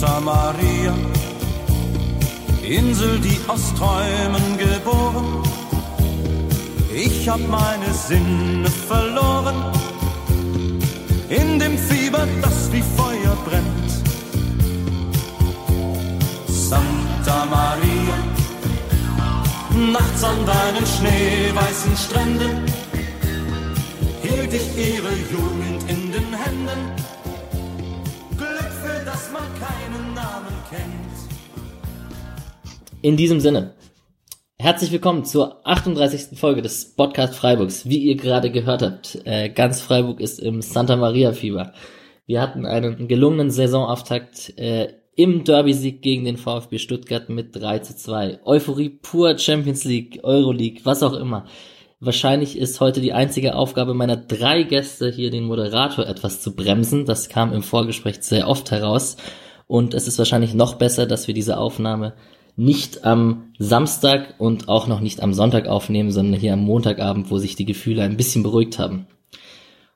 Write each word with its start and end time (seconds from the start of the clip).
Santa 0.00 0.18
Maria, 0.20 0.94
Insel, 2.62 3.18
die 3.18 3.38
aus 3.46 3.74
Träumen 3.74 4.56
geboren. 4.56 5.42
Ich 6.90 7.28
hab 7.28 7.40
meine 7.46 7.92
Sinne 7.92 8.70
verloren 8.70 9.56
in 11.28 11.58
dem 11.58 11.76
Fieber, 11.76 12.26
das 12.40 12.72
wie 12.72 12.82
Feuer 12.96 13.36
brennt. 13.44 13.90
Santa 16.48 17.44
Maria, 17.44 18.16
nachts 19.92 20.24
an 20.24 20.46
deinen 20.46 20.86
schneeweißen 20.86 21.96
Stränden 21.98 22.64
hielt 24.22 24.54
ich 24.54 24.78
ihre 24.78 25.12
Jugend 25.30 25.90
in 25.90 26.10
den 26.10 26.32
Händen. 26.32 26.99
In 33.02 33.16
diesem 33.16 33.40
Sinne, 33.40 33.72
herzlich 34.58 34.92
willkommen 34.92 35.24
zur 35.24 35.66
38. 35.66 36.38
Folge 36.38 36.60
des 36.60 36.94
Podcast 36.94 37.34
Freiburgs. 37.34 37.88
Wie 37.88 37.96
ihr 37.96 38.16
gerade 38.16 38.50
gehört 38.50 38.82
habt, 38.82 39.22
äh, 39.24 39.48
ganz 39.48 39.80
Freiburg 39.80 40.20
ist 40.20 40.38
im 40.38 40.60
Santa 40.60 40.96
Maria 40.96 41.32
Fieber. 41.32 41.72
Wir 42.26 42.42
hatten 42.42 42.66
einen 42.66 43.08
gelungenen 43.08 43.50
Saisonauftakt 43.50 44.52
äh, 44.58 44.92
im 45.16 45.44
Derby-Sieg 45.44 46.02
gegen 46.02 46.26
den 46.26 46.36
VfB 46.36 46.78
Stuttgart 46.78 47.30
mit 47.30 47.56
3 47.56 47.78
zu 47.78 47.96
2. 47.96 48.40
Euphorie 48.44 48.90
pur, 48.90 49.38
Champions 49.38 49.84
League, 49.84 50.20
Euroleague, 50.22 50.82
was 50.84 51.02
auch 51.02 51.14
immer. 51.14 51.46
Wahrscheinlich 52.02 52.56
ist 52.56 52.80
heute 52.80 53.02
die 53.02 53.12
einzige 53.12 53.54
Aufgabe 53.54 53.92
meiner 53.92 54.16
drei 54.16 54.62
Gäste 54.62 55.10
hier 55.10 55.30
den 55.30 55.44
Moderator 55.44 56.06
etwas 56.06 56.40
zu 56.40 56.56
bremsen. 56.56 57.04
Das 57.04 57.28
kam 57.28 57.52
im 57.52 57.62
Vorgespräch 57.62 58.22
sehr 58.22 58.48
oft 58.48 58.70
heraus. 58.70 59.18
Und 59.66 59.92
es 59.92 60.08
ist 60.08 60.18
wahrscheinlich 60.18 60.54
noch 60.54 60.76
besser, 60.76 61.04
dass 61.04 61.26
wir 61.26 61.34
diese 61.34 61.58
Aufnahme 61.58 62.14
nicht 62.56 63.04
am 63.04 63.52
Samstag 63.58 64.34
und 64.38 64.70
auch 64.70 64.86
noch 64.86 65.00
nicht 65.00 65.22
am 65.22 65.34
Sonntag 65.34 65.68
aufnehmen, 65.68 66.10
sondern 66.10 66.40
hier 66.40 66.54
am 66.54 66.60
Montagabend, 66.60 67.30
wo 67.30 67.36
sich 67.36 67.54
die 67.54 67.66
Gefühle 67.66 68.02
ein 68.02 68.16
bisschen 68.16 68.42
beruhigt 68.42 68.78
haben. 68.78 69.06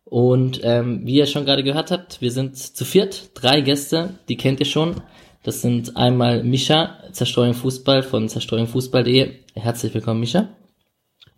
Und 0.04 0.60
ähm, 0.62 1.06
wie 1.06 1.14
ihr 1.14 1.26
schon 1.26 1.46
gerade 1.46 1.64
gehört 1.64 1.90
habt, 1.90 2.20
wir 2.20 2.30
sind 2.30 2.58
zu 2.58 2.84
viert, 2.84 3.30
drei 3.32 3.62
Gäste, 3.62 4.10
die 4.28 4.36
kennt 4.36 4.60
ihr 4.60 4.66
schon. 4.66 5.00
Das 5.42 5.62
sind 5.62 5.96
einmal 5.96 6.44
Mischa, 6.44 6.98
Zerstreuung 7.12 7.54
Fußball 7.54 8.02
von 8.02 8.28
zerstreuungfußball.de. 8.28 9.36
Herzlich 9.54 9.94
willkommen, 9.94 10.20
Mischa. 10.20 10.50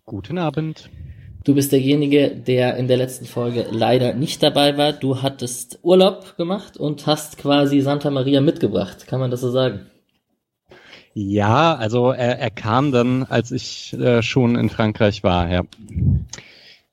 Guten 0.09 0.37
Abend. 0.37 0.89
Du 1.43 1.53
bist 1.53 1.73
derjenige, 1.73 2.29
der 2.29 2.77
in 2.77 2.87
der 2.87 2.95
letzten 2.95 3.25
Folge 3.25 3.67
leider 3.69 4.13
nicht 4.13 4.41
dabei 4.41 4.77
war. 4.77 4.93
Du 4.93 5.21
hattest 5.21 5.79
Urlaub 5.83 6.37
gemacht 6.37 6.77
und 6.77 7.05
hast 7.05 7.37
quasi 7.37 7.81
Santa 7.81 8.09
Maria 8.09 8.39
mitgebracht. 8.39 9.05
Kann 9.05 9.19
man 9.19 9.31
das 9.31 9.41
so 9.41 9.51
sagen? 9.51 9.87
Ja, 11.13 11.75
also 11.75 12.11
er, 12.11 12.39
er 12.39 12.51
kam 12.51 12.93
dann, 12.93 13.23
als 13.23 13.51
ich 13.51 13.91
äh, 13.99 14.21
schon 14.21 14.55
in 14.55 14.69
Frankreich 14.69 15.23
war, 15.23 15.51
ja. 15.51 15.63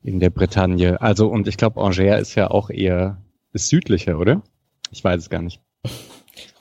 In 0.02 0.18
der 0.18 0.30
Bretagne. 0.30 1.00
Also, 1.00 1.28
und 1.28 1.46
ich 1.46 1.56
glaube, 1.56 1.80
Angers 1.80 2.20
ist 2.20 2.34
ja 2.34 2.50
auch 2.50 2.68
eher, 2.68 3.22
ist 3.52 3.68
südlicher, 3.68 4.18
oder? 4.18 4.42
Ich 4.90 5.04
weiß 5.04 5.20
es 5.20 5.30
gar 5.30 5.40
nicht. 5.40 5.60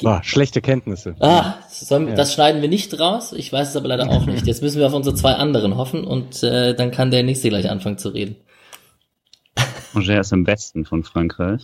Boah, 0.02 0.21
schlechte 0.23 0.61
Kenntnisse. 0.61 1.16
Ah, 1.19 1.55
sollen, 1.69 2.09
ja. 2.09 2.16
das 2.16 2.33
schneiden 2.33 2.61
wir 2.61 2.69
nicht 2.69 2.99
raus. 2.99 3.33
Ich 3.33 3.52
weiß 3.52 3.69
es 3.69 3.75
aber 3.75 3.88
leider 3.88 4.09
auch 4.09 4.25
nicht. 4.25 4.45
Jetzt 4.45 4.61
müssen 4.61 4.80
wir 4.80 4.88
auf 4.88 4.93
unsere 4.93 5.15
zwei 5.15 5.33
anderen 5.33 5.77
hoffen 5.77 6.03
und 6.03 6.43
äh, 6.43 6.75
dann 6.75 6.91
kann 6.91 7.11
der 7.11 7.23
nächste 7.23 7.49
gleich 7.49 7.69
anfangen 7.69 7.97
zu 7.97 8.09
reden. 8.09 8.35
Angers 9.93 10.27
ist 10.27 10.33
im 10.33 10.47
Westen 10.47 10.85
von 10.85 11.03
Frankreich. 11.03 11.61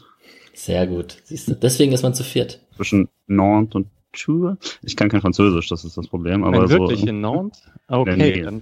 Sehr 0.53 0.88
gut. 0.88 1.17
Siehst 1.23 1.47
du, 1.47 1.55
deswegen 1.55 1.91
ist 1.93 2.03
man 2.03 2.13
zu 2.13 2.23
viert. 2.23 2.59
Zwischen 2.75 3.09
Nantes 3.28 3.75
und 3.75 3.88
Tours. 4.13 4.57
Ich 4.84 4.95
kann 4.95 5.09
kein 5.09 5.22
Französisch, 5.22 5.69
das 5.69 5.85
ist 5.85 5.97
das 5.97 6.07
Problem. 6.07 6.44
Aber 6.44 6.59
Nein, 6.59 6.69
wirklich 6.69 7.01
so, 7.01 7.07
in 7.07 7.22
Nantes? 7.22 7.63
Okay, 7.88 8.44
dann, 8.44 8.61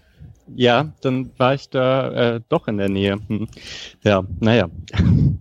ja, 0.55 0.93
dann 1.01 1.31
war 1.37 1.53
ich 1.53 1.69
da 1.69 2.35
äh, 2.35 2.41
doch 2.47 2.69
in 2.69 2.77
der 2.77 2.87
Nähe. 2.87 3.17
Hm. 3.27 3.47
Ja, 4.03 4.23
naja. 4.39 4.69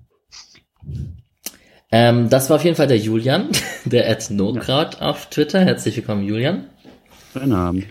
Ähm, 1.92 2.28
das 2.28 2.50
war 2.50 2.56
auf 2.56 2.64
jeden 2.64 2.76
Fall 2.76 2.88
der 2.88 2.98
Julian, 2.98 3.50
der 3.84 4.08
Ed 4.08 4.30
Nokraut 4.30 5.00
ja. 5.00 5.10
auf 5.10 5.26
Twitter. 5.26 5.60
Herzlich 5.60 5.96
willkommen, 5.96 6.24
Julian. 6.24 6.66
Guten 7.32 7.52
Abend. 7.52 7.86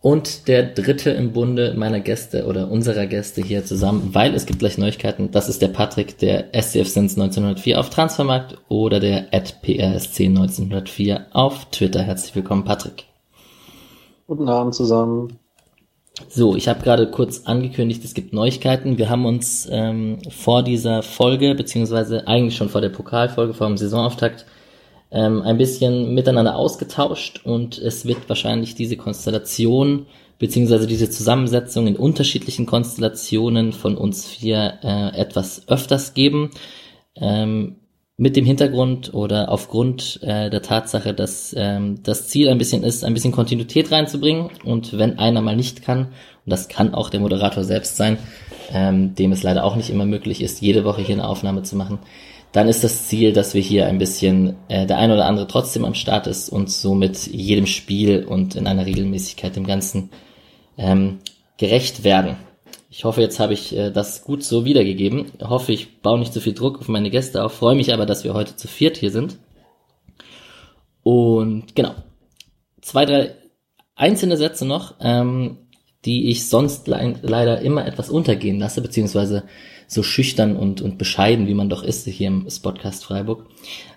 Und 0.00 0.48
der 0.48 0.64
dritte 0.64 1.10
im 1.10 1.32
Bunde 1.32 1.74
meiner 1.76 2.00
Gäste 2.00 2.46
oder 2.46 2.68
unserer 2.68 3.06
Gäste 3.06 3.40
hier 3.40 3.64
zusammen, 3.64 4.10
weil 4.12 4.34
es 4.34 4.46
gibt 4.46 4.58
gleich 4.58 4.76
Neuigkeiten. 4.76 5.30
Das 5.30 5.48
ist 5.48 5.62
der 5.62 5.68
Patrick, 5.68 6.18
der 6.18 6.48
SCF 6.52 6.88
Sins 6.88 7.16
1904 7.16 7.78
auf 7.78 7.88
Transfermarkt 7.88 8.58
oder 8.68 8.98
der 8.98 9.28
PRSC 9.30 10.26
1904 10.26 11.26
auf 11.30 11.66
Twitter. 11.70 12.02
Herzlich 12.02 12.34
willkommen, 12.34 12.64
Patrick. 12.64 13.04
Guten 14.26 14.48
Abend 14.48 14.74
zusammen. 14.74 15.38
So, 16.28 16.56
ich 16.56 16.68
habe 16.68 16.82
gerade 16.82 17.10
kurz 17.10 17.46
angekündigt, 17.46 18.04
es 18.04 18.12
gibt 18.12 18.34
Neuigkeiten. 18.34 18.98
Wir 18.98 19.08
haben 19.08 19.24
uns 19.24 19.66
ähm, 19.70 20.18
vor 20.30 20.62
dieser 20.62 21.02
Folge, 21.02 21.54
beziehungsweise 21.54 22.26
eigentlich 22.28 22.56
schon 22.56 22.68
vor 22.68 22.82
der 22.82 22.90
Pokalfolge, 22.90 23.54
vor 23.54 23.66
dem 23.66 23.78
Saisonauftakt, 23.78 24.44
ähm, 25.10 25.40
ein 25.42 25.56
bisschen 25.56 26.14
miteinander 26.14 26.56
ausgetauscht 26.56 27.40
und 27.44 27.78
es 27.78 28.06
wird 28.06 28.28
wahrscheinlich 28.28 28.74
diese 28.74 28.96
Konstellation, 28.96 30.06
beziehungsweise 30.38 30.86
diese 30.86 31.08
Zusammensetzung 31.08 31.86
in 31.86 31.96
unterschiedlichen 31.96 32.66
Konstellationen 32.66 33.72
von 33.72 33.96
uns 33.96 34.26
vier 34.26 34.78
äh, 34.82 35.18
etwas 35.18 35.66
öfters 35.68 36.12
geben. 36.12 36.50
Ähm, 37.16 37.76
mit 38.22 38.36
dem 38.36 38.44
Hintergrund 38.44 39.12
oder 39.14 39.50
aufgrund 39.50 40.20
äh, 40.22 40.48
der 40.48 40.62
Tatsache, 40.62 41.12
dass 41.12 41.52
ähm, 41.58 42.04
das 42.04 42.28
Ziel 42.28 42.48
ein 42.50 42.58
bisschen 42.58 42.84
ist, 42.84 43.04
ein 43.04 43.14
bisschen 43.14 43.32
Kontinuität 43.32 43.90
reinzubringen 43.90 44.48
und 44.62 44.96
wenn 44.96 45.18
einer 45.18 45.40
mal 45.40 45.56
nicht 45.56 45.82
kann, 45.82 46.02
und 46.44 46.50
das 46.52 46.68
kann 46.68 46.94
auch 46.94 47.10
der 47.10 47.18
Moderator 47.18 47.64
selbst 47.64 47.96
sein, 47.96 48.18
ähm, 48.72 49.16
dem 49.16 49.32
es 49.32 49.42
leider 49.42 49.64
auch 49.64 49.74
nicht 49.74 49.90
immer 49.90 50.06
möglich 50.06 50.40
ist, 50.40 50.60
jede 50.60 50.84
Woche 50.84 51.02
hier 51.02 51.16
eine 51.16 51.26
Aufnahme 51.26 51.64
zu 51.64 51.74
machen, 51.74 51.98
dann 52.52 52.68
ist 52.68 52.84
das 52.84 53.08
Ziel, 53.08 53.32
dass 53.32 53.54
wir 53.54 53.60
hier 53.60 53.86
ein 53.86 53.98
bisschen 53.98 54.54
äh, 54.68 54.86
der 54.86 54.98
ein 54.98 55.10
oder 55.10 55.26
andere 55.26 55.48
trotzdem 55.48 55.84
am 55.84 55.94
Start 55.94 56.28
ist 56.28 56.48
und 56.48 56.70
somit 56.70 57.26
jedem 57.26 57.66
Spiel 57.66 58.24
und 58.24 58.54
in 58.54 58.68
einer 58.68 58.86
Regelmäßigkeit 58.86 59.56
dem 59.56 59.66
Ganzen 59.66 60.10
ähm, 60.78 61.18
gerecht 61.56 62.04
werden. 62.04 62.36
Ich 62.94 63.04
hoffe, 63.04 63.22
jetzt 63.22 63.40
habe 63.40 63.54
ich 63.54 63.74
äh, 63.74 63.90
das 63.90 64.22
gut 64.22 64.44
so 64.44 64.66
wiedergegeben. 64.66 65.32
Hoffe, 65.40 65.72
ich 65.72 66.02
baue 66.02 66.18
nicht 66.18 66.34
zu 66.34 66.42
viel 66.42 66.52
Druck 66.52 66.78
auf 66.78 66.88
meine 66.88 67.08
Gäste 67.08 67.42
auf. 67.42 67.54
Freue 67.54 67.74
mich 67.74 67.94
aber, 67.94 68.04
dass 68.04 68.22
wir 68.22 68.34
heute 68.34 68.54
zu 68.54 68.68
viert 68.68 68.98
hier 68.98 69.10
sind. 69.10 69.38
Und 71.02 71.74
genau. 71.74 71.94
Zwei, 72.82 73.06
drei 73.06 73.34
einzelne 73.94 74.36
Sätze 74.36 74.66
noch, 74.66 74.96
ähm, 75.00 75.56
die 76.04 76.28
ich 76.28 76.50
sonst 76.50 76.86
le 76.86 77.14
leider 77.22 77.62
immer 77.62 77.86
etwas 77.86 78.10
untergehen 78.10 78.58
lasse, 78.58 78.82
beziehungsweise 78.82 79.44
so 79.86 80.02
schüchtern 80.02 80.54
und, 80.54 80.82
und 80.82 80.98
bescheiden, 80.98 81.46
wie 81.46 81.54
man 81.54 81.70
doch 81.70 81.82
ist 81.82 82.06
hier 82.06 82.28
im 82.28 82.50
Spotcast 82.50 83.06
Freiburg. 83.06 83.46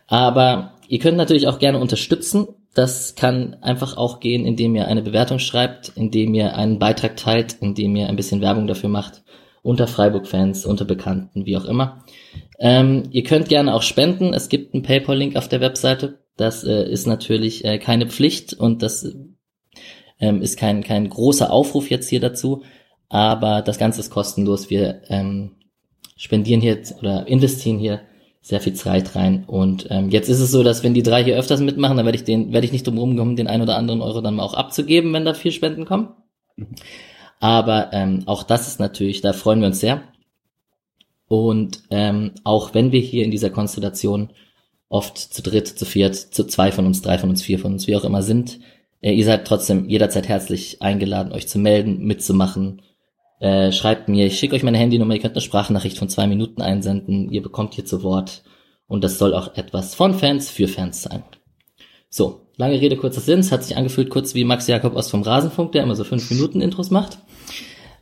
Aber 0.08 0.72
ihr 0.88 1.00
könnt 1.00 1.18
natürlich 1.18 1.48
auch 1.48 1.60
gerne 1.60 1.80
unterstützen. 1.80 2.48
Das 2.76 3.16
kann 3.16 3.56
einfach 3.62 3.96
auch 3.96 4.20
gehen, 4.20 4.46
indem 4.46 4.76
ihr 4.76 4.90
eine 4.90 5.02
Bewertung 5.02 5.40
schreibt, 5.40 5.94
indem 5.96 6.34
ihr 6.34 6.58
einen 6.58 6.78
Beitrag 6.78 7.16
teilt, 7.16 7.56
indem 7.62 7.96
ihr 7.96 8.10
ein 8.10 8.18
bisschen 8.18 8.42
Werbung 8.42 8.68
dafür 8.68 8.90
macht. 8.90 9.24
Unter 9.64 9.88
Freiburg-Fans, 9.88 10.66
unter 10.66 10.84
Bekannten, 10.84 11.46
wie 11.46 11.56
auch 11.56 11.64
immer. 11.64 12.04
Ähm, 12.60 13.04
ihr 13.12 13.24
könnt 13.24 13.48
gerne 13.48 13.74
auch 13.74 13.82
spenden. 13.82 14.34
Es 14.34 14.50
gibt 14.50 14.74
einen 14.74 14.84
PayPal-Link 14.84 15.38
auf 15.38 15.48
der 15.48 15.62
Webseite. 15.62 16.20
Das 16.36 16.66
äh, 16.66 16.84
ist 16.84 17.08
natürlich 17.08 17.64
äh, 17.64 17.80
keine 17.80 18.08
Pflicht 18.08 18.54
und 18.54 18.84
das 18.84 19.10
ähm, 20.20 20.42
ist 20.42 20.60
kein, 20.60 20.84
kein 20.84 21.10
großer 21.10 21.52
Aufruf 21.52 21.90
jetzt 21.90 22.10
hier 22.10 22.20
dazu. 22.20 22.64
Aber 23.08 23.62
das 23.62 23.78
Ganze 23.78 24.02
ist 24.02 24.10
kostenlos. 24.10 24.70
Wir 24.70 25.02
ähm, 25.08 25.52
spendieren 26.18 26.60
hier 26.60 26.82
oder 27.00 27.26
investieren 27.26 27.80
hier 27.80 28.02
sehr 28.46 28.62
viel 28.62 28.74
Zeit 28.74 29.16
rein. 29.16 29.44
Und 29.48 29.88
ähm, 29.90 30.12
jetzt 30.12 30.30
ist 30.30 30.40
es 30.40 30.52
so, 30.52 30.62
dass 30.62 30.84
wenn 30.84 30.94
die 30.94 31.02
drei 31.02 31.24
hier 31.24 31.36
öfters 31.36 31.62
mitmachen, 31.62 31.98
dann 31.98 32.06
werde 32.06 32.18
ich 32.18 32.26
den, 32.26 32.54
werde 32.54 32.66
ich 32.66 32.72
nicht 32.72 32.86
drum 32.86 33.00
rumkommen, 33.00 33.36
den 33.36 33.48
ein 33.48 33.64
oder 33.64 33.76
anderen 33.76 34.04
Euro 34.04 34.22
dann 34.22 34.36
mal 34.36 34.44
auch 34.44 34.54
abzugeben, 34.54 35.12
wenn 35.14 35.26
da 35.26 35.34
viel 35.34 35.52
Spenden 35.52 35.86
kommen. 35.86 36.10
Aber 37.40 37.90
ähm, 37.92 38.22
auch 38.28 38.44
das 38.44 38.68
ist 38.68 38.80
natürlich, 38.80 39.22
da 39.22 39.34
freuen 39.34 39.62
wir 39.62 39.68
uns 39.68 39.80
sehr. 39.80 40.04
Und 41.28 41.82
ähm, 41.90 42.34
auch 42.44 42.76
wenn 42.76 42.92
wir 42.92 43.00
hier 43.00 43.26
in 43.26 43.32
dieser 43.32 43.50
Konstellation 43.50 44.30
oft 44.90 45.18
zu 45.18 45.42
dritt, 45.42 45.68
zu 45.68 45.86
viert, 45.86 46.16
zu 46.16 46.46
zwei 46.46 46.72
von 46.72 46.86
uns, 46.86 47.02
drei 47.02 47.18
von 47.18 47.32
uns, 47.32 47.42
vier 47.42 47.58
von 47.58 47.74
uns, 47.74 47.88
wie 47.88 47.96
auch 47.96 48.04
immer 48.04 48.22
sind, 48.22 48.60
äh, 49.02 49.12
ihr 49.12 49.26
seid 49.26 49.48
trotzdem 49.48 49.90
jederzeit 49.90 50.28
herzlich 50.28 50.84
eingeladen, 50.84 51.34
euch 51.34 51.48
zu 51.48 51.58
melden, 51.58 52.06
mitzumachen, 52.06 52.84
äh, 53.40 53.72
schreibt 53.72 54.10
mir, 54.10 54.28
ich 54.28 54.40
schicke 54.40 54.56
euch 54.56 54.64
meine 54.64 54.78
Handynummer, 54.78 55.14
ihr 55.14 55.22
könnt 55.22 55.36
eine 55.36 55.42
Sprachnachricht 55.42 55.98
von 55.98 56.10
zwei 56.10 56.28
Minuten 56.28 56.62
einsenden, 56.62 57.32
ihr 57.32 57.42
bekommt 57.42 57.74
hier 57.74 57.86
zu 57.86 58.04
Wort 58.04 58.44
und 58.88 59.04
das 59.04 59.18
soll 59.18 59.34
auch 59.34 59.56
etwas 59.56 59.96
von 59.96 60.14
Fans 60.14 60.50
für 60.50 60.68
Fans 60.68 61.04
sein. 61.04 61.24
So, 62.10 62.48
lange 62.56 62.80
Rede, 62.80 62.96
kurzer 62.98 63.22
Sinn, 63.22 63.40
es 63.40 63.52
hat 63.52 63.64
sich 63.64 63.76
angefühlt 63.76 64.10
kurz 64.10 64.36
wie 64.36 64.46
Max 64.46 64.68
Jakob 64.68 64.96
aus 64.96 65.10
vom 65.10 65.22
Rasenfunk, 65.22 65.74
der 65.74 65.84
immer 65.84 65.96
so 65.96 66.04
fünf 66.04 66.30
Minuten 66.32 66.62
Intros 66.62 66.92
macht. 66.92 67.18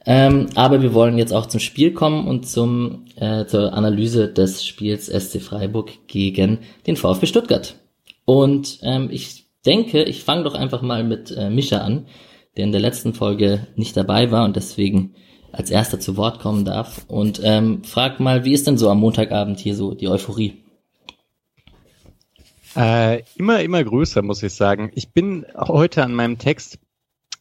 Ähm, 0.06 0.48
aber 0.56 0.82
wir 0.82 0.94
wollen 0.94 1.18
jetzt 1.18 1.34
auch 1.34 1.46
zum 1.46 1.62
Spiel 1.62 1.94
kommen 1.94 2.28
und 2.28 2.48
zum, 2.48 3.06
äh, 3.16 3.46
zur 3.46 3.74
Analyse 3.74 4.28
des 4.28 4.66
Spiels 4.66 5.08
SC 5.08 5.42
Freiburg 5.42 6.08
gegen 6.08 6.60
den 6.86 6.98
VfB 6.98 7.26
Stuttgart. 7.26 7.76
Und 8.26 8.80
ähm, 8.84 9.10
ich 9.12 9.46
denke, 9.66 10.04
ich 10.04 10.24
fange 10.24 10.44
doch 10.44 10.56
einfach 10.56 10.82
mal 10.82 11.04
mit 11.04 11.32
äh, 11.32 11.50
Mischa 11.50 11.78
an, 11.80 12.08
der 12.58 12.66
in 12.66 12.72
der 12.72 12.82
letzten 12.82 13.14
Folge 13.14 13.68
nicht 13.76 13.98
dabei 13.98 14.32
war 14.32 14.46
und 14.46 14.56
deswegen 14.56 15.16
als 15.52 15.70
erster 15.70 16.00
zu 16.00 16.18
Wort 16.18 16.40
kommen 16.40 16.66
darf. 16.66 17.06
Und 17.08 17.40
ähm, 17.44 17.84
frag 17.84 18.20
mal, 18.20 18.44
wie 18.44 18.54
ist 18.54 18.68
denn 18.68 18.78
so 18.78 18.90
am 18.90 19.00
Montagabend 19.00 19.60
hier 19.60 19.76
so 19.76 19.94
die 19.94 20.08
Euphorie? 20.08 20.64
Äh, 22.76 23.22
immer, 23.36 23.62
immer 23.62 23.84
größer, 23.84 24.24
muss 24.24 24.42
ich 24.42 24.54
sagen. 24.54 24.92
Ich 24.96 25.12
bin 25.12 25.46
heute 25.56 26.04
an 26.04 26.16
meinem 26.16 26.40
Text, 26.40 26.80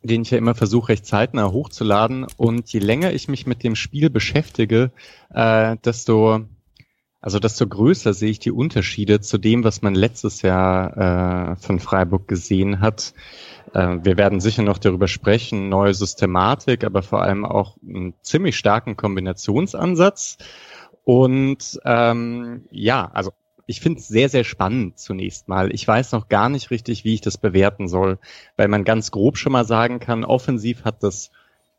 den 0.02 0.22
ich 0.22 0.30
ja 0.30 0.38
immer 0.38 0.54
versuche, 0.54 0.90
recht 0.90 1.06
zeitnah 1.06 1.50
hochzuladen. 1.50 2.26
Und 2.36 2.70
je 2.70 2.80
länger 2.80 3.12
ich 3.12 3.28
mich 3.28 3.46
mit 3.46 3.62
dem 3.62 3.76
Spiel 3.76 4.10
beschäftige, 4.10 4.92
äh, 5.32 5.76
desto, 5.82 6.44
also 7.20 7.38
desto 7.38 7.66
größer 7.66 8.12
sehe 8.12 8.30
ich 8.30 8.40
die 8.40 8.50
Unterschiede 8.50 9.20
zu 9.20 9.38
dem, 9.38 9.64
was 9.64 9.80
man 9.80 9.94
letztes 9.94 10.42
Jahr 10.42 11.52
äh, 11.52 11.56
von 11.56 11.80
Freiburg 11.80 12.28
gesehen 12.28 12.80
hat. 12.80 13.14
Äh, 13.74 13.98
wir 14.02 14.16
werden 14.16 14.40
sicher 14.40 14.62
noch 14.62 14.78
darüber 14.78 15.08
sprechen, 15.08 15.68
neue 15.68 15.94
Systematik, 15.94 16.84
aber 16.84 17.02
vor 17.02 17.22
allem 17.22 17.44
auch 17.44 17.76
einen 17.86 18.14
ziemlich 18.22 18.56
starken 18.56 18.96
Kombinationsansatz. 18.96 20.38
Und 21.04 21.80
ähm, 21.84 22.66
ja, 22.70 23.10
also 23.12 23.32
ich 23.66 23.80
finde 23.80 24.00
es 24.00 24.08
sehr, 24.08 24.28
sehr 24.28 24.44
spannend 24.44 24.98
zunächst 24.98 25.48
mal. 25.48 25.72
Ich 25.72 25.86
weiß 25.86 26.12
noch 26.12 26.28
gar 26.28 26.48
nicht 26.48 26.70
richtig, 26.70 27.04
wie 27.04 27.14
ich 27.14 27.20
das 27.20 27.38
bewerten 27.38 27.88
soll, 27.88 28.18
weil 28.56 28.68
man 28.68 28.84
ganz 28.84 29.10
grob 29.10 29.38
schon 29.38 29.52
mal 29.52 29.64
sagen 29.64 29.98
kann, 30.00 30.24
offensiv 30.24 30.84
hat 30.84 31.02
das 31.02 31.30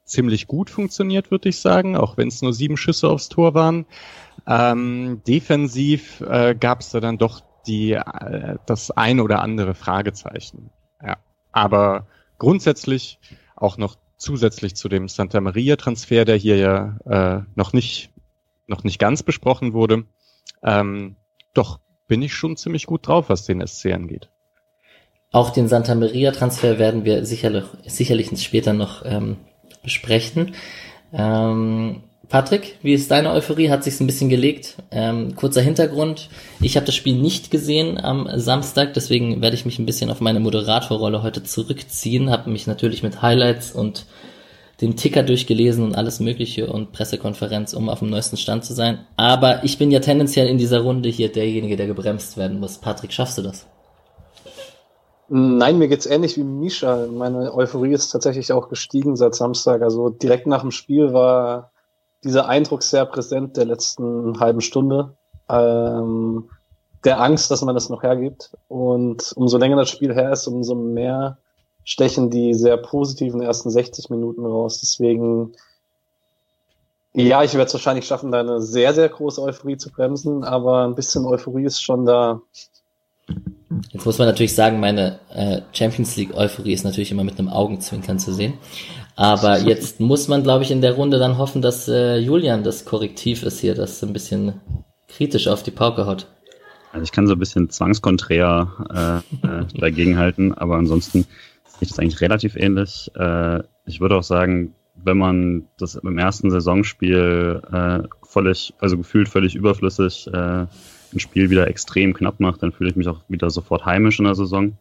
ziemlich 0.06 0.48
gut 0.48 0.70
funktioniert, 0.70 1.32
würde 1.32 1.50
ich 1.50 1.60
sagen, 1.60 1.96
auch 1.96 2.18
wenn 2.18 2.28
es 2.28 2.42
nur 2.42 2.54
sieben 2.54 2.78
Schüsse 2.78 3.10
aufs 3.10 3.30
Tor 3.30 3.54
waren. 3.54 3.86
Ähm, 4.48 5.22
defensiv 5.26 6.22
äh, 6.22 6.56
gab 6.56 6.82
es 6.82 6.90
da 6.90 7.00
dann 7.00 7.18
doch 7.18 7.42
die, 7.68 7.94
äh, 7.94 8.58
das 8.66 8.92
ein 8.92 9.20
oder 9.20 9.42
andere 9.42 9.74
Fragezeichen. 9.74 10.70
Ja. 11.02 11.18
Aber 11.54 12.08
grundsätzlich 12.38 13.20
auch 13.56 13.78
noch 13.78 13.96
zusätzlich 14.18 14.76
zu 14.76 14.90
dem 14.90 15.08
Santa 15.08 15.40
Maria 15.40 15.78
Transfer, 15.78 16.26
der 16.26 16.36
hier 16.36 16.58
ja 16.58 16.98
äh, 17.06 17.44
noch 17.56 17.72
nicht 17.72 18.10
noch 18.68 18.84
nicht 18.84 19.00
ganz 19.00 19.24
besprochen 19.24 19.74
wurde, 19.74 20.06
ähm, 20.64 21.16
doch 21.54 21.80
bin 22.08 22.22
ich 22.22 22.34
schon 22.34 22.58
ziemlich 22.58 22.86
gut 22.86 23.08
drauf, 23.08 23.30
was 23.30 23.46
den 23.46 23.66
SC 23.66 23.94
angeht. 23.94 24.30
Auch 25.32 25.50
den 25.50 25.68
Santa 25.68 25.96
Maria 25.96 26.32
Transfer 26.32 26.78
werden 26.80 27.06
wir 27.06 27.26
sicherlich, 27.26 27.66
sicherlich 27.86 28.30
später 28.42 28.74
noch 28.74 29.04
ähm, 29.06 29.38
besprechen. 29.84 30.54
Ähm, 31.12 32.04
Patrick, 32.30 32.80
wie 32.82 32.94
ist 32.94 33.12
deine 33.12 33.32
Euphorie? 33.32 33.70
Hat 33.70 33.84
sich's 33.84 34.00
ein 34.00 34.08
bisschen 34.08 34.30
gelegt? 34.30 34.78
Ähm, 34.92 35.36
kurzer 35.36 35.62
Hintergrund. 35.62 36.30
Ich 36.62 36.76
habe 36.76 36.86
das 36.86 36.96
Spiel 36.96 37.16
nicht 37.16 37.52
gesehen 37.52 38.00
am 38.00 38.28
Samstag, 38.40 38.94
deswegen 38.94 39.42
werde 39.42 39.56
ich 39.56 39.66
mich 39.66 39.78
ein 39.78 39.86
bisschen 39.86 40.10
auf 40.10 40.22
meine 40.22 40.40
Moderatorrolle 40.40 41.22
heute 41.22 41.44
zurückziehen. 41.44 42.32
Habe 42.32 42.50
mich 42.50 42.66
natürlich 42.66 43.04
mit 43.04 43.22
Highlights 43.22 43.72
und 43.72 44.06
den 44.82 44.96
Ticker 44.96 45.22
durchgelesen 45.22 45.84
und 45.84 45.96
alles 45.96 46.20
Mögliche 46.20 46.68
und 46.68 46.92
Pressekonferenz, 46.92 47.74
um 47.74 47.90
auf 47.90 48.00
dem 48.00 48.10
neuesten 48.10 48.38
Stand 48.38 48.66
zu 48.66 48.74
sein. 48.74 49.06
Aber 49.18 49.64
ich 49.64 49.78
bin 49.78 49.92
ja 49.92 50.00
tendenziell 50.00 50.48
in 50.48 50.58
dieser 50.58 50.80
Runde 50.80 51.10
hier 51.10 51.32
derjenige, 51.32 51.78
der 51.78 51.88
gebremst 51.88 52.38
werden 52.38 52.60
muss. 52.60 52.80
Patrick, 52.80 53.14
schaffst 53.14 53.38
du 53.38 53.44
das? 53.44 53.68
Nein, 55.30 55.78
mir 55.78 55.88
geht's 55.88 56.06
ähnlich 56.06 56.38
wie 56.38 56.44
Misha. 56.44 57.08
Meine 57.08 57.54
Euphorie 57.54 57.94
ist 57.94 58.10
tatsächlich 58.10 58.52
auch 58.52 58.70
gestiegen 58.70 59.16
seit 59.16 59.36
Samstag. 59.36 59.82
Also 59.82 60.10
direkt 60.10 60.48
nach 60.48 60.62
dem 60.62 60.72
Spiel 60.72 61.14
war 61.14 61.73
dieser 62.24 62.48
Eindruck 62.48 62.84
sehr 62.84 63.06
präsent 63.06 63.58
der 63.58 63.66
letzten 63.66 64.40
halben 64.40 64.62
Stunde. 64.62 65.16
Ähm, 65.50 66.50
der 67.04 67.22
Angst, 67.22 67.52
dass 67.52 67.62
man 67.62 67.76
das 67.76 67.90
noch 67.90 68.04
hergibt. 68.04 68.52
Und 68.68 69.34
umso 69.36 69.58
länger 69.58 69.76
das 69.76 69.90
Spiel 69.90 70.14
her 70.14 70.32
ist, 70.32 70.48
umso 70.48 70.76
mehr 70.76 71.38
stechen 71.84 72.30
die 72.30 72.54
sehr 72.54 72.78
positiven 72.78 73.42
ersten 73.42 73.70
60 73.70 74.10
Minuten 74.10 74.46
raus. 74.46 74.80
Deswegen, 74.82 75.54
ja, 77.14 77.44
ich 77.44 77.54
werde 77.54 77.68
es 77.68 77.74
wahrscheinlich 77.74 78.06
schaffen, 78.06 78.32
da 78.32 78.40
eine 78.40 78.62
sehr, 78.62 78.94
sehr 78.94 79.10
große 79.10 79.42
Euphorie 79.42 79.78
zu 79.78 79.92
bremsen, 79.92 80.44
aber 80.44 80.86
ein 80.86 80.96
bisschen 80.96 81.26
Euphorie 81.26 81.66
ist 81.66 81.82
schon 81.82 82.06
da. 82.06 82.42
Jetzt 83.92 84.06
muss 84.06 84.18
man 84.18 84.28
natürlich 84.28 84.56
sagen, 84.56 84.80
meine 84.80 85.20
äh, 85.34 85.62
Champions 85.74 86.16
League 86.16 86.36
Euphorie 86.36 86.74
ist 86.74 86.84
natürlich 86.84 87.12
immer 87.12 87.24
mit 87.24 87.38
einem 87.38 87.50
Augenzwinkern 87.50 88.20
zu 88.20 88.34
sehen. 88.34 88.54
Aber 89.16 89.60
jetzt 89.60 90.00
muss 90.00 90.28
man, 90.28 90.44
glaube 90.44 90.64
ich, 90.64 90.72
in 90.72 90.82
der 90.82 90.94
Runde 90.94 91.20
dann 91.20 91.38
hoffen, 91.38 91.62
dass 91.62 91.88
äh, 91.88 92.18
Julian 92.18 92.64
das 92.64 92.86
Korrektiv 92.86 93.44
ist 93.44 93.60
hier, 93.60 93.76
das 93.76 94.04
ein 94.04 94.14
bisschen 94.14 94.62
kritisch 95.08 95.48
auf 95.48 95.62
die 95.64 95.72
Pauke 95.72 96.06
haut. 96.06 96.28
Also 96.92 97.04
ich 97.04 97.12
kann 97.12 97.28
so 97.28 97.34
ein 97.34 97.40
bisschen 97.40 97.70
zwangskonträr 97.70 99.24
äh, 99.44 99.48
äh, 99.48 99.66
dagegenhalten, 99.80 100.54
aber 100.54 100.78
ansonsten 100.78 101.26
ich 101.80 101.90
das 101.90 102.00
eigentlich 102.00 102.22
relativ 102.22 102.56
ähnlich. 102.56 103.12
Äh, 103.16 103.64
ich 103.86 104.00
würde 104.00 104.16
auch 104.16 104.24
sagen, 104.24 104.74
wenn 104.96 105.18
man 105.18 105.68
das 105.78 105.96
im 105.96 106.18
ersten 106.18 106.50
Saisonspiel 106.52 107.62
äh, 107.72 108.08
völlig, 108.26 108.74
also 108.80 108.98
gefühlt 108.98 109.28
völlig 109.28 109.56
überflüssig 109.56 110.28
äh, 110.28 110.66
ein 111.14 111.20
Spiel 111.20 111.50
wieder 111.50 111.68
extrem 111.68 112.14
knapp 112.14 112.40
macht, 112.40 112.64
dann 112.64 112.72
fühle 112.72 112.90
ich 112.90 112.96
mich 112.96 113.08
auch 113.08 113.22
wieder 113.28 113.50
sofort 113.50 113.86
heimisch 113.86 114.20
in 114.20 114.26
der 114.26 114.36
Saison. 114.36 114.78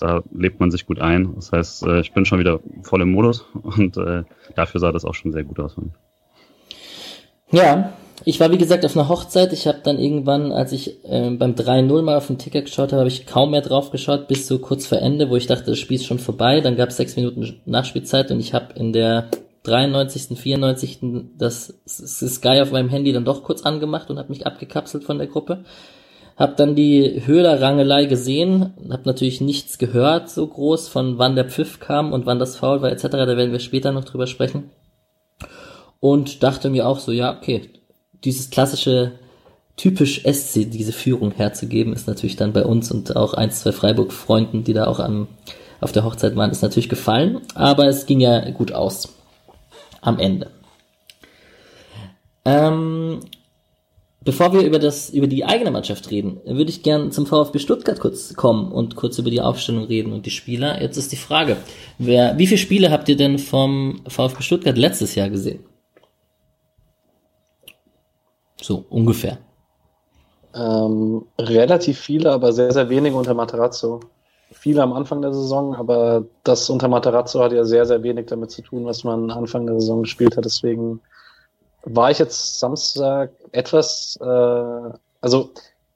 Da 0.00 0.22
lebt 0.32 0.60
man 0.60 0.70
sich 0.70 0.86
gut 0.86 1.00
ein. 1.00 1.34
Das 1.34 1.52
heißt, 1.52 1.86
äh, 1.86 2.00
ich 2.00 2.12
bin 2.12 2.24
schon 2.24 2.38
wieder 2.38 2.60
voll 2.82 3.02
im 3.02 3.10
Modus 3.12 3.44
und 3.62 3.96
äh, 3.96 4.24
dafür 4.54 4.80
sah 4.80 4.92
das 4.92 5.04
auch 5.04 5.14
schon 5.14 5.32
sehr 5.32 5.44
gut 5.44 5.60
aus. 5.60 5.76
Ja, 7.50 7.92
ich 8.24 8.38
war 8.40 8.50
wie 8.52 8.58
gesagt 8.58 8.84
auf 8.84 8.96
einer 8.96 9.08
Hochzeit. 9.08 9.52
Ich 9.52 9.66
habe 9.66 9.80
dann 9.82 9.98
irgendwann, 9.98 10.52
als 10.52 10.72
ich 10.72 11.04
äh, 11.04 11.30
beim 11.30 11.54
3-0 11.54 12.02
mal 12.02 12.16
auf 12.16 12.26
den 12.26 12.38
Ticker 12.38 12.62
geschaut 12.62 12.92
habe, 12.92 13.00
habe 13.00 13.08
ich 13.08 13.26
kaum 13.26 13.50
mehr 13.50 13.62
drauf 13.62 13.90
geschaut, 13.90 14.28
bis 14.28 14.46
so 14.46 14.58
kurz 14.58 14.86
vor 14.86 14.98
Ende, 14.98 15.30
wo 15.30 15.36
ich 15.36 15.46
dachte, 15.46 15.66
das 15.66 15.78
Spiel 15.78 15.96
ist 15.96 16.06
schon 16.06 16.18
vorbei. 16.18 16.60
Dann 16.60 16.76
gab 16.76 16.90
es 16.90 16.96
sechs 16.96 17.16
Minuten 17.16 17.60
Nachspielzeit 17.64 18.30
und 18.30 18.40
ich 18.40 18.54
habe 18.54 18.74
in 18.74 18.92
der 18.92 19.30
93., 19.62 20.38
94. 20.38 20.98
das 21.36 21.74
Sky 21.86 22.60
auf 22.60 22.72
meinem 22.72 22.88
Handy 22.88 23.12
dann 23.12 23.24
doch 23.24 23.42
kurz 23.42 23.62
angemacht 23.62 24.10
und 24.10 24.18
habe 24.18 24.30
mich 24.30 24.46
abgekapselt 24.46 25.04
von 25.04 25.18
der 25.18 25.26
Gruppe. 25.26 25.64
Hab 26.36 26.56
dann 26.56 26.74
die 26.74 27.22
Höhler-Rangelei 27.26 28.06
gesehen, 28.06 28.72
hab 28.88 29.04
natürlich 29.04 29.40
nichts 29.40 29.76
gehört 29.78 30.30
so 30.30 30.46
groß 30.46 30.88
von 30.88 31.18
wann 31.18 31.36
der 31.36 31.44
Pfiff 31.44 31.80
kam 31.80 32.12
und 32.12 32.26
wann 32.26 32.38
das 32.38 32.56
Foul 32.56 32.80
war 32.80 32.90
etc. 32.90 33.08
Da 33.08 33.36
werden 33.36 33.52
wir 33.52 33.60
später 33.60 33.92
noch 33.92 34.04
drüber 34.04 34.26
sprechen. 34.26 34.70
Und 36.00 36.42
dachte 36.42 36.70
mir 36.70 36.88
auch 36.88 36.98
so, 36.98 37.12
ja, 37.12 37.36
okay, 37.36 37.68
dieses 38.24 38.50
klassische 38.50 39.12
typisch 39.76 40.22
SC, 40.24 40.70
diese 40.70 40.92
Führung 40.92 41.32
herzugeben, 41.32 41.92
ist 41.92 42.06
natürlich 42.06 42.36
dann 42.36 42.52
bei 42.52 42.64
uns 42.64 42.90
und 42.90 43.16
auch 43.16 43.34
ein, 43.34 43.50
zwei 43.50 43.72
Freiburg-Freunden, 43.72 44.64
die 44.64 44.74
da 44.74 44.86
auch 44.86 44.98
am, 44.98 45.28
auf 45.80 45.92
der 45.92 46.04
Hochzeit 46.04 46.36
waren, 46.36 46.50
ist 46.50 46.62
natürlich 46.62 46.88
gefallen. 46.88 47.40
Aber 47.54 47.86
es 47.86 48.06
ging 48.06 48.20
ja 48.20 48.50
gut 48.50 48.72
aus. 48.72 49.14
Am 50.02 50.18
Ende. 50.18 50.50
Ähm, 52.44 53.20
bevor 54.22 54.52
wir 54.52 54.62
über 54.62 54.78
das, 54.78 55.10
über 55.10 55.26
die 55.26 55.44
eigene 55.44 55.70
Mannschaft 55.70 56.10
reden, 56.10 56.40
würde 56.44 56.70
ich 56.70 56.82
gern 56.82 57.10
zum 57.10 57.26
VfB 57.26 57.58
Stuttgart 57.58 58.00
kurz 58.00 58.34
kommen 58.34 58.70
und 58.72 58.96
kurz 58.96 59.18
über 59.18 59.30
die 59.30 59.40
Aufstellung 59.40 59.84
reden 59.84 60.12
und 60.12 60.26
die 60.26 60.30
Spieler. 60.30 60.80
Jetzt 60.80 60.96
ist 60.96 61.12
die 61.12 61.16
Frage, 61.16 61.56
wer, 61.98 62.36
wie 62.38 62.46
viele 62.46 62.58
Spiele 62.58 62.90
habt 62.90 63.08
ihr 63.08 63.16
denn 63.16 63.38
vom 63.38 64.02
VfB 64.06 64.42
Stuttgart 64.42 64.76
letztes 64.76 65.14
Jahr 65.14 65.30
gesehen? 65.30 65.64
So 68.60 68.84
ungefähr. 68.90 69.38
Ähm, 70.54 71.24
relativ 71.38 71.98
viele, 71.98 72.32
aber 72.32 72.52
sehr, 72.52 72.72
sehr 72.72 72.88
wenige 72.90 73.16
unter 73.16 73.34
Materazzo. 73.34 74.00
Viele 74.52 74.82
am 74.82 74.92
Anfang 74.92 75.22
der 75.22 75.32
Saison, 75.32 75.76
aber 75.76 76.24
das 76.42 76.68
unter 76.68 76.88
Materazzo 76.88 77.40
hat 77.40 77.52
ja 77.52 77.64
sehr, 77.64 77.86
sehr 77.86 78.02
wenig 78.02 78.26
damit 78.26 78.50
zu 78.50 78.62
tun, 78.62 78.84
was 78.84 79.04
man 79.04 79.30
Anfang 79.30 79.66
der 79.66 79.80
Saison 79.80 80.02
gespielt 80.02 80.36
hat. 80.36 80.44
Deswegen 80.44 81.00
war 81.84 82.10
ich 82.10 82.18
jetzt 82.18 82.58
Samstag 82.58 83.30
etwas, 83.52 84.18
äh, 84.20 84.90
also 85.20 85.50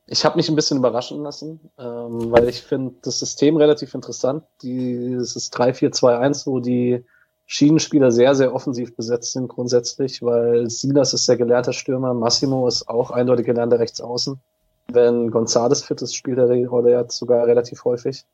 ich 0.06 0.24
habe 0.24 0.36
mich 0.36 0.48
ein 0.48 0.56
bisschen 0.56 0.78
überraschen 0.78 1.22
lassen, 1.22 1.60
ähm, 1.78 2.30
weil 2.30 2.48
ich 2.48 2.62
finde 2.62 2.94
das 3.02 3.18
System 3.18 3.56
relativ 3.56 3.94
interessant. 3.94 4.44
Dieses 4.62 5.50
3-4-2-1, 5.52 6.46
wo 6.46 6.60
die 6.60 7.04
Schienenspieler 7.46 8.10
sehr, 8.10 8.34
sehr 8.34 8.54
offensiv 8.54 8.96
besetzt 8.96 9.32
sind 9.32 9.48
grundsätzlich, 9.48 10.22
weil 10.22 10.68
Silas 10.70 11.14
ist 11.14 11.26
sehr 11.26 11.36
gelehrter 11.36 11.72
Stürmer, 11.72 12.14
Massimo 12.14 12.66
ist 12.68 12.88
auch 12.88 13.10
eindeutig 13.10 13.46
gelernter 13.46 13.78
Rechtsaußen. 13.78 14.38
Wenn 14.88 15.30
Gonzales 15.30 15.82
fit 15.82 16.02
ist, 16.02 16.14
spielt 16.14 16.38
er 16.38 16.48
die 16.48 16.64
Rolle 16.64 16.90
jetzt 16.90 17.16
sogar 17.16 17.46
relativ 17.46 17.84
häufig. 17.84 18.24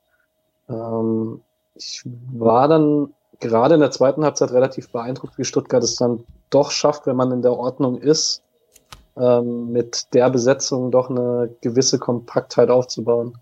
Ähm, 0.69 1.41
ich 1.75 2.03
war 2.05 2.69
dann 2.69 3.13
gerade 3.41 3.75
in 3.75 3.81
der 3.81 3.91
zweiten 3.91 4.25
Halbzeit 4.25 4.53
relativ 4.53 4.91
beeindruckt, 4.91 5.39
wie 5.39 5.45
Stuttgart 5.45 5.83
es 5.83 5.97
dann 5.97 6.25
doch 6.51 6.71
schafft, 6.71 7.07
wenn 7.07 7.17
man 7.17 7.33
in 7.33 7.43
der 7.43 7.57
Ordnung 7.57 7.99
ist, 7.99 8.43
ähm, 9.17 9.73
mit 9.73 10.15
der 10.15 10.31
Besetzung 10.31 10.91
doch 10.91 11.11
eine 11.11 11.51
gewisse 11.61 11.99
Kompaktheit 11.99 12.71
aufzubauen. 12.71 13.39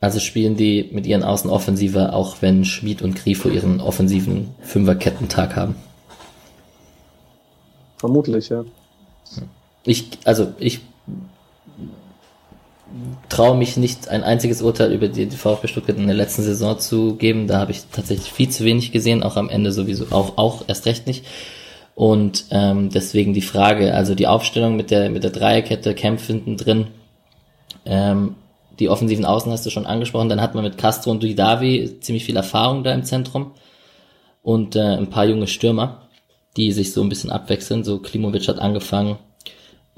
Also 0.00 0.20
spielen 0.20 0.56
die 0.56 0.90
mit 0.92 1.06
ihren 1.06 1.24
Außenoffensive, 1.24 2.12
auch 2.12 2.36
wenn 2.40 2.64
Schmid 2.64 3.02
und 3.02 3.16
Grifo 3.16 3.48
ihren 3.48 3.80
offensiven 3.80 4.54
Fünferkettentag 4.60 5.56
haben. 5.56 5.74
Vermutlich, 7.96 8.48
ja. 8.48 8.64
Ich, 9.84 10.18
also 10.24 10.52
ich 10.58 10.82
traue 13.28 13.56
mich 13.56 13.76
nicht 13.76 14.08
ein 14.08 14.22
einziges 14.22 14.62
Urteil 14.62 14.92
über 14.92 15.08
die, 15.08 15.30
VfB 15.30 15.68
Stuttgart 15.68 15.96
in 15.96 16.06
der 16.06 16.16
letzten 16.16 16.42
Saison 16.42 16.78
zu 16.78 17.16
geben. 17.16 17.46
Da 17.46 17.58
habe 17.60 17.72
ich 17.72 17.82
tatsächlich 17.92 18.32
viel 18.32 18.48
zu 18.48 18.64
wenig 18.64 18.92
gesehen, 18.92 19.22
auch 19.22 19.36
am 19.36 19.48
Ende 19.48 19.72
sowieso 19.72 20.06
auch, 20.10 20.38
auch 20.38 20.64
erst 20.68 20.86
recht 20.86 21.06
nicht. 21.06 21.24
Und 21.94 22.46
ähm, 22.50 22.90
deswegen 22.90 23.34
die 23.34 23.42
Frage, 23.42 23.94
also 23.94 24.14
die 24.14 24.26
Aufstellung 24.26 24.76
mit 24.76 24.90
der 24.90 25.10
mit 25.10 25.24
der 25.24 25.32
Dreierkette, 25.32 25.94
Kempf 25.94 26.26
hinten 26.26 26.56
drin, 26.56 26.86
ähm, 27.84 28.36
die 28.78 28.88
offensiven 28.88 29.24
Außen 29.24 29.50
hast 29.50 29.66
du 29.66 29.70
schon 29.70 29.86
angesprochen. 29.86 30.28
Dann 30.28 30.40
hat 30.40 30.54
man 30.54 30.64
mit 30.64 30.78
Castro 30.78 31.10
und 31.10 31.22
Duidavi 31.22 31.98
ziemlich 32.00 32.24
viel 32.24 32.36
Erfahrung 32.36 32.84
da 32.84 32.94
im 32.94 33.02
Zentrum 33.02 33.52
und 34.42 34.76
äh, 34.76 34.96
ein 34.96 35.10
paar 35.10 35.26
junge 35.26 35.48
Stürmer, 35.48 36.02
die 36.56 36.72
sich 36.72 36.92
so 36.92 37.02
ein 37.02 37.08
bisschen 37.08 37.30
abwechseln. 37.30 37.84
So 37.84 37.98
Klimovic 37.98 38.46
hat 38.48 38.60
angefangen, 38.60 39.18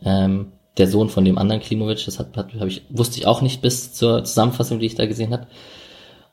ähm, 0.03 0.53
der 0.81 0.89
Sohn 0.89 1.09
von 1.09 1.25
dem 1.25 1.39
anderen 1.39 1.61
Klimovic, 1.61 2.05
das 2.05 2.19
hat, 2.19 2.37
hat 2.37 2.55
hab 2.59 2.67
ich, 2.67 2.83
wusste 2.89 3.19
ich 3.19 3.27
auch 3.27 3.43
nicht 3.43 3.63
bis 3.63 3.93
zur 3.93 4.25
Zusammenfassung, 4.25 4.81
die 4.81 4.87
ich 4.87 4.95
da 4.95 5.07
gesehen 5.07 5.33
habe. 5.33 5.47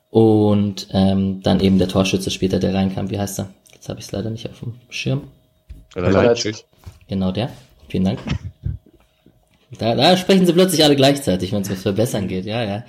Und 0.09 0.87
ähm, 0.91 1.43
dann 1.43 1.59
eben 1.59 1.77
der 1.77 1.89
Torschütze 1.89 2.31
später, 2.31 2.59
der 2.59 2.73
reinkam. 2.73 3.09
Wie 3.09 3.19
heißt 3.19 3.39
er? 3.39 3.49
Jetzt 3.73 3.89
habe 3.89 3.99
ich 3.99 4.05
es 4.05 4.11
leider 4.11 4.29
nicht 4.29 4.49
auf 4.49 4.59
dem 4.59 4.75
Schirm. 4.89 5.27
Leipzig. 5.95 6.65
Genau 7.07 7.31
der. 7.31 7.51
Vielen 7.89 8.05
Dank. 8.05 8.19
Da, 9.77 9.95
da 9.95 10.15
sprechen 10.15 10.45
sie 10.45 10.53
plötzlich 10.53 10.83
alle 10.83 10.95
gleichzeitig, 10.95 11.51
wenn 11.51 11.61
es 11.61 11.69
was 11.69 11.81
verbessern 11.81 12.27
geht. 12.27 12.45
Ja, 12.45 12.63
ja. 12.63 12.83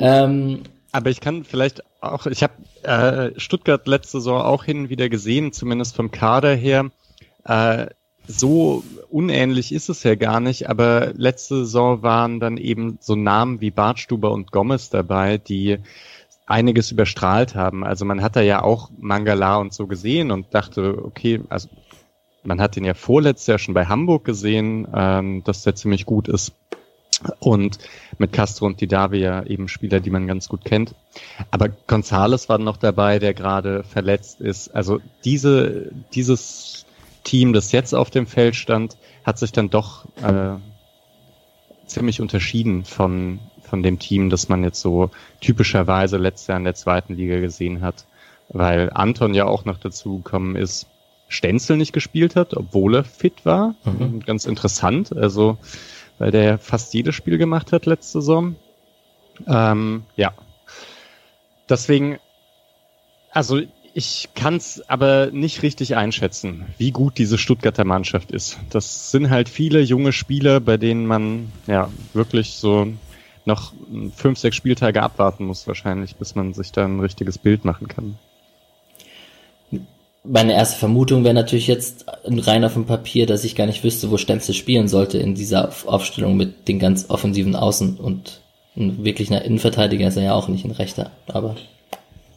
Ähm, 0.00 0.64
Aber 0.90 1.10
ich 1.10 1.20
kann 1.20 1.44
vielleicht 1.44 1.82
auch, 2.00 2.26
ich 2.26 2.42
habe 2.42 2.54
äh, 2.82 3.38
Stuttgart 3.38 3.86
letzte 3.86 4.18
Saison 4.18 4.42
auch 4.42 4.64
hin 4.64 4.80
und 4.80 4.88
wieder 4.90 5.08
gesehen, 5.08 5.52
zumindest 5.52 5.94
vom 5.94 6.10
Kader 6.10 6.54
her. 6.54 6.90
Äh, 7.44 7.86
so 8.26 8.82
unähnlich 9.10 9.72
ist 9.72 9.88
es 9.88 10.02
ja 10.02 10.14
gar 10.14 10.40
nicht, 10.40 10.68
aber 10.68 11.12
letzte 11.14 11.58
Saison 11.58 12.02
waren 12.02 12.40
dann 12.40 12.56
eben 12.56 12.98
so 13.00 13.14
Namen 13.14 13.60
wie 13.60 13.70
Bartstuber 13.70 14.32
und 14.32 14.50
Gomez 14.50 14.90
dabei, 14.90 15.38
die 15.38 15.78
einiges 16.46 16.90
überstrahlt 16.90 17.54
haben. 17.54 17.84
Also 17.84 18.04
man 18.04 18.22
hat 18.22 18.36
da 18.36 18.40
ja 18.40 18.62
auch 18.62 18.90
Mangala 18.98 19.56
und 19.56 19.72
so 19.72 19.86
gesehen 19.86 20.30
und 20.30 20.54
dachte, 20.54 21.04
okay, 21.04 21.40
also 21.48 21.68
man 22.42 22.60
hat 22.60 22.76
den 22.76 22.84
ja 22.84 22.94
vorletztes 22.94 23.46
Jahr 23.46 23.58
schon 23.58 23.74
bei 23.74 23.86
Hamburg 23.86 24.24
gesehen, 24.24 24.86
ähm, 24.94 25.42
dass 25.44 25.62
der 25.62 25.74
ziemlich 25.74 26.04
gut 26.06 26.28
ist. 26.28 26.52
Und 27.38 27.78
mit 28.18 28.32
Castro 28.32 28.66
und 28.66 28.80
Didavia 28.80 29.44
eben 29.46 29.68
Spieler, 29.68 30.00
die 30.00 30.10
man 30.10 30.26
ganz 30.26 30.48
gut 30.48 30.64
kennt. 30.64 30.94
Aber 31.50 31.68
Gonzales 31.68 32.48
war 32.48 32.58
noch 32.58 32.76
dabei, 32.76 33.18
der 33.18 33.34
gerade 33.34 33.84
verletzt 33.84 34.40
ist. 34.40 34.74
Also 34.74 35.00
diese, 35.24 35.92
dieses 36.12 36.83
Team, 37.24 37.52
das 37.52 37.72
jetzt 37.72 37.94
auf 37.94 38.10
dem 38.10 38.26
Feld 38.26 38.54
stand, 38.54 38.96
hat 39.24 39.38
sich 39.38 39.52
dann 39.52 39.70
doch 39.70 40.04
äh, 40.22 40.56
ziemlich 41.86 42.20
unterschieden 42.20 42.84
von, 42.84 43.40
von 43.62 43.82
dem 43.82 43.98
Team, 43.98 44.30
das 44.30 44.48
man 44.48 44.62
jetzt 44.62 44.80
so 44.80 45.10
typischerweise 45.40 46.18
letztes 46.18 46.46
Jahr 46.46 46.58
in 46.58 46.64
der 46.64 46.74
zweiten 46.74 47.14
Liga 47.14 47.40
gesehen 47.40 47.80
hat. 47.80 48.04
Weil 48.50 48.90
Anton 48.92 49.34
ja 49.34 49.46
auch 49.46 49.64
noch 49.64 49.78
dazu 49.78 50.18
gekommen 50.18 50.54
ist, 50.54 50.86
Stenzel 51.28 51.76
nicht 51.76 51.92
gespielt 51.92 52.36
hat, 52.36 52.54
obwohl 52.54 52.96
er 52.96 53.04
fit 53.04 53.44
war. 53.44 53.74
Mhm. 53.84 54.20
Ganz 54.20 54.44
interessant, 54.44 55.16
also 55.16 55.58
weil 56.18 56.30
der 56.30 56.58
fast 56.58 56.94
jedes 56.94 57.14
Spiel 57.14 57.38
gemacht 57.38 57.72
hat 57.72 57.86
letzte 57.86 58.20
Saison. 58.20 58.56
Ähm, 59.46 60.04
ja. 60.16 60.32
Deswegen, 61.68 62.18
also 63.30 63.60
ich 63.94 64.28
kann 64.34 64.56
es 64.56 64.82
aber 64.88 65.30
nicht 65.32 65.62
richtig 65.62 65.96
einschätzen, 65.96 66.66
wie 66.78 66.90
gut 66.90 67.16
diese 67.16 67.38
Stuttgarter 67.38 67.84
Mannschaft 67.84 68.30
ist. 68.32 68.58
Das 68.70 69.10
sind 69.10 69.30
halt 69.30 69.48
viele 69.48 69.80
junge 69.80 70.12
Spieler, 70.12 70.60
bei 70.60 70.76
denen 70.76 71.06
man 71.06 71.52
ja 71.66 71.88
wirklich 72.12 72.54
so 72.54 72.88
noch 73.46 73.72
fünf, 74.16 74.38
sechs 74.38 74.56
Spieltage 74.56 75.02
abwarten 75.02 75.44
muss 75.44 75.66
wahrscheinlich, 75.66 76.16
bis 76.16 76.34
man 76.34 76.54
sich 76.54 76.72
da 76.72 76.84
ein 76.84 77.00
richtiges 77.00 77.38
Bild 77.38 77.64
machen 77.64 77.88
kann 77.88 78.18
meine 80.24 80.54
erste 80.54 80.78
Vermutung 80.78 81.22
wäre 81.22 81.34
natürlich 81.34 81.66
jetzt 81.66 82.06
rein 82.24 82.64
auf 82.64 82.72
dem 82.72 82.86
Papier, 82.86 83.26
dass 83.26 83.44
ich 83.44 83.54
gar 83.54 83.66
nicht 83.66 83.84
wüsste, 83.84 84.10
wo 84.10 84.16
Stenzel 84.16 84.54
spielen 84.54 84.88
sollte 84.88 85.18
in 85.18 85.34
dieser 85.34 85.70
Aufstellung 85.86 86.36
mit 86.36 86.66
den 86.66 86.78
ganz 86.78 87.10
offensiven 87.10 87.54
Außen 87.54 87.98
und 87.98 88.40
wirklich 88.74 89.30
einer 89.30 89.42
Innenverteidiger 89.42 90.08
ist 90.08 90.16
er 90.16 90.24
ja 90.24 90.34
auch 90.34 90.48
nicht 90.48 90.64
ein 90.64 90.72
Rechter, 90.72 91.10
aber. 91.28 91.54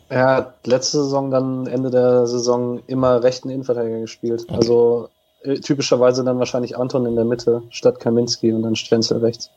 Er 0.09 0.25
hat 0.27 0.67
letzte 0.67 1.03
Saison 1.03 1.31
dann 1.31 1.67
Ende 1.67 1.89
der 1.89 2.27
Saison 2.27 2.81
immer 2.87 3.23
rechten 3.23 3.49
Innenverteidiger 3.49 3.99
gespielt. 3.99 4.43
Okay. 4.43 4.55
Also 4.55 5.09
äh, 5.43 5.59
typischerweise 5.59 6.23
dann 6.23 6.39
wahrscheinlich 6.39 6.77
Anton 6.77 7.05
in 7.05 7.15
der 7.15 7.25
Mitte 7.25 7.63
statt 7.69 7.99
Kaminski 7.99 8.51
und 8.53 8.63
dann 8.63 8.75
Stenzel 8.75 9.19
rechts. 9.19 9.49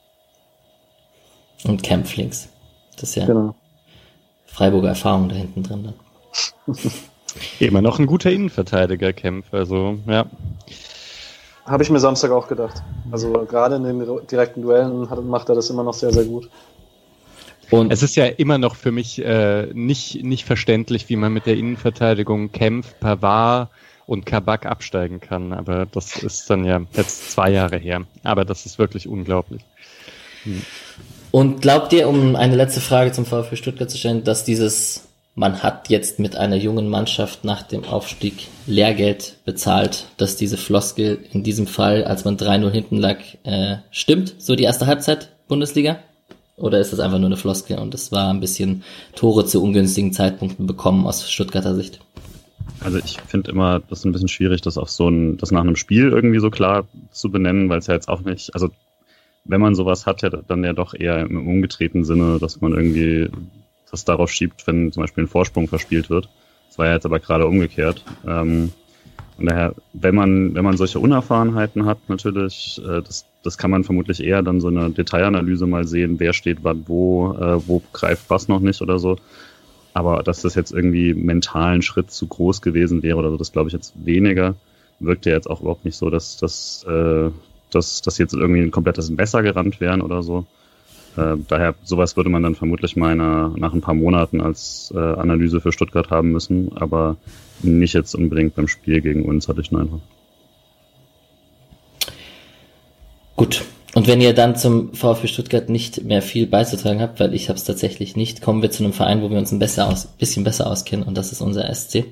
Und 1.65 1.83
Kempf 1.83 2.17
links. 2.17 2.49
Das 2.97 3.11
ist 3.11 3.15
ja 3.15 3.27
genau. 3.27 3.55
Freiburger 4.47 4.89
Erfahrung 4.89 5.29
da 5.29 5.37
hinten 5.37 5.63
drin 5.63 5.95
dann. 6.67 6.77
Immer 7.61 7.81
noch 7.81 7.99
ein 7.99 8.07
guter 8.07 8.31
Innenverteidiger, 8.31 9.13
Kempf, 9.13 9.53
also 9.53 9.99
ja. 10.07 10.27
Habe 11.65 11.83
ich 11.85 11.91
mir 11.91 12.01
Samstag 12.01 12.33
auch 12.33 12.49
gedacht. 12.49 12.83
Also 13.13 13.31
gerade 13.49 13.77
in 13.77 13.85
den 13.85 14.27
direkten 14.27 14.63
Duellen 14.63 15.09
hat, 15.09 15.23
macht 15.23 15.49
er 15.49 15.55
das 15.55 15.71
immer 15.71 15.85
noch 15.85 15.95
sehr, 15.95 16.13
sehr 16.13 16.25
gut. 16.25 16.51
Und 17.71 17.93
es 17.93 18.03
ist 18.03 18.17
ja 18.17 18.27
immer 18.27 18.59
noch 18.59 18.75
für 18.75 18.93
mich 18.93 19.25
äh, 19.25 19.67
nicht, 19.73 20.25
nicht 20.25 20.45
verständlich, 20.45 21.09
wie 21.09 21.17
man 21.17 21.33
mit 21.33 21.47
der 21.47 21.57
Innenverteidigung 21.57 22.51
Kempf, 22.53 22.95
Pavard 22.99 23.71
und 24.07 24.27
Kabak 24.27 24.67
absteigen 24.67 25.21
kann. 25.21 25.53
Aber 25.53 25.87
das 25.87 26.17
ist 26.23 26.51
dann 26.51 26.65
ja 26.65 26.83
jetzt 26.95 27.31
zwei 27.31 27.51
Jahre 27.51 27.79
her. 27.79 28.03
Aber 28.25 28.45
das 28.45 28.67
ist 28.67 28.79
wirklich 28.79 29.07
unglaublich. 29.07 29.63
Hm. 30.43 30.63
Und 31.31 31.63
glaubt 31.63 31.93
ihr, 31.93 32.09
um 32.09 32.35
eine 32.35 32.57
letzte 32.57 32.81
Frage 32.81 33.13
zum 33.13 33.25
VfB 33.25 33.55
Stuttgart 33.55 33.89
zu 33.89 33.99
stellen, 33.99 34.25
dass 34.25 34.45
dieses 34.45 35.07
man 35.35 35.63
hat 35.63 35.89
jetzt 35.89 36.19
mit 36.19 36.37
einer 36.37 36.57
jungen 36.57 36.89
Mannschaft 36.89 37.45
nach 37.45 37.63
dem 37.63 37.85
Aufstieg 37.85 38.49
Lehrgeld 38.67 39.37
bezahlt, 39.45 40.07
dass 40.17 40.37
diese 40.37 40.57
Floskel 40.57 41.25
in 41.33 41.43
diesem 41.43 41.67
Fall, 41.67 42.05
als 42.05 42.25
man 42.25 42.37
3-0 42.37 42.71
hinten 42.71 42.97
lag, 42.97 43.19
äh, 43.45 43.77
stimmt, 43.91 44.35
so 44.39 44.57
die 44.57 44.65
erste 44.65 44.87
Halbzeit 44.87 45.31
Bundesliga? 45.49 46.01
Oder 46.61 46.79
ist 46.79 46.93
das 46.93 47.01
einfach 47.01 47.19
nur 47.19 47.27
eine 47.27 47.37
Floskel 47.37 47.79
und 47.79 47.95
es 47.95 48.13
war 48.13 48.31
ein 48.31 48.41
bisschen 48.41 48.85
Tore 49.15 49.47
zu 49.47 49.63
ungünstigen 49.63 50.13
Zeitpunkten 50.13 50.67
bekommen 50.67 51.07
aus 51.07 51.31
Stuttgarter 51.31 51.75
Sicht? 51.75 52.01
Also 52.83 52.99
ich 52.99 53.19
finde 53.27 53.51
immer, 53.51 53.81
das 53.81 54.01
ist 54.01 54.05
ein 54.05 54.13
bisschen 54.13 54.29
schwierig, 54.29 54.61
das 54.63 54.79
auf 54.79 54.91
so 54.91 55.09
ein, 55.09 55.37
das 55.37 55.51
nach 55.51 55.61
einem 55.61 55.77
Spiel 55.77 56.11
irgendwie 56.11 56.39
so 56.39 56.51
klar 56.51 56.87
zu 57.11 57.31
benennen, 57.31 57.69
weil 57.69 57.79
es 57.79 57.87
ja 57.87 57.95
jetzt 57.95 58.09
auch 58.09 58.21
nicht, 58.21 58.55
also 58.55 58.71
wenn 59.45 59.61
man 59.61 59.75
sowas 59.75 60.07
hat, 60.07 60.23
ja 60.23 60.29
dann 60.29 60.65
ja 60.65 60.73
doch 60.73 60.95
eher 60.95 61.21
im 61.21 61.47
umgedrehten 61.47 62.05
Sinne, 62.05 62.39
dass 62.39 62.61
man 62.61 62.73
irgendwie 62.73 63.29
das 63.91 64.05
darauf 64.05 64.31
schiebt, 64.31 64.67
wenn 64.67 64.93
zum 64.93 65.03
Beispiel 65.03 65.25
ein 65.25 65.29
Vorsprung 65.29 65.67
verspielt 65.67 66.11
wird. 66.11 66.29
Das 66.69 66.79
war 66.79 66.87
ja 66.87 66.95
jetzt 66.95 67.07
aber 67.07 67.19
gerade 67.21 67.47
umgekehrt. 67.47 68.05
Ähm, 68.27 68.73
und 69.41 69.47
daher, 69.47 69.75
wenn 69.95 70.15
man, 70.15 70.55
wenn 70.55 70.65
man 70.65 70.77
solche 70.77 71.01
Unerfahrenheiten 71.01 71.87
hat, 71.87 71.99
natürlich, 72.09 72.81
äh, 72.85 73.01
das, 73.01 73.25
das 73.43 73.57
kann 73.57 73.71
man 73.71 73.85
vermutlich 73.85 74.23
eher 74.23 74.43
dann 74.43 74.61
so 74.61 74.69
eine 74.69 74.91
Detailanalyse 74.91 75.67
mal 75.67 75.87
sehen, 75.87 76.21
wer 76.21 76.35
steht 76.35 76.59
wann 76.63 76.85
wo, 76.87 77.33
äh, 77.33 77.67
wo 77.67 77.83
greift 77.95 78.29
was 78.29 78.49
noch 78.49 78.61
nicht 78.61 78.83
oder 78.83 78.99
so. 78.99 79.17
Aber 79.95 80.23
dass 80.23 80.43
das 80.43 80.55
jetzt 80.55 80.73
irgendwie 80.73 81.15
mentalen 81.15 81.81
Schritt 81.81 82.11
zu 82.11 82.27
groß 82.27 82.61
gewesen 82.61 83.03
wäre 83.03 83.17
oder 83.17 83.31
so, 83.31 83.39
das 83.39 83.51
glaube 83.51 83.69
ich 83.69 83.73
jetzt 83.73 83.95
weniger. 84.05 84.57
Wirkt 85.01 85.25
ja 85.25 85.33
jetzt 85.33 85.49
auch 85.49 85.63
überhaupt 85.63 85.87
nicht 85.87 85.97
so, 85.97 86.11
dass, 86.11 86.37
dass, 86.37 86.85
äh, 86.87 87.31
dass, 87.71 88.03
dass 88.03 88.19
jetzt 88.19 88.35
irgendwie 88.35 88.61
ein 88.61 88.71
komplettes 88.71 89.09
Messer 89.09 89.43
gerannt 89.43 89.81
wären 89.81 90.03
oder 90.03 90.23
so. 90.23 90.45
Äh, 91.17 91.37
daher, 91.49 91.75
sowas 91.83 92.15
würde 92.19 92.29
man 92.29 92.43
dann 92.43 92.55
vermutlich 92.57 92.95
mal 92.95 93.17
nach 93.17 93.73
ein 93.73 93.81
paar 93.81 93.95
Monaten 93.95 94.43
als 94.43 94.93
äh, 94.95 94.99
Analyse 94.99 95.63
für 95.63 95.73
Stuttgart 95.73 96.11
haben 96.11 96.31
müssen, 96.31 96.77
aber 96.77 97.17
nicht 97.63 97.95
jetzt 97.95 98.15
unbedingt 98.15 98.55
beim 98.55 98.69
Spiel 98.69 99.01
gegen 99.01 99.25
uns, 99.25 99.49
hatte 99.49 99.61
ich 99.61 99.69
den 99.69 99.79
Eindruck. 99.79 100.03
Gut. 103.37 103.63
Und 103.95 104.07
wenn 104.07 104.21
ihr 104.21 104.35
dann 104.35 104.55
zum 104.55 104.95
VfB 104.95 105.27
Stuttgart 105.27 105.69
nicht 105.69 106.05
mehr 106.05 106.23
viel 106.23 106.47
beizutragen 106.47 107.01
habt, 107.01 107.19
weil 107.19 107.35
ich 107.35 107.49
habe 107.49 107.57
es 107.57 107.65
tatsächlich 107.65 108.15
nicht, 108.15 108.41
kommen 108.41 108.63
wir 108.63 108.71
zu 108.71 108.85
einem 108.85 108.93
Verein, 108.93 109.21
wo 109.23 109.31
wir 109.31 109.39
uns 109.39 109.51
ein 109.51 109.59
besser 109.59 109.89
aus, 109.89 110.07
bisschen 110.07 110.45
besser 110.45 110.69
auskennen 110.69 111.07
und 111.07 111.17
das 111.17 111.33
ist 111.33 111.41
unser 111.41 111.75
SC. 111.75 112.05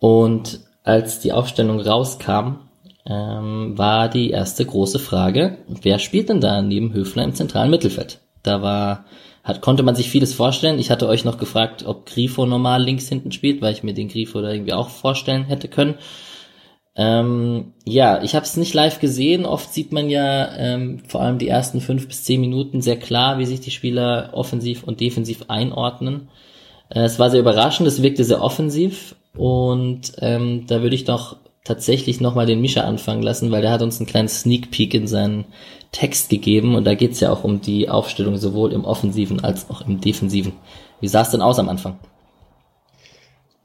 Und 0.00 0.60
als 0.82 1.20
die 1.20 1.32
Aufstellung 1.32 1.78
rauskam, 1.78 2.60
ähm, 3.06 3.78
war 3.78 4.08
die 4.08 4.30
erste 4.30 4.64
große 4.64 4.98
Frage, 4.98 5.58
wer 5.68 5.98
spielt 5.98 6.28
denn 6.28 6.40
da 6.40 6.60
neben 6.62 6.92
Höfler 6.92 7.24
im 7.24 7.34
zentralen 7.34 7.70
Mittelfeld? 7.70 8.20
Da 8.42 8.62
war, 8.62 9.04
hat, 9.42 9.60
konnte 9.60 9.82
man 9.82 9.94
sich 9.94 10.10
vieles 10.10 10.34
vorstellen. 10.34 10.78
Ich 10.78 10.90
hatte 10.90 11.08
euch 11.08 11.24
noch 11.24 11.38
gefragt, 11.38 11.84
ob 11.86 12.06
Grifo 12.06 12.46
normal 12.46 12.82
links 12.82 13.08
hinten 13.08 13.32
spielt, 13.32 13.62
weil 13.62 13.72
ich 13.72 13.82
mir 13.82 13.94
den 13.94 14.08
Grifo 14.08 14.40
da 14.40 14.50
irgendwie 14.50 14.72
auch 14.72 14.90
vorstellen 14.90 15.44
hätte 15.44 15.68
können. 15.68 15.94
Ähm, 16.96 17.72
ja, 17.84 18.22
ich 18.22 18.34
habe 18.34 18.44
es 18.44 18.56
nicht 18.56 18.74
live 18.74 19.00
gesehen. 19.00 19.46
Oft 19.46 19.72
sieht 19.72 19.92
man 19.92 20.10
ja 20.10 20.54
ähm, 20.56 21.02
vor 21.06 21.22
allem 21.22 21.38
die 21.38 21.48
ersten 21.48 21.80
fünf 21.80 22.08
bis 22.08 22.24
zehn 22.24 22.40
Minuten 22.40 22.82
sehr 22.82 22.98
klar, 22.98 23.38
wie 23.38 23.46
sich 23.46 23.60
die 23.60 23.70
Spieler 23.70 24.30
offensiv 24.32 24.82
und 24.84 25.00
defensiv 25.00 25.44
einordnen. 25.48 26.28
Äh, 26.90 27.04
es 27.04 27.18
war 27.18 27.30
sehr 27.30 27.40
überraschend, 27.40 27.88
es 27.88 28.02
wirkte 28.02 28.24
sehr 28.24 28.42
offensiv 28.42 29.14
und 29.36 30.12
ähm, 30.18 30.66
da 30.66 30.82
würde 30.82 30.96
ich 30.96 31.04
doch 31.04 31.36
tatsächlich 31.64 32.20
nochmal 32.20 32.46
den 32.46 32.60
Mischa 32.60 32.82
anfangen 32.82 33.22
lassen, 33.22 33.50
weil 33.50 33.62
der 33.62 33.72
hat 33.72 33.82
uns 33.82 33.98
einen 33.98 34.06
kleinen 34.06 34.28
Sneak 34.28 34.70
Peek 34.70 34.94
in 34.94 35.06
seinen 35.06 35.44
Text 35.92 36.30
gegeben 36.30 36.74
und 36.74 36.84
da 36.84 36.94
geht's 36.94 37.20
ja 37.20 37.30
auch 37.30 37.44
um 37.44 37.60
die 37.60 37.88
Aufstellung 37.88 38.36
sowohl 38.36 38.72
im 38.72 38.84
Offensiven 38.84 39.40
als 39.40 39.68
auch 39.70 39.86
im 39.86 40.00
Defensiven. 40.00 40.52
Wie 41.00 41.08
sah 41.08 41.22
es 41.22 41.30
denn 41.30 41.42
aus 41.42 41.58
am 41.58 41.68
Anfang? 41.68 41.98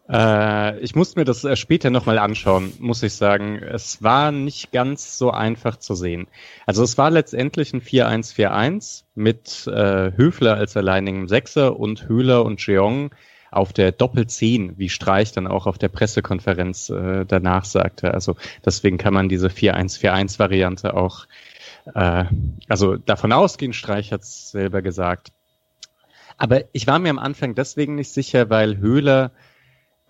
Äh, 0.09 0.79
ich 0.79 0.95
muss 0.95 1.15
mir 1.15 1.25
das 1.25 1.43
äh, 1.43 1.55
später 1.55 1.89
nochmal 1.89 2.19
anschauen, 2.19 2.73
muss 2.79 3.01
ich 3.01 3.13
sagen. 3.13 3.57
Es 3.57 4.03
war 4.03 4.31
nicht 4.31 4.71
ganz 4.71 5.17
so 5.17 5.31
einfach 5.31 5.77
zu 5.77 5.95
sehen. 5.95 6.27
Also 6.65 6.83
es 6.83 6.97
war 6.97 7.09
letztendlich 7.09 7.73
ein 7.73 7.81
4-1-4-1 7.81 9.03
mit 9.15 9.67
äh, 9.67 10.11
Höfler 10.15 10.55
als 10.55 10.77
alleinigem 10.77 11.27
Sechser 11.27 11.79
und 11.79 12.07
Höhler 12.07 12.45
und 12.45 12.65
Jeong 12.65 13.11
auf 13.51 13.73
der 13.73 13.91
Doppel-10, 13.91 14.73
wie 14.77 14.89
Streich 14.89 15.31
dann 15.31 15.47
auch 15.47 15.65
auf 15.67 15.77
der 15.77 15.89
Pressekonferenz 15.89 16.89
äh, 16.89 17.25
danach 17.25 17.65
sagte. 17.65 18.13
Also 18.13 18.35
deswegen 18.65 18.97
kann 18.97 19.13
man 19.13 19.29
diese 19.29 19.47
4-1-4-1-Variante 19.47 20.93
auch, 20.93 21.25
äh, 21.93 22.25
also 22.67 22.97
davon 22.97 23.31
ausgehen, 23.31 23.73
Streich 23.73 24.11
hat 24.11 24.21
es 24.21 24.51
selber 24.51 24.81
gesagt. 24.81 25.31
Aber 26.37 26.63
ich 26.73 26.87
war 26.87 26.99
mir 26.99 27.09
am 27.09 27.19
Anfang 27.19 27.55
deswegen 27.55 27.95
nicht 27.95 28.11
sicher, 28.11 28.49
weil 28.49 28.77
Höhler 28.77 29.31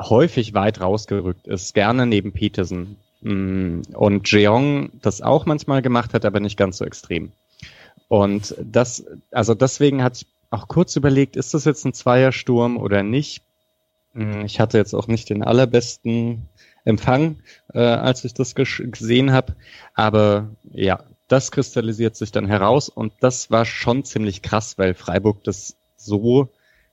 häufig 0.01 0.53
weit 0.53 0.81
rausgerückt 0.81 1.47
ist, 1.47 1.73
gerne 1.73 2.05
neben 2.05 2.33
Peterson. 2.33 2.97
Mm, 3.21 3.81
und 3.93 4.29
Jeong 4.29 4.89
das 5.01 5.21
auch 5.21 5.45
manchmal 5.45 5.81
gemacht 5.81 6.13
hat, 6.13 6.25
aber 6.25 6.39
nicht 6.39 6.57
ganz 6.57 6.77
so 6.77 6.85
extrem. 6.85 7.31
Und 8.07 8.55
das, 8.61 9.05
also 9.31 9.55
deswegen 9.55 10.03
hat 10.03 10.25
auch 10.49 10.67
kurz 10.67 10.95
überlegt, 10.95 11.35
ist 11.35 11.53
das 11.53 11.65
jetzt 11.65 11.85
ein 11.85 11.93
Zweiersturm 11.93 12.77
oder 12.77 13.03
nicht? 13.03 13.43
Mm, 14.13 14.41
ich 14.45 14.59
hatte 14.59 14.77
jetzt 14.77 14.93
auch 14.93 15.07
nicht 15.07 15.29
den 15.29 15.43
allerbesten 15.43 16.49
Empfang, 16.83 17.37
äh, 17.73 17.79
als 17.79 18.23
ich 18.25 18.33
das 18.33 18.55
gesehen 18.55 19.31
habe. 19.31 19.55
Aber 19.93 20.49
ja, 20.71 21.03
das 21.27 21.51
kristallisiert 21.51 22.15
sich 22.15 22.31
dann 22.31 22.47
heraus 22.47 22.89
und 22.89 23.13
das 23.19 23.49
war 23.49 23.65
schon 23.65 24.03
ziemlich 24.03 24.41
krass, 24.41 24.77
weil 24.77 24.93
Freiburg 24.93 25.43
das 25.43 25.75
so 25.97 26.49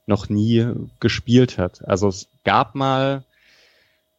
noch 0.07 0.29
nie 0.29 0.67
gespielt 1.01 1.59
hat. 1.59 1.87
Also 1.87 2.09
es 2.09 2.29
gab 2.45 2.75
mal 2.75 3.25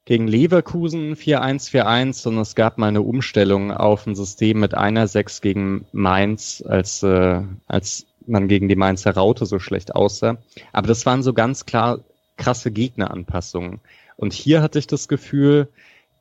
gegen 0.06 0.28
Leverkusen 0.28 1.16
4-1-4-1 1.16 2.28
und 2.28 2.38
es 2.38 2.56
gab 2.56 2.78
mal 2.78 2.88
eine 2.88 3.02
Umstellung 3.02 3.72
auf 3.72 4.06
ein 4.06 4.16
System 4.16 4.60
mit 4.60 4.76
einer 4.76 5.08
6 5.08 5.42
gegen 5.42 5.86
Mainz, 5.94 6.64
als, 6.68 7.04
äh, 7.04 7.42
als 7.68 8.06
man 8.28 8.48
gegen 8.48 8.68
die 8.68 8.76
Mainzer 8.76 9.14
Raute 9.14 9.46
so 9.46 9.60
schlecht 9.60 9.96
aussah. 9.96 10.38
Aber 10.72 10.88
das 10.88 11.06
waren 11.06 11.24
so 11.24 11.34
ganz 11.34 11.66
klar 11.66 12.00
krasse 12.38 12.72
Gegneranpassungen. 12.72 13.80
Und 14.16 14.34
hier 14.34 14.62
hatte 14.62 14.80
ich 14.80 14.88
das 14.88 15.08
Gefühl, 15.08 15.70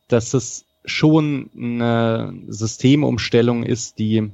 dass 0.08 0.34
es 0.34 0.66
schon 0.84 1.50
eine 1.56 2.34
Systemumstellung 2.48 3.62
ist, 3.62 3.98
die 3.98 4.30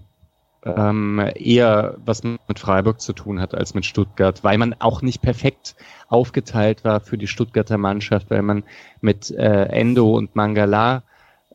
ähm, 0.65 1.23
eher 1.35 1.97
was 2.05 2.23
mit 2.23 2.59
Freiburg 2.59 3.01
zu 3.01 3.13
tun 3.13 3.41
hat 3.41 3.55
als 3.55 3.75
mit 3.75 3.85
Stuttgart, 3.87 4.43
weil 4.43 4.59
man 4.59 4.75
auch 4.79 5.03
nicht 5.03 5.23
perfekt 5.23 5.77
aufgeteilt 6.09 6.85
war 6.85 7.01
für 7.01 7.19
die 7.19 7.27
Stuttgarter 7.27 7.79
Mannschaft, 7.79 8.31
weil 8.31 8.43
man 8.43 8.65
mit 9.01 9.31
äh, 9.31 9.65
Endo 9.67 10.17
und 10.17 10.35
Mangala 10.35 11.05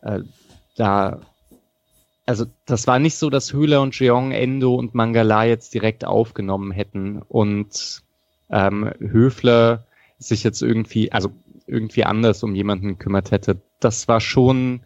äh, 0.02 0.20
da 0.76 1.20
also 2.26 2.46
das 2.66 2.88
war 2.88 3.00
nicht 3.00 3.16
so, 3.16 3.30
dass 3.30 3.54
Höhler 3.54 3.82
und 3.82 3.98
Jeong 3.98 4.32
Endo 4.32 4.76
und 4.76 4.96
Mangala 4.96 5.46
jetzt 5.46 5.74
direkt 5.74 6.06
aufgenommen 6.06 6.72
hätten 6.72 7.22
und 7.22 8.04
ähm, 8.50 8.92
Höfler 9.00 9.86
sich 10.20 10.44
jetzt 10.44 10.62
irgendwie, 10.62 11.12
also 11.12 11.32
irgendwie 11.68 12.06
anders 12.06 12.44
um 12.44 12.56
jemanden 12.56 12.90
gekümmert 12.90 13.32
hätte. 13.32 13.62
Das 13.80 14.08
war 14.08 14.22
schon, 14.22 14.82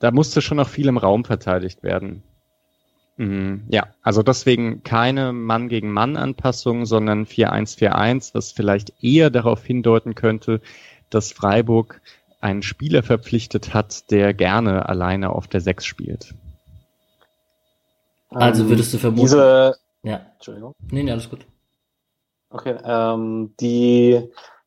da 0.00 0.10
musste 0.10 0.42
schon 0.42 0.56
noch 0.56 0.68
viel 0.68 0.88
im 0.88 0.96
Raum 0.96 1.24
verteidigt 1.24 1.82
werden. 1.82 2.22
Mhm, 3.16 3.64
ja, 3.68 3.88
also 4.02 4.22
deswegen 4.22 4.82
keine 4.82 5.32
Mann 5.32 5.68
gegen 5.68 5.92
Mann 5.92 6.16
Anpassung, 6.16 6.86
sondern 6.86 7.26
4-1-4-1, 7.26 8.34
was 8.34 8.52
vielleicht 8.52 9.02
eher 9.02 9.30
darauf 9.30 9.64
hindeuten 9.64 10.14
könnte, 10.14 10.60
dass 11.10 11.30
Freiburg 11.30 12.00
einen 12.42 12.62
Spieler 12.62 13.02
verpflichtet 13.02 13.72
hat, 13.72 14.10
der 14.10 14.34
gerne 14.34 14.88
alleine 14.88 15.30
auf 15.30 15.48
der 15.48 15.60
6 15.60 15.84
spielt. 15.84 16.34
Also 18.30 18.68
würdest 18.68 18.92
du 18.92 18.98
vermuten. 18.98 19.22
Diese, 19.22 19.76
ja. 20.02 20.26
Entschuldigung. 20.34 20.74
Nee, 20.90 21.02
nee, 21.02 21.12
alles 21.12 21.28
gut. 21.28 21.46
Okay, 22.50 22.76
ähm, 22.84 23.54
die, 23.60 24.20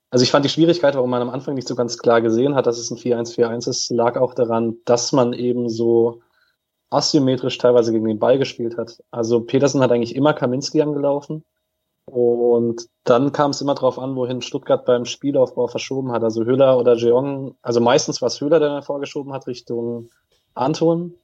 also 0.09 0.23
ich 0.23 0.31
fand 0.31 0.45
die 0.45 0.49
Schwierigkeit, 0.49 0.95
warum 0.95 1.09
man 1.09 1.21
am 1.21 1.29
Anfang 1.29 1.55
nicht 1.55 1.67
so 1.67 1.75
ganz 1.75 1.97
klar 1.97 2.21
gesehen 2.21 2.55
hat, 2.55 2.65
dass 2.65 2.77
es 2.77 2.89
ein 2.89 2.97
4-1-4-1 2.97 3.69
ist, 3.69 3.91
lag 3.91 4.17
auch 4.17 4.33
daran, 4.33 4.77
dass 4.85 5.11
man 5.11 5.33
eben 5.33 5.69
so 5.69 6.21
asymmetrisch 6.89 7.57
teilweise 7.57 7.91
gegen 7.91 8.05
den 8.05 8.19
Ball 8.19 8.37
gespielt 8.37 8.77
hat. 8.77 9.03
Also 9.11 9.41
Petersen 9.41 9.81
hat 9.81 9.91
eigentlich 9.91 10.15
immer 10.15 10.33
Kaminski 10.33 10.81
angelaufen. 10.81 11.43
Und 12.05 12.87
dann 13.03 13.31
kam 13.31 13.51
es 13.51 13.61
immer 13.61 13.75
darauf 13.75 13.97
an, 13.97 14.15
wohin 14.15 14.41
Stuttgart 14.41 14.85
beim 14.85 15.05
Spielaufbau 15.05 15.67
verschoben 15.67 16.11
hat. 16.11 16.23
Also 16.23 16.43
Höhler 16.43 16.77
oder 16.77 16.95
Jeong, 16.95 17.55
also 17.61 17.81
meistens 17.81 18.21
war 18.21 18.27
es 18.27 18.39
Höhler, 18.39 18.59
der 18.59 18.69
dann 18.69 18.83
vorgeschoben 18.83 19.33
hat, 19.33 19.47
Richtung 19.47 20.09
Anton. 20.53 21.15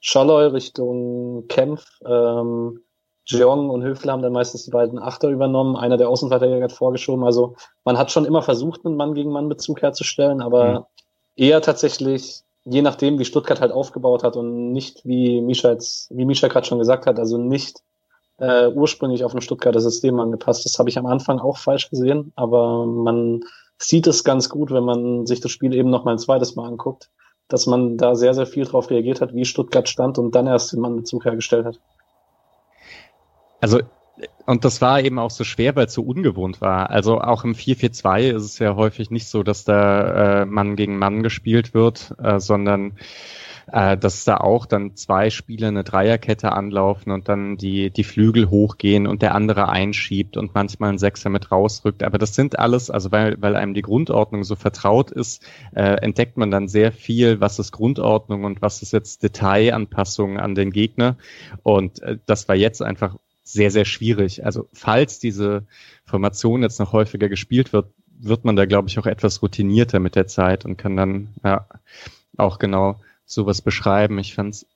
Scholloy 0.00 0.46
Richtung 0.46 1.46
Kempf. 1.48 1.86
Ähm, 2.04 2.80
Jeong 3.26 3.70
und 3.70 3.82
Höfler 3.82 4.12
haben 4.12 4.22
dann 4.22 4.32
meistens 4.32 4.64
die 4.64 4.70
beiden 4.70 4.98
Achter 4.98 5.30
übernommen. 5.30 5.76
Einer 5.76 5.96
der 5.96 6.10
Außenverteidiger 6.10 6.64
hat 6.64 6.72
vorgeschoben. 6.72 7.24
Also 7.24 7.54
man 7.84 7.96
hat 7.96 8.10
schon 8.10 8.26
immer 8.26 8.42
versucht, 8.42 8.84
einen 8.84 8.96
Mann-gegen-Mann-Bezug 8.96 9.80
herzustellen, 9.80 10.42
aber 10.42 10.80
mhm. 10.80 10.84
eher 11.36 11.62
tatsächlich 11.62 12.44
je 12.64 12.82
nachdem, 12.82 13.18
wie 13.18 13.24
Stuttgart 13.24 13.60
halt 13.60 13.72
aufgebaut 13.72 14.24
hat 14.24 14.36
und 14.36 14.72
nicht, 14.72 15.04
wie 15.04 15.40
Misha 15.40 15.70
jetzt, 15.70 16.08
wie 16.10 16.24
Misha 16.24 16.48
gerade 16.48 16.66
schon 16.66 16.78
gesagt 16.78 17.06
hat, 17.06 17.18
also 17.18 17.38
nicht 17.38 17.80
äh, 18.38 18.68
ursprünglich 18.68 19.24
auf 19.24 19.34
ein 19.34 19.40
Stuttgarter 19.40 19.80
System 19.80 20.18
angepasst. 20.18 20.64
Das 20.64 20.78
habe 20.78 20.88
ich 20.88 20.98
am 20.98 21.06
Anfang 21.06 21.38
auch 21.38 21.58
falsch 21.58 21.90
gesehen, 21.90 22.32
aber 22.36 22.86
man 22.86 23.40
sieht 23.78 24.06
es 24.06 24.24
ganz 24.24 24.48
gut, 24.48 24.70
wenn 24.70 24.84
man 24.84 25.26
sich 25.26 25.40
das 25.40 25.50
Spiel 25.50 25.74
eben 25.74 25.90
noch 25.90 26.04
mal 26.04 26.12
ein 26.12 26.18
zweites 26.18 26.54
Mal 26.56 26.66
anguckt, 26.66 27.10
dass 27.48 27.66
man 27.66 27.96
da 27.96 28.14
sehr, 28.14 28.34
sehr 28.34 28.46
viel 28.46 28.64
drauf 28.64 28.90
reagiert 28.90 29.20
hat, 29.20 29.34
wie 29.34 29.44
Stuttgart 29.44 29.88
stand 29.88 30.18
und 30.18 30.34
dann 30.34 30.46
erst 30.46 30.72
den 30.72 30.80
Mannbezug 30.80 31.24
hergestellt 31.24 31.66
hat. 31.66 31.80
Also 33.60 33.80
und 34.46 34.64
das 34.64 34.80
war 34.80 35.00
eben 35.00 35.18
auch 35.18 35.30
so 35.30 35.44
schwer, 35.44 35.74
weil 35.74 35.86
es 35.86 35.94
so 35.94 36.02
ungewohnt 36.02 36.60
war. 36.60 36.90
Also 36.90 37.20
auch 37.20 37.44
im 37.44 37.54
4-4-2 37.54 38.34
ist 38.34 38.44
es 38.44 38.58
ja 38.58 38.76
häufig 38.76 39.10
nicht 39.10 39.26
so, 39.26 39.42
dass 39.42 39.64
da 39.64 40.42
äh, 40.42 40.46
Mann 40.46 40.76
gegen 40.76 40.98
Mann 40.98 41.22
gespielt 41.22 41.74
wird, 41.74 42.14
äh, 42.22 42.38
sondern 42.38 42.96
äh, 43.72 43.96
dass 43.96 44.24
da 44.24 44.38
auch 44.38 44.66
dann 44.66 44.96
zwei 44.96 45.30
Spieler 45.30 45.68
eine 45.68 45.84
Dreierkette 45.84 46.52
anlaufen 46.52 47.12
und 47.12 47.28
dann 47.28 47.56
die, 47.56 47.90
die 47.90 48.04
Flügel 48.04 48.50
hochgehen 48.50 49.06
und 49.06 49.22
der 49.22 49.34
andere 49.34 49.68
einschiebt 49.68 50.36
und 50.36 50.54
manchmal 50.54 50.90
ein 50.90 50.98
Sechser 50.98 51.30
mit 51.30 51.50
rausrückt. 51.50 52.02
Aber 52.02 52.18
das 52.18 52.34
sind 52.34 52.58
alles, 52.58 52.90
also 52.90 53.12
weil, 53.12 53.36
weil 53.40 53.56
einem 53.56 53.74
die 53.74 53.82
Grundordnung 53.82 54.44
so 54.44 54.56
vertraut 54.56 55.10
ist, 55.10 55.44
äh, 55.74 55.96
entdeckt 56.02 56.36
man 56.36 56.50
dann 56.50 56.68
sehr 56.68 56.92
viel, 56.92 57.40
was 57.40 57.58
ist 57.58 57.72
Grundordnung 57.72 58.44
und 58.44 58.62
was 58.62 58.82
ist 58.82 58.92
jetzt 58.92 59.22
Detailanpassung 59.22 60.38
an 60.38 60.54
den 60.54 60.70
Gegner. 60.70 61.16
Und 61.62 62.02
äh, 62.02 62.18
das 62.26 62.48
war 62.48 62.56
jetzt 62.56 62.82
einfach 62.82 63.16
sehr, 63.42 63.70
sehr 63.70 63.84
schwierig. 63.84 64.44
Also 64.44 64.68
falls 64.72 65.18
diese 65.18 65.66
Formation 66.04 66.62
jetzt 66.62 66.80
noch 66.80 66.92
häufiger 66.92 67.28
gespielt 67.28 67.72
wird, 67.72 67.86
wird 68.18 68.44
man 68.44 68.56
da, 68.56 68.64
glaube 68.64 68.88
ich, 68.88 68.98
auch 68.98 69.06
etwas 69.06 69.42
routinierter 69.42 70.00
mit 70.00 70.16
der 70.16 70.26
Zeit 70.26 70.64
und 70.64 70.76
kann 70.76 70.96
dann 70.96 71.28
ja 71.44 71.66
auch 72.36 72.58
genau 72.58 73.00
sowas 73.26 73.62
beschreiben. 73.62 74.18
Ich 74.18 74.34
fand's 74.34 74.66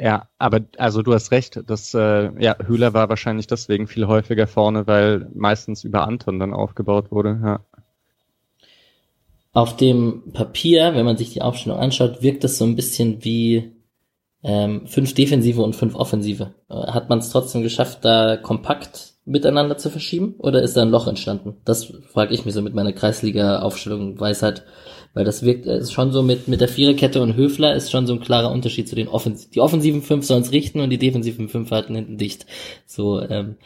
ja, 0.00 0.28
aber 0.38 0.60
also 0.76 1.02
du 1.02 1.12
hast 1.12 1.32
recht, 1.32 1.60
dass 1.66 1.92
äh, 1.92 2.30
ja 2.40 2.56
Höhler 2.64 2.94
war 2.94 3.08
wahrscheinlich 3.08 3.48
deswegen 3.48 3.88
viel 3.88 4.06
häufiger 4.06 4.46
vorne, 4.46 4.86
weil 4.86 5.28
meistens 5.34 5.82
über 5.82 6.06
Anton 6.06 6.38
dann 6.38 6.54
aufgebaut 6.54 7.10
wurde. 7.10 7.40
Ja. 7.42 7.60
Auf 9.52 9.76
dem 9.76 10.32
Papier, 10.32 10.94
wenn 10.94 11.04
man 11.04 11.16
sich 11.16 11.32
die 11.32 11.42
Aufstellung 11.42 11.78
anschaut, 11.78 12.22
wirkt 12.22 12.44
es 12.44 12.58
so 12.58 12.64
ein 12.64 12.76
bisschen 12.76 13.24
wie 13.24 13.72
ähm, 14.44 14.86
fünf 14.86 15.14
Defensive 15.14 15.60
und 15.62 15.74
fünf 15.74 15.96
Offensive. 15.96 16.54
Äh, 16.68 16.74
hat 16.74 17.08
man 17.08 17.18
es 17.18 17.30
trotzdem 17.30 17.62
geschafft, 17.62 18.04
da 18.04 18.36
kompakt 18.36 19.14
miteinander 19.24 19.76
zu 19.78 19.90
verschieben 19.90 20.36
oder 20.38 20.62
ist 20.62 20.76
da 20.76 20.82
ein 20.82 20.90
Loch 20.90 21.08
entstanden? 21.08 21.56
Das 21.64 21.92
frage 22.12 22.34
ich 22.34 22.44
mich 22.44 22.54
so 22.54 22.62
mit 22.62 22.74
meiner 22.74 22.92
Kreisliga-Aufstellung 22.92 24.18
Weisheit, 24.20 24.64
weil 25.14 25.24
das 25.24 25.42
wirkt 25.42 25.66
äh, 25.66 25.78
ist 25.78 25.92
schon 25.92 26.12
so 26.12 26.22
mit 26.22 26.48
mit 26.48 26.60
der 26.60 26.68
Viererkette 26.68 27.20
und 27.20 27.36
Höfler 27.36 27.74
ist 27.74 27.90
schon 27.90 28.06
so 28.06 28.14
ein 28.14 28.20
klarer 28.20 28.50
Unterschied 28.50 28.88
zu 28.88 28.94
den 28.94 29.08
Offensiven. 29.08 29.52
Die 29.52 29.60
offensiven 29.60 30.02
fünf 30.02 30.24
sollen 30.24 30.42
es 30.42 30.52
richten 30.52 30.80
und 30.80 30.90
die 30.90 30.98
defensiven 30.98 31.48
fünf 31.48 31.70
halten 31.70 31.94
hinten 31.94 32.18
dicht. 32.18 32.46
So 32.86 33.20
ähm, 33.20 33.56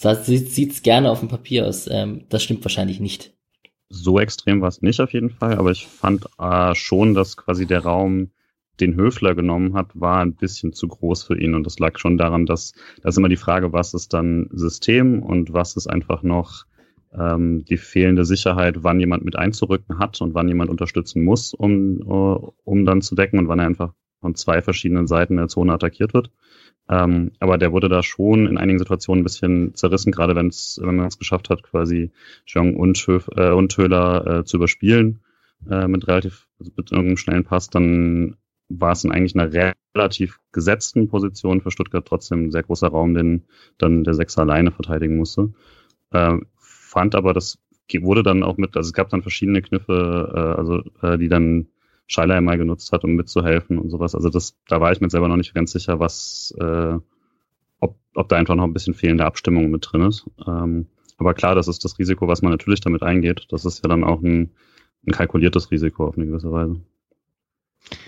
das 0.00 0.26
sieht 0.26 0.50
sieht's 0.50 0.82
gerne 0.82 1.10
auf 1.10 1.20
dem 1.20 1.28
Papier 1.28 1.66
aus. 1.66 1.88
Ähm, 1.90 2.24
das 2.28 2.42
stimmt 2.42 2.64
wahrscheinlich 2.64 3.00
nicht. 3.00 3.32
So 3.88 4.18
extrem 4.18 4.60
war 4.60 4.68
es 4.68 4.82
nicht 4.82 5.00
auf 5.00 5.12
jeden 5.12 5.30
Fall, 5.30 5.58
aber 5.58 5.70
ich 5.70 5.86
fand 5.86 6.26
äh, 6.38 6.74
schon, 6.74 7.14
dass 7.14 7.36
quasi 7.36 7.66
der 7.66 7.80
Raum 7.80 8.30
den 8.80 8.96
Höfler 8.96 9.34
genommen 9.34 9.74
hat, 9.74 9.88
war 9.94 10.20
ein 10.20 10.34
bisschen 10.34 10.72
zu 10.72 10.88
groß 10.88 11.22
für 11.22 11.38
ihn. 11.38 11.54
Und 11.54 11.64
das 11.64 11.78
lag 11.78 11.98
schon 11.98 12.18
daran, 12.18 12.46
dass 12.46 12.72
das 13.02 13.14
ist 13.14 13.18
immer 13.18 13.28
die 13.28 13.36
Frage, 13.36 13.72
was 13.72 13.94
ist 13.94 14.12
dann 14.12 14.48
System 14.52 15.22
und 15.22 15.52
was 15.52 15.76
ist 15.76 15.86
einfach 15.86 16.22
noch 16.22 16.64
ähm, 17.18 17.64
die 17.64 17.76
fehlende 17.76 18.24
Sicherheit, 18.24 18.82
wann 18.82 19.00
jemand 19.00 19.24
mit 19.24 19.36
einzurücken 19.36 19.98
hat 19.98 20.20
und 20.20 20.34
wann 20.34 20.48
jemand 20.48 20.70
unterstützen 20.70 21.22
muss, 21.24 21.54
um, 21.54 22.00
uh, 22.06 22.52
um 22.64 22.84
dann 22.84 23.02
zu 23.02 23.14
decken 23.14 23.38
und 23.38 23.48
wann 23.48 23.58
er 23.58 23.66
einfach 23.66 23.92
von 24.20 24.34
zwei 24.34 24.62
verschiedenen 24.62 25.06
Seiten 25.06 25.36
der 25.36 25.48
Zone 25.48 25.72
attackiert 25.72 26.14
wird. 26.14 26.30
Ähm, 26.88 27.32
aber 27.40 27.56
der 27.56 27.72
wurde 27.72 27.88
da 27.88 28.02
schon 28.02 28.46
in 28.46 28.58
einigen 28.58 28.78
Situationen 28.78 29.20
ein 29.20 29.24
bisschen 29.24 29.74
zerrissen, 29.74 30.12
gerade 30.12 30.34
wenn's, 30.34 30.78
wenn 30.82 30.96
man 30.96 31.06
es 31.06 31.18
geschafft 31.18 31.50
hat, 31.50 31.62
quasi 31.62 32.10
Jong 32.46 32.76
und, 32.76 33.06
äh, 33.08 33.50
und 33.50 33.76
Höhler 33.76 34.26
äh, 34.26 34.44
zu 34.44 34.58
überspielen 34.58 35.20
äh, 35.70 35.88
mit 35.88 36.06
relativ 36.08 36.48
also 36.58 36.72
mit 36.76 36.92
irgendeinem 36.92 37.16
schnellen 37.16 37.44
Pass, 37.44 37.70
dann 37.70 38.36
war 38.68 38.92
es 38.92 39.04
in 39.04 39.12
eigentlich 39.12 39.34
einer 39.34 39.74
relativ 39.94 40.40
gesetzten 40.52 41.08
Position 41.08 41.60
für 41.60 41.70
Stuttgart 41.70 42.06
trotzdem 42.06 42.46
ein 42.46 42.50
sehr 42.50 42.62
großer 42.62 42.88
Raum, 42.88 43.14
den 43.14 43.44
dann 43.78 44.04
der 44.04 44.14
Sechser 44.14 44.42
alleine 44.42 44.70
verteidigen 44.70 45.16
musste. 45.16 45.52
Äh, 46.10 46.38
fand 46.94 47.14
aber, 47.14 47.34
das 47.34 47.58
wurde 48.00 48.22
dann 48.22 48.42
auch 48.42 48.56
mit, 48.56 48.76
also 48.76 48.88
es 48.88 48.92
gab 48.94 49.10
dann 49.10 49.22
verschiedene 49.22 49.60
Kniffe, 49.60 50.32
äh, 50.34 50.58
also 50.58 50.82
äh, 51.02 51.18
die 51.18 51.28
dann 51.28 51.66
Scheiler 52.06 52.40
mal 52.40 52.58
genutzt 52.58 52.92
hat, 52.92 53.04
um 53.04 53.12
mitzuhelfen 53.12 53.78
und 53.78 53.90
sowas. 53.90 54.14
Also 54.14 54.30
das, 54.30 54.56
da 54.68 54.80
war 54.80 54.92
ich 54.92 55.00
mir 55.00 55.10
selber 55.10 55.28
noch 55.28 55.36
nicht 55.36 55.54
ganz 55.54 55.72
sicher, 55.72 56.00
was, 56.00 56.54
äh, 56.58 56.94
ob, 57.80 57.96
ob 58.14 58.28
da 58.28 58.36
einfach 58.36 58.54
noch 58.54 58.64
ein 58.64 58.72
bisschen 58.72 58.94
fehlende 58.94 59.24
Abstimmung 59.24 59.70
mit 59.70 59.86
drin 59.90 60.02
ist. 60.02 60.24
Ähm, 60.46 60.86
aber 61.18 61.34
klar, 61.34 61.54
das 61.54 61.68
ist 61.68 61.84
das 61.84 61.98
Risiko, 61.98 62.28
was 62.28 62.42
man 62.42 62.52
natürlich 62.52 62.80
damit 62.80 63.02
eingeht. 63.02 63.46
Das 63.50 63.64
ist 63.64 63.82
ja 63.84 63.88
dann 63.88 64.04
auch 64.04 64.20
ein, 64.22 64.50
ein 65.06 65.12
kalkuliertes 65.12 65.70
Risiko 65.70 66.06
auf 66.06 66.16
eine 66.16 66.26
gewisse 66.26 66.50
Weise. 66.50 66.80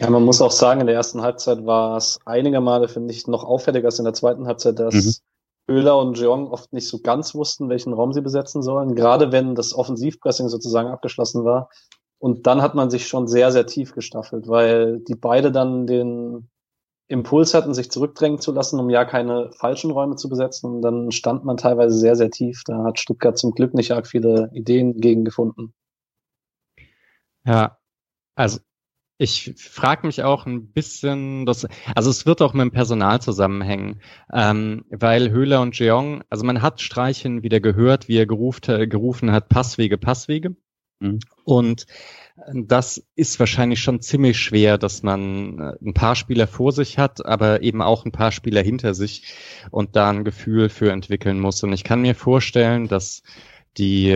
Ja, 0.01 0.11
man 0.11 0.25
muss 0.25 0.41
auch 0.41 0.51
sagen, 0.51 0.81
in 0.81 0.87
der 0.87 0.97
ersten 0.97 1.21
Halbzeit 1.23 1.65
war 1.67 1.97
es 1.97 2.19
einige 2.25 2.61
Male, 2.61 2.89
finde 2.89 3.13
ich, 3.13 3.27
noch 3.27 3.45
auffälliger 3.45 3.87
als 3.87 3.99
in 3.99 4.05
der 4.05 4.15
zweiten 4.15 4.47
Halbzeit, 4.47 4.79
dass 4.79 4.95
mhm. 4.95 5.13
Öler 5.69 5.99
und 5.99 6.19
Jeong 6.19 6.49
oft 6.49 6.73
nicht 6.73 6.89
so 6.89 7.01
ganz 7.01 7.35
wussten, 7.35 7.69
welchen 7.69 7.93
Raum 7.93 8.13
sie 8.13 8.21
besetzen 8.21 8.63
sollen. 8.63 8.95
Gerade 8.95 9.33
wenn 9.33 9.55
das 9.55 9.75
Offensivpressing 9.75 10.49
sozusagen 10.49 10.89
abgeschlossen 10.89 11.45
war, 11.45 11.69
und 12.19 12.47
dann 12.47 12.63
hat 12.63 12.75
man 12.75 12.91
sich 12.91 13.07
schon 13.07 13.29
sehr, 13.29 13.53
sehr 13.53 13.67
tief 13.67 13.95
gestaffelt, 13.95 14.49
weil 14.49 15.01
die 15.01 15.15
beide 15.15 15.53
dann 15.53 15.87
den 15.87 16.49
Impuls 17.09 17.55
hatten, 17.55 17.75
sich 17.75 17.91
zurückdrängen 17.91 18.41
zu 18.41 18.53
lassen, 18.53 18.81
um 18.81 18.91
ja 18.91 19.05
keine 19.05 19.53
falschen 19.53 19.91
Räume 19.91 20.17
zu 20.17 20.29
besetzen. 20.29 20.77
Und 20.77 20.83
dann 20.83 21.13
stand 21.13 21.45
man 21.45 21.57
teilweise 21.57 21.97
sehr, 21.97 22.17
sehr 22.17 22.31
tief. 22.31 22.63
Da 22.65 22.85
hat 22.85 22.99
Stuttgart 22.99 23.39
zum 23.39 23.53
Glück 23.53 23.75
nicht 23.75 23.93
arg 23.93 24.07
viele 24.07 24.51
Ideen 24.55 25.01
gegen 25.01 25.25
gefunden. 25.25 25.75
Ja, 27.45 27.79
also 28.35 28.59
ich 29.19 29.55
frage 29.57 30.07
mich 30.07 30.23
auch 30.23 30.47
ein 30.47 30.73
bisschen, 30.73 31.47
dass, 31.47 31.67
also 31.95 32.11
es 32.11 32.27
wird 32.27 32.43
auch 32.43 32.53
mit 32.53 32.63
dem 32.63 32.71
Personal 32.71 33.21
zusammenhängen, 33.21 34.01
ähm, 34.33 34.85
weil 34.91 35.31
Höhler 35.31 35.63
und 35.63 35.79
Jeong, 35.79 36.23
also 36.29 36.45
man 36.45 36.61
hat 36.61 36.81
Streichen 36.81 37.43
wieder 37.43 37.61
gehört, 37.61 38.09
wie 38.09 38.19
er 38.19 38.27
gerufen, 38.27 38.89
gerufen 38.89 39.33
hat, 39.33 39.49
Passwege, 39.49 39.97
Passwege. 39.97 40.57
Mhm. 41.01 41.21
Und 41.45 41.87
das 42.53 43.03
ist 43.15 43.41
wahrscheinlich 43.41 43.81
schon 43.81 44.01
ziemlich 44.03 44.39
schwer, 44.39 44.77
dass 44.77 45.03
man 45.03 45.59
äh, 45.59 45.73
ein 45.83 45.95
paar 45.95 46.17
Spieler 46.17 46.47
vor 46.47 46.73
sich 46.73 46.99
hat, 46.99 47.25
aber 47.25 47.63
eben 47.63 47.81
auch 47.81 48.05
ein 48.05 48.13
paar 48.13 48.33
Spieler 48.33 48.63
hinter 48.63 48.95
sich 48.95 49.35
und 49.71 49.97
da 49.97 50.11
ein 50.11 50.25
Gefühl 50.25 50.69
für 50.69 50.93
entwickeln 50.93 51.41
muss. 51.41 51.63
Und 51.63 51.73
ich 51.73 51.85
kann 51.85 52.03
mir 52.03 52.15
vorstellen, 52.15 52.89
dass 52.89 53.23
die, 53.79 54.15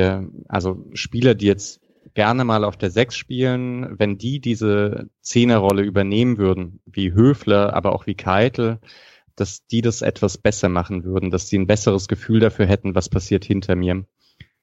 also 0.49 0.85
Spieler, 0.95 1.35
die 1.35 1.47
jetzt 1.47 1.81
gerne 2.15 2.45
mal 2.45 2.65
auf 2.65 2.77
der 2.77 2.91
Sechs 2.91 3.17
spielen, 3.17 3.99
wenn 3.99 4.19
die 4.19 4.41
diese 4.41 5.09
Zehnerrolle 5.23 5.83
übernehmen 5.83 6.39
würden, 6.39 6.81
wie 6.87 7.13
Höfler, 7.13 7.75
aber 7.75 7.93
auch 7.93 8.07
wie 8.07 8.15
Keitel, 8.15 8.81
dass 9.37 9.67
die 9.67 9.81
das 9.81 10.03
etwas 10.03 10.39
besser 10.39 10.69
machen 10.69 11.05
würden, 11.05 11.31
dass 11.31 11.49
sie 11.49 11.59
ein 11.59 11.67
besseres 11.67 12.09
Gefühl 12.09 12.41
dafür 12.41 12.67
hätten, 12.67 12.95
was 12.95 13.09
passiert 13.09 13.45
hinter 13.45 13.77
mir. 13.77 14.05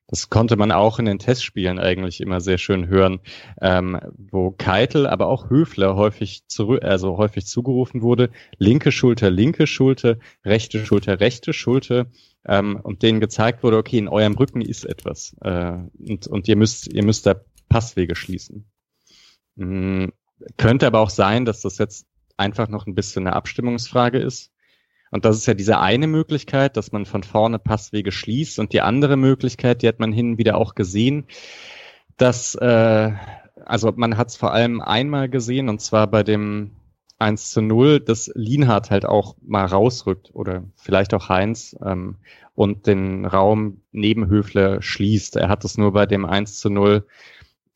Das 0.08 0.30
konnte 0.30 0.56
man 0.56 0.72
auch 0.72 1.00
in 1.00 1.06
den 1.06 1.20
Testspielen 1.20 1.80
eigentlich 1.80 2.22
immer 2.22 2.40
sehr 2.40 2.58
schön 2.58 2.88
hören, 2.88 3.20
ähm, 3.62 4.00
wo 4.18 4.52
Keitel, 4.52 5.06
aber 5.06 5.28
auch 5.28 5.50
Höfler 5.50 5.96
häufig 5.96 6.48
zurück, 6.48 6.84
also 6.84 7.18
häufig 7.18 7.46
zugerufen 7.46 8.02
wurde, 8.02 8.30
linke 8.58 8.94
Schulter, 8.94 9.30
linke 9.30 9.68
Schulter, 9.68 10.18
rechte 10.46 10.86
Schulter, 10.86 11.20
rechte 11.20 11.52
Schulter, 11.52 12.08
ähm, 12.46 12.80
und 12.82 13.04
denen 13.04 13.20
gezeigt 13.20 13.64
wurde, 13.64 13.78
okay, 13.78 13.98
in 13.98 14.08
eurem 14.08 14.36
Rücken 14.36 14.62
ist 14.62 14.86
etwas, 14.86 15.36
äh, 15.42 15.78
und, 16.00 16.28
und 16.28 16.48
ihr 16.48 16.56
müsst, 16.56 16.88
ihr 16.88 17.04
müsst 17.04 17.26
da 17.26 17.36
Passwege 17.68 18.16
schließen. 18.16 18.66
Mhm. 19.56 20.14
Könnte 20.56 20.88
aber 20.88 21.00
auch 21.00 21.10
sein, 21.10 21.46
dass 21.46 21.62
das 21.62 21.80
jetzt 21.80 22.06
einfach 22.38 22.70
noch 22.70 22.86
ein 22.86 22.96
bisschen 22.96 23.28
eine 23.28 23.36
Abstimmungsfrage 23.36 24.20
ist. 24.20 24.52
Und 25.12 25.26
das 25.26 25.38
ist 25.38 25.46
ja 25.46 25.54
diese 25.54 25.80
eine 25.80 26.08
Möglichkeit, 26.08 26.78
dass 26.78 26.92
man 26.92 27.06
von 27.06 27.24
vorne 27.24 27.60
Passwege 27.60 28.12
schließt. 28.12 28.60
Und 28.60 28.74
die 28.74 28.82
andere 28.82 29.18
Möglichkeit, 29.18 29.82
die 29.82 29.88
hat 29.88 30.00
man 30.00 30.12
hin 30.12 30.32
und 30.32 30.38
wieder 30.38 30.58
auch 30.58 30.76
gesehen, 30.76 31.26
dass, 32.18 32.56
äh, 32.56 33.12
also 33.66 33.94
man 33.96 34.18
hat 34.18 34.30
es 34.30 34.36
vor 34.36 34.54
allem 34.54 34.82
einmal 34.82 35.30
gesehen, 35.30 35.70
und 35.70 35.82
zwar 35.82 36.08
bei 36.08 36.24
dem 36.24 36.72
1 37.20 37.52
zu 37.52 37.62
0, 37.62 38.00
dass 38.00 38.32
Lienhardt 38.36 38.92
halt 38.92 39.06
auch 39.06 39.36
mal 39.42 39.66
rausrückt 39.66 40.30
oder 40.34 40.64
vielleicht 40.76 41.14
auch 41.14 41.30
Heinz 41.30 41.76
ähm, 41.84 42.18
und 42.54 42.86
den 42.86 43.26
Raum 43.26 43.82
neben 43.92 44.28
Höfler 44.28 44.82
schließt. 44.82 45.36
Er 45.36 45.50
hat 45.50 45.66
es 45.66 45.78
nur 45.78 45.94
bei 45.94 46.06
dem 46.06 46.26
1 46.26 46.60
zu 46.60 46.70
0 46.70 47.08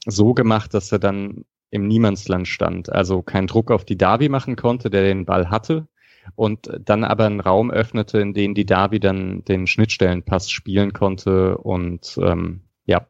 so 0.05 0.33
gemacht, 0.33 0.73
dass 0.73 0.91
er 0.91 0.99
dann 0.99 1.45
im 1.71 1.87
Niemandsland 1.87 2.47
stand, 2.47 2.91
also 2.91 3.21
keinen 3.21 3.47
Druck 3.47 3.71
auf 3.71 3.85
die 3.85 3.97
Davi 3.97 4.29
machen 4.29 4.55
konnte, 4.57 4.89
der 4.89 5.03
den 5.03 5.25
Ball 5.25 5.49
hatte 5.49 5.87
und 6.35 6.69
dann 6.79 7.03
aber 7.03 7.25
einen 7.25 7.39
Raum 7.39 7.71
öffnete, 7.71 8.19
in 8.19 8.33
dem 8.33 8.53
die 8.53 8.65
Davi 8.65 8.99
dann 8.99 9.43
den 9.45 9.67
Schnittstellenpass 9.67 10.49
spielen 10.49 10.93
konnte 10.93 11.57
und 11.57 12.17
ähm, 12.21 12.61
ja, 12.85 13.07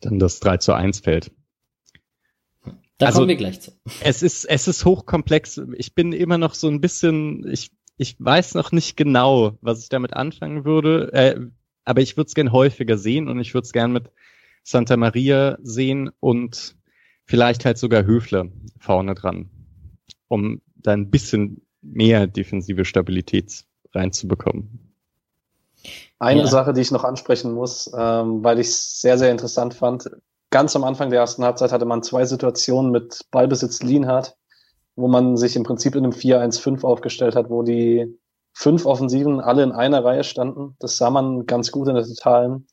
dann 0.00 0.18
das 0.18 0.40
3 0.40 0.58
zu 0.58 0.72
1 0.72 1.00
fällt. 1.00 1.32
Da 2.98 3.06
also, 3.06 3.20
kommen 3.20 3.28
wir 3.28 3.36
gleich 3.36 3.60
zu. 3.60 3.72
Es 4.02 4.22
ist, 4.22 4.44
es 4.44 4.68
ist 4.68 4.84
hochkomplex. 4.84 5.62
Ich 5.76 5.94
bin 5.94 6.12
immer 6.12 6.36
noch 6.36 6.54
so 6.54 6.68
ein 6.68 6.82
bisschen, 6.82 7.48
ich, 7.50 7.70
ich 7.96 8.16
weiß 8.18 8.54
noch 8.54 8.72
nicht 8.72 8.96
genau, 8.96 9.58
was 9.62 9.82
ich 9.82 9.88
damit 9.88 10.12
anfangen 10.12 10.64
würde, 10.64 11.10
äh, 11.12 11.40
aber 11.84 12.02
ich 12.02 12.16
würde 12.16 12.28
es 12.28 12.34
gern 12.34 12.52
häufiger 12.52 12.98
sehen 12.98 13.28
und 13.28 13.40
ich 13.40 13.54
würde 13.54 13.64
es 13.64 13.72
gern 13.72 13.92
mit 13.92 14.10
Santa 14.62 14.96
Maria 14.98 15.56
sehen 15.62 16.10
und 16.20 16.76
vielleicht 17.24 17.64
halt 17.64 17.78
sogar 17.78 18.04
Höfler 18.04 18.48
vorne 18.78 19.14
dran, 19.14 19.48
um 20.28 20.60
da 20.76 20.92
ein 20.92 21.10
bisschen 21.10 21.62
mehr 21.82 22.26
defensive 22.26 22.84
Stabilität 22.84 23.64
reinzubekommen. 23.92 24.94
Eine 26.18 26.40
ja. 26.40 26.46
Sache, 26.46 26.72
die 26.72 26.82
ich 26.82 26.90
noch 26.90 27.04
ansprechen 27.04 27.52
muss, 27.52 27.90
ähm, 27.96 28.44
weil 28.44 28.60
ich 28.60 28.68
es 28.68 29.00
sehr, 29.00 29.16
sehr 29.16 29.30
interessant 29.30 29.74
fand. 29.74 30.10
Ganz 30.50 30.76
am 30.76 30.84
Anfang 30.84 31.10
der 31.10 31.20
ersten 31.20 31.44
Halbzeit 31.44 31.72
hatte 31.72 31.86
man 31.86 32.02
zwei 32.02 32.26
Situationen 32.26 32.90
mit 32.90 33.24
Ballbesitz 33.30 33.82
Lienhardt, 33.82 34.36
wo 34.96 35.08
man 35.08 35.36
sich 35.36 35.56
im 35.56 35.62
Prinzip 35.62 35.94
in 35.94 36.04
einem 36.04 36.12
4-1-5 36.12 36.84
aufgestellt 36.84 37.36
hat, 37.36 37.48
wo 37.48 37.62
die 37.62 38.18
fünf 38.52 38.84
Offensiven 38.84 39.40
alle 39.40 39.62
in 39.62 39.72
einer 39.72 40.04
Reihe 40.04 40.24
standen. 40.24 40.76
Das 40.80 40.96
sah 40.96 41.08
man 41.08 41.46
ganz 41.46 41.70
gut 41.70 41.88
in 41.88 41.94
der 41.94 42.04
Totalen. 42.04 42.66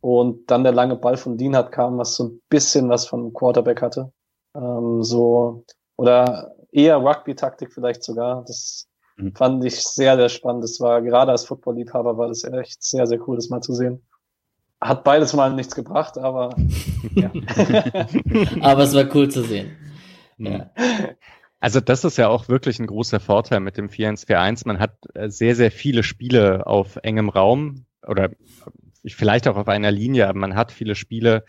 Und 0.00 0.50
dann 0.50 0.62
der 0.62 0.72
lange 0.72 0.96
Ball 0.96 1.16
von 1.16 1.38
Lienhardt 1.38 1.72
kam, 1.72 1.98
was 1.98 2.14
so 2.14 2.24
ein 2.24 2.40
bisschen 2.48 2.88
was 2.88 3.06
von 3.06 3.32
Quarterback 3.32 3.82
hatte. 3.82 4.12
Ähm, 4.54 5.02
so, 5.02 5.64
oder 5.96 6.54
eher 6.78 6.96
Rugby-Taktik 6.98 7.72
vielleicht 7.72 8.02
sogar. 8.02 8.44
Das 8.46 8.88
mhm. 9.16 9.34
fand 9.34 9.64
ich 9.64 9.82
sehr, 9.82 10.16
sehr 10.16 10.28
spannend. 10.28 10.64
Das 10.64 10.80
war 10.80 11.02
gerade 11.02 11.32
als 11.32 11.44
Football-Liebhaber 11.44 12.16
war 12.16 12.28
das 12.28 12.44
echt 12.44 12.82
sehr, 12.82 13.06
sehr 13.06 13.26
cool, 13.26 13.36
das 13.36 13.48
mal 13.48 13.60
zu 13.60 13.74
sehen. 13.74 14.02
Hat 14.80 15.02
beides 15.02 15.34
mal 15.34 15.52
nichts 15.52 15.74
gebracht, 15.74 16.18
aber 16.18 16.54
ja. 17.14 17.30
aber 18.60 18.82
es 18.82 18.94
war 18.94 19.04
cool 19.14 19.28
zu 19.28 19.42
sehen. 19.42 19.76
Mhm. 20.36 20.46
Ja. 20.46 20.70
Also 21.60 21.80
das 21.80 22.04
ist 22.04 22.16
ja 22.16 22.28
auch 22.28 22.48
wirklich 22.48 22.78
ein 22.78 22.86
großer 22.86 23.18
Vorteil 23.18 23.58
mit 23.58 23.76
dem 23.76 23.88
4-1-4-1. 23.88 24.62
Man 24.66 24.78
hat 24.78 24.94
äh, 25.14 25.28
sehr, 25.28 25.56
sehr 25.56 25.72
viele 25.72 26.04
Spiele 26.04 26.66
auf 26.66 26.96
engem 27.02 27.28
Raum 27.28 27.86
oder 28.06 28.30
vielleicht 29.04 29.48
auch 29.48 29.56
auf 29.56 29.66
einer 29.66 29.90
Linie, 29.90 30.28
aber 30.28 30.38
man 30.38 30.54
hat 30.54 30.70
viele 30.70 30.94
Spiele, 30.94 31.44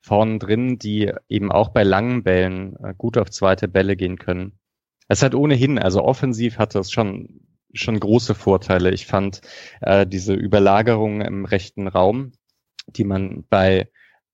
vorn 0.00 0.38
drin, 0.38 0.78
die 0.78 1.12
eben 1.28 1.50
auch 1.52 1.70
bei 1.70 1.82
langen 1.82 2.22
Bällen 2.22 2.76
äh, 2.82 2.94
gut 2.96 3.18
auf 3.18 3.30
zweite 3.30 3.68
Bälle 3.68 3.96
gehen 3.96 4.18
können. 4.18 4.58
Es 5.08 5.22
hat 5.22 5.34
ohnehin, 5.34 5.78
also 5.78 6.02
offensiv 6.02 6.58
hat 6.58 6.74
das 6.74 6.90
schon 6.90 7.40
schon 7.74 8.00
große 8.00 8.34
Vorteile. 8.34 8.92
Ich 8.92 9.06
fand 9.06 9.42
äh, 9.82 10.06
diese 10.06 10.32
Überlagerung 10.32 11.20
im 11.20 11.44
rechten 11.44 11.86
Raum, 11.86 12.32
die 12.86 13.04
man 13.04 13.44
bei 13.50 13.90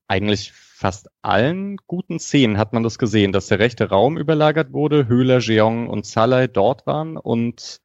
eigentlich 0.06 0.52
fast 0.52 1.08
allen 1.22 1.78
guten 1.88 2.20
Szenen 2.20 2.58
hat 2.58 2.72
man 2.72 2.84
das 2.84 2.98
gesehen, 2.98 3.32
dass 3.32 3.48
der 3.48 3.58
rechte 3.58 3.88
Raum 3.88 4.18
überlagert 4.18 4.72
wurde, 4.72 5.08
Höhler, 5.08 5.38
Jeong 5.40 5.88
und 5.88 6.06
Salai 6.06 6.46
dort 6.46 6.87
waren 6.87 7.16
und 7.16 7.80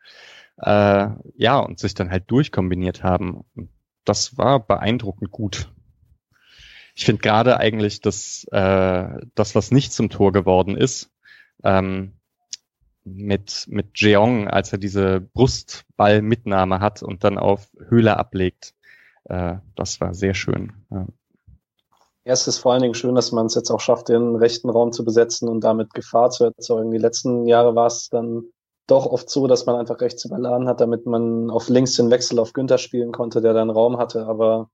äh, 0.58 1.08
ja, 1.36 1.60
und 1.60 1.80
sich 1.80 1.96
dann 1.96 2.12
halt 2.12 2.30
durchkombiniert 2.30 3.04
haben. 3.04 3.46
Das 4.06 4.38
war 4.38 4.60
beeindruckend 4.60 5.32
gut 5.32 5.72
ich 7.00 7.06
finde 7.06 7.22
gerade 7.22 7.58
eigentlich 7.58 8.02
das, 8.02 8.46
äh, 8.52 9.08
das, 9.34 9.56
was 9.56 9.72
nicht 9.72 9.94
zum 9.94 10.10
Tor 10.10 10.34
geworden 10.34 10.76
ist, 10.76 11.10
ähm, 11.64 12.19
mit, 13.16 13.66
mit 13.70 14.00
Jeong, 14.00 14.48
als 14.48 14.72
er 14.72 14.78
diese 14.78 15.22
Brustballmitnahme 15.22 16.80
hat 16.80 17.04
und 17.04 17.24
dann 17.24 17.38
auf 17.38 17.70
Höhle 17.88 18.18
ablegt, 18.18 18.74
äh, 19.26 19.56
das 19.76 20.00
war 20.02 20.14
sehr 20.14 20.34
schön. 20.34 20.74
Ja. 20.92 21.06
Erst 22.26 22.48
ist 22.48 22.60
vor 22.60 22.74
allen 22.74 22.82
Dingen 22.82 22.94
schön, 22.94 23.16
dass 23.16 23.32
man 23.32 23.48
es 23.48 23.56
jetzt 23.56 23.72
auch 23.72 23.80
schafft, 23.80 24.10
den 24.10 24.36
rechten 24.36 24.70
Raum 24.70 24.92
zu 24.92 25.04
besetzen 25.04 25.50
und 25.50 25.64
damit 25.64 25.94
Gefahr 25.94 26.30
zu 26.30 26.44
erzeugen. 26.46 26.92
Die 26.92 26.98
letzten 26.98 27.48
Jahre 27.48 27.76
war 27.76 27.88
es 27.88 28.10
dann 28.10 28.44
doch 28.88 29.06
oft 29.06 29.30
so, 29.30 29.48
dass 29.48 29.66
man 29.66 29.76
einfach 29.76 30.02
rechts 30.02 30.26
überladen 30.26 30.68
hat, 30.68 30.82
damit 30.82 31.06
man 31.06 31.50
auf 31.50 31.70
links 31.70 31.94
den 31.94 32.12
Wechsel 32.12 32.40
auf 32.40 32.54
Günther 32.54 32.78
spielen 32.78 33.12
konnte, 33.12 33.42
der 33.42 33.54
dann 33.54 33.70
Raum 33.70 33.98
hatte. 33.98 34.26
Aber 34.28 34.70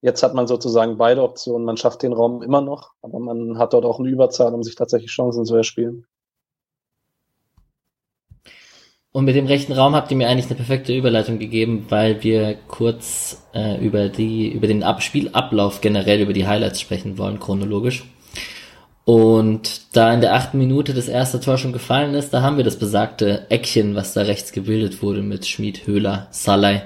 jetzt 0.00 0.22
hat 0.22 0.34
man 0.34 0.46
sozusagen 0.46 0.96
beide 0.96 1.22
Optionen. 1.22 1.64
Man 1.64 1.76
schafft 1.76 2.02
den 2.02 2.12
Raum 2.12 2.42
immer 2.42 2.60
noch, 2.60 2.92
aber 3.02 3.18
man 3.18 3.58
hat 3.58 3.72
dort 3.72 3.84
auch 3.84 3.98
eine 3.98 4.08
Überzahl, 4.08 4.54
um 4.54 4.62
sich 4.62 4.74
tatsächlich 4.74 5.10
Chancen 5.10 5.44
zu 5.44 5.56
erspielen. 5.56 6.06
Und 9.12 9.24
mit 9.24 9.34
dem 9.34 9.46
rechten 9.46 9.72
Raum 9.72 9.94
habt 9.94 10.10
ihr 10.10 10.16
mir 10.16 10.28
eigentlich 10.28 10.46
eine 10.46 10.56
perfekte 10.56 10.94
Überleitung 10.94 11.38
gegeben, 11.38 11.86
weil 11.88 12.22
wir 12.22 12.56
kurz 12.68 13.42
äh, 13.54 13.82
über 13.84 14.08
die 14.08 14.48
über 14.48 14.66
den 14.66 14.82
Ab 14.82 15.02
Spielablauf 15.02 15.80
generell 15.80 16.20
über 16.20 16.34
die 16.34 16.46
Highlights 16.46 16.80
sprechen 16.80 17.16
wollen 17.16 17.40
chronologisch. 17.40 18.04
Und 19.04 19.96
da 19.96 20.12
in 20.12 20.20
der 20.20 20.34
achten 20.34 20.58
Minute 20.58 20.92
das 20.92 21.08
erste 21.08 21.40
Tor 21.40 21.56
schon 21.56 21.72
gefallen 21.72 22.12
ist, 22.12 22.34
da 22.34 22.42
haben 22.42 22.58
wir 22.58 22.64
das 22.64 22.78
besagte 22.78 23.46
Eckchen, 23.48 23.94
was 23.94 24.12
da 24.12 24.20
rechts 24.20 24.52
gebildet 24.52 25.02
wurde 25.02 25.22
mit 25.22 25.46
Schmied, 25.46 25.86
Höhler, 25.86 26.28
Salai. 26.30 26.82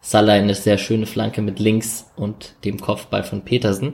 Salai 0.00 0.38
eine 0.38 0.54
sehr 0.54 0.78
schöne 0.78 1.04
Flanke 1.04 1.42
mit 1.42 1.58
links 1.58 2.10
und 2.16 2.54
dem 2.64 2.80
Kopfball 2.80 3.24
von 3.24 3.42
Petersen. 3.42 3.92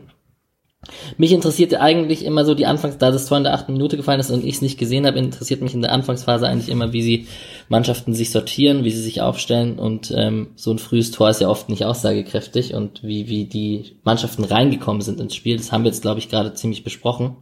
Mich 1.17 1.31
interessierte 1.31 1.81
eigentlich 1.81 2.25
immer 2.25 2.45
so 2.45 2.55
die 2.55 2.67
Anfangs, 2.67 2.99
da 2.99 3.13
das 3.13 3.27
Tor 3.27 3.39
in 3.39 3.45
der 3.45 3.55
achten 3.55 3.73
Minute 3.73 3.97
gefallen 3.97 4.19
ist 4.19 4.33
und 4.33 4.45
ich 4.45 4.57
es 4.57 4.63
nicht 4.63 4.79
gesehen 4.79 5.07
habe, 5.07 5.19
interessiert 5.19 5.63
mich 5.63 5.75
in 5.75 5.83
der 5.83 5.93
Anfangsphase 5.93 6.49
eigentlich 6.49 6.69
immer, 6.69 6.93
wie 6.93 7.03
sie 7.03 7.29
Mannschaften 7.69 8.15
sich 8.15 8.33
sortieren, 8.33 8.83
wie 8.83 8.91
sie 8.91 9.01
sich 9.01 9.21
aufstellen 9.21 9.79
und 9.79 10.13
ähm, 10.17 10.49
so 10.57 10.73
ein 10.73 10.81
frühes 10.81 11.13
Tor 11.13 11.31
ist 11.31 11.41
ja 11.41 11.49
oft 11.49 11.69
nicht 11.69 11.85
aussagekräftig 11.85 12.75
und 12.75 13.05
wie, 13.05 13.29
wie 13.29 13.45
die 13.45 13.97
Mannschaften 14.03 14.43
reingekommen 14.43 15.03
sind 15.03 15.21
ins 15.21 15.37
Spiel, 15.37 15.57
das 15.57 15.71
haben 15.71 15.85
wir 15.85 15.91
jetzt, 15.91 16.03
glaube 16.03 16.19
ich, 16.19 16.29
gerade 16.29 16.53
ziemlich 16.55 16.83
besprochen. 16.83 17.37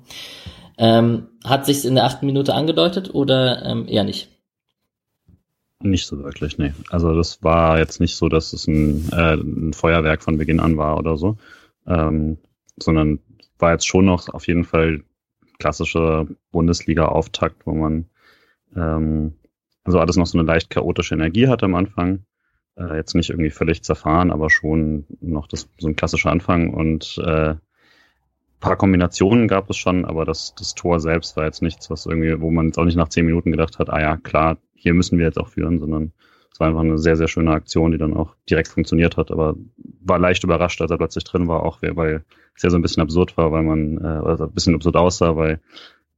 Ähm, 0.76 1.28
hat 1.42 1.64
sich's 1.64 1.84
in 1.84 1.94
der 1.94 2.04
achten 2.04 2.26
Minute 2.26 2.54
angedeutet 2.54 3.14
oder 3.14 3.64
ähm, 3.64 3.88
eher 3.88 4.04
nicht? 4.04 4.28
Nicht 5.82 6.06
so 6.06 6.18
wirklich, 6.18 6.58
nee. 6.58 6.74
Also 6.90 7.14
das 7.14 7.42
war 7.42 7.78
jetzt 7.78 8.00
nicht 8.00 8.16
so, 8.16 8.28
dass 8.28 8.52
es 8.52 8.66
ein, 8.66 9.08
äh, 9.12 9.34
ein 9.34 9.72
Feuerwerk 9.72 10.22
von 10.22 10.36
Beginn 10.36 10.60
an 10.60 10.76
war 10.76 10.98
oder 10.98 11.16
so, 11.16 11.38
ähm, 11.86 12.36
sondern 12.78 13.18
war 13.60 13.72
jetzt 13.72 13.86
schon 13.86 14.04
noch 14.04 14.28
auf 14.28 14.46
jeden 14.46 14.64
Fall 14.64 15.02
klassischer 15.58 16.26
Bundesliga-Auftakt, 16.52 17.66
wo 17.66 17.74
man 17.74 18.06
ähm, 18.74 19.34
also 19.84 19.98
alles 19.98 20.16
noch 20.16 20.26
so 20.26 20.38
eine 20.38 20.46
leicht 20.46 20.70
chaotische 20.70 21.14
Energie 21.14 21.48
hat 21.48 21.62
am 21.62 21.74
Anfang. 21.74 22.24
Äh, 22.76 22.96
jetzt 22.96 23.14
nicht 23.14 23.30
irgendwie 23.30 23.50
völlig 23.50 23.82
zerfahren, 23.82 24.30
aber 24.30 24.50
schon 24.50 25.06
noch 25.20 25.46
das, 25.46 25.68
so 25.78 25.88
ein 25.88 25.96
klassischer 25.96 26.30
Anfang 26.30 26.72
und 26.72 27.18
äh, 27.24 27.54
paar 28.60 28.76
Kombinationen 28.76 29.48
gab 29.48 29.70
es 29.70 29.76
schon, 29.76 30.04
aber 30.04 30.24
das, 30.24 30.54
das 30.54 30.74
Tor 30.74 31.00
selbst 31.00 31.36
war 31.36 31.44
jetzt 31.44 31.62
nichts, 31.62 31.90
was 31.90 32.06
irgendwie, 32.06 32.40
wo 32.40 32.50
man 32.50 32.66
jetzt 32.66 32.78
auch 32.78 32.84
nicht 32.84 32.96
nach 32.96 33.08
zehn 33.08 33.24
Minuten 33.24 33.50
gedacht 33.50 33.78
hat, 33.78 33.90
ah 33.90 34.00
ja, 34.00 34.16
klar, 34.18 34.58
hier 34.74 34.94
müssen 34.94 35.18
wir 35.18 35.26
jetzt 35.26 35.38
auch 35.38 35.48
führen, 35.48 35.80
sondern 35.80 36.12
war 36.60 36.68
einfach 36.68 36.82
eine 36.82 36.98
sehr, 36.98 37.16
sehr 37.16 37.28
schöne 37.28 37.50
Aktion, 37.52 37.90
die 37.90 37.98
dann 37.98 38.14
auch 38.14 38.36
direkt 38.48 38.68
funktioniert 38.68 39.16
hat, 39.16 39.30
aber 39.30 39.56
war 40.02 40.18
leicht 40.18 40.44
überrascht, 40.44 40.80
als 40.80 40.90
er 40.90 40.98
plötzlich 40.98 41.24
drin 41.24 41.48
war, 41.48 41.64
auch 41.64 41.80
weil 41.82 42.24
es 42.54 42.62
ja 42.62 42.70
so 42.70 42.76
ein 42.76 42.82
bisschen 42.82 43.02
absurd 43.02 43.36
war, 43.36 43.50
weil 43.50 43.62
man, 43.62 43.98
äh, 43.98 44.28
also 44.28 44.44
ein 44.44 44.52
bisschen 44.52 44.74
absurd 44.74 44.96
aussah, 44.96 45.36
weil 45.36 45.60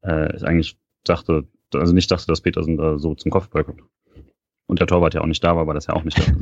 äh, 0.03 0.37
ich 0.37 0.45
eigentlich 0.45 0.77
dachte, 1.05 1.45
also 1.73 1.95
nicht 1.95 2.11
dachte, 2.11 2.27
dass 2.27 2.41
Petersen 2.41 2.77
da 2.77 2.99
so 2.99 3.15
zum 3.15 3.31
Kopfball 3.31 3.65
kommt. 3.65 3.83
Und 4.67 4.81
der 4.81 4.87
Torwart 4.87 5.15
ja 5.15 5.21
auch 5.21 5.27
nicht 5.27 5.43
da 5.43 5.57
war, 5.57 5.67
war 5.67 5.75
das 5.75 5.87
ja 5.87 5.95
auch 5.95 6.05
nicht 6.05 6.19
da. 6.19 6.33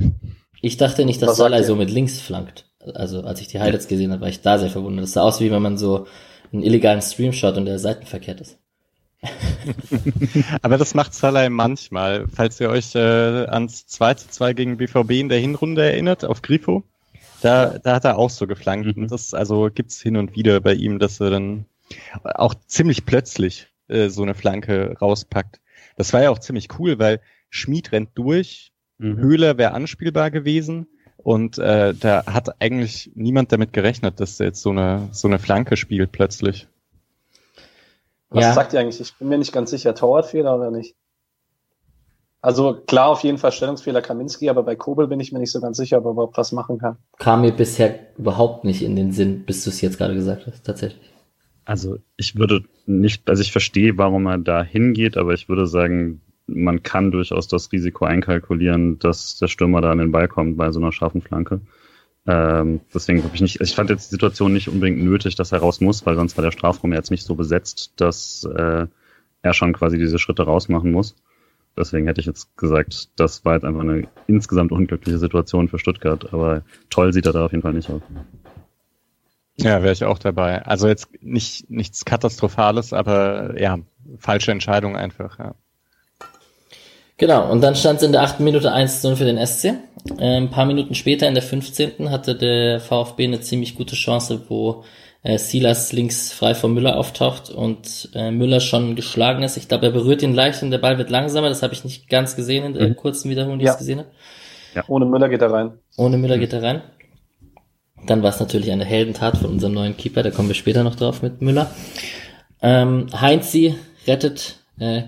Ich 0.62 0.76
dachte 0.76 1.04
nicht, 1.04 1.22
dass 1.22 1.36
Salai 1.36 1.62
so 1.62 1.74
mit 1.74 1.90
links 1.90 2.20
flankt. 2.20 2.70
Also 2.94 3.22
als 3.22 3.40
ich 3.40 3.48
die 3.48 3.60
Highlights 3.60 3.88
gesehen 3.88 4.12
habe, 4.12 4.22
war 4.22 4.28
ich 4.28 4.42
da 4.42 4.58
sehr 4.58 4.70
verwundert. 4.70 5.04
Das 5.04 5.12
sah 5.12 5.22
aus, 5.22 5.40
wie 5.40 5.50
wenn 5.50 5.62
man 5.62 5.78
so 5.78 6.06
einen 6.52 6.62
illegalen 6.62 7.02
Stream 7.02 7.32
schaut 7.32 7.56
und 7.56 7.64
der 7.64 7.78
seitenverkehrt 7.78 8.40
ist. 8.40 8.58
Aber 10.62 10.78
das 10.78 10.94
macht 10.94 11.14
Salai 11.14 11.48
manchmal. 11.48 12.26
Falls 12.28 12.60
ihr 12.60 12.70
euch 12.70 12.94
äh, 12.94 12.98
ans 12.98 13.86
2 13.86 14.14
zu 14.14 14.28
2 14.28 14.52
gegen 14.54 14.76
BVB 14.78 15.10
in 15.12 15.28
der 15.28 15.38
Hinrunde 15.38 15.82
erinnert, 15.82 16.24
auf 16.24 16.42
Grifo, 16.42 16.84
da, 17.42 17.78
da 17.78 17.94
hat 17.94 18.04
er 18.04 18.18
auch 18.18 18.30
so 18.30 18.46
geflankt. 18.46 18.96
Mhm. 18.96 19.04
Und 19.04 19.12
das 19.12 19.34
also 19.34 19.70
gibt's 19.72 20.00
hin 20.00 20.16
und 20.16 20.34
wieder 20.36 20.60
bei 20.60 20.74
ihm, 20.74 20.98
dass 20.98 21.20
er 21.20 21.30
dann 21.30 21.66
auch 22.24 22.54
ziemlich 22.66 23.04
plötzlich 23.04 23.68
äh, 23.88 24.08
so 24.08 24.22
eine 24.22 24.34
Flanke 24.34 24.96
rauspackt. 25.00 25.60
Das 25.96 26.12
war 26.12 26.22
ja 26.22 26.30
auch 26.30 26.38
ziemlich 26.38 26.68
cool, 26.78 26.98
weil 26.98 27.20
Schmied 27.50 27.92
rennt 27.92 28.10
durch, 28.14 28.72
mhm. 28.98 29.18
Höhler 29.18 29.58
wäre 29.58 29.72
anspielbar 29.72 30.30
gewesen 30.30 30.86
und 31.16 31.58
äh, 31.58 31.94
da 31.94 32.24
hat 32.26 32.60
eigentlich 32.62 33.10
niemand 33.14 33.52
damit 33.52 33.72
gerechnet, 33.72 34.20
dass 34.20 34.40
er 34.40 34.46
jetzt 34.46 34.62
so 34.62 34.70
eine, 34.70 35.08
so 35.12 35.28
eine 35.28 35.38
Flanke 35.38 35.76
spielt 35.76 36.12
plötzlich. 36.12 36.68
Was 38.30 38.44
ja. 38.44 38.52
sagt 38.52 38.72
ihr 38.72 38.80
eigentlich? 38.80 39.00
Ich 39.00 39.14
bin 39.14 39.28
mir 39.28 39.38
nicht 39.38 39.52
ganz 39.52 39.70
sicher. 39.70 39.94
Torwartfehler 39.94 40.56
oder 40.56 40.70
nicht? 40.70 40.94
Also 42.42 42.74
klar, 42.86 43.08
auf 43.08 43.22
jeden 43.22 43.36
Fall 43.36 43.52
Stellungsfehler 43.52 44.00
Kaminski, 44.00 44.48
aber 44.48 44.62
bei 44.62 44.74
Kobel 44.74 45.08
bin 45.08 45.20
ich 45.20 45.30
mir 45.30 45.40
nicht 45.40 45.52
so 45.52 45.60
ganz 45.60 45.76
sicher, 45.76 45.98
ob 45.98 46.06
er 46.06 46.10
überhaupt 46.12 46.38
was 46.38 46.52
machen 46.52 46.78
kann. 46.78 46.96
Kam 47.18 47.42
mir 47.42 47.52
bisher 47.52 47.98
überhaupt 48.16 48.64
nicht 48.64 48.82
in 48.82 48.96
den 48.96 49.12
Sinn, 49.12 49.44
bis 49.44 49.64
du 49.64 49.70
es 49.70 49.80
jetzt 49.82 49.98
gerade 49.98 50.14
gesagt 50.14 50.46
hast, 50.46 50.64
tatsächlich. 50.64 51.12
Also 51.66 51.98
ich 52.16 52.36
würde 52.36 52.64
nicht, 52.86 53.28
also 53.28 53.42
ich 53.42 53.52
verstehe, 53.52 53.98
warum 53.98 54.26
er 54.26 54.38
da 54.38 54.62
hingeht, 54.62 55.18
aber 55.18 55.34
ich 55.34 55.50
würde 55.50 55.66
sagen, 55.66 56.22
man 56.46 56.82
kann 56.82 57.10
durchaus 57.10 57.46
das 57.46 57.70
Risiko 57.72 58.06
einkalkulieren, 58.06 58.98
dass 58.98 59.36
der 59.38 59.48
Stürmer 59.48 59.82
da 59.82 59.90
an 59.92 59.98
den 59.98 60.10
Ball 60.10 60.26
kommt 60.26 60.56
bei 60.56 60.72
so 60.72 60.80
einer 60.80 60.92
scharfen 60.92 61.20
Flanke. 61.20 61.60
Ähm, 62.26 62.80
deswegen 62.92 63.22
habe 63.24 63.34
ich 63.34 63.40
nicht, 63.40 63.60
also 63.60 63.70
ich 63.70 63.74
fand 63.74 63.90
jetzt 63.90 64.10
die 64.10 64.14
Situation 64.14 64.52
nicht 64.52 64.68
unbedingt 64.68 65.02
nötig, 65.02 65.36
dass 65.36 65.52
er 65.52 65.60
raus 65.60 65.80
muss, 65.80 66.04
weil 66.04 66.16
sonst 66.16 66.36
war 66.36 66.44
der 66.44 66.52
Strafraum 66.52 66.92
jetzt 66.92 67.10
nicht 67.10 67.24
so 67.24 67.34
besetzt, 67.34 67.94
dass 67.96 68.44
äh, 68.44 68.86
er 69.42 69.54
schon 69.54 69.72
quasi 69.72 69.98
diese 69.98 70.18
Schritte 70.18 70.42
rausmachen 70.42 70.92
muss. 70.92 71.16
Deswegen 71.76 72.06
hätte 72.06 72.20
ich 72.20 72.26
jetzt 72.26 72.56
gesagt, 72.56 73.08
das 73.16 73.44
war 73.44 73.54
jetzt 73.54 73.64
einfach 73.64 73.80
eine 73.80 74.08
insgesamt 74.26 74.72
unglückliche 74.72 75.18
Situation 75.18 75.68
für 75.68 75.78
Stuttgart, 75.78 76.32
aber 76.32 76.62
toll 76.90 77.12
sieht 77.12 77.26
er 77.26 77.32
da 77.32 77.46
auf 77.46 77.52
jeden 77.52 77.62
Fall 77.62 77.72
nicht 77.72 77.88
aus. 77.88 78.02
Ja, 79.56 79.82
wäre 79.82 79.92
ich 79.92 80.04
auch 80.04 80.18
dabei. 80.18 80.62
Also 80.66 80.88
jetzt 80.88 81.08
nicht 81.22 81.70
nichts 81.70 82.04
Katastrophales, 82.04 82.92
aber 82.92 83.58
ja, 83.60 83.78
falsche 84.18 84.52
Entscheidung 84.52 84.96
einfach, 84.96 85.38
ja. 85.38 85.54
Genau, 87.20 87.52
und 87.52 87.60
dann 87.60 87.76
stand 87.76 87.98
es 87.98 88.02
in 88.02 88.12
der 88.12 88.22
achten 88.22 88.44
Minute 88.44 88.72
1-0 88.72 89.14
für 89.14 89.26
den 89.26 89.36
SC. 89.46 89.74
Äh, 90.18 90.38
ein 90.38 90.48
paar 90.48 90.64
Minuten 90.64 90.94
später, 90.94 91.28
in 91.28 91.34
der 91.34 91.42
15. 91.42 92.10
hatte 92.10 92.34
der 92.34 92.80
VfB 92.80 93.24
eine 93.24 93.40
ziemlich 93.40 93.74
gute 93.74 93.94
Chance, 93.94 94.40
wo 94.48 94.84
äh, 95.22 95.36
Silas 95.36 95.92
links 95.92 96.32
frei 96.32 96.54
vor 96.54 96.70
Müller 96.70 96.96
auftaucht 96.96 97.50
und 97.50 98.08
äh, 98.14 98.30
Müller 98.30 98.60
schon 98.60 98.96
geschlagen 98.96 99.42
ist. 99.42 99.58
Ich 99.58 99.68
glaube, 99.68 99.84
er 99.84 99.92
berührt 99.92 100.22
ihn 100.22 100.32
leicht 100.32 100.62
und 100.62 100.70
der 100.70 100.78
Ball 100.78 100.96
wird 100.96 101.10
langsamer. 101.10 101.50
Das 101.50 101.62
habe 101.62 101.74
ich 101.74 101.84
nicht 101.84 102.08
ganz 102.08 102.36
gesehen 102.36 102.64
in 102.64 102.72
der 102.72 102.88
mhm. 102.88 102.96
kurzen 102.96 103.28
Wiederholung, 103.28 103.58
die 103.58 103.66
ja. 103.66 103.72
ich 103.72 103.78
gesehen 103.78 103.98
habe. 103.98 104.08
Ja, 104.74 104.84
ohne 104.88 105.04
Müller 105.04 105.28
geht 105.28 105.42
er 105.42 105.52
rein. 105.52 105.72
Ohne 105.98 106.16
Müller 106.16 106.38
geht 106.38 106.54
er 106.54 106.62
rein. 106.62 106.80
Dann 108.06 108.22
war 108.22 108.30
es 108.30 108.40
natürlich 108.40 108.72
eine 108.72 108.86
Heldentat 108.86 109.36
von 109.36 109.50
unserem 109.50 109.74
neuen 109.74 109.94
Keeper, 109.94 110.22
da 110.22 110.30
kommen 110.30 110.48
wir 110.48 110.54
später 110.54 110.84
noch 110.84 110.94
drauf 110.94 111.20
mit 111.20 111.42
Müller. 111.42 111.70
Ähm, 112.62 113.08
Heinzi 113.12 113.74
rettet 114.06 114.60
äh, 114.78 115.02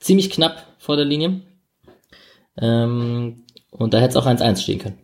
ziemlich 0.00 0.28
knapp 0.28 0.66
vor 0.76 0.96
der 0.96 1.06
Linie. 1.06 1.40
Ähm, 2.60 3.44
und 3.70 3.94
da 3.94 3.98
hätte 3.98 4.10
es 4.10 4.16
auch 4.16 4.26
1-1 4.26 4.62
stehen 4.62 4.78
können. 4.78 4.98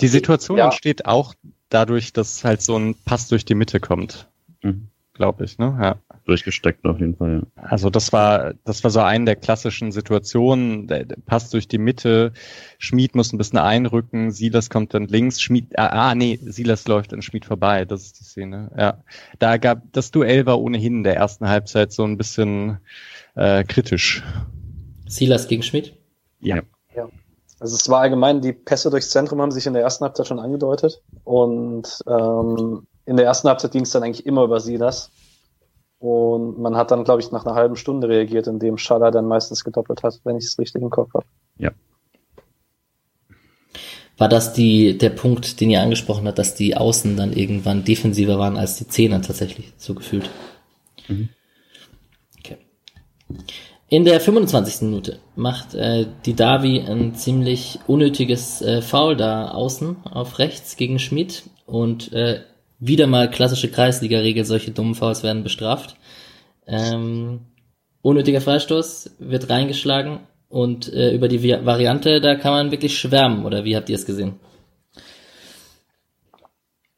Die 0.00 0.08
Situation 0.08 0.58
ja. 0.58 0.66
entsteht 0.66 1.06
auch 1.06 1.34
dadurch, 1.68 2.12
dass 2.12 2.44
halt 2.44 2.62
so 2.62 2.76
ein 2.76 2.94
Pass 3.04 3.28
durch 3.28 3.44
die 3.44 3.54
Mitte 3.54 3.80
kommt. 3.80 4.28
Mhm. 4.62 4.88
Glaube 5.14 5.44
ich, 5.44 5.58
ne? 5.58 5.78
Ja. 5.80 5.96
Durchgesteckt 6.24 6.86
auf 6.86 6.98
jeden 6.98 7.16
Fall, 7.16 7.42
ja. 7.42 7.62
Also 7.62 7.90
das 7.90 8.12
war, 8.12 8.54
das 8.64 8.84
war 8.84 8.90
so 8.90 9.00
eine 9.00 9.24
der 9.24 9.36
klassischen 9.36 9.92
Situationen. 9.92 10.86
Der, 10.86 11.04
der 11.04 11.16
Pass 11.26 11.50
durch 11.50 11.68
die 11.68 11.78
Mitte, 11.78 12.32
Schmied 12.78 13.14
muss 13.14 13.32
ein 13.32 13.38
bisschen 13.38 13.58
einrücken, 13.58 14.30
Silas 14.30 14.70
kommt 14.70 14.94
dann 14.94 15.08
links, 15.08 15.40
Schmied, 15.42 15.78
ah, 15.78 16.10
ah 16.10 16.14
nee, 16.14 16.38
Silas 16.42 16.86
läuft 16.88 17.12
an 17.12 17.22
Schmied 17.22 17.44
vorbei, 17.44 17.84
das 17.84 18.02
ist 18.02 18.20
die 18.20 18.24
Szene, 18.24 18.70
ja. 18.78 19.02
Da 19.38 19.56
gab, 19.56 19.82
das 19.92 20.10
Duell 20.10 20.46
war 20.46 20.60
ohnehin 20.60 20.98
in 20.98 21.02
der 21.04 21.16
ersten 21.16 21.48
Halbzeit 21.48 21.92
so 21.92 22.04
ein 22.04 22.16
bisschen 22.16 22.78
äh, 23.34 23.64
kritisch. 23.64 24.22
Silas 25.10 25.48
gegen 25.48 25.62
Schmidt? 25.62 25.96
Ja. 26.40 26.62
ja. 26.94 27.08
Also 27.58 27.76
es 27.76 27.88
war 27.88 28.00
allgemein, 28.00 28.40
die 28.40 28.52
Pässe 28.52 28.90
durchs 28.90 29.10
Zentrum 29.10 29.40
haben 29.42 29.50
sich 29.50 29.66
in 29.66 29.74
der 29.74 29.82
ersten 29.82 30.04
Halbzeit 30.04 30.26
schon 30.26 30.38
angedeutet. 30.38 31.02
Und 31.24 32.00
ähm, 32.06 32.86
in 33.04 33.16
der 33.16 33.26
ersten 33.26 33.48
Halbzeit 33.48 33.72
ging 33.72 33.82
es 33.82 33.90
dann 33.90 34.02
eigentlich 34.02 34.24
immer 34.24 34.44
über 34.44 34.60
Silas. 34.60 35.10
Und 35.98 36.58
man 36.58 36.76
hat 36.76 36.90
dann, 36.90 37.04
glaube 37.04 37.20
ich, 37.20 37.30
nach 37.30 37.44
einer 37.44 37.54
halben 37.54 37.76
Stunde 37.76 38.08
reagiert, 38.08 38.46
indem 38.46 38.78
Schaller 38.78 39.10
dann 39.10 39.26
meistens 39.26 39.64
gedoppelt 39.64 40.02
hat, 40.02 40.20
wenn 40.24 40.36
ich 40.36 40.44
es 40.44 40.58
richtig 40.58 40.80
im 40.80 40.88
Kopf 40.88 41.12
habe. 41.12 41.26
Ja. 41.58 41.72
War 44.16 44.28
das 44.28 44.52
die, 44.52 44.96
der 44.96 45.10
Punkt, 45.10 45.60
den 45.60 45.70
ihr 45.70 45.82
angesprochen 45.82 46.26
habt, 46.26 46.38
dass 46.38 46.54
die 46.54 46.76
Außen 46.76 47.16
dann 47.16 47.32
irgendwann 47.32 47.84
defensiver 47.84 48.38
waren 48.38 48.56
als 48.56 48.76
die 48.76 48.86
Zehner 48.86 49.20
tatsächlich, 49.20 49.72
so 49.76 49.94
gefühlt? 49.94 50.30
Mhm. 51.08 51.30
Okay. 52.38 52.58
In 53.92 54.04
der 54.04 54.20
25. 54.20 54.82
Minute 54.82 55.18
macht 55.34 55.74
äh, 55.74 56.06
die 56.24 56.34
Davi 56.34 56.78
ein 56.80 57.14
ziemlich 57.16 57.80
unnötiges 57.88 58.62
äh, 58.62 58.82
Foul 58.82 59.16
da 59.16 59.50
außen 59.50 59.96
auf 60.04 60.38
rechts 60.38 60.76
gegen 60.76 61.00
Schmidt 61.00 61.42
und 61.66 62.12
äh, 62.12 62.42
wieder 62.78 63.08
mal 63.08 63.28
klassische 63.28 63.68
Kreisliga-Regel, 63.68 64.44
solche 64.44 64.70
dummen 64.70 64.94
Fouls 64.94 65.24
werden 65.24 65.42
bestraft. 65.42 65.96
Ähm, 66.68 67.40
unnötiger 68.00 68.40
Freistoß 68.40 69.16
wird 69.18 69.50
reingeschlagen 69.50 70.20
und 70.48 70.92
äh, 70.92 71.12
über 71.12 71.26
die 71.26 71.40
Vi- 71.40 71.64
Variante, 71.66 72.20
da 72.20 72.36
kann 72.36 72.52
man 72.52 72.70
wirklich 72.70 72.96
schwärmen, 72.96 73.44
oder 73.44 73.64
wie 73.64 73.74
habt 73.74 73.88
ihr 73.88 73.96
es 73.96 74.06
gesehen? 74.06 74.34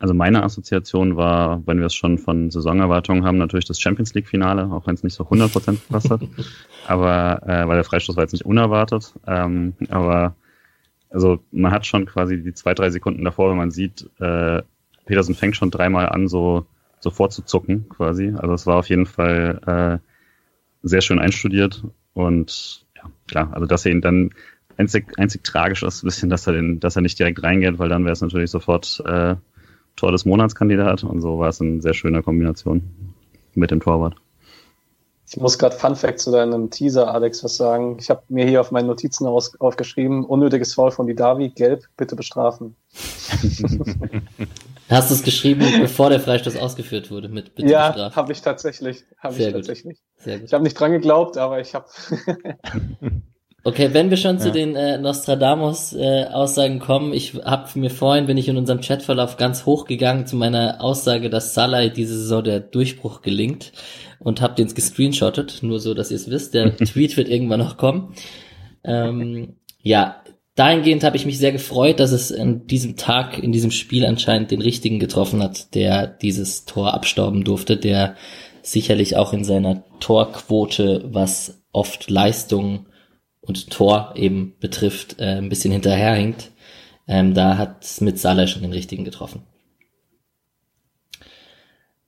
Also 0.02 0.14
meine 0.14 0.42
Assoziation 0.42 1.16
war, 1.16 1.64
wenn 1.64 1.78
wir 1.78 1.86
es 1.86 1.94
schon 1.94 2.18
von 2.18 2.50
Saisonerwartungen 2.50 3.24
haben, 3.24 3.38
natürlich 3.38 3.66
das 3.66 3.78
Champions 3.78 4.14
League-Finale, 4.14 4.64
auch 4.72 4.84
wenn 4.84 4.96
es 4.96 5.04
nicht 5.04 5.14
so 5.14 5.22
100% 5.22 5.86
gepasst 5.86 6.10
hat. 6.10 6.22
Aber, 6.88 7.40
äh, 7.46 7.68
weil 7.68 7.76
der 7.76 7.84
Freistoß 7.84 8.16
war 8.16 8.24
jetzt 8.24 8.32
nicht 8.32 8.44
unerwartet. 8.44 9.14
Ähm, 9.28 9.74
aber 9.90 10.34
also 11.08 11.38
man 11.52 11.70
hat 11.70 11.86
schon 11.86 12.06
quasi 12.06 12.42
die 12.42 12.52
zwei, 12.52 12.74
drei 12.74 12.90
Sekunden 12.90 13.24
davor, 13.24 13.50
wenn 13.50 13.56
man 13.56 13.70
sieht, 13.70 14.10
äh, 14.18 14.62
Petersen 15.06 15.36
fängt 15.36 15.54
schon 15.54 15.70
dreimal 15.70 16.08
an, 16.08 16.26
so 16.26 16.66
sofort 16.98 17.32
zu 17.32 17.42
zucken 17.42 17.88
quasi. 17.88 18.34
Also 18.36 18.54
es 18.54 18.66
war 18.66 18.78
auf 18.78 18.88
jeden 18.88 19.06
Fall 19.06 20.00
äh, 20.02 20.06
sehr 20.82 21.02
schön 21.02 21.20
einstudiert 21.20 21.84
und 22.12 22.86
ja, 22.96 23.04
klar, 23.28 23.50
also 23.52 23.66
dass 23.66 23.86
er 23.86 23.92
ihn 23.92 24.00
dann 24.00 24.30
einzig, 24.76 25.16
einzig 25.16 25.44
tragisch 25.44 25.84
ist, 25.84 26.02
ein 26.02 26.06
bisschen, 26.06 26.28
dass 26.28 26.48
er 26.48 26.54
den, 26.54 26.80
dass 26.80 26.96
er 26.96 27.02
nicht 27.02 27.20
direkt 27.20 27.40
reingeht, 27.40 27.78
weil 27.78 27.88
dann 27.88 28.02
wäre 28.04 28.14
es 28.14 28.20
natürlich 28.20 28.50
sofort 28.50 29.00
äh, 29.06 29.36
Tor 29.96 30.12
des 30.12 30.24
Monatskandidat 30.24 31.04
und 31.04 31.20
so 31.20 31.38
war 31.38 31.48
es 31.48 31.60
eine 31.60 31.80
sehr 31.80 31.94
schöne 31.94 32.22
Kombination 32.22 32.82
mit 33.54 33.70
dem 33.70 33.80
Torwart. 33.80 34.16
Ich 35.28 35.40
muss 35.40 35.58
gerade 35.58 35.74
Fun 35.74 35.96
Fact 35.96 36.20
zu 36.20 36.30
deinem 36.30 36.68
Teaser, 36.70 37.12
Alex, 37.12 37.42
was 37.42 37.56
sagen. 37.56 37.96
Ich 37.98 38.10
habe 38.10 38.22
mir 38.28 38.44
hier 38.46 38.60
auf 38.60 38.70
meinen 38.70 38.86
Notizen 38.86 39.26
aus, 39.26 39.58
aufgeschrieben, 39.60 40.26
unnötiges 40.26 40.74
Foul 40.74 40.90
von 40.90 41.06
Didavi, 41.06 41.48
gelb, 41.48 41.86
bitte 41.96 42.16
bestrafen. 42.16 42.76
Hast 44.90 45.10
du 45.10 45.14
es 45.14 45.22
geschrieben, 45.22 45.64
bevor 45.80 46.10
der 46.10 46.20
Freistoß 46.20 46.58
ausgeführt 46.58 47.10
wurde, 47.10 47.30
mit 47.30 47.54
bitte 47.54 47.70
ja, 47.70 47.88
bestraft? 47.88 48.16
habe 48.16 48.32
ich 48.32 48.42
tatsächlich. 48.42 49.04
Habe 49.18 49.32
ich 49.32 49.38
Sehr 49.38 49.52
gut. 49.52 49.60
tatsächlich. 49.60 49.98
Sehr 50.18 50.38
gut. 50.38 50.48
Ich 50.48 50.52
habe 50.52 50.64
nicht 50.64 50.78
dran 50.78 50.92
geglaubt, 50.92 51.38
aber 51.38 51.60
ich 51.60 51.74
habe. 51.74 51.86
Okay, 53.64 53.90
wenn 53.92 54.10
wir 54.10 54.16
schon 54.16 54.40
zu 54.40 54.48
Ja. 54.48 54.52
den 54.54 54.74
äh, 54.74 54.98
Nostradamus-Aussagen 54.98 56.80
kommen, 56.80 57.12
ich 57.12 57.34
habe 57.44 57.78
mir 57.78 57.90
vorhin, 57.90 58.26
bin 58.26 58.36
ich 58.36 58.48
in 58.48 58.56
unserem 58.56 58.80
Chatverlauf 58.80 59.36
ganz 59.36 59.66
hoch 59.66 59.84
gegangen 59.84 60.26
zu 60.26 60.34
meiner 60.34 60.80
Aussage, 60.80 61.30
dass 61.30 61.54
Salah 61.54 61.86
diese 61.88 62.18
Saison 62.18 62.42
der 62.42 62.58
Durchbruch 62.58 63.22
gelingt 63.22 63.72
und 64.18 64.40
habe 64.40 64.56
den 64.56 64.66
gescreenshottet, 64.74 65.62
nur 65.62 65.78
so, 65.78 65.94
dass 65.94 66.10
ihr 66.10 66.16
es 66.16 66.28
wisst. 66.28 66.54
Der 66.54 66.76
Tweet 66.76 67.16
wird 67.16 67.28
irgendwann 67.28 67.60
noch 67.60 67.76
kommen. 67.76 68.14
Ähm, 68.82 69.54
ja, 69.80 70.22
dahingehend 70.56 71.04
habe 71.04 71.16
ich 71.16 71.24
mich 71.24 71.38
sehr 71.38 71.52
gefreut, 71.52 72.00
dass 72.00 72.10
es 72.10 72.32
in 72.32 72.66
diesem 72.66 72.96
Tag, 72.96 73.40
in 73.40 73.52
diesem 73.52 73.70
Spiel 73.70 74.04
anscheinend 74.04 74.50
den 74.50 74.60
richtigen 74.60 74.98
getroffen 74.98 75.40
hat, 75.40 75.72
der 75.76 76.08
dieses 76.08 76.64
Tor 76.64 76.94
abstauben 76.94 77.44
durfte, 77.44 77.76
der 77.76 78.16
sicherlich 78.62 79.16
auch 79.16 79.32
in 79.32 79.44
seiner 79.44 79.84
Torquote, 80.00 81.04
was 81.12 81.62
oft 81.72 82.10
Leistung 82.10 82.86
und 83.42 83.70
Tor 83.70 84.14
eben 84.16 84.54
betrifft, 84.60 85.20
äh, 85.20 85.36
ein 85.36 85.48
bisschen 85.48 85.72
hinterherhinkt. 85.72 86.50
Ähm, 87.06 87.34
da 87.34 87.58
hat 87.58 88.00
mit 88.00 88.18
Salah 88.18 88.46
schon 88.46 88.62
den 88.62 88.72
richtigen 88.72 89.04
getroffen. 89.04 89.42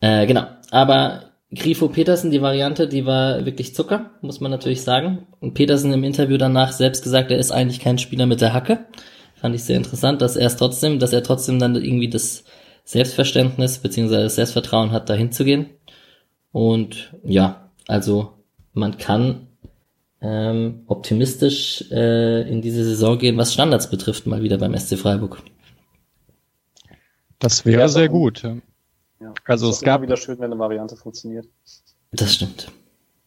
Äh, 0.00 0.26
genau, 0.26 0.46
aber 0.70 1.32
Grifo 1.54 1.88
Petersen, 1.88 2.30
die 2.30 2.42
Variante, 2.42 2.88
die 2.88 3.06
war 3.06 3.44
wirklich 3.44 3.74
Zucker, 3.74 4.10
muss 4.22 4.40
man 4.40 4.50
natürlich 4.50 4.82
sagen. 4.82 5.26
Und 5.40 5.54
Petersen 5.54 5.92
im 5.92 6.04
Interview 6.04 6.36
danach 6.36 6.72
selbst 6.72 7.02
gesagt, 7.02 7.30
er 7.30 7.38
ist 7.38 7.52
eigentlich 7.52 7.80
kein 7.80 7.98
Spieler 7.98 8.26
mit 8.26 8.40
der 8.40 8.54
Hacke. 8.54 8.86
Fand 9.34 9.54
ich 9.54 9.64
sehr 9.64 9.76
interessant, 9.76 10.22
dass 10.22 10.36
er 10.36 10.46
es 10.46 10.56
trotzdem, 10.56 10.98
dass 10.98 11.12
er 11.12 11.22
trotzdem 11.22 11.58
dann 11.58 11.76
irgendwie 11.76 12.08
das 12.08 12.44
Selbstverständnis 12.84 13.78
beziehungsweise 13.78 14.24
das 14.24 14.36
Selbstvertrauen 14.36 14.90
hat, 14.90 15.08
dahin 15.08 15.32
zu 15.32 15.44
gehen. 15.44 15.70
Und 16.52 17.14
ja, 17.24 17.70
also 17.86 18.34
man 18.72 18.98
kann 18.98 19.48
ähm, 20.24 20.84
optimistisch 20.86 21.84
äh, 21.90 22.48
in 22.48 22.62
diese 22.62 22.84
Saison 22.84 23.18
gehen, 23.18 23.36
was 23.36 23.52
Standards 23.52 23.90
betrifft, 23.90 24.26
mal 24.26 24.42
wieder 24.42 24.56
beim 24.56 24.76
SC 24.76 24.98
Freiburg. 24.98 25.42
Das 27.38 27.66
wäre 27.66 27.82
Ja, 27.82 27.88
sehr 27.88 28.08
gut. 28.08 28.42
ja. 28.42 28.56
Ja. 29.20 29.34
Also 29.44 29.70
es 29.70 29.80
gab, 29.80 30.02
wieder 30.02 30.16
schön, 30.16 30.38
wenn 30.38 30.52
eine 30.52 30.58
Variante 30.58 30.96
funktioniert. 30.96 31.46
Das 32.12 32.34
stimmt. 32.34 32.70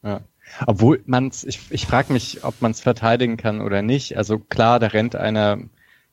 Ja. 0.04 0.22
Obwohl 0.66 1.02
man's, 1.06 1.44
ich, 1.44 1.60
ich 1.70 1.86
frage 1.86 2.14
mich, 2.14 2.44
ob 2.44 2.62
man 2.62 2.72
es 2.72 2.82
verteidigen 2.82 3.38
kann 3.38 3.62
oder 3.62 3.82
nicht. 3.82 4.18
Also 4.18 4.40
klar, 4.40 4.80
da 4.80 4.88
rennt 4.88 5.16
einer 5.16 5.60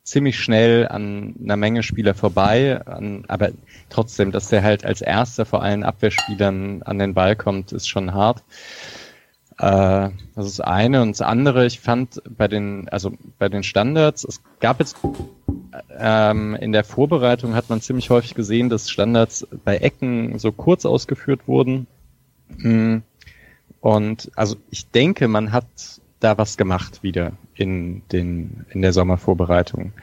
ziemlich 0.03 0.39
schnell 0.39 0.87
an 0.87 1.35
einer 1.41 1.57
Menge 1.57 1.81
Spieler 1.83 2.13
vorbei, 2.13 2.79
an, 2.85 3.25
aber 3.27 3.49
trotzdem, 3.89 4.31
dass 4.31 4.49
der 4.49 4.61
halt 4.61 4.85
als 4.85 5.01
erster 5.01 5.45
vor 5.45 5.63
allen 5.63 5.83
Abwehrspielern 5.83 6.83
an 6.83 6.99
den 6.99 7.13
Ball 7.13 7.35
kommt, 7.35 7.71
ist 7.71 7.87
schon 7.87 8.13
hart. 8.13 8.43
Äh, 9.57 10.09
das 10.35 10.45
ist 10.45 10.59
eine 10.59 11.01
und 11.01 11.11
das 11.11 11.21
andere, 11.21 11.65
ich 11.65 11.79
fand 11.79 12.21
bei 12.29 12.47
den, 12.47 12.89
also 12.89 13.13
bei 13.39 13.49
den 13.49 13.63
Standards, 13.63 14.23
es 14.23 14.41
gab 14.59 14.79
jetzt 14.79 14.97
ähm, 15.97 16.55
in 16.55 16.71
der 16.71 16.83
Vorbereitung 16.83 17.55
hat 17.55 17.69
man 17.69 17.81
ziemlich 17.81 18.09
häufig 18.09 18.35
gesehen, 18.35 18.69
dass 18.69 18.89
Standards 18.89 19.47
bei 19.63 19.77
Ecken 19.77 20.39
so 20.39 20.51
kurz 20.51 20.85
ausgeführt 20.85 21.47
wurden. 21.47 21.87
Mm. 22.57 22.97
Und 23.81 24.31
also 24.35 24.55
ich 24.71 24.89
denke, 24.89 25.27
man 25.27 25.51
hat 25.51 25.65
da 26.19 26.37
was 26.37 26.57
gemacht 26.57 27.03
wieder 27.03 27.33
in 27.53 28.01
den 28.11 28.65
in 28.71 28.81
der 28.81 28.93
Sommervorbereitung. 28.93 29.93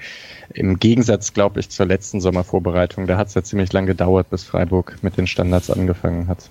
Im 0.54 0.78
Gegensatz, 0.78 1.32
glaube 1.32 1.60
ich, 1.60 1.68
zur 1.68 1.86
letzten 1.86 2.20
Sommervorbereitung. 2.20 3.06
Da 3.06 3.16
hat 3.16 3.28
es 3.28 3.34
ja 3.34 3.42
ziemlich 3.42 3.72
lang 3.72 3.86
gedauert, 3.86 4.30
bis 4.30 4.44
Freiburg 4.44 4.98
mit 5.02 5.16
den 5.16 5.26
Standards 5.26 5.70
angefangen 5.70 6.28
hat. 6.28 6.50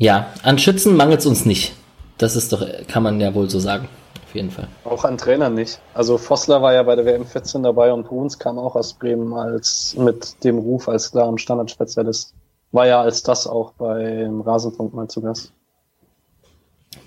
Ja, 0.00 0.32
an 0.42 0.58
Schützen 0.58 0.96
mangelt 0.96 1.20
es 1.20 1.26
uns 1.26 1.44
nicht. 1.44 1.74
Das 2.16 2.34
ist 2.34 2.54
doch, 2.54 2.66
kann 2.88 3.02
man 3.02 3.20
ja 3.20 3.34
wohl 3.34 3.50
so 3.50 3.60
sagen. 3.60 3.86
Auf 4.24 4.34
jeden 4.34 4.50
Fall. 4.50 4.66
Auch 4.84 5.04
an 5.04 5.18
Trainern 5.18 5.54
nicht. 5.54 5.78
Also 5.92 6.16
Vossler 6.16 6.62
war 6.62 6.72
ja 6.72 6.82
bei 6.84 6.96
der 6.96 7.04
WM 7.04 7.26
14 7.26 7.62
dabei 7.62 7.92
und 7.92 8.06
Bruns 8.06 8.38
kam 8.38 8.58
auch 8.58 8.76
aus 8.76 8.94
Bremen 8.94 9.34
als 9.34 9.94
mit 9.98 10.42
dem 10.42 10.56
Ruf 10.56 10.88
als 10.88 11.10
klarem 11.10 11.36
Standardspezialist. 11.36 12.32
War 12.72 12.86
ja 12.86 13.02
als 13.02 13.22
das 13.22 13.46
auch 13.46 13.72
beim 13.72 14.40
Rasenfunk 14.40 14.94
mal 14.94 15.06
zu 15.08 15.20
Gast. 15.20 15.52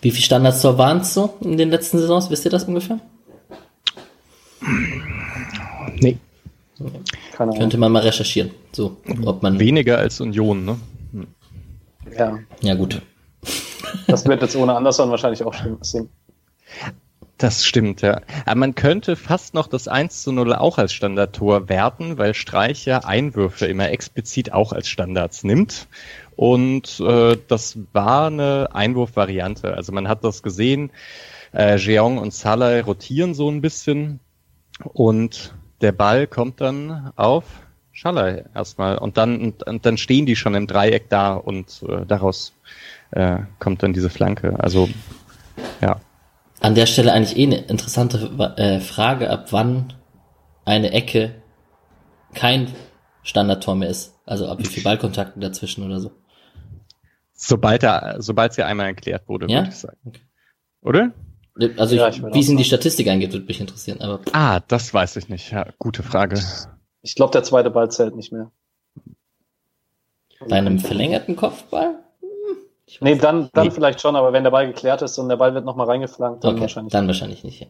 Wie 0.02 0.12
viele 0.12 0.24
Standards 0.24 0.64
waren 0.64 1.00
es 1.00 1.16
so 1.16 1.34
in 1.42 1.58
den 1.58 1.72
letzten 1.72 1.98
Saisons? 1.98 2.30
Wisst 2.30 2.46
ihr 2.46 2.52
das 2.52 2.66
ungefähr? 2.66 3.00
Nee. 6.00 6.20
Keine 7.32 7.50
Ahnung. 7.50 7.58
Könnte 7.58 7.78
man 7.80 7.92
mal 7.92 8.04
recherchieren. 8.04 8.52
So, 8.72 8.98
ob 9.26 9.42
man. 9.42 9.60
Weniger 9.60 9.98
als 9.98 10.22
Union, 10.22 10.64
ne? 10.64 10.78
Ja, 12.18 12.40
Ja, 12.62 12.74
gut. 12.76 13.02
das 14.08 14.26
wird 14.26 14.42
jetzt 14.42 14.56
ohne 14.56 14.76
Anderson 14.76 15.10
wahrscheinlich 15.10 15.44
auch 15.44 15.54
stimmen. 15.54 15.78
singen. 15.82 16.10
Das 17.38 17.66
stimmt, 17.66 18.02
ja. 18.02 18.22
Aber 18.46 18.56
man 18.56 18.76
könnte 18.76 19.16
fast 19.16 19.54
noch 19.54 19.68
das 19.68 19.88
1 19.88 20.24
zu 20.24 20.32
0 20.32 20.54
auch 20.54 20.78
als 20.78 20.94
Standardtor 20.94 21.68
werten, 21.68 22.18
weil 22.18 22.34
Streich 22.34 22.86
ja 22.86 23.00
Einwürfe 23.00 23.66
immer 23.66 23.90
explizit 23.90 24.54
auch 24.54 24.72
als 24.72 24.88
Standards 24.88 25.44
nimmt. 25.44 25.88
Und 26.36 27.00
äh, 27.02 27.38
das 27.48 27.78
war 27.92 28.28
eine 28.28 28.70
Einwurfvariante. 28.74 29.74
Also 29.74 29.92
man 29.92 30.08
hat 30.08 30.24
das 30.24 30.42
gesehen, 30.42 30.92
äh, 31.54 31.76
Jeong 31.76 32.18
und 32.18 32.34
Salah 32.34 32.80
rotieren 32.82 33.34
so 33.34 33.50
ein 33.50 33.62
bisschen 33.62 34.20
und 34.94 35.54
der 35.82 35.92
Ball 35.92 36.28
kommt 36.28 36.62
dann 36.62 37.12
auf 37.16 37.44
Schaller 37.96 38.54
erstmal 38.56 38.98
und 38.98 39.18
dann 39.18 39.40
und, 39.40 39.64
und 39.68 39.86
dann 39.86 39.98
stehen 39.98 40.26
die 40.26 40.36
schon 40.36 40.56
im 40.56 40.68
Dreieck 40.68 41.10
da 41.10 41.36
und 41.36 41.84
äh, 41.88 42.06
daraus 42.06 42.54
äh, 43.12 43.38
kommt 43.60 43.84
dann 43.84 43.94
diese 43.94 44.10
Flanke. 44.10 44.60
Also 44.60 44.90
ja. 45.80 46.02
An 46.60 46.74
der 46.76 46.88
Stelle 46.88 47.14
eigentlich 47.14 47.38
eh 47.38 47.44
eine 47.44 47.58
interessante 47.58 48.18
äh, 48.58 48.80
Frage, 48.80 49.30
ab 49.30 49.52
wann 49.52 49.94
eine 50.66 50.92
Ecke 50.92 51.36
kein 52.34 52.72
Standardtor 53.22 53.76
mehr 53.76 53.90
ist. 53.90 54.16
Also 54.26 54.48
ab 54.48 54.58
wie 54.60 54.66
viel 54.66 54.82
Ballkontakten 54.84 55.42
dazwischen 55.42 55.86
oder 55.86 56.00
so. 56.00 56.12
Sobald 57.34 57.84
er, 57.84 58.16
sobald 58.20 58.54
sie 58.54 58.64
einmal 58.64 58.88
erklärt 58.88 59.28
wurde, 59.28 59.48
Ja? 59.52 59.60
würde 59.60 59.70
ich 59.70 59.76
sagen. 59.76 59.98
Okay. 60.06 60.22
Oder? 60.82 61.12
Also 61.78 61.96
Ja, 61.96 62.08
ich, 62.08 62.24
wie 62.24 62.40
es 62.40 62.50
in 62.50 62.58
die. 62.58 62.64
Statistik 62.64 63.08
eingeht, 63.08 63.34
würde 63.34 63.46
mich 63.46 63.60
interessieren. 63.60 64.02
Aber 64.02 64.22
Ah, 64.32 64.62
das 64.68 64.94
weiß 64.94 65.18
ich 65.18 65.30
nicht. 65.30 65.52
Ja, 65.52 65.68
gute 65.78 66.02
Frage. 66.02 66.42
Ich 67.04 67.16
glaube, 67.16 67.32
der 67.32 67.44
zweite 67.44 67.70
Ball 67.70 67.92
zählt 67.92 68.16
nicht 68.16 68.32
mehr. 68.32 68.50
bei 70.50 70.58
einem 70.58 70.80
verlängerten 70.80 71.36
Kopfball? 71.38 72.00
Hm, 72.20 72.58
ich 72.86 73.00
Nee, 73.00 73.16
dann, 73.16 73.50
dann 73.54 73.68
Nee. 73.68 73.72
vielleicht 73.72 74.02
schon, 74.02 74.16
aber 74.18 74.34
wenn 74.34 74.44
der 74.44 74.52
Ball 74.52 74.68
geklärt 74.68 75.02
ist 75.02 75.18
und 75.18 75.30
der 75.30 75.38
Ball 75.38 75.54
wird 75.54 75.64
nochmal 75.64 75.88
reingeflankt, 75.88 76.44
dann 76.44 76.54
okay, 76.56 76.62
wahrscheinlich. 76.62 76.92
dann 76.92 77.08
wahrscheinlich 77.08 77.44
nicht. 77.46 77.62
Ja. 77.62 77.68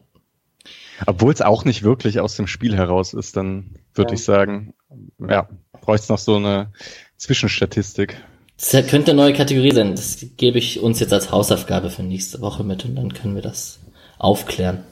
Obwohl 1.06 1.32
es 1.32 1.40
auch 1.42 1.64
nicht 1.64 1.82
wirklich 1.84 2.18
aus 2.20 2.34
dem 2.36 2.46
Spiel 2.48 2.74
heraus 2.76 3.14
ist, 3.14 3.36
dann 3.36 3.76
würde 3.94 4.10
Ja. 4.10 4.14
ich 4.14 4.24
sagen, 4.24 4.74
ja, 5.20 5.48
bräuchte 5.82 6.12
noch 6.12 6.18
so 6.18 6.36
eine 6.36 6.72
Zwischenstatistik. 7.16 8.16
Das 8.56 8.70
könnte 8.88 9.10
eine 9.12 9.20
neue 9.20 9.32
Kategorie 9.34 9.72
sein. 9.72 9.92
Das 9.96 10.24
gebe 10.36 10.58
ich 10.58 10.80
uns 10.80 10.98
jetzt 11.00 11.12
als 11.12 11.30
Hausaufgabe 11.32 11.90
für 11.90 12.02
nächste 12.02 12.40
Woche 12.40 12.62
mit 12.64 12.84
und 12.84 12.94
dann 12.96 13.12
können 13.12 13.34
wir 13.34 13.42
das 13.42 13.80
aufklären. 14.18 14.84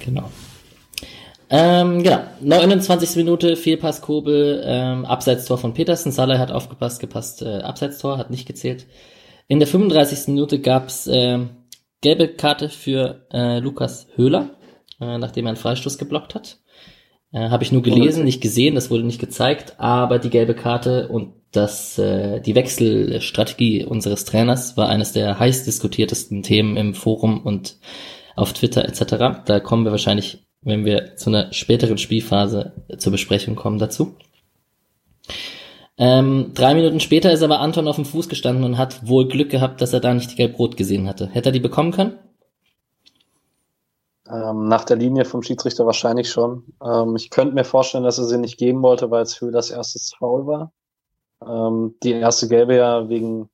Genau. 0.00 0.30
Ähm, 1.50 2.02
genau, 2.02 2.20
29. 2.40 3.16
Minute, 3.16 3.56
Fehlpass 3.56 4.02
Kobel, 4.02 4.62
ähm, 4.64 5.04
Abseitstor 5.04 5.56
von 5.56 5.72
Petersen. 5.72 6.12
Salah 6.12 6.38
hat 6.38 6.52
aufgepasst, 6.52 7.00
gepasst, 7.00 7.42
äh, 7.42 7.58
Abseitstor, 7.58 8.18
hat 8.18 8.30
nicht 8.30 8.46
gezählt. 8.46 8.86
In 9.46 9.58
der 9.58 9.68
35. 9.68 10.28
Minute 10.28 10.60
gab's 10.60 11.06
äh, 11.06 11.38
gelbe 12.02 12.28
Karte 12.28 12.68
für 12.68 13.26
äh, 13.32 13.60
Lukas 13.60 14.08
Höhler, 14.14 14.50
äh, 15.00 15.16
nachdem 15.16 15.46
er 15.46 15.50
einen 15.50 15.56
Freistoß 15.56 15.96
geblockt 15.96 16.34
hat. 16.34 16.58
Äh, 17.32 17.48
Habe 17.48 17.64
ich 17.64 17.72
nur 17.72 17.82
gelesen, 17.82 18.24
nicht 18.24 18.42
gesehen, 18.42 18.74
das 18.74 18.90
wurde 18.90 19.04
nicht 19.04 19.20
gezeigt, 19.20 19.74
aber 19.78 20.18
die 20.18 20.30
gelbe 20.30 20.54
Karte 20.54 21.08
und 21.08 21.34
das, 21.50 21.98
äh, 21.98 22.40
die 22.40 22.54
Wechselstrategie 22.54 23.84
unseres 23.84 24.26
Trainers 24.26 24.76
war 24.76 24.88
eines 24.90 25.12
der 25.12 25.38
heiß 25.38 25.64
diskutiertesten 25.64 26.42
Themen 26.42 26.76
im 26.76 26.94
Forum 26.94 27.40
und 27.40 27.78
auf 28.36 28.52
Twitter 28.52 28.84
etc. 28.84 29.44
Da 29.46 29.60
kommen 29.60 29.84
wir 29.84 29.90
wahrscheinlich 29.90 30.46
wenn 30.62 30.84
wir 30.84 31.16
zu 31.16 31.30
einer 31.30 31.52
späteren 31.52 31.98
Spielphase 31.98 32.72
zur 32.98 33.12
Besprechung 33.12 33.54
kommen 33.54 33.78
dazu. 33.78 34.14
Ähm, 35.96 36.52
drei 36.54 36.74
Minuten 36.74 37.00
später 37.00 37.32
ist 37.32 37.42
aber 37.42 37.58
Anton 37.58 37.88
auf 37.88 37.96
dem 37.96 38.04
Fuß 38.04 38.28
gestanden 38.28 38.64
und 38.64 38.78
hat 38.78 39.08
wohl 39.08 39.26
Glück 39.26 39.50
gehabt, 39.50 39.80
dass 39.80 39.92
er 39.92 40.00
da 40.00 40.14
nicht 40.14 40.30
die 40.30 40.36
Gelb-Rot 40.36 40.76
gesehen 40.76 41.08
hatte. 41.08 41.26
Hätte 41.28 41.48
er 41.48 41.52
die 41.52 41.60
bekommen 41.60 41.90
können? 41.90 42.18
Ähm, 44.30 44.68
nach 44.68 44.84
der 44.84 44.96
Linie 44.96 45.24
vom 45.24 45.42
Schiedsrichter 45.42 45.86
wahrscheinlich 45.86 46.30
schon. 46.30 46.64
Ähm, 46.84 47.16
ich 47.16 47.30
könnte 47.30 47.54
mir 47.54 47.64
vorstellen, 47.64 48.04
dass 48.04 48.18
er 48.18 48.24
sie 48.24 48.38
nicht 48.38 48.58
geben 48.58 48.82
wollte, 48.82 49.10
weil 49.10 49.22
es 49.22 49.34
für 49.34 49.50
das 49.50 49.70
erste 49.70 49.98
Foul 50.18 50.46
war. 50.46 50.72
Ähm, 51.44 51.96
die 52.02 52.12
erste 52.12 52.46
Gelbe 52.46 52.76
ja 52.76 53.08
wegen, 53.08 53.48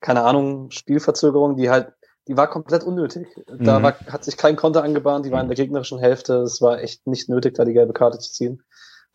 keine 0.00 0.22
Ahnung, 0.22 0.70
Spielverzögerung, 0.70 1.56
die 1.56 1.70
halt 1.70 1.88
die 2.28 2.36
war 2.36 2.48
komplett 2.48 2.84
unnötig. 2.84 3.28
Da 3.46 3.78
mhm. 3.78 3.82
war, 3.82 3.98
hat 4.08 4.24
sich 4.24 4.36
kein 4.36 4.56
Konter 4.56 4.82
angebahnt, 4.82 5.24
die 5.24 5.30
war 5.30 5.40
in 5.40 5.48
der 5.48 5.56
gegnerischen 5.56 5.98
Hälfte. 5.98 6.38
Es 6.38 6.60
war 6.60 6.80
echt 6.80 7.06
nicht 7.06 7.28
nötig, 7.28 7.54
da 7.54 7.64
die 7.64 7.72
gelbe 7.72 7.92
Karte 7.92 8.18
zu 8.18 8.32
ziehen. 8.32 8.62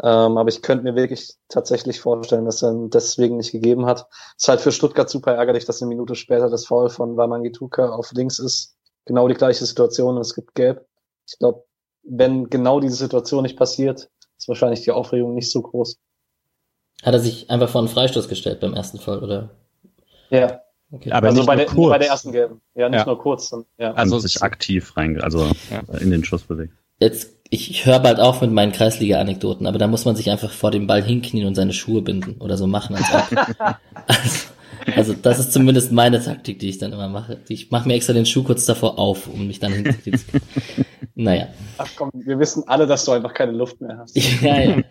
Ähm, 0.01 0.37
aber 0.37 0.49
ich 0.49 0.61
könnte 0.61 0.83
mir 0.83 0.95
wirklich 0.95 1.35
tatsächlich 1.47 1.99
vorstellen, 1.99 2.45
dass 2.45 2.63
er 2.63 2.73
deswegen 2.87 3.37
nicht 3.37 3.51
gegeben 3.51 3.85
hat. 3.85 4.07
Ist 4.37 4.47
halt 4.47 4.61
für 4.61 4.71
Stuttgart 4.71 5.09
super 5.09 5.33
ärgerlich, 5.33 5.65
dass 5.65 5.81
eine 5.81 5.89
Minute 5.89 6.15
später 6.15 6.49
das 6.49 6.65
Foul 6.65 6.89
von 6.89 7.17
Wamangituka 7.17 7.89
auf 7.89 8.11
links 8.13 8.39
ist. 8.39 8.75
Genau 9.05 9.27
die 9.27 9.35
gleiche 9.35 9.65
Situation 9.65 10.15
und 10.15 10.21
es 10.21 10.33
gibt 10.33 10.55
Gelb. 10.55 10.85
Ich 11.27 11.37
glaube, 11.37 11.65
wenn 12.03 12.49
genau 12.49 12.79
diese 12.79 12.95
Situation 12.95 13.43
nicht 13.43 13.57
passiert, 13.57 14.09
ist 14.37 14.47
wahrscheinlich 14.47 14.81
die 14.81 14.91
Aufregung 14.91 15.35
nicht 15.35 15.51
so 15.51 15.61
groß. 15.61 15.97
Hat 17.03 17.13
er 17.13 17.19
sich 17.19 17.49
einfach 17.49 17.69
vor 17.69 17.81
einen 17.81 17.87
Freistoß 17.87 18.27
gestellt 18.27 18.59
beim 18.59 18.73
ersten 18.73 18.99
Fall, 18.99 19.23
oder? 19.23 19.49
Ja, 20.29 20.60
Okay. 20.91 21.11
Aber 21.11 21.27
also 21.27 21.45
bei 21.45 21.55
der, 21.55 21.67
bei 21.67 21.97
der, 21.97 22.09
ersten 22.09 22.31
gelben. 22.33 22.61
Ja, 22.75 22.89
nicht 22.89 22.99
ja. 22.99 23.05
nur 23.05 23.17
kurz. 23.17 23.49
Dann, 23.49 23.65
ja. 23.77 23.93
Also 23.93 24.19
sich 24.19 24.41
aktiv 24.41 24.95
rein, 24.97 25.21
also 25.21 25.49
ja. 25.69 25.97
in 25.99 26.11
den 26.11 26.23
Schuss 26.25 26.43
bewegt. 26.43 26.73
Jetzt, 26.99 27.31
ich, 27.49 27.71
ich 27.71 27.85
höre 27.85 27.99
bald 27.99 28.19
auf 28.19 28.41
mit 28.41 28.51
meinen 28.51 28.73
Kreisliga-Anekdoten, 28.73 29.65
aber 29.65 29.79
da 29.79 29.87
muss 29.87 30.05
man 30.05 30.15
sich 30.15 30.29
einfach 30.29 30.51
vor 30.51 30.69
dem 30.69 30.87
Ball 30.87 31.01
hinknien 31.01 31.47
und 31.47 31.55
seine 31.55 31.73
Schuhe 31.73 32.01
binden 32.01 32.35
oder 32.39 32.57
so 32.57 32.67
machen. 32.67 32.95
Als 32.95 33.11
also, 34.05 34.47
also 34.95 35.13
das 35.13 35.39
ist 35.39 35.53
zumindest 35.53 35.91
meine 35.91 36.23
Taktik, 36.23 36.59
die 36.59 36.69
ich 36.69 36.77
dann 36.77 36.93
immer 36.93 37.09
mache. 37.09 37.39
Ich 37.47 37.71
mache 37.71 37.87
mir 37.87 37.95
extra 37.95 38.13
den 38.13 38.25
Schuh 38.25 38.43
kurz 38.43 38.65
davor 38.65 38.99
auf, 38.99 39.27
um 39.27 39.47
mich 39.47 39.59
dann 39.59 39.73
hinzuknien 39.73 40.17
zu 40.17 40.25
können. 40.31 40.85
Naja. 41.15 41.47
Ach 41.77 41.89
komm, 41.95 42.11
wir 42.13 42.39
wissen 42.39 42.63
alle, 42.67 42.87
dass 42.87 43.05
du 43.05 43.11
einfach 43.11 43.33
keine 43.33 43.51
Luft 43.51 43.81
mehr 43.81 43.97
hast. 43.97 44.15
ja, 44.41 44.59
ja. 44.59 44.81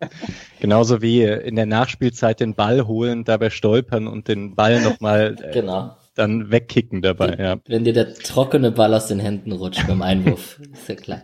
Genauso 0.60 1.02
wie 1.02 1.22
in 1.22 1.56
der 1.56 1.66
Nachspielzeit 1.66 2.40
den 2.40 2.54
Ball 2.54 2.86
holen, 2.86 3.24
dabei 3.24 3.50
stolpern 3.50 4.06
und 4.06 4.28
den 4.28 4.54
Ball 4.54 4.80
nochmal 4.80 5.36
äh, 5.42 5.52
genau. 5.52 5.96
dann 6.14 6.50
wegkicken 6.50 7.02
dabei. 7.02 7.32
Wenn, 7.32 7.40
ja. 7.40 7.56
wenn 7.66 7.84
dir 7.84 7.92
der 7.92 8.14
trockene 8.14 8.70
Ball 8.70 8.94
aus 8.94 9.08
den 9.08 9.20
Händen 9.20 9.52
rutscht 9.52 9.86
beim 9.86 10.02
Einwurf. 10.02 10.60
ist 10.72 10.88
ja 10.88 10.94
klar. 10.94 11.22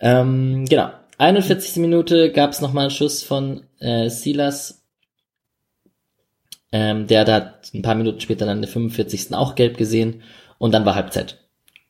Ähm, 0.00 0.64
genau. 0.68 0.90
41. 1.18 1.76
Minute 1.76 2.32
gab 2.32 2.50
es 2.50 2.60
nochmal 2.60 2.84
einen 2.84 2.90
Schuss 2.90 3.22
von 3.22 3.62
äh, 3.78 4.08
Silas. 4.08 4.81
Ähm, 6.72 7.06
der 7.06 7.26
hat 7.26 7.70
ein 7.74 7.82
paar 7.82 7.94
Minuten 7.94 8.20
später 8.20 8.46
dann 8.46 8.56
in 8.56 8.62
der 8.62 8.70
45. 8.70 9.34
auch 9.34 9.54
gelb 9.54 9.76
gesehen. 9.76 10.22
Und 10.58 10.72
dann 10.72 10.86
war 10.86 10.94
Halbzeit. 10.94 11.38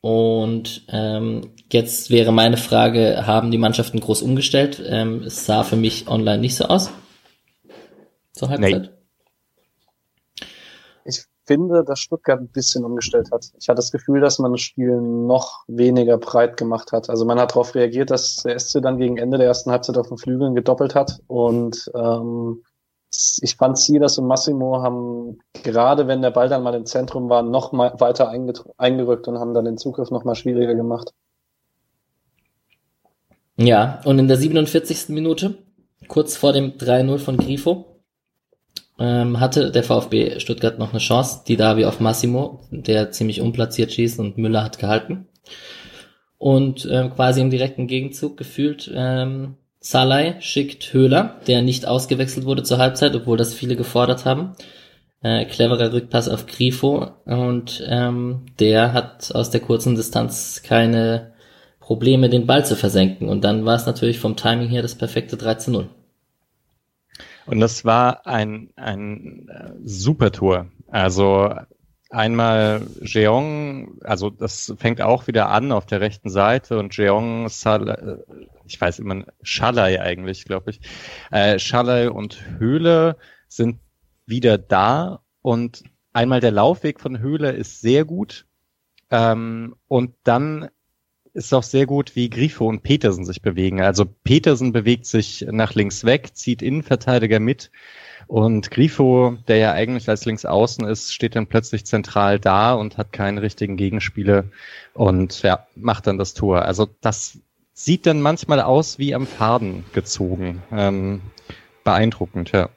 Und 0.01 0.85
ähm, 0.89 1.53
jetzt 1.71 2.11
wäre 2.11 2.33
meine 2.33 2.57
Frage, 2.57 3.25
haben 3.25 3.53
die 3.53 3.59
Mannschaften 3.59 4.01
groß 4.01 4.23
umgestellt? 4.23 4.83
Ähm, 4.85 5.23
es 5.23 5.47
sah 5.47 5.63
für 5.63 5.77
mich 5.77 6.09
online 6.09 6.39
nicht 6.39 6.57
so 6.57 6.65
aus. 6.65 6.91
Zur 8.33 8.49
Halbzeit. 8.49 8.91
Nee. 10.41 10.49
Ich 11.05 11.25
finde, 11.47 11.85
dass 11.85 12.01
Stuttgart 12.01 12.41
ein 12.41 12.49
bisschen 12.49 12.85
umgestellt 12.85 13.31
hat. 13.31 13.47
Ich 13.61 13.69
hatte 13.69 13.77
das 13.77 13.93
Gefühl, 13.93 14.21
dass 14.21 14.41
man 14.41 14.51
das 14.51 14.61
Spiel 14.61 15.01
noch 15.01 15.63
weniger 15.69 16.19
breit 16.19 16.57
gemacht 16.57 16.91
hat. 16.91 17.09
Also 17.09 17.25
man 17.25 17.39
hat 17.39 17.53
darauf 17.53 17.77
reagiert, 17.77 18.11
dass 18.11 18.37
der 18.37 18.59
SC 18.59 18.83
dann 18.83 18.99
gegen 18.99 19.19
Ende 19.19 19.39
der 19.39 19.47
ersten 19.47 19.71
Halbzeit 19.71 19.99
auf 19.99 20.09
den 20.09 20.19
Flügeln 20.19 20.57
gedoppelt 20.57 20.97
hat 20.97 21.21
und 21.29 21.91
ähm, 21.95 22.63
ich 23.43 23.57
fand 23.57 23.79
Silas 23.79 24.19
und 24.19 24.27
Massimo 24.27 24.83
haben 24.83 25.39
gerade 25.63 26.07
wenn 26.07 26.23
der 26.23 26.31
Ball 26.31 26.49
dann 26.49 26.63
mal 26.63 26.75
im 26.75 26.87
Zentrum 26.87 27.29
war, 27.29 27.43
noch 27.43 27.73
mal 27.73 27.93
weiter 27.99 28.31
eingerückt 28.79 29.29
und 29.29 29.39
haben 29.39 29.55
dann 29.55 29.65
den 29.65 29.79
Zugriff 29.79 30.11
noch 30.11 30.25
mal 30.25 30.35
schwieriger 30.35 30.75
gemacht. 30.75 31.13
Ja, 33.57 34.01
und 34.05 34.19
in 34.19 34.29
der 34.29 34.39
47. 34.39 35.11
Minute, 35.11 35.59
kurz 36.09 36.37
vor 36.37 36.53
dem 36.53 36.73
3-0 36.79 37.19
von 37.19 37.37
Grifo, 37.37 37.93
ähm, 38.99 39.41
hatte 39.41 39.71
der 39.71 39.85
VfB 39.85 40.41
Stuttgart 40.41 40.79
noch 40.79 40.91
eine 40.91 40.99
Chance, 40.99 41.43
die 41.47 41.57
da 41.57 41.77
wie 41.77 41.85
auf 41.85 42.01
Massimo, 42.01 42.61
der 42.71 43.11
ziemlich 43.11 43.41
unplatziert 43.41 43.93
schießt 43.93 44.19
und 44.19 44.39
Müller 44.39 44.65
hat 44.65 44.79
gehalten. 44.79 45.29
Und 46.39 46.89
ähm, 46.91 47.15
quasi 47.15 47.41
im 47.41 47.51
direkten 47.51 47.87
Gegenzug 47.87 48.37
gefühlt 48.37 48.91
ähm, 48.95 49.57
Salai 49.85 50.37
schickt 50.41 50.93
Höhler, 50.93 51.41
der 51.49 51.61
nicht 51.61 51.87
ausgewechselt 51.87 52.47
wurde 52.47 52.63
zur 52.63 52.79
Halbzeit, 52.79 53.17
obwohl 53.17 53.37
das 53.37 53.53
viele 53.53 53.75
gefordert 53.75 54.25
haben. 54.25 54.53
Äh, 55.23 55.45
cleverer 55.45 55.93
Rückpass 55.93 56.29
auf 56.29 56.47
Grifo 56.47 57.11
und 57.25 57.85
ähm, 57.89 58.47
der 58.61 58.93
hat 58.93 59.35
aus 59.35 59.51
der 59.51 59.61
kurzen 59.61 59.97
Distanz 59.97 60.63
keine 60.65 61.33
Probleme, 61.81 62.29
den 62.29 62.47
Ball 62.47 62.65
zu 62.65 62.77
versenken. 62.77 63.29
Und 63.29 63.43
dann 63.43 63.65
war 63.65 63.75
es 63.75 63.87
natürlich 63.87 64.21
vom 64.21 64.37
Timing 64.37 64.69
her 64.69 64.83
das 64.83 64.95
perfekte 64.95 65.37
3 65.37 65.55
zu 65.57 65.71
0. 65.73 65.89
Und 67.47 67.59
das 67.59 67.85
war 67.85 68.25
ein, 68.25 68.71
ein 68.77 69.49
äh, 69.49 69.73
super 69.85 70.31
Tor. 70.31 70.67
Also 70.89 71.53
einmal 72.13 72.87
Jeong, 73.03 74.01
also 74.03 74.31
das 74.31 74.75
fängt 74.79 75.01
auch 75.01 75.27
wieder 75.27 75.49
an 75.49 75.73
auf 75.73 75.87
der 75.87 76.01
rechten 76.01 76.31
Seite 76.31 76.79
und 76.79 76.97
Jeong, 76.97 77.49
Sal 77.49 78.25
ich 78.65 78.81
weiß 78.81 79.01
immer, 79.01 79.25
Schalay 79.43 79.99
eigentlich, 79.99 80.45
glaube 80.45 80.71
ich. 80.71 80.81
Äh, 81.31 81.59
Schalay 81.59 82.09
und 82.09 82.43
Höhle 82.59 83.17
sind 83.49 83.81
wieder 84.27 84.59
da 84.59 85.21
und 85.43 85.83
einmal 86.13 86.41
der 86.41 86.53
Laufweg 86.53 87.01
von 87.01 87.19
Höhle 87.19 87.53
ist 87.53 87.81
sehr 87.81 88.05
gut. 88.05 88.47
Ähm, 89.11 89.77
und 89.89 90.15
dann 90.25 90.69
ist 91.35 91.53
auch 91.55 91.63
sehr 91.63 91.87
gut, 91.87 92.15
wie 92.15 92.31
Grifo 92.31 92.67
und 92.67 92.83
Petersen 92.83 93.25
sich 93.25 93.43
bewegen. 93.43 93.81
Also 93.81 94.05
Petersen 94.05 94.73
bewegt 94.73 95.07
sich 95.07 95.47
nach 95.51 95.75
links 95.75 96.05
weg, 96.05 96.35
zieht 96.35 96.63
Innenverteidiger 96.63 97.41
mit 97.41 97.71
und 98.27 98.71
Grifo, 98.71 99.37
der 99.49 99.57
ja 99.57 99.73
eigentlich 99.73 100.09
als 100.09 100.25
Linksaußen 100.25 100.85
ist, 100.87 101.13
steht 101.13 101.37
dann 101.37 101.47
plötzlich 101.47 101.85
zentral 101.85 102.39
da 102.39 102.75
und 102.75 102.99
hat 102.99 103.13
keinen 103.13 103.39
richtigen 103.39 103.77
Gegenspieler 103.77 104.45
und 104.95 105.43
ja, 105.43 105.67
macht 105.75 106.07
dann 106.07 106.19
das 106.19 106.35
Tor. 106.35 106.63
Also 106.63 106.89
das 107.01 107.39
sieht 107.75 108.07
dann 108.07 108.21
manchmal 108.21 108.61
aus 108.61 108.99
wie 108.99 109.15
am 109.15 109.27
Faden 109.27 109.85
gezogen. 109.93 110.63
Ähm, 110.73 111.23
beeindruckend, 111.85 112.53
ja. 112.53 112.69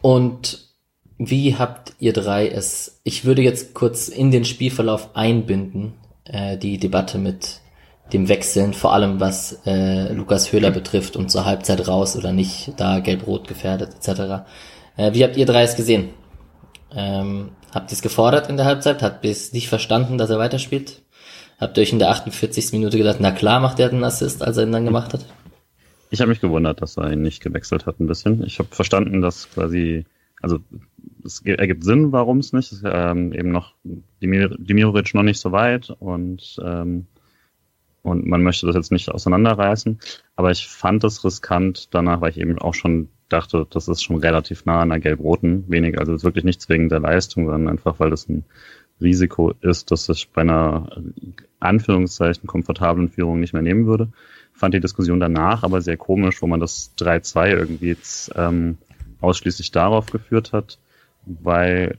Und 0.00 0.66
wie 1.18 1.56
habt 1.56 1.94
ihr 1.98 2.12
drei 2.12 2.48
es? 2.48 3.00
Ich 3.02 3.24
würde 3.24 3.42
jetzt 3.42 3.74
kurz 3.74 4.08
in 4.08 4.30
den 4.30 4.44
Spielverlauf 4.44 5.16
einbinden, 5.16 5.94
äh, 6.24 6.58
die 6.58 6.78
Debatte 6.78 7.18
mit 7.18 7.60
dem 8.12 8.28
Wechseln, 8.28 8.72
vor 8.72 8.92
allem 8.92 9.20
was 9.20 9.60
äh, 9.66 10.12
Lukas 10.12 10.52
Höhler 10.52 10.70
betrifft 10.70 11.16
und 11.16 11.30
zur 11.30 11.44
Halbzeit 11.44 11.86
raus 11.88 12.16
oder 12.16 12.32
nicht, 12.32 12.72
da 12.76 13.00
gelb-rot 13.00 13.48
gefährdet 13.48 13.94
etc. 13.96 14.46
Äh, 14.96 15.12
wie 15.12 15.24
habt 15.24 15.36
ihr 15.36 15.46
drei 15.46 15.62
es 15.62 15.76
gesehen? 15.76 16.10
Ähm, 16.94 17.50
habt 17.72 17.90
ihr 17.90 17.94
es 17.94 18.02
gefordert 18.02 18.48
in 18.48 18.56
der 18.56 18.66
Halbzeit? 18.66 19.02
Habt 19.02 19.24
ihr 19.24 19.30
es 19.30 19.52
nicht 19.52 19.68
verstanden, 19.68 20.18
dass 20.18 20.30
er 20.30 20.38
weiterspielt? 20.38 21.02
Habt 21.58 21.76
ihr 21.76 21.82
euch 21.82 21.92
in 21.92 21.98
der 21.98 22.10
48. 22.10 22.72
Minute 22.72 22.98
gedacht, 22.98 23.18
na 23.20 23.32
klar 23.32 23.60
macht 23.60 23.80
er 23.80 23.88
den 23.88 24.04
Assist, 24.04 24.42
als 24.42 24.56
er 24.56 24.64
ihn 24.64 24.72
dann 24.72 24.84
gemacht 24.84 25.12
hat? 25.12 25.24
Ich 26.10 26.20
habe 26.20 26.28
mich 26.28 26.40
gewundert, 26.40 26.82
dass 26.82 26.96
er 26.96 27.10
ihn 27.10 27.22
nicht 27.22 27.42
gewechselt 27.42 27.86
hat 27.86 27.98
ein 27.98 28.06
bisschen. 28.06 28.44
Ich 28.44 28.58
habe 28.58 28.68
verstanden, 28.70 29.20
dass 29.20 29.50
quasi, 29.50 30.04
also 30.40 30.60
es 31.24 31.40
ergibt 31.44 31.82
Sinn, 31.82 32.12
warum 32.12 32.38
es 32.38 32.52
nicht. 32.52 32.72
Ähm, 32.84 33.32
eben 33.32 33.50
noch 33.50 33.74
Dimir 34.22 34.54
Dimirovic 34.58 35.14
noch 35.14 35.24
nicht 35.24 35.40
so 35.40 35.50
weit 35.50 35.90
und 35.98 36.56
ähm, 36.64 37.06
und 38.06 38.24
man 38.24 38.42
möchte 38.42 38.66
das 38.66 38.76
jetzt 38.76 38.92
nicht 38.92 39.10
auseinanderreißen. 39.10 39.98
Aber 40.36 40.52
ich 40.52 40.68
fand 40.68 41.02
es 41.02 41.24
riskant 41.24 41.92
danach, 41.92 42.20
weil 42.20 42.30
ich 42.30 42.38
eben 42.38 42.56
auch 42.58 42.74
schon 42.74 43.08
dachte, 43.28 43.66
das 43.68 43.88
ist 43.88 44.04
schon 44.04 44.16
relativ 44.16 44.64
nah 44.64 44.80
an 44.80 44.90
der 44.90 45.00
Gelb-Roten. 45.00 45.64
Wenig, 45.68 45.98
also 45.98 46.22
wirklich 46.22 46.44
nichts 46.44 46.68
wegen 46.68 46.88
der 46.88 47.00
Leistung, 47.00 47.46
sondern 47.46 47.68
einfach, 47.68 47.98
weil 47.98 48.10
das 48.10 48.28
ein 48.28 48.44
Risiko 49.00 49.52
ist, 49.60 49.90
dass 49.90 50.08
ich 50.08 50.30
bei 50.30 50.42
einer 50.42 51.02
Anführungszeichen 51.58 52.46
komfortablen 52.46 53.08
Führung 53.08 53.40
nicht 53.40 53.52
mehr 53.52 53.62
nehmen 53.62 53.86
würde. 53.86 54.08
Fand 54.52 54.72
die 54.72 54.80
Diskussion 54.80 55.18
danach 55.18 55.64
aber 55.64 55.82
sehr 55.82 55.96
komisch, 55.96 56.40
wo 56.40 56.46
man 56.46 56.60
das 56.60 56.92
3-2 56.98 57.50
irgendwie 57.50 57.88
jetzt, 57.88 58.32
ähm, 58.36 58.78
ausschließlich 59.20 59.72
darauf 59.72 60.06
geführt 60.06 60.52
hat, 60.52 60.78
weil 61.24 61.98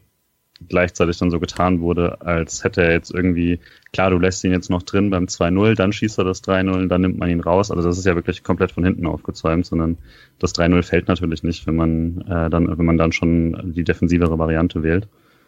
gleichzeitig 0.67 1.17
dann 1.17 1.31
so 1.31 1.39
getan 1.39 1.81
wurde, 1.81 2.21
als 2.21 2.63
hätte 2.63 2.81
er 2.81 2.91
jetzt 2.91 3.13
irgendwie, 3.13 3.59
klar, 3.93 4.09
du 4.09 4.17
lässt 4.17 4.43
ihn 4.43 4.51
jetzt 4.51 4.69
noch 4.69 4.83
drin 4.83 5.09
beim 5.09 5.25
2-0, 5.25 5.75
dann 5.75 5.93
schießt 5.93 6.17
er 6.17 6.23
das 6.23 6.43
3-0, 6.43 6.87
dann 6.87 7.01
nimmt 7.01 7.17
man 7.17 7.29
ihn 7.29 7.41
raus. 7.41 7.71
Also 7.71 7.87
das 7.87 7.97
ist 7.97 8.05
ja 8.05 8.15
wirklich 8.15 8.43
komplett 8.43 8.71
von 8.71 8.83
hinten 8.83 9.05
aufgezäumt, 9.05 9.65
sondern 9.65 9.97
das 10.39 10.55
3-0 10.55 10.83
fällt 10.83 11.07
natürlich 11.07 11.43
nicht, 11.43 11.67
wenn 11.67 11.75
man 11.75 12.21
äh, 12.21 12.49
dann, 12.49 12.77
wenn 12.77 12.85
man 12.85 12.97
dann 12.97 13.11
schon 13.11 13.73
die 13.73 13.83
defensivere 13.83 14.39
Variante 14.39 14.83
wählt. 14.83 15.07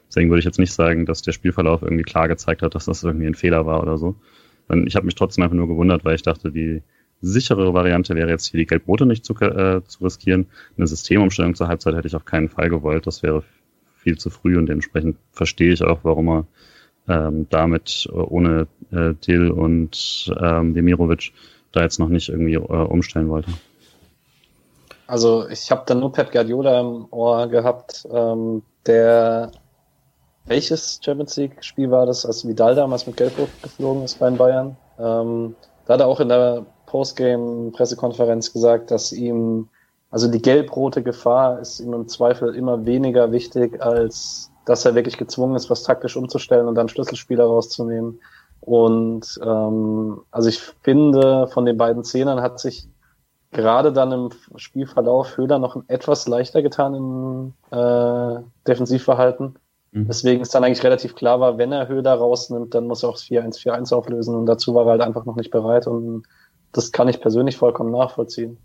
Deswegen 0.09 0.29
würde 0.29 0.39
ich 0.39 0.45
jetzt 0.45 0.59
nicht 0.59 0.73
sagen, 0.73 1.05
dass 1.05 1.21
der 1.21 1.33
Spielverlauf 1.33 1.83
irgendwie 1.83 2.03
klar 2.03 2.27
gezeigt 2.27 2.61
hat, 2.61 2.73
dass 2.75 2.85
das 2.85 3.03
irgendwie 3.03 3.27
ein 3.27 3.35
Fehler 3.35 3.65
war 3.65 3.81
oder 3.81 3.97
so. 3.97 4.15
Ich 4.85 4.95
habe 4.95 5.05
mich 5.05 5.15
trotzdem 5.15 5.43
einfach 5.43 5.55
nur 5.55 5.67
gewundert, 5.67 6.05
weil 6.05 6.15
ich 6.15 6.21
dachte, 6.21 6.51
die 6.51 6.81
sichere 7.21 7.73
Variante 7.73 8.15
wäre 8.15 8.29
jetzt 8.29 8.47
hier 8.47 8.59
die 8.59 8.65
Gelb-Rote 8.65 9.05
nicht 9.05 9.25
zu, 9.25 9.33
äh, 9.35 9.81
zu 9.83 10.03
riskieren. 10.03 10.47
Eine 10.77 10.87
Systemumstellung 10.87 11.55
zur 11.55 11.67
Halbzeit 11.67 11.95
hätte 11.95 12.07
ich 12.07 12.15
auf 12.15 12.25
keinen 12.25 12.49
Fall 12.49 12.69
gewollt. 12.69 13.07
Das 13.07 13.23
wäre 13.23 13.43
viel 14.09 14.17
zu 14.17 14.29
früh 14.31 14.57
und 14.57 14.65
dementsprechend 14.65 15.17
verstehe 15.31 15.71
ich 15.71 15.83
auch, 15.83 15.99
warum 16.03 16.29
er 16.29 16.45
ähm, 17.07 17.47
damit 17.49 18.07
äh, 18.11 18.15
ohne 18.15 18.67
äh, 18.91 19.13
Till 19.15 19.51
und 19.51 20.33
ähm, 20.41 20.73
Demirovic 20.73 21.31
da 21.71 21.81
jetzt 21.81 21.99
noch 21.99 22.09
nicht 22.09 22.29
irgendwie 22.29 22.55
äh, 22.55 22.57
umstellen 22.57 23.29
wollte. 23.29 23.51
Also 25.05 25.47
ich 25.49 25.69
habe 25.69 25.83
da 25.85 25.93
nur 25.95 26.11
Pep 26.11 26.31
Guardiola 26.31 26.81
im 26.81 27.07
Ohr 27.11 27.47
gehabt, 27.47 28.07
ähm, 28.11 28.63
der 28.85 29.51
welches 30.45 30.99
Champions 31.03 31.37
League 31.37 31.63
Spiel 31.63 31.91
war 31.91 32.07
das, 32.07 32.25
als 32.25 32.47
Vidal 32.47 32.73
damals 32.73 33.05
mit 33.05 33.17
Gelbrot 33.17 33.49
geflogen 33.61 34.03
ist 34.03 34.17
bei 34.17 34.29
den 34.29 34.37
Bayern? 34.37 34.77
Ähm, 34.97 35.55
da 35.85 35.93
hat 35.93 36.01
er 36.01 36.07
auch 36.07 36.19
in 36.19 36.29
der 36.29 36.65
Postgame 36.87 37.71
Pressekonferenz 37.71 38.51
gesagt, 38.51 38.89
dass 38.89 39.11
ihm 39.11 39.69
also 40.11 40.27
die 40.27 40.41
gelb-rote 40.41 41.03
Gefahr 41.03 41.59
ist 41.59 41.79
ihm 41.79 41.93
im 41.93 42.07
Zweifel 42.07 42.55
immer 42.55 42.85
weniger 42.85 43.31
wichtig, 43.31 43.81
als 43.81 44.51
dass 44.65 44.85
er 44.85 44.95
wirklich 44.95 45.17
gezwungen 45.17 45.55
ist, 45.55 45.69
was 45.69 45.83
taktisch 45.83 46.15
umzustellen 46.15 46.67
und 46.67 46.75
dann 46.75 46.89
Schlüsselspieler 46.89 47.45
rauszunehmen. 47.45 48.19
Und 48.61 49.39
ähm, 49.43 50.21
also 50.31 50.49
ich 50.49 50.59
finde, 50.59 51.47
von 51.47 51.65
den 51.65 51.77
beiden 51.77 52.03
Zehnern 52.03 52.41
hat 52.41 52.59
sich 52.59 52.87
gerade 53.51 53.91
dann 53.91 54.11
im 54.11 54.29
Spielverlauf 54.57 55.37
Höhler 55.37 55.59
noch 55.59 55.81
etwas 55.87 56.27
leichter 56.27 56.61
getan 56.61 56.93
im 56.93 57.53
äh, 57.71 58.41
Defensivverhalten. 58.67 59.57
Mhm. 59.91 60.07
Deswegen 60.07 60.41
ist 60.41 60.53
dann 60.53 60.63
eigentlich 60.63 60.83
relativ 60.83 61.15
klar 61.15 61.39
war, 61.39 61.57
wenn 61.57 61.71
er 61.71 61.87
Höhler 61.87 62.13
rausnimmt, 62.13 62.75
dann 62.75 62.85
muss 62.85 63.03
er 63.03 63.09
auch 63.09 63.13
das 63.13 63.23
4-1-4-1 63.23 63.93
auflösen 63.93 64.35
und 64.35 64.45
dazu 64.45 64.75
war 64.75 64.85
er 64.85 64.91
halt 64.91 65.01
einfach 65.01 65.25
noch 65.25 65.35
nicht 65.35 65.51
bereit 65.51 65.87
und 65.87 66.27
das 66.71 66.91
kann 66.91 67.07
ich 67.07 67.21
persönlich 67.21 67.57
vollkommen 67.57 67.91
nachvollziehen. 67.91 68.59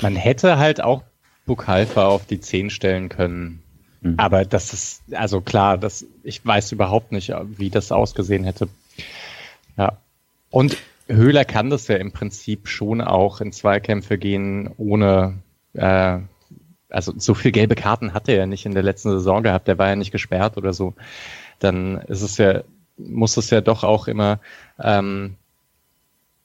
Man 0.00 0.16
hätte 0.16 0.58
halt 0.58 0.82
auch 0.82 1.02
Bukalfa 1.46 2.06
auf 2.06 2.26
die 2.26 2.40
10 2.40 2.70
stellen 2.70 3.08
können. 3.08 3.62
Mhm. 4.00 4.14
Aber 4.18 4.44
das 4.44 4.72
ist, 4.72 5.02
also 5.12 5.40
klar, 5.40 5.78
das, 5.78 6.04
ich 6.22 6.44
weiß 6.44 6.72
überhaupt 6.72 7.12
nicht, 7.12 7.32
wie 7.56 7.70
das 7.70 7.92
ausgesehen 7.92 8.44
hätte. 8.44 8.68
Ja. 9.76 9.98
Und 10.50 10.76
Höhler 11.08 11.44
kann 11.44 11.70
das 11.70 11.88
ja 11.88 11.96
im 11.96 12.12
Prinzip 12.12 12.68
schon 12.68 13.00
auch 13.00 13.40
in 13.40 13.52
Zweikämpfe 13.52 14.18
gehen, 14.18 14.70
ohne, 14.76 15.38
äh, 15.74 16.18
also 16.88 17.12
so 17.16 17.34
viel 17.34 17.52
gelbe 17.52 17.74
Karten 17.74 18.14
hat 18.14 18.28
er 18.28 18.36
ja 18.36 18.46
nicht 18.46 18.66
in 18.66 18.74
der 18.74 18.82
letzten 18.82 19.10
Saison 19.10 19.42
gehabt, 19.42 19.68
der 19.68 19.78
war 19.78 19.88
ja 19.88 19.96
nicht 19.96 20.12
gesperrt 20.12 20.56
oder 20.56 20.72
so. 20.72 20.94
Dann 21.58 21.98
ist 22.02 22.22
es 22.22 22.38
ja, 22.38 22.62
muss 22.96 23.36
es 23.36 23.50
ja 23.50 23.60
doch 23.60 23.84
auch 23.84 24.06
immer 24.06 24.38
ähm, 24.78 25.36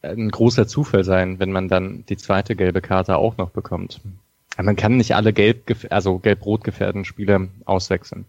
ein 0.02 0.30
großer 0.30 0.68
Zufall 0.68 1.04
sein, 1.04 1.40
wenn 1.40 1.52
man 1.52 1.68
dann 1.68 2.06
die 2.08 2.18
zweite 2.18 2.56
gelbe 2.56 2.82
Karte 2.82 3.18
auch 3.18 3.38
noch 3.38 3.50
bekommt. 3.50 4.02
Aber 4.56 4.66
man 4.66 4.76
kann 4.76 4.98
nicht 4.98 5.16
alle 5.16 5.34
gelb, 5.34 5.88
also 5.90 6.20
gelb-rot 6.20 6.64
gefährdeten 6.64 7.06
Spieler 7.06 7.48
auswechseln. 7.66 8.26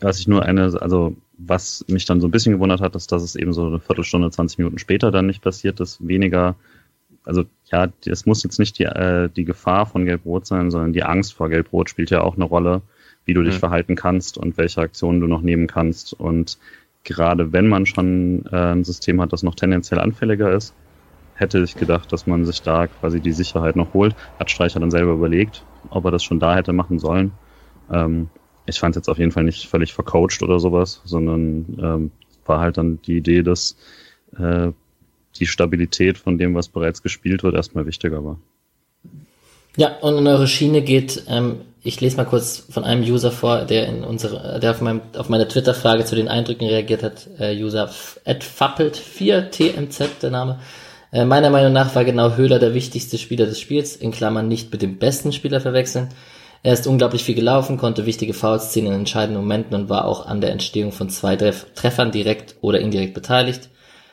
Was 0.00 0.20
ich 0.20 0.28
nur 0.28 0.42
eine, 0.42 0.80
also 0.80 1.16
was 1.36 1.84
mich 1.88 2.06
dann 2.06 2.20
so 2.20 2.28
ein 2.28 2.30
bisschen 2.30 2.52
gewundert 2.52 2.80
hat, 2.80 2.96
ist, 2.96 3.12
dass 3.12 3.22
es 3.22 3.36
eben 3.36 3.52
so 3.52 3.66
eine 3.66 3.80
Viertelstunde, 3.80 4.30
20 4.30 4.58
Minuten 4.58 4.78
später 4.78 5.10
dann 5.10 5.26
nicht 5.26 5.42
passiert 5.42 5.80
ist. 5.80 6.06
Weniger, 6.06 6.56
also 7.24 7.44
ja, 7.70 7.88
es 8.06 8.24
muss 8.24 8.42
jetzt 8.42 8.58
nicht 8.58 8.78
die, 8.78 8.84
äh, 8.84 9.28
die 9.28 9.44
Gefahr 9.44 9.86
von 9.86 10.06
Gelb-Rot 10.06 10.46
sein, 10.46 10.70
sondern 10.70 10.92
die 10.92 11.02
Angst 11.02 11.34
vor 11.34 11.50
Gelb-Rot 11.50 11.90
spielt 11.90 12.10
ja 12.10 12.22
auch 12.22 12.36
eine 12.36 12.44
Rolle, 12.44 12.82
wie 13.26 13.34
du 13.34 13.42
dich 13.42 13.56
mhm. 13.56 13.60
verhalten 13.60 13.96
kannst 13.96 14.38
und 14.38 14.56
welche 14.56 14.80
Aktionen 14.80 15.20
du 15.20 15.26
noch 15.26 15.42
nehmen 15.42 15.66
kannst. 15.66 16.14
Und 16.14 16.58
gerade 17.04 17.52
wenn 17.52 17.68
man 17.68 17.84
schon 17.84 18.46
äh, 18.50 18.72
ein 18.72 18.84
System 18.84 19.20
hat, 19.20 19.32
das 19.32 19.42
noch 19.42 19.56
tendenziell 19.56 20.00
anfälliger 20.00 20.52
ist, 20.52 20.74
hätte 21.36 21.62
ich 21.62 21.76
gedacht, 21.76 22.12
dass 22.12 22.26
man 22.26 22.44
sich 22.44 22.62
da 22.62 22.86
quasi 22.86 23.20
die 23.20 23.32
Sicherheit 23.32 23.76
noch 23.76 23.94
holt. 23.94 24.16
Hat 24.38 24.50
Streicher 24.50 24.80
dann 24.80 24.90
selber 24.90 25.12
überlegt, 25.12 25.64
ob 25.90 26.04
er 26.06 26.10
das 26.10 26.24
schon 26.24 26.40
da 26.40 26.56
hätte 26.56 26.72
machen 26.72 26.98
sollen. 26.98 27.32
Ähm, 27.92 28.28
ich 28.66 28.80
fand 28.80 28.96
es 28.96 29.00
jetzt 29.00 29.08
auf 29.08 29.18
jeden 29.18 29.32
Fall 29.32 29.44
nicht 29.44 29.68
völlig 29.68 29.92
vercoacht 29.92 30.42
oder 30.42 30.58
sowas, 30.58 31.00
sondern 31.04 31.78
ähm, 31.80 32.10
war 32.46 32.60
halt 32.60 32.78
dann 32.78 33.00
die 33.02 33.18
Idee, 33.18 33.42
dass 33.42 33.76
äh, 34.38 34.72
die 35.36 35.46
Stabilität 35.46 36.18
von 36.18 36.38
dem, 36.38 36.54
was 36.54 36.68
bereits 36.68 37.02
gespielt 37.02 37.42
wird, 37.42 37.54
erstmal 37.54 37.86
wichtiger 37.86 38.24
war. 38.24 38.38
Ja, 39.76 39.98
und 40.00 40.16
in 40.16 40.26
eure 40.26 40.48
Schiene 40.48 40.80
geht, 40.80 41.24
ähm, 41.28 41.60
ich 41.82 42.00
lese 42.00 42.16
mal 42.16 42.24
kurz 42.24 42.66
von 42.70 42.82
einem 42.82 43.02
User 43.02 43.30
vor, 43.30 43.66
der 43.66 43.86
in 43.86 44.02
unsere, 44.02 44.58
der 44.58 44.70
auf, 44.70 44.80
meinem, 44.80 45.02
auf 45.16 45.28
meine 45.28 45.46
Twitter-Frage 45.46 46.06
zu 46.06 46.16
den 46.16 46.28
Eindrücken 46.28 46.66
reagiert 46.66 47.02
hat. 47.02 47.28
Äh, 47.38 47.62
User 47.62 47.90
fappelt4tmz, 48.26 50.08
der 50.22 50.30
Name. 50.30 50.58
Äh, 51.12 51.24
meiner 51.24 51.50
Meinung 51.50 51.72
nach 51.72 51.94
war 51.94 52.04
genau 52.04 52.36
Höhler 52.36 52.58
der 52.58 52.74
wichtigste 52.74 53.18
Spieler 53.18 53.46
des 53.46 53.60
Spiels, 53.60 53.96
in 53.96 54.10
Klammern 54.10 54.48
nicht 54.48 54.72
mit 54.72 54.82
dem 54.82 54.98
besten 54.98 55.32
Spieler 55.32 55.60
verwechseln. 55.60 56.08
Er 56.62 56.72
ist 56.72 56.86
unglaublich 56.86 57.22
viel 57.22 57.34
gelaufen, 57.34 57.76
konnte 57.76 58.06
wichtige 58.06 58.34
Fouls 58.34 58.70
ziehen 58.72 58.86
in 58.86 58.92
entscheidenden 58.92 59.40
Momenten 59.40 59.74
und 59.74 59.88
war 59.88 60.04
auch 60.04 60.26
an 60.26 60.40
der 60.40 60.50
Entstehung 60.50 60.90
von 60.90 61.08
zwei 61.10 61.36
Treffern 61.36 62.10
direkt 62.10 62.56
oder 62.60 62.80
indirekt 62.80 63.14
beteiligt. 63.14 63.68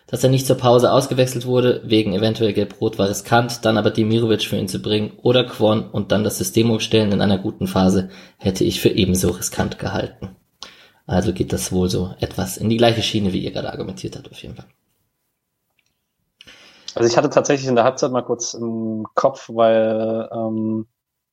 Dass 0.05 0.23
er 0.23 0.29
nicht 0.29 0.45
zur 0.45 0.57
Pause 0.57 0.91
ausgewechselt 0.91 1.47
wurde, 1.47 1.81
wegen 1.85 2.13
eventuell 2.13 2.53
Gelb-Rot, 2.53 2.99
war 2.99 3.09
riskant, 3.09 3.65
dann 3.65 3.77
aber 3.77 3.89
Demirovic 3.89 4.43
für 4.43 4.57
ihn 4.57 4.67
zu 4.67 4.79
bringen 4.79 5.13
oder 5.23 5.45
Kwon 5.45 5.89
und 5.89 6.11
dann 6.11 6.23
das 6.23 6.37
System 6.37 6.69
umstellen 6.69 7.11
in 7.11 7.21
einer 7.21 7.39
guten 7.39 7.65
Phase, 7.65 8.09
hätte 8.37 8.63
ich 8.63 8.79
für 8.79 8.89
ebenso 8.89 9.29
riskant 9.29 9.79
gehalten. 9.79 10.35
Also 11.07 11.33
geht 11.33 11.51
das 11.51 11.71
wohl 11.71 11.89
so 11.89 12.13
etwas 12.19 12.57
in 12.57 12.69
die 12.69 12.77
gleiche 12.77 13.01
Schiene, 13.01 13.33
wie 13.33 13.43
ihr 13.43 13.51
gerade 13.51 13.71
argumentiert 13.71 14.15
habt, 14.15 14.29
auf 14.29 14.41
jeden 14.43 14.55
Fall. 14.55 14.67
Also 16.95 17.09
ich 17.09 17.17
hatte 17.17 17.29
tatsächlich 17.29 17.67
in 17.67 17.75
der 17.75 17.85
Halbzeit 17.85 18.11
mal 18.11 18.23
kurz 18.23 18.53
im 18.53 19.05
Kopf, 19.15 19.49
weil 19.51 20.29
ähm, 20.31 20.87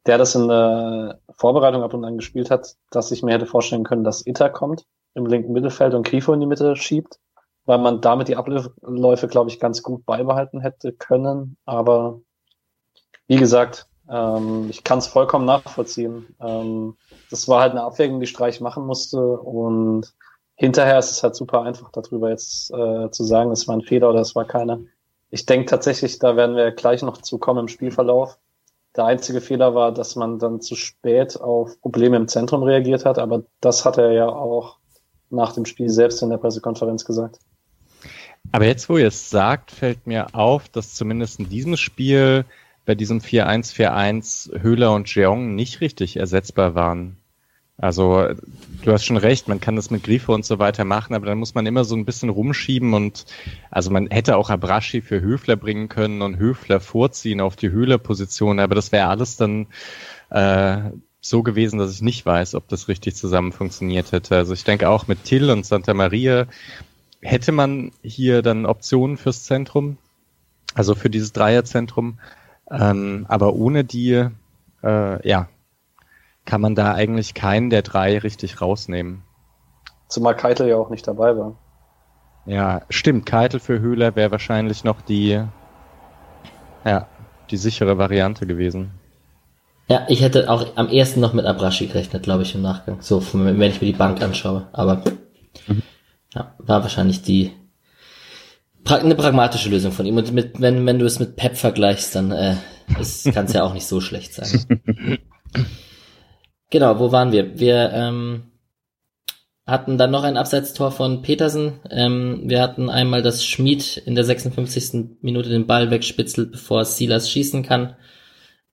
der 0.06 0.18
das 0.18 0.34
in 0.34 0.48
der 0.48 1.20
Vorbereitung 1.36 1.82
ab 1.82 1.94
und 1.94 2.04
an 2.04 2.16
gespielt 2.16 2.50
hat, 2.50 2.76
dass 2.90 3.10
ich 3.10 3.22
mir 3.22 3.34
hätte 3.34 3.46
vorstellen 3.46 3.84
können, 3.84 4.04
dass 4.04 4.26
Ita 4.26 4.48
kommt 4.48 4.86
im 5.14 5.26
linken 5.26 5.52
Mittelfeld 5.52 5.94
und 5.94 6.06
Grifo 6.06 6.32
in 6.32 6.40
die 6.40 6.46
Mitte 6.46 6.76
schiebt, 6.76 7.18
weil 7.66 7.78
man 7.78 8.00
damit 8.00 8.28
die 8.28 8.36
Abläufe, 8.36 9.28
glaube 9.28 9.50
ich, 9.50 9.60
ganz 9.60 9.82
gut 9.82 10.06
beibehalten 10.06 10.60
hätte 10.60 10.92
können. 10.92 11.56
Aber 11.66 12.20
wie 13.26 13.36
gesagt, 13.36 13.86
ähm, 14.08 14.68
ich 14.70 14.84
kann 14.84 14.98
es 14.98 15.06
vollkommen 15.06 15.44
nachvollziehen. 15.44 16.34
Ähm, 16.40 16.96
das 17.30 17.48
war 17.48 17.60
halt 17.60 17.72
eine 17.72 17.82
Abwägung, 17.82 18.20
die 18.20 18.26
Streich 18.26 18.60
machen 18.60 18.86
musste 18.86 19.20
und 19.20 20.12
hinterher 20.54 20.98
ist 20.98 21.10
es 21.10 21.22
halt 21.22 21.34
super 21.34 21.62
einfach 21.62 21.90
darüber 21.90 22.30
jetzt 22.30 22.70
äh, 22.72 23.10
zu 23.10 23.24
sagen, 23.24 23.50
es 23.50 23.68
war 23.68 23.76
ein 23.76 23.82
Fehler 23.82 24.10
oder 24.10 24.20
es 24.20 24.34
war 24.34 24.44
keiner. 24.44 24.80
Ich 25.30 25.46
denke 25.46 25.66
tatsächlich, 25.66 26.18
da 26.18 26.36
werden 26.36 26.56
wir 26.56 26.72
gleich 26.72 27.02
noch 27.02 27.18
zu 27.18 27.38
kommen 27.38 27.60
im 27.60 27.68
Spielverlauf. 27.68 28.38
Der 28.96 29.04
einzige 29.04 29.40
Fehler 29.40 29.74
war, 29.74 29.92
dass 29.92 30.16
man 30.16 30.38
dann 30.40 30.60
zu 30.60 30.74
spät 30.74 31.40
auf 31.40 31.80
Probleme 31.80 32.16
im 32.16 32.26
Zentrum 32.26 32.64
reagiert 32.64 33.04
hat, 33.04 33.18
aber 33.18 33.44
das 33.60 33.84
hat 33.84 33.98
er 33.98 34.10
ja 34.12 34.28
auch 34.28 34.78
nach 35.30 35.52
dem 35.52 35.64
Spiel 35.64 35.88
selbst 35.88 36.22
in 36.22 36.30
der 36.30 36.38
Pressekonferenz 36.38 37.04
gesagt. 37.04 37.38
Aber 38.50 38.64
jetzt, 38.64 38.88
wo 38.88 38.98
ihr 38.98 39.06
es 39.06 39.30
sagt, 39.30 39.70
fällt 39.70 40.06
mir 40.08 40.34
auf, 40.34 40.68
dass 40.68 40.94
zumindest 40.94 41.38
in 41.38 41.48
diesem 41.48 41.76
Spiel 41.76 42.44
bei 42.84 42.96
diesem 42.96 43.20
4-1-4-1 43.20 44.60
Höhler 44.60 44.92
und 44.92 45.14
Jeong 45.14 45.54
nicht 45.54 45.80
richtig 45.80 46.16
ersetzbar 46.16 46.74
waren. 46.74 47.19
Also 47.80 48.28
du 48.84 48.92
hast 48.92 49.06
schon 49.06 49.16
recht, 49.16 49.48
man 49.48 49.58
kann 49.58 49.74
das 49.74 49.90
mit 49.90 50.04
Grifo 50.04 50.34
und 50.34 50.44
so 50.44 50.58
weiter 50.58 50.84
machen, 50.84 51.14
aber 51.14 51.24
dann 51.24 51.38
muss 51.38 51.54
man 51.54 51.64
immer 51.64 51.84
so 51.84 51.96
ein 51.96 52.04
bisschen 52.04 52.28
rumschieben 52.28 52.92
und 52.92 53.24
also 53.70 53.90
man 53.90 54.08
hätte 54.10 54.36
auch 54.36 54.50
Abrashi 54.50 55.00
für 55.00 55.22
Höfler 55.22 55.56
bringen 55.56 55.88
können 55.88 56.20
und 56.20 56.36
Höfler 56.36 56.80
vorziehen 56.80 57.40
auf 57.40 57.56
die 57.56 57.70
Höhlerposition, 57.70 58.60
aber 58.60 58.74
das 58.74 58.92
wäre 58.92 59.08
alles 59.08 59.38
dann 59.38 59.66
äh, 60.28 60.90
so 61.22 61.42
gewesen, 61.42 61.78
dass 61.78 61.94
ich 61.94 62.02
nicht 62.02 62.26
weiß, 62.26 62.54
ob 62.54 62.68
das 62.68 62.88
richtig 62.88 63.16
zusammen 63.16 63.52
funktioniert 63.52 64.12
hätte. 64.12 64.36
Also 64.36 64.52
ich 64.52 64.64
denke 64.64 64.90
auch 64.90 65.08
mit 65.08 65.24
Till 65.24 65.50
und 65.50 65.64
Santa 65.64 65.94
Maria 65.94 66.46
hätte 67.22 67.52
man 67.52 67.92
hier 68.02 68.42
dann 68.42 68.66
Optionen 68.66 69.16
fürs 69.16 69.44
Zentrum, 69.44 69.96
also 70.74 70.94
für 70.94 71.08
dieses 71.08 71.32
Dreierzentrum, 71.32 72.18
ähm, 72.70 73.24
aber 73.28 73.54
ohne 73.54 73.84
die, 73.84 74.26
äh, 74.82 75.28
ja, 75.28 75.48
kann 76.50 76.60
man 76.60 76.74
da 76.74 76.94
eigentlich 76.94 77.34
keinen 77.34 77.70
der 77.70 77.82
drei 77.82 78.18
richtig 78.18 78.60
rausnehmen. 78.60 79.22
Zumal 80.08 80.34
Keitel 80.34 80.66
ja 80.66 80.74
auch 80.78 80.90
nicht 80.90 81.06
dabei 81.06 81.36
war. 81.36 81.56
Ja, 82.44 82.82
stimmt. 82.90 83.24
Keitel 83.24 83.60
für 83.60 83.78
Höhler 83.78 84.16
wäre 84.16 84.32
wahrscheinlich 84.32 84.82
noch 84.82 85.00
die, 85.00 85.40
ja, 86.84 87.06
die 87.52 87.56
sichere 87.56 87.98
Variante 87.98 88.48
gewesen. 88.48 88.90
Ja, 89.86 90.06
ich 90.08 90.22
hätte 90.22 90.50
auch 90.50 90.66
am 90.74 90.88
ersten 90.88 91.20
noch 91.20 91.34
mit 91.34 91.46
Abrashi 91.46 91.86
gerechnet, 91.86 92.24
glaube 92.24 92.42
ich, 92.42 92.52
im 92.56 92.62
Nachgang. 92.62 93.00
So, 93.00 93.22
wenn 93.32 93.62
ich 93.62 93.80
mir 93.80 93.86
die 93.86 93.92
Bank 93.92 94.20
anschaue. 94.20 94.66
Aber 94.72 95.04
mhm. 95.68 95.82
ja, 96.34 96.52
war 96.58 96.82
wahrscheinlich 96.82 97.22
die 97.22 97.52
eine 98.88 99.14
pragmatische 99.14 99.68
Lösung 99.68 99.92
von 99.92 100.04
ihm. 100.04 100.16
Und 100.16 100.32
mit, 100.32 100.60
wenn, 100.60 100.84
wenn 100.84 100.98
du 100.98 101.06
es 101.06 101.20
mit 101.20 101.36
Pep 101.36 101.56
vergleichst, 101.56 102.16
dann 102.16 102.32
äh, 102.32 102.56
kann 103.32 103.44
es 103.44 103.52
ja 103.52 103.62
auch 103.62 103.72
nicht 103.72 103.86
so 103.86 104.00
schlecht 104.00 104.34
sein. 104.34 105.18
genau, 106.70 106.98
wo 106.98 107.12
waren 107.12 107.32
wir? 107.32 107.58
Wir 107.58 107.90
ähm, 107.92 108.50
hatten 109.66 109.98
dann 109.98 110.10
noch 110.10 110.24
ein 110.24 110.36
Abseitstor 110.36 110.90
von 110.90 111.22
Petersen. 111.22 111.80
Ähm, 111.90 112.42
wir 112.44 112.60
hatten 112.60 112.90
einmal, 112.90 113.22
dass 113.22 113.44
Schmid 113.44 113.96
in 113.98 114.14
der 114.14 114.24
56. 114.24 115.18
Minute 115.20 115.48
den 115.48 115.66
Ball 115.66 115.90
wegspitzelt, 115.90 116.52
bevor 116.52 116.84
Silas 116.84 117.30
schießen 117.30 117.62
kann. 117.62 117.96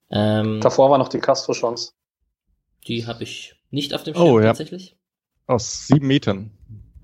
Ähm, 0.10 0.60
Davor 0.62 0.90
war 0.90 0.98
noch 0.98 1.10
die 1.10 1.20
Castro-Chance. 1.20 1.92
Die 2.88 3.06
habe 3.06 3.24
ich 3.24 3.56
nicht 3.70 3.94
auf 3.94 4.04
dem 4.04 4.16
Schirm 4.16 4.26
oh, 4.26 4.40
ja. 4.40 4.48
tatsächlich. 4.48 4.98
Aus 5.46 5.88
sieben 5.88 6.08
Metern. 6.08 6.52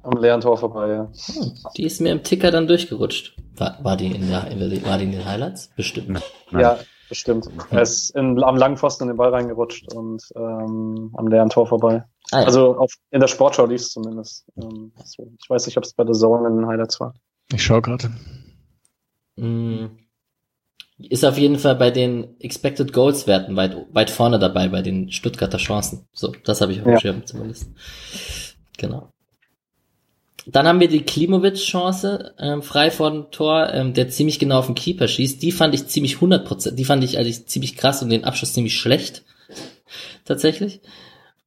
Am 0.02 0.18
leeren 0.18 0.42
Tor 0.42 0.58
vorbei, 0.58 0.90
ja. 0.90 1.12
Hm, 1.26 1.54
die 1.78 1.84
ist 1.84 2.02
mir 2.02 2.12
im 2.12 2.24
Ticker 2.24 2.52
dann 2.52 2.68
durchgerutscht. 2.68 3.38
War, 3.56 3.78
war, 3.84 3.96
die, 3.96 4.08
in 4.08 4.30
der, 4.30 4.44
war 4.86 4.98
die 4.98 5.06
in 5.06 5.12
den 5.12 5.26
Highlights? 5.26 5.70
Bestimmt. 5.76 6.10
Nein. 6.52 6.62
Ja, 6.62 6.80
bestimmt. 7.10 7.50
Er 7.72 7.82
ist 7.82 8.12
in, 8.16 8.42
am 8.44 8.56
langen 8.56 8.78
Pfosten 8.78 9.04
in 9.04 9.10
den 9.10 9.18
Ball 9.18 9.30
reingerutscht 9.34 9.94
und 9.94 10.24
ähm, 10.36 11.14
am 11.16 11.28
leeren 11.28 11.50
Tor 11.50 11.68
vorbei. 11.68 12.04
Ah, 12.32 12.42
ja. 12.42 12.46
Also 12.46 12.78
auf, 12.78 12.94
in 13.12 13.20
der 13.20 13.28
Sportschau 13.28 13.66
lief 13.66 13.82
es 13.82 13.92
zumindest. 13.92 14.46
Ähm, 14.58 14.92
so. 15.04 15.32
Ich 15.40 15.50
weiß 15.50 15.66
nicht, 15.66 15.78
ob 15.78 15.84
es 15.84 15.94
bei 15.94 16.04
der 16.04 16.14
Zone 16.14 16.48
in 16.48 16.58
den 16.58 16.68
Highlights 16.68 17.00
war. 17.00 17.14
Ich 17.52 17.64
schaue 17.64 17.82
gerade. 17.82 18.12
Mm. 19.36 19.86
Ist 21.00 21.26
auf 21.26 21.38
jeden 21.38 21.58
Fall 21.58 21.76
bei 21.76 21.92
den 21.92 22.40
Expected 22.40 22.94
Goals 22.94 23.28
Werten 23.28 23.56
weit, 23.56 23.76
weit 23.92 24.10
vorne 24.10 24.40
dabei, 24.40 24.70
bei 24.70 24.82
den 24.82 25.12
Stuttgarter 25.12 25.58
Chancen. 25.58 26.08
So, 26.14 26.32
das 26.44 26.62
habe 26.62 26.72
ich 26.72 26.80
auf 26.80 26.86
dem 26.86 26.94
ja. 26.94 27.00
Schirm 27.00 27.26
zumindest. 27.26 27.70
Genau. 28.78 29.12
Dann 30.46 30.68
haben 30.68 30.80
wir 30.80 30.90
die 30.90 31.04
Klimovic-Chance, 31.04 32.34
ähm, 32.38 32.62
frei 32.62 32.92
vor 32.92 33.12
dem 33.12 33.32
Tor, 33.32 33.70
ähm, 33.74 33.94
der 33.94 34.10
ziemlich 34.10 34.40
genau 34.40 34.60
auf 34.60 34.66
den 34.66 34.76
Keeper 34.76 35.08
schießt. 35.08 35.42
Die 35.42 35.52
fand 35.52 35.74
ich 35.74 35.88
ziemlich 35.88 36.18
100%, 36.18 36.72
die 36.72 36.86
fand 36.86 37.04
ich 37.04 37.18
eigentlich 37.18 37.48
ziemlich 37.48 37.78
krass 37.78 38.02
und 38.02 38.10
den 38.10 38.26
Abschluss 38.26 38.54
ziemlich 38.54 38.78
schlecht. 38.78 39.24
Tatsächlich. 40.26 40.82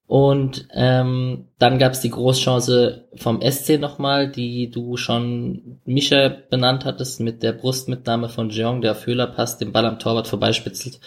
Und 0.07 0.69
ähm, 0.73 1.49
dann 1.59 1.79
gab 1.79 1.93
es 1.93 2.01
die 2.01 2.11
Großchance 2.11 3.09
vom 3.17 3.43
SC 3.43 3.79
nochmal, 3.79 4.31
die 4.31 4.71
du 4.71 4.97
schon 4.97 5.81
Mischa 5.85 6.29
benannt 6.29 6.85
hattest, 6.85 7.21
mit 7.21 7.43
der 7.43 7.53
Brustmitnahme 7.53 8.29
von 8.29 8.51
Jeong, 8.51 8.83
der 8.83 8.93
auf 8.93 9.07
Höhler 9.07 9.27
passt, 9.27 9.61
den 9.61 9.73
Ball 9.73 9.85
am 9.85 9.99
Torwart 9.99 10.29
vorbeispitzelt. 10.29 11.01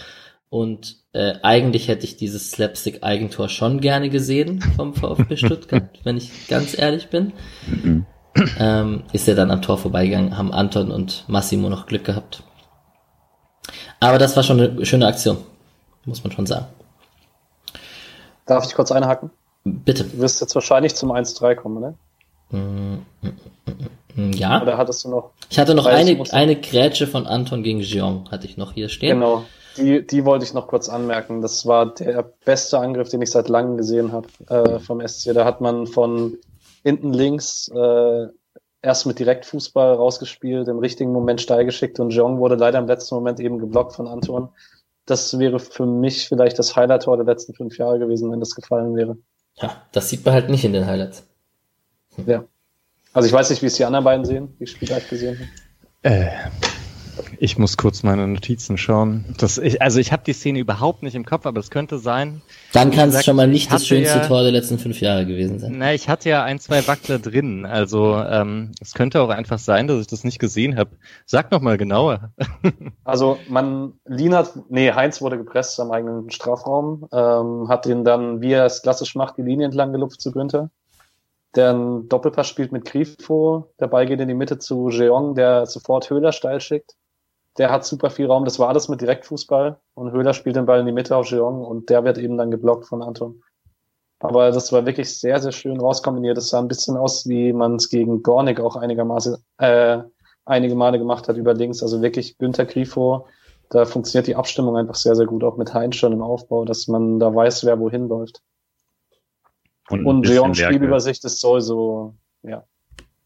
Und 0.49 0.97
äh, 1.13 1.35
eigentlich 1.41 1.87
hätte 1.87 2.05
ich 2.05 2.17
dieses 2.17 2.51
Slapstick-Eigentor 2.51 3.49
schon 3.49 3.81
gerne 3.81 4.09
gesehen 4.09 4.61
vom 4.75 4.93
VfB 4.93 5.37
Stuttgart, 5.37 5.89
wenn 6.03 6.17
ich 6.17 6.47
ganz 6.47 6.77
ehrlich 6.77 7.09
bin. 7.09 7.33
Mhm. 7.65 8.05
Ähm, 8.59 9.03
ist 9.11 9.27
er 9.27 9.35
dann 9.35 9.51
am 9.51 9.61
Tor 9.61 9.77
vorbeigegangen, 9.77 10.37
haben 10.37 10.53
Anton 10.53 10.91
und 10.91 11.25
Massimo 11.27 11.67
noch 11.69 11.87
Glück 11.87 12.05
gehabt. 12.05 12.43
Aber 13.99 14.17
das 14.17 14.35
war 14.35 14.43
schon 14.43 14.59
eine 14.59 14.85
schöne 14.85 15.07
Aktion, 15.07 15.37
muss 16.05 16.23
man 16.23 16.31
schon 16.31 16.45
sagen. 16.45 16.67
Darf 18.45 18.65
ich 18.65 18.73
kurz 18.73 18.91
einhaken? 18.91 19.31
Bitte. 19.63 20.05
Du 20.05 20.19
wirst 20.19 20.41
jetzt 20.41 20.55
wahrscheinlich 20.55 20.95
zum 20.95 21.11
1-3 21.11 21.55
kommen, 21.55 21.81
ne? 21.81 21.95
Mm, 22.51 23.05
mm, 23.21 23.31
mm, 24.15 24.31
ja. 24.33 24.61
Oder 24.61 24.77
hattest 24.77 25.03
du 25.03 25.09
noch? 25.09 25.31
Ich 25.49 25.59
hatte 25.59 25.75
noch 25.75 25.85
eine, 25.85 26.23
eine 26.31 26.55
Grätsche 26.55 27.07
von 27.07 27.27
Anton 27.27 27.61
gegen 27.61 27.81
Jeong, 27.81 28.31
hatte 28.31 28.47
ich 28.47 28.57
noch 28.57 28.73
hier 28.73 28.89
stehen. 28.89 29.19
Genau. 29.19 29.45
Die, 29.79 30.05
die 30.05 30.25
wollte 30.25 30.45
ich 30.45 30.53
noch 30.53 30.67
kurz 30.67 30.89
anmerken. 30.89 31.41
Das 31.41 31.65
war 31.65 31.93
der 31.93 32.23
beste 32.45 32.79
Angriff, 32.79 33.09
den 33.09 33.21
ich 33.21 33.31
seit 33.31 33.49
langem 33.49 33.77
gesehen 33.77 34.11
habe 34.11 34.27
äh, 34.49 34.79
vom 34.79 35.05
SC. 35.05 35.33
Da 35.33 35.45
hat 35.45 35.61
man 35.61 35.87
von 35.87 36.37
hinten 36.83 37.13
links 37.13 37.69
äh, 37.73 38.27
erst 38.81 39.05
mit 39.05 39.19
Direktfußball 39.19 39.95
rausgespielt, 39.95 40.67
im 40.67 40.79
richtigen 40.79 41.11
Moment 41.11 41.41
steil 41.41 41.65
geschickt 41.65 41.99
und 41.99 42.11
Jeong 42.11 42.39
wurde 42.39 42.55
leider 42.55 42.79
im 42.79 42.87
letzten 42.87 43.15
Moment 43.15 43.39
eben 43.39 43.59
geblockt 43.59 43.93
von 43.93 44.07
Anton. 44.07 44.49
Das 45.05 45.37
wäre 45.39 45.59
für 45.59 45.85
mich 45.85 46.27
vielleicht 46.27 46.59
das 46.59 46.75
Highlight-Tor 46.75 47.17
der 47.17 47.25
letzten 47.25 47.53
fünf 47.53 47.77
Jahre 47.77 47.99
gewesen, 47.99 48.31
wenn 48.31 48.39
das 48.39 48.55
gefallen 48.55 48.95
wäre. 48.95 49.17
Ja, 49.55 49.81
das 49.91 50.09
sieht 50.09 50.23
man 50.23 50.33
halt 50.33 50.49
nicht 50.49 50.63
in 50.63 50.73
den 50.73 50.85
Highlights. 50.85 51.23
Hm. 52.15 52.29
Ja. 52.29 52.43
Also 53.11 53.27
ich 53.27 53.33
weiß 53.33 53.49
nicht, 53.49 53.61
wie 53.61 53.65
es 53.65 53.75
die 53.75 53.85
anderen 53.85 54.05
beiden 54.05 54.23
sehen, 54.23 54.55
die 54.59 54.67
Spieler 54.67 54.95
halt 54.95 55.09
gesehen 55.09 55.39
haben. 55.39 55.49
Äh, 56.03 56.29
ich 57.39 57.57
muss 57.57 57.77
kurz 57.77 58.03
meine 58.03 58.27
Notizen 58.27 58.77
schauen. 58.77 59.25
Das, 59.37 59.57
ich, 59.57 59.81
also 59.81 59.99
ich 59.99 60.11
habe 60.11 60.23
die 60.25 60.33
Szene 60.33 60.59
überhaupt 60.59 61.03
nicht 61.03 61.15
im 61.15 61.25
Kopf, 61.25 61.45
aber 61.45 61.59
es 61.59 61.69
könnte 61.69 61.97
sein. 61.97 62.41
Dann 62.73 62.91
kann 62.91 63.09
es 63.09 63.23
schon 63.23 63.35
mal 63.35 63.47
nicht 63.47 63.71
das 63.71 63.87
schönste 63.87 64.19
ja, 64.19 64.27
Tor 64.27 64.43
der 64.43 64.51
letzten 64.51 64.79
fünf 64.79 65.01
Jahre 65.01 65.25
gewesen 65.25 65.59
sein. 65.59 65.75
Na, 65.77 65.93
ich 65.93 66.09
hatte 66.09 66.29
ja 66.29 66.43
ein, 66.43 66.59
zwei 66.59 66.87
Wackler 66.87 67.19
drin. 67.19 67.65
Also 67.65 68.15
ähm, 68.17 68.71
es 68.81 68.93
könnte 68.93 69.21
auch 69.21 69.29
einfach 69.29 69.59
sein, 69.59 69.87
dass 69.87 70.01
ich 70.01 70.07
das 70.07 70.23
nicht 70.23 70.39
gesehen 70.39 70.77
habe. 70.77 70.91
Sag 71.25 71.51
noch 71.51 71.61
mal 71.61 71.77
genauer. 71.77 72.31
also 73.03 73.39
man, 73.47 73.93
Lin 74.05 74.35
hat, 74.35 74.53
nee, 74.69 74.91
Heinz 74.91 75.21
wurde 75.21 75.37
gepresst 75.37 75.79
am 75.79 75.91
eigenen 75.91 76.29
Strafraum, 76.31 77.07
ähm, 77.11 77.69
hat 77.69 77.85
ihn 77.85 78.03
dann, 78.03 78.41
wie 78.41 78.51
er 78.51 78.65
es 78.65 78.81
klassisch 78.81 79.15
macht, 79.15 79.37
die 79.37 79.43
Linie 79.43 79.65
entlang 79.65 79.91
gelupft 79.91 80.21
zu 80.21 80.31
Günther 80.31 80.69
der 81.55 81.71
einen 81.71 82.07
Doppelpass 82.07 82.47
spielt 82.47 82.71
mit 82.71 82.85
Grifo, 82.85 83.71
der 83.79 83.87
Ball 83.87 84.05
geht 84.05 84.19
in 84.19 84.27
die 84.27 84.35
Mitte 84.35 84.59
zu 84.59 84.89
Jeong, 84.89 85.33
der 85.33 85.65
sofort 85.65 86.07
Höhler 86.11 86.31
steil 86.31 86.61
schickt 86.61 86.95
der 87.57 87.71
hat 87.71 87.85
super 87.85 88.09
viel 88.09 88.27
Raum. 88.27 88.45
Das 88.45 88.59
war 88.59 88.69
alles 88.69 88.89
mit 88.89 89.01
Direktfußball 89.01 89.77
und 89.95 90.11
Höhler 90.11 90.33
spielt 90.33 90.55
den 90.55 90.65
Ball 90.65 90.79
in 90.79 90.85
die 90.85 90.91
Mitte 90.91 91.15
auf 91.15 91.29
Jeong 91.29 91.63
und 91.63 91.89
der 91.89 92.03
wird 92.03 92.17
eben 92.17 92.37
dann 92.37 92.51
geblockt 92.51 92.85
von 92.85 93.01
Anton. 93.01 93.41
Aber 94.19 94.51
das 94.51 94.71
war 94.71 94.85
wirklich 94.85 95.17
sehr, 95.17 95.39
sehr 95.39 95.51
schön 95.51 95.79
rauskombiniert. 95.79 96.37
Das 96.37 96.49
sah 96.49 96.59
ein 96.59 96.67
bisschen 96.67 96.97
aus, 96.97 97.27
wie 97.27 97.53
man 97.53 97.75
es 97.75 97.89
gegen 97.89 98.21
Gornik 98.21 98.59
auch 98.59 98.75
einigermaßen 98.75 99.37
äh, 99.57 99.99
einige 100.45 100.75
Male 100.75 100.99
gemacht 100.99 101.29
hat 101.29 101.37
über 101.37 101.53
links. 101.53 101.81
Also 101.81 102.01
wirklich 102.01 102.37
Günther 102.37 102.65
Grifo, 102.65 103.27
da 103.69 103.85
funktioniert 103.85 104.27
die 104.27 104.35
Abstimmung 104.35 104.75
einfach 104.75 104.95
sehr, 104.95 105.15
sehr 105.15 105.25
gut, 105.25 105.43
auch 105.43 105.57
mit 105.57 105.73
Heinz 105.73 105.95
schon 105.95 106.11
im 106.11 106.21
Aufbau, 106.21 106.65
dass 106.65 106.87
man 106.87 107.19
da 107.19 107.33
weiß, 107.33 107.65
wer 107.65 107.79
wohin 107.79 108.09
läuft. 108.09 108.41
Und, 109.89 110.05
und 110.05 110.27
Jeong 110.27 110.53
Spielübersicht 110.53 111.23
ist 111.23 111.39
sowieso, 111.39 112.13
ja, 112.43 112.63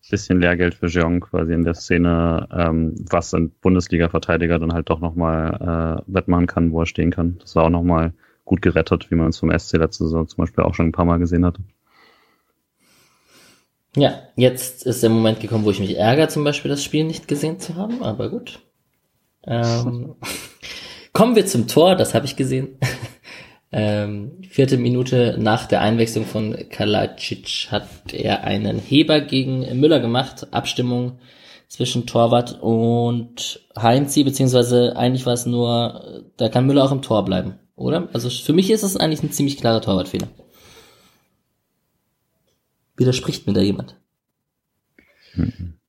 bisschen 0.09 0.41
Lehrgeld 0.41 0.75
für 0.75 0.87
Jeong 0.87 1.21
quasi 1.21 1.53
in 1.53 1.63
der 1.63 1.73
Szene, 1.73 2.47
ähm, 2.51 2.93
was 3.09 3.33
ein 3.33 3.51
Bundesliga-Verteidiger 3.61 4.59
dann 4.59 4.73
halt 4.73 4.89
doch 4.89 4.99
nochmal 4.99 6.01
äh, 6.07 6.13
wettmachen 6.13 6.47
kann, 6.47 6.71
wo 6.71 6.81
er 6.81 6.85
stehen 6.85 7.11
kann. 7.11 7.37
Das 7.39 7.55
war 7.55 7.65
auch 7.65 7.69
nochmal 7.69 8.13
gut 8.45 8.61
gerettet, 8.61 9.09
wie 9.11 9.15
man 9.15 9.29
es 9.29 9.39
vom 9.39 9.57
SC 9.57 9.77
letzte 9.77 10.03
Saison 10.05 10.27
zum 10.27 10.37
Beispiel 10.37 10.63
auch 10.63 10.73
schon 10.73 10.87
ein 10.87 10.91
paar 10.91 11.05
Mal 11.05 11.19
gesehen 11.19 11.45
hatte. 11.45 11.61
Ja, 13.95 14.23
jetzt 14.35 14.85
ist 14.85 15.03
der 15.03 15.09
Moment 15.09 15.39
gekommen, 15.39 15.65
wo 15.65 15.71
ich 15.71 15.79
mich 15.79 15.97
ärgere, 15.97 16.27
zum 16.27 16.43
Beispiel 16.43 16.69
das 16.69 16.83
Spiel 16.83 17.03
nicht 17.03 17.27
gesehen 17.27 17.59
zu 17.59 17.75
haben, 17.75 18.01
aber 18.01 18.29
gut. 18.29 18.59
Ähm, 19.45 20.15
kommen 21.13 21.35
wir 21.35 21.45
zum 21.45 21.67
Tor, 21.67 21.95
das 21.95 22.13
habe 22.15 22.25
ich 22.25 22.35
gesehen. 22.35 22.79
Ähm, 23.75 24.43
vierte 24.47 24.77
Minute 24.77 25.35
nach 25.39 25.65
der 25.65 25.81
Einwechslung 25.81 26.25
von 26.25 26.55
Kalacic 26.69 27.69
hat 27.71 28.13
er 28.13 28.43
einen 28.43 28.77
Heber 28.77 29.19
gegen 29.19 29.79
Müller 29.79 29.99
gemacht. 29.99 30.47
Abstimmung 30.51 31.17
zwischen 31.67 32.05
Torwart 32.05 32.61
und 32.61 33.61
Heinzi, 33.75 34.23
beziehungsweise 34.23 34.95
eigentlich 34.95 35.25
war 35.25 35.33
es 35.33 35.47
nur, 35.47 36.23
da 36.37 36.49
kann 36.49 36.67
Müller 36.67 36.83
auch 36.83 36.91
im 36.91 37.01
Tor 37.01 37.25
bleiben, 37.25 37.55
oder? 37.75 38.09
Also 38.13 38.29
für 38.29 38.53
mich 38.53 38.69
ist 38.69 38.83
es 38.83 38.95
eigentlich 38.95 39.23
ein 39.23 39.31
ziemlich 39.31 39.57
klarer 39.57 39.81
Torwartfehler. 39.81 40.27
Widerspricht 42.95 43.47
mir 43.47 43.53
da 43.53 43.61
jemand? 43.61 43.95
Mhm. 45.33 45.79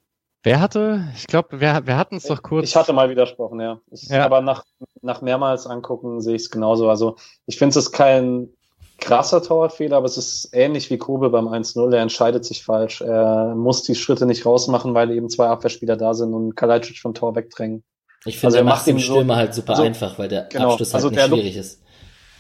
Wer 0.45 0.61
hatte, 0.61 1.09
ich 1.17 1.27
glaube, 1.27 1.59
wir, 1.59 1.87
wir 1.87 1.97
hatten 1.97 2.17
es 2.17 2.25
doch 2.25 2.43
kurz. 2.43 2.69
Ich 2.69 2.77
hatte 2.77 2.93
mal 2.93 3.09
widersprochen, 3.09 3.61
ja. 3.61 3.81
Ich, 3.91 4.09
ja. 4.09 4.27
Aber 4.27 4.43
nach, 4.43 4.63
nach 5.01 5.23
mehrmals 5.23 5.67
angucken 5.67 6.21
sehe 6.21 6.37
ich 6.37 6.43
es 6.43 6.51
genauso. 6.51 6.91
Also 6.91 7.17
ich 7.47 7.57
finde 7.57 7.71
es 7.71 7.87
ist 7.87 7.93
kein 7.93 8.51
krasser 8.99 9.43
Torwartfehler, 9.43 9.97
aber 9.97 10.05
es 10.05 10.19
ist 10.19 10.51
ähnlich 10.53 10.91
wie 10.91 10.99
Kobel 10.99 11.31
beim 11.31 11.49
1-0. 11.49 11.95
Er 11.95 12.03
entscheidet 12.03 12.45
sich 12.45 12.63
falsch. 12.63 13.01
Er 13.01 13.55
muss 13.55 13.85
die 13.85 13.95
Schritte 13.95 14.27
nicht 14.27 14.45
rausmachen, 14.45 14.93
weil 14.93 15.13
eben 15.13 15.31
zwei 15.31 15.47
Abwehrspieler 15.47 15.97
da 15.97 16.13
sind 16.13 16.35
und 16.35 16.55
Kalajdzic 16.55 16.99
vom 16.99 17.15
Tor 17.15 17.35
wegdrängen. 17.35 17.83
Ich 18.27 18.37
finde, 18.37 18.49
also 18.49 18.59
er 18.59 18.65
macht 18.65 18.87
dem 18.87 18.99
Stürmer 18.99 19.35
so, 19.35 19.41
halt 19.41 19.55
super 19.55 19.77
so, 19.77 19.83
einfach, 19.83 20.19
weil 20.19 20.29
der 20.29 20.43
genau, 20.51 20.73
Abschluss 20.73 20.93
halt 20.93 21.05
also 21.05 21.09
nicht 21.09 21.25
schwierig 21.25 21.57
ist. 21.57 21.83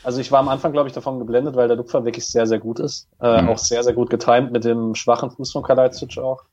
Also 0.02 0.20
ich 0.20 0.30
war 0.30 0.40
am 0.40 0.48
Anfang, 0.50 0.72
glaube 0.72 0.88
ich, 0.90 0.94
davon 0.94 1.18
geblendet, 1.18 1.56
weil 1.56 1.68
der 1.68 1.78
Lupfer 1.78 2.04
wirklich 2.04 2.26
sehr, 2.26 2.46
sehr 2.46 2.58
gut 2.58 2.80
ist. 2.80 3.08
Äh, 3.22 3.40
mhm. 3.40 3.48
Auch 3.48 3.58
sehr, 3.58 3.82
sehr 3.82 3.94
gut 3.94 4.10
getimt 4.10 4.52
mit 4.52 4.64
dem 4.64 4.94
schwachen 4.94 5.30
Fuß 5.30 5.52
von 5.52 5.62
Kalajdzic 5.62 6.18
auch. 6.18 6.44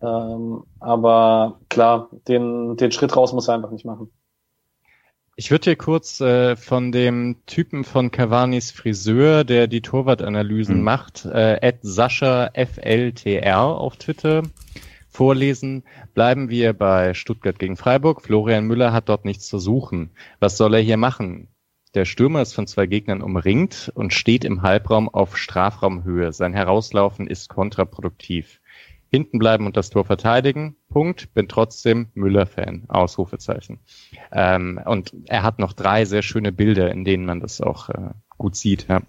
Ähm, 0.00 0.64
aber 0.80 1.60
klar, 1.68 2.08
den, 2.28 2.76
den 2.76 2.92
Schritt 2.92 3.16
raus 3.16 3.32
muss 3.32 3.48
er 3.48 3.54
einfach 3.54 3.70
nicht 3.70 3.84
machen. 3.84 4.10
Ich 5.40 5.52
würde 5.52 5.64
hier 5.64 5.76
kurz 5.76 6.20
äh, 6.20 6.56
von 6.56 6.90
dem 6.90 7.36
Typen 7.46 7.84
von 7.84 8.10
Cavani's 8.10 8.72
Friseur, 8.72 9.44
der 9.44 9.68
die 9.68 9.82
Torwartanalysen 9.82 10.78
Mhm. 10.78 10.82
macht, 10.82 11.24
äh, 11.26 11.72
Sascha 11.80 12.50
FLTR 12.54 13.60
auf 13.60 13.96
Twitter 13.96 14.42
vorlesen. 15.08 15.84
Bleiben 16.14 16.48
wir 16.48 16.72
bei 16.72 17.14
Stuttgart 17.14 17.58
gegen 17.58 17.76
Freiburg. 17.76 18.22
Florian 18.22 18.66
Müller 18.66 18.92
hat 18.92 19.08
dort 19.08 19.24
nichts 19.24 19.46
zu 19.46 19.58
suchen. 19.60 20.10
Was 20.40 20.56
soll 20.56 20.74
er 20.74 20.80
hier 20.80 20.96
machen? 20.96 21.48
Der 21.94 22.04
Stürmer 22.04 22.42
ist 22.42 22.52
von 22.52 22.66
zwei 22.66 22.86
Gegnern 22.86 23.22
umringt 23.22 23.90
und 23.94 24.12
steht 24.12 24.44
im 24.44 24.62
Halbraum 24.62 25.08
auf 25.08 25.36
Strafraumhöhe. 25.36 26.32
Sein 26.32 26.52
Herauslaufen 26.52 27.26
ist 27.26 27.48
kontraproduktiv. 27.48 28.60
Hinten 29.10 29.38
bleiben 29.38 29.66
und 29.66 29.76
das 29.76 29.90
Tor 29.90 30.04
verteidigen. 30.04 30.76
Punkt. 30.90 31.32
Bin 31.34 31.48
trotzdem 31.48 32.08
Müller-Fan. 32.14 32.84
Ausrufezeichen. 32.88 33.78
Ähm, 34.32 34.80
und 34.84 35.14
er 35.26 35.42
hat 35.42 35.58
noch 35.58 35.72
drei 35.72 36.04
sehr 36.04 36.22
schöne 36.22 36.52
Bilder, 36.52 36.90
in 36.90 37.04
denen 37.04 37.24
man 37.24 37.40
das 37.40 37.60
auch 37.60 37.88
äh, 37.88 38.10
gut 38.36 38.56
sieht. 38.56 38.86
Ja. 38.88 39.02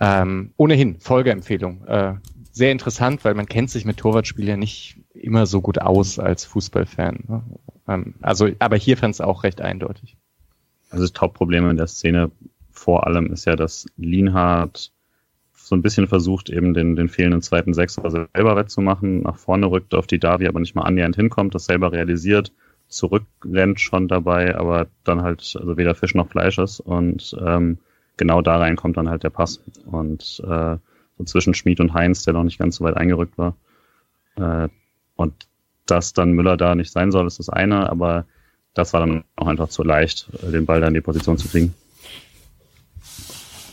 Ähm, 0.00 0.52
ohnehin, 0.56 1.00
Folgeempfehlung. 1.00 1.86
Äh, 1.86 2.14
sehr 2.52 2.72
interessant, 2.72 3.24
weil 3.24 3.34
man 3.34 3.46
kennt 3.46 3.70
sich 3.70 3.84
mit 3.84 3.98
Torwartspielern 3.98 4.58
nicht 4.58 4.98
immer 5.14 5.46
so 5.46 5.60
gut 5.60 5.78
aus 5.78 6.18
als 6.18 6.44
Fußballfan. 6.44 7.24
Ne? 7.28 7.42
Ähm, 7.86 8.14
also, 8.22 8.48
aber 8.58 8.76
hier 8.76 8.96
fand 8.96 9.14
es 9.14 9.20
auch 9.20 9.44
recht 9.44 9.60
eindeutig. 9.60 10.16
Also 10.90 11.06
das 11.06 11.20
Hauptproblem 11.20 11.70
in 11.70 11.76
der 11.76 11.86
Szene 11.86 12.30
vor 12.70 13.06
allem 13.06 13.32
ist 13.32 13.44
ja, 13.44 13.56
dass 13.56 13.86
Lienhardt 13.96 14.92
so 15.66 15.74
ein 15.74 15.82
bisschen 15.82 16.06
versucht, 16.06 16.48
eben 16.48 16.74
den, 16.74 16.94
den 16.94 17.08
fehlenden 17.08 17.42
zweiten 17.42 17.74
Sechser 17.74 18.08
selber 18.08 18.54
wettzumachen, 18.54 19.22
nach 19.22 19.36
vorne 19.36 19.68
rückt 19.68 19.94
auf 19.96 20.06
die 20.06 20.20
Davi, 20.20 20.46
aber 20.46 20.60
nicht 20.60 20.76
mal 20.76 20.84
annähernd 20.84 21.16
hinkommt, 21.16 21.56
das 21.56 21.64
selber 21.64 21.90
realisiert, 21.90 22.52
zurückrennt 22.86 23.80
schon 23.80 24.06
dabei, 24.06 24.56
aber 24.56 24.86
dann 25.02 25.22
halt 25.22 25.56
also 25.58 25.76
weder 25.76 25.96
Fisch 25.96 26.14
noch 26.14 26.28
Fleisch 26.28 26.58
ist 26.58 26.78
und 26.78 27.36
ähm, 27.44 27.78
genau 28.16 28.42
da 28.42 28.58
rein 28.58 28.76
kommt 28.76 28.96
dann 28.96 29.08
halt 29.08 29.24
der 29.24 29.30
Pass. 29.30 29.60
Und 29.86 30.40
äh, 30.46 30.76
so 31.18 31.24
zwischen 31.24 31.52
Schmid 31.52 31.80
und 31.80 31.94
Heinz, 31.94 32.22
der 32.22 32.34
noch 32.34 32.44
nicht 32.44 32.60
ganz 32.60 32.76
so 32.76 32.84
weit 32.84 32.96
eingerückt 32.96 33.36
war. 33.36 33.56
Äh, 34.36 34.68
und 35.16 35.34
dass 35.84 36.12
dann 36.12 36.30
Müller 36.30 36.56
da 36.56 36.76
nicht 36.76 36.92
sein 36.92 37.10
soll, 37.10 37.26
ist 37.26 37.40
das 37.40 37.48
eine, 37.48 37.90
aber 37.90 38.24
das 38.72 38.92
war 38.92 39.00
dann 39.00 39.24
auch 39.34 39.48
einfach 39.48 39.68
zu 39.68 39.82
leicht, 39.82 40.28
den 40.42 40.64
Ball 40.64 40.80
da 40.80 40.86
in 40.86 40.94
die 40.94 41.00
Position 41.00 41.38
zu 41.38 41.48
kriegen. 41.48 41.74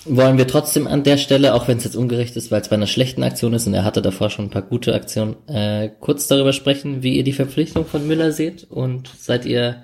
Wollen 0.06 0.38
wir 0.38 0.48
trotzdem 0.48 0.86
an 0.88 1.04
der 1.04 1.18
Stelle, 1.18 1.54
auch 1.54 1.68
wenn 1.68 1.78
es 1.78 1.86
jetzt 1.86 1.96
ungerecht 1.96 2.36
ist, 2.36 2.52
weil 2.52 2.62
es 2.62 2.68
bei 2.68 2.76
einer 2.76 2.88
schlechten 2.88 3.24
Aktion 3.24 3.54
ist 3.54 3.68
und 3.68 3.74
er 3.74 3.86
hatte 3.86 4.02
davor 4.02 4.30
schon 4.30 4.46
ein 4.46 4.52
paar 4.52 4.62
gute 4.62 4.94
Aktionen, 4.94 5.36
äh, 5.48 5.90
kurz 6.00 6.28
darüber 6.28 6.52
sprechen, 6.52 7.04
wie 7.04 7.16
ihr 7.16 7.24
die 7.24 7.32
Verpflichtung 7.32 7.86
von 7.86 8.06
Müller 8.06 8.34
seht 8.34 8.70
und 8.70 9.10
seid 9.18 9.46
ihr, 9.46 9.84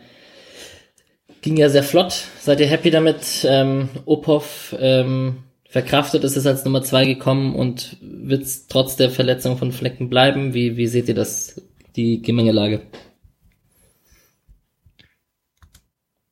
ging 1.41 1.55
ja 1.55 1.69
sehr 1.69 1.83
flott, 1.83 2.25
seid 2.41 2.59
ihr 2.59 2.67
happy 2.67 2.91
damit, 2.91 3.45
ähm, 3.45 3.87
Opov 4.05 4.75
ähm, 4.77 5.43
verkraftet 5.69 6.23
ist 6.23 6.35
es 6.35 6.45
als 6.45 6.65
Nummer 6.65 6.81
zwei 6.81 7.05
gekommen 7.05 7.55
und 7.55 7.97
wird 8.01 8.45
trotz 8.69 8.95
der 8.95 9.11
Verletzung 9.11 9.57
von 9.57 9.71
Flecken 9.71 10.09
bleiben? 10.09 10.53
Wie, 10.53 10.75
wie 10.75 10.87
seht 10.87 11.07
ihr 11.07 11.15
das, 11.15 11.61
die 11.95 12.21
Gemengelage? 12.21 12.81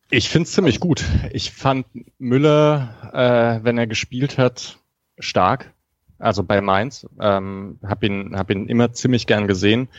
Ich 0.10 0.30
finde 0.30 0.47
es 0.47 0.53
ziemlich 0.53 0.80
gut. 0.80 1.03
Ich 1.34 1.51
fand 1.51 1.86
Müller, 2.18 3.12
äh, 3.14 3.64
wenn 3.66 3.78
er 3.78 3.88
gespielt 3.88 4.38
hat, 4.38 4.78
stark. 5.20 5.74
Also 6.18 6.43
bei 6.43 6.62
Mainz. 6.62 7.05
Ähm, 7.20 7.80
hab 7.84 8.03
ihn, 8.03 8.38
hab 8.38 8.49
ihn 8.49 8.68
immer 8.68 8.93
ziemlich 8.93 9.28
gern 9.28 9.47
gesehen. 9.47 9.89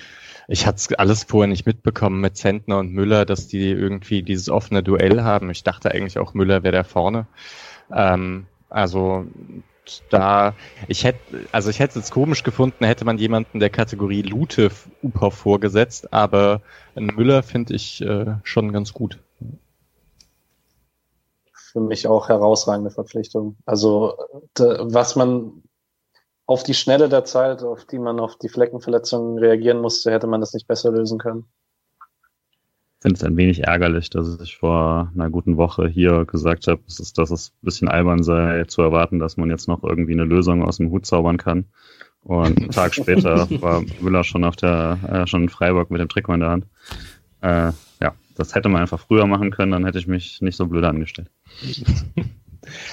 Ich 0.49 0.67
hatte 0.67 0.99
alles 0.99 1.25
vorher 1.25 1.47
nicht 1.47 1.67
mitbekommen 1.67 2.23
mit 2.23 2.39
Zentner 2.39 2.79
und 2.79 2.91
Müller, 2.91 3.27
dass 3.27 3.49
die 3.49 3.69
irgendwie 3.69 4.23
dieses 4.23 4.49
offene 4.49 4.83
Duell 4.83 5.23
haben. 5.23 5.51
Ich 5.51 5.63
dachte 5.63 5.93
eigentlich 5.93 6.19
auch 6.19 6.33
Müller 6.33 6.63
wäre 6.63 6.73
da 6.73 6.85
vorne. 6.85 7.27
Ähm, 7.95 8.47
also 8.71 9.27
da, 10.09 10.55
ich 10.87 11.05
hätte, 11.05 11.47
also 11.53 11.69
ich 11.69 11.81
hätte 11.81 11.99
es 11.99 12.11
komisch 12.11 12.45
gefunden, 12.45 12.87
hätte 12.87 13.05
man 13.05 13.19
jemanden 13.19 13.61
der 13.61 13.71
Kategorie 13.71 14.23
Lute 14.23 14.71
Upov 15.03 15.35
vorgesetzt, 15.35 16.15
aber 16.15 16.63
Müller 16.95 17.43
finde 17.43 17.75
ich 17.75 18.01
äh, 18.01 18.37
schon 18.43 18.73
ganz 18.73 18.95
gut 18.95 19.19
für 21.71 21.81
mich 21.81 22.07
auch 22.07 22.29
herausragende 22.29 22.91
Verpflichtung. 22.91 23.57
Also 23.67 24.15
was 24.57 25.17
man 25.17 25.63
auf 26.47 26.63
die 26.63 26.75
Schnelle 26.75 27.09
der 27.09 27.25
Zeit, 27.25 27.63
auf 27.63 27.85
die 27.85 27.99
man 27.99 28.19
auf 28.21 28.37
die 28.37 28.49
Fleckenverletzungen 28.49 29.39
reagieren 29.39 29.81
musste, 29.81 30.11
hätte 30.11 30.27
man 30.27 30.41
das 30.41 30.55
nicht 30.55 30.67
besser 30.67 30.91
lösen 30.91 31.19
können. 31.19 31.45
Ich 32.99 33.03
finde 33.03 33.17
es 33.17 33.23
ein 33.23 33.37
wenig 33.37 33.65
ärgerlich, 33.65 34.11
dass 34.11 34.41
ich 34.41 34.57
vor 34.57 35.13
einer 35.15 35.31
guten 35.31 35.57
Woche 35.57 35.87
hier 35.87 36.25
gesagt 36.25 36.67
habe, 36.67 36.81
dass 36.87 36.99
es, 36.99 37.13
dass 37.13 37.31
es 37.31 37.51
ein 37.51 37.65
bisschen 37.65 37.89
albern 37.89 38.25
sei, 38.25 38.65
zu 38.65 38.83
erwarten, 38.83 39.21
dass 39.21 39.37
man 39.37 39.51
jetzt 39.51 39.69
noch 39.69 39.85
irgendwie 39.85 40.15
eine 40.15 40.25
Lösung 40.25 40.65
aus 40.65 40.79
dem 40.79 40.91
Hut 40.91 41.07
zaubern 41.07 41.37
kann. 41.37 41.67
Und 42.23 42.59
einen 42.59 42.71
Tag 42.71 42.95
später 42.95 43.49
war 43.61 43.85
Müller 44.01 44.25
schon 44.25 44.43
auf 44.43 44.57
der, 44.57 44.99
äh, 45.07 45.27
schon 45.27 45.43
in 45.43 45.49
Freiburg 45.49 45.91
mit 45.91 46.01
dem 46.01 46.09
Trikot 46.09 46.33
in 46.33 46.41
der 46.41 46.51
Hand. 46.51 46.67
Äh, 47.41 47.73
das 48.39 48.55
hätte 48.55 48.69
man 48.69 48.83
einfach 48.83 49.01
früher 49.01 49.27
machen 49.27 49.51
können, 49.51 49.73
dann 49.73 49.85
hätte 49.85 49.99
ich 49.99 50.07
mich 50.07 50.41
nicht 50.41 50.57
so 50.57 50.67
blöd 50.67 50.85
angestellt. 50.85 51.31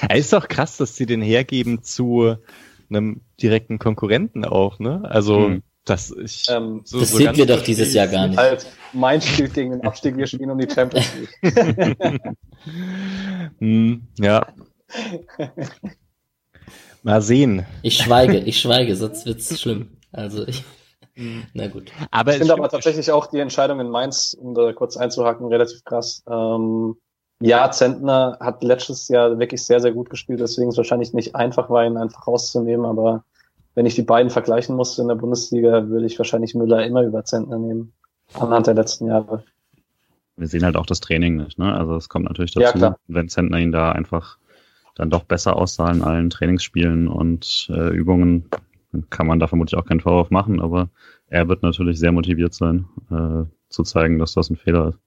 Es 0.07 0.19
ist 0.19 0.33
doch 0.33 0.47
krass, 0.47 0.77
dass 0.77 0.95
sie 0.95 1.05
den 1.05 1.21
hergeben 1.21 1.83
zu 1.83 2.37
einem 2.89 3.21
direkten 3.41 3.79
Konkurrenten 3.79 4.45
auch, 4.45 4.79
ne? 4.79 5.01
Also, 5.03 5.47
Hm. 5.47 5.63
das 5.83 6.11
ich, 6.11 6.45
Ähm, 6.49 6.81
so, 6.85 6.99
das 6.99 7.11
so 7.11 7.17
sind 7.17 7.35
wir 7.35 7.45
doch 7.45 7.61
dieses 7.61 7.93
Jahr 7.93 8.07
gar 8.07 8.27
nicht. 8.27 8.37
Halt, 8.37 8.65
mein 8.93 9.21
Spiel 9.21 9.49
gegen 9.49 9.71
den 9.71 9.81
Abstieg, 9.81 10.15
wir 10.17 10.27
spielen 10.27 10.51
um 10.51 10.59
die 10.59 10.69
Champions 10.73 11.11
League. 11.15 11.51
hm, 13.59 14.03
ja. 14.19 14.47
Mal 17.03 17.21
sehen. 17.21 17.65
Ich 17.81 17.97
schweige, 17.97 18.37
ich 18.37 18.59
schweige, 18.59 18.95
sonst 18.95 19.25
wird's 19.25 19.59
schlimm. 19.59 19.89
Also 20.11 20.47
ich. 20.47 20.63
Na 21.53 21.67
gut. 21.67 21.91
Aber 22.11 22.31
ich 22.31 22.39
finde 22.39 22.53
aber 22.53 22.69
tatsächlich 22.69 23.11
auch 23.11 23.27
die 23.27 23.39
Entscheidung 23.39 23.79
in 23.79 23.89
Mainz, 23.89 24.35
um 24.39 24.53
da 24.53 24.73
kurz 24.73 24.97
einzuhaken, 24.97 25.47
relativ 25.47 25.83
krass. 25.85 26.23
Ähm, 26.29 26.97
ja, 27.39 27.69
Zentner 27.71 28.37
hat 28.39 28.63
letztes 28.63 29.07
Jahr 29.07 29.39
wirklich 29.39 29.63
sehr, 29.63 29.79
sehr 29.79 29.91
gut 29.91 30.09
gespielt, 30.09 30.39
deswegen 30.39 30.69
ist 30.69 30.75
es 30.75 30.77
wahrscheinlich 30.77 31.13
nicht 31.13 31.35
einfach 31.35 31.69
war, 31.69 31.85
ihn 31.85 31.97
einfach 31.97 32.27
rauszunehmen, 32.27 32.85
aber 32.85 33.23
wenn 33.75 33.85
ich 33.85 33.95
die 33.95 34.03
beiden 34.03 34.29
vergleichen 34.29 34.75
musste 34.75 35.01
in 35.01 35.09
der 35.09 35.15
Bundesliga, 35.15 35.87
würde 35.89 36.05
ich 36.05 36.17
wahrscheinlich 36.17 36.55
Müller 36.55 36.85
immer 36.85 37.03
über 37.03 37.25
Zentner 37.25 37.59
nehmen, 37.59 37.93
anhand 38.33 38.67
der 38.67 38.73
letzten 38.73 39.07
Jahre. 39.07 39.43
Wir 40.37 40.47
sehen 40.47 40.63
halt 40.63 40.75
auch 40.77 40.85
das 40.85 41.01
Training 41.01 41.37
nicht, 41.37 41.59
ne? 41.59 41.73
Also 41.73 41.95
es 41.95 42.09
kommt 42.09 42.25
natürlich 42.25 42.53
dazu, 42.53 42.77
Ja, 42.77 42.97
wenn 43.07 43.29
Zentner 43.29 43.59
ihn 43.59 43.71
da 43.71 43.91
einfach 43.91 44.37
dann 44.95 45.09
doch 45.09 45.23
besser 45.23 45.57
aussah 45.57 45.91
in 45.91 46.01
allen 46.01 46.29
Trainingsspielen 46.29 47.07
und 47.07 47.67
äh, 47.69 47.89
Übungen, 47.89 48.49
kann 49.09 49.27
man 49.27 49.39
da 49.39 49.47
vermutlich 49.47 49.79
auch 49.79 49.85
keinen 49.85 50.01
Vorwurf 50.01 50.29
machen, 50.29 50.61
aber 50.61 50.89
er 51.27 51.47
wird 51.47 51.63
natürlich 51.63 51.99
sehr 51.99 52.11
motiviert 52.11 52.53
sein, 52.53 52.85
äh, 53.11 53.49
zu 53.69 53.83
zeigen, 53.83 54.19
dass 54.19 54.33
das 54.33 54.49
ein 54.49 54.57
Fehler 54.57 54.89
ist. 54.89 54.99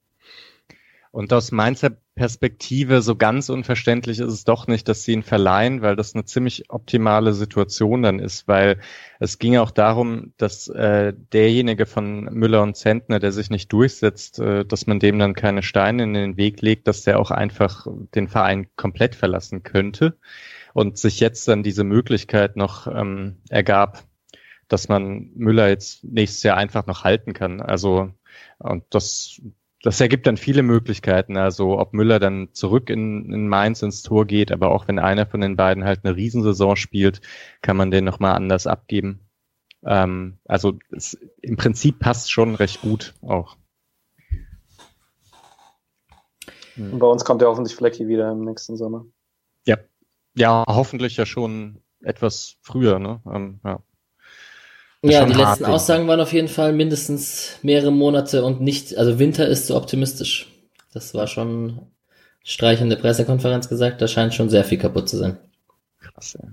Und 1.11 1.33
aus 1.33 1.53
Mainzer 1.53 1.91
Perspektive 2.15 3.01
so 3.01 3.17
ganz 3.17 3.49
unverständlich 3.49 4.19
ist 4.19 4.33
es 4.33 4.45
doch 4.45 4.67
nicht, 4.67 4.89
dass 4.89 5.05
sie 5.05 5.13
ihn 5.13 5.23
verleihen, 5.23 5.81
weil 5.81 5.97
das 5.97 6.15
eine 6.15 6.25
ziemlich 6.25 6.69
optimale 6.69 7.33
Situation 7.33 8.03
dann 8.03 8.19
ist, 8.19 8.47
weil 8.47 8.79
es 9.19 9.39
ging 9.39 9.57
auch 9.57 9.71
darum, 9.71 10.35
dass 10.37 10.69
äh, 10.69 11.15
derjenige 11.33 11.87
von 11.87 12.25
Müller 12.25 12.63
und 12.63 12.77
Zentner, 12.77 13.21
der 13.21 13.33
sich 13.33 13.49
nicht 13.49 13.73
durchsetzt, 13.73 14.39
äh, 14.39 14.65
dass 14.65 14.87
man 14.87 15.01
dem 15.01 15.19
dann 15.19 15.35
keine 15.35 15.63
Steine 15.63 16.03
in 16.03 16.15
den 16.15 16.37
Weg 16.37 16.61
legt, 16.61 16.89
dass 16.89 17.03
der 17.03 17.19
auch 17.19 17.31
einfach 17.31 17.87
den 18.15 18.29
Verein 18.29 18.67
komplett 18.77 19.15
verlassen 19.15 19.63
könnte 19.63 20.19
und 20.79 20.97
sich 20.97 21.19
jetzt 21.19 21.49
dann 21.49 21.65
diese 21.65 21.83
Möglichkeit 21.83 22.55
noch 22.55 22.87
ähm, 22.87 23.39
ergab, 23.49 24.05
dass 24.69 24.89
man 24.89 25.33
Müller 25.35 25.69
jetzt 25.69 26.05
nächstes 26.05 26.45
Jahr 26.45 26.57
einfach 26.57 26.87
noch 26.87 27.03
halten 27.03 27.33
kann. 27.33 27.61
Also 27.61 28.13
und 28.59 28.85
das 28.91 29.43
das 29.83 30.01
ergibt 30.01 30.29
dann 30.29 30.37
viele 30.37 30.63
Möglichkeiten. 30.63 31.37
Also 31.37 31.81
ob 31.81 31.95
Müller 31.95 32.21
dann 32.21 32.51
zurück 32.53 32.91
in, 32.91 33.33
in 33.33 33.49
Mainz 33.49 33.83
ins 33.83 34.05
Tor 34.05 34.25
geht, 34.25 34.53
aber 34.53 34.71
auch 34.71 34.87
wenn 34.87 35.01
einer 35.01 35.27
von 35.27 35.41
den 35.41 35.57
beiden 35.57 35.83
halt 35.83 36.05
eine 36.05 36.15
Riesensaison 36.15 36.77
spielt, 36.77 37.23
kann 37.61 37.77
man 37.77 37.91
den 37.91 38.05
nochmal 38.05 38.37
anders 38.37 38.69
abgeben. 38.69 39.19
Ähm, 39.85 40.39
also 40.45 40.79
es, 40.93 41.15
im 41.43 41.57
Prinzip 41.57 41.99
passt 41.99 42.31
schon 42.31 42.55
recht 42.55 42.83
gut 42.83 43.15
auch. 43.21 43.57
Und 46.77 47.01
bei 47.01 47.07
uns 47.09 47.25
kommt 47.25 47.43
ja 47.43 47.49
hoffentlich 47.49 47.75
Flecki 47.75 48.07
wieder 48.07 48.31
im 48.31 48.45
nächsten 48.45 48.77
Sommer. 48.77 49.07
Ja, 49.67 49.77
ja, 50.39 50.65
hoffentlich 50.67 51.17
ja 51.17 51.27
schon 51.27 51.83
etwas 52.03 52.57
früher. 52.63 52.99
Ne? 52.99 53.21
Ähm, 53.33 53.61
ja. 53.65 53.81
Ja, 55.03 55.25
die 55.27 55.33
letzten 55.33 55.67
Aussagen 55.67 56.09
waren 56.09 56.21
auf 56.21 56.33
jeden 56.33 56.49
Fall 56.49 56.73
mindestens 56.73 57.59
mehrere 57.63 57.93
Monate 57.93 58.45
und 58.45 58.61
nicht, 58.61 58.97
also 58.97 59.21
Winter 59.21 59.47
ist 59.47 59.69
zu 59.69 59.77
optimistisch. 59.77 60.49
Das 60.93 61.15
war 61.15 61.29
schon 61.29 61.87
Streich 62.43 62.81
in 62.81 62.91
der 62.91 62.97
Pressekonferenz 62.97 63.69
gesagt, 63.69 64.01
da 64.03 64.09
scheint 64.09 64.35
schon 64.35 64.49
sehr 64.49 64.65
viel 64.65 64.79
kaputt 64.79 65.09
zu 65.09 65.17
sein. 65.17 65.39
Krass, 66.01 66.37
ja. 66.41 66.49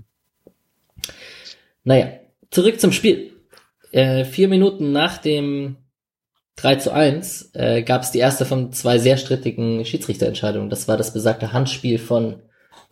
Naja, 1.83 2.19
zurück 2.51 2.79
zum 2.79 2.91
Spiel. 2.91 3.33
Äh, 3.91 4.25
vier 4.25 4.47
Minuten 4.47 4.91
nach 4.91 5.17
dem 5.17 5.77
3 6.57 6.75
zu 6.75 6.93
1 6.93 7.51
äh, 7.53 7.81
gab 7.81 8.03
es 8.03 8.11
die 8.11 8.19
erste 8.19 8.45
von 8.45 8.71
zwei 8.73 8.99
sehr 8.99 9.17
strittigen 9.17 9.85
Schiedsrichterentscheidungen. 9.85 10.69
Das 10.69 10.87
war 10.87 10.97
das 10.97 11.13
besagte 11.13 11.51
Handspiel 11.51 11.97
von 11.97 12.41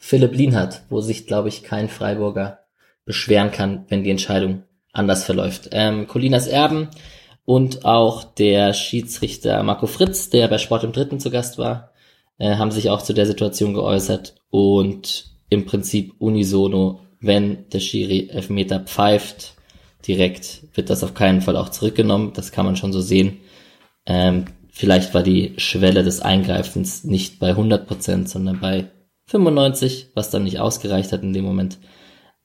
Philipp 0.06 0.36
Lienhardt, 0.36 0.82
wo 0.90 1.00
sich, 1.00 1.28
glaube 1.28 1.48
ich, 1.48 1.64
kein 1.64 1.88
Freiburger 1.88 2.60
beschweren 3.06 3.52
kann, 3.52 3.86
wenn 3.88 4.04
die 4.04 4.10
Entscheidung 4.10 4.64
anders 4.92 5.24
verläuft. 5.24 5.70
Ähm, 5.72 6.08
Colinas 6.08 6.46
Erben 6.46 6.90
und 7.46 7.86
auch 7.86 8.26
der 8.26 8.74
Schiedsrichter 8.74 9.64
Marco 9.64 9.88
Fritz, 9.88 10.30
der 10.30 10.50
bei 10.50 10.58
Sport 10.58 10.84
im 10.84 10.92
Dritten 10.92 11.22
zu 11.22 11.32
Gast 11.32 11.58
war, 11.58 11.94
äh, 12.38 12.58
haben 12.58 12.72
sich 12.72 12.90
auch 12.90 13.02
zu 13.02 13.14
der 13.14 13.26
Situation 13.26 13.74
geäußert 13.74 14.36
und 14.50 15.32
im 15.48 15.66
Prinzip 15.66 16.16
unisono, 16.20 17.00
wenn 17.22 17.70
der 17.70 17.80
Schiri 17.80 18.28
Elfmeter 18.30 18.82
pfeift, 18.82 19.54
direkt 20.06 20.64
wird 20.76 20.90
das 20.90 21.06
auf 21.06 21.14
keinen 21.14 21.40
Fall 21.40 21.56
auch 21.56 21.70
zurückgenommen. 21.70 22.34
Das 22.34 22.52
kann 22.52 22.66
man 22.66 22.76
schon 22.76 22.92
so 22.92 23.00
sehen. 23.00 23.38
Ähm, 24.06 24.48
vielleicht 24.70 25.14
war 25.14 25.24
die 25.24 25.54
Schwelle 25.56 26.04
des 26.04 26.20
Eingreifens 26.20 27.06
nicht 27.06 27.40
bei 27.40 27.52
100 27.52 27.88
Prozent, 27.88 28.28
sondern 28.28 28.60
bei 28.60 28.90
95, 29.34 30.12
was 30.14 30.30
dann 30.30 30.44
nicht 30.44 30.60
ausgereicht 30.60 31.12
hat 31.12 31.24
in 31.24 31.34
dem 31.34 31.44
Moment. 31.44 31.80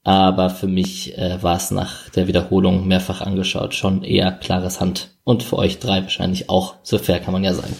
Aber 0.05 0.49
für 0.49 0.68
mich 0.68 1.18
äh, 1.18 1.43
war 1.43 1.57
es 1.57 1.70
nach 1.70 2.09
der 2.11 2.26
Wiederholung 2.26 2.89
mehrfach 2.89 3.20
angeschaut 3.20 3.74
schon 3.74 4.03
eher 4.03 4.32
klares 4.32 4.80
Hand. 4.80 5.18
Und 5.22 5.43
für 5.43 5.59
euch 5.59 5.80
drei 5.80 6.01
wahrscheinlich 6.03 6.49
auch. 6.49 6.76
So 6.82 6.97
fair 6.99 7.20
kann 7.20 7.34
man 7.34 7.45
ja 7.45 7.53
sein. 7.53 7.76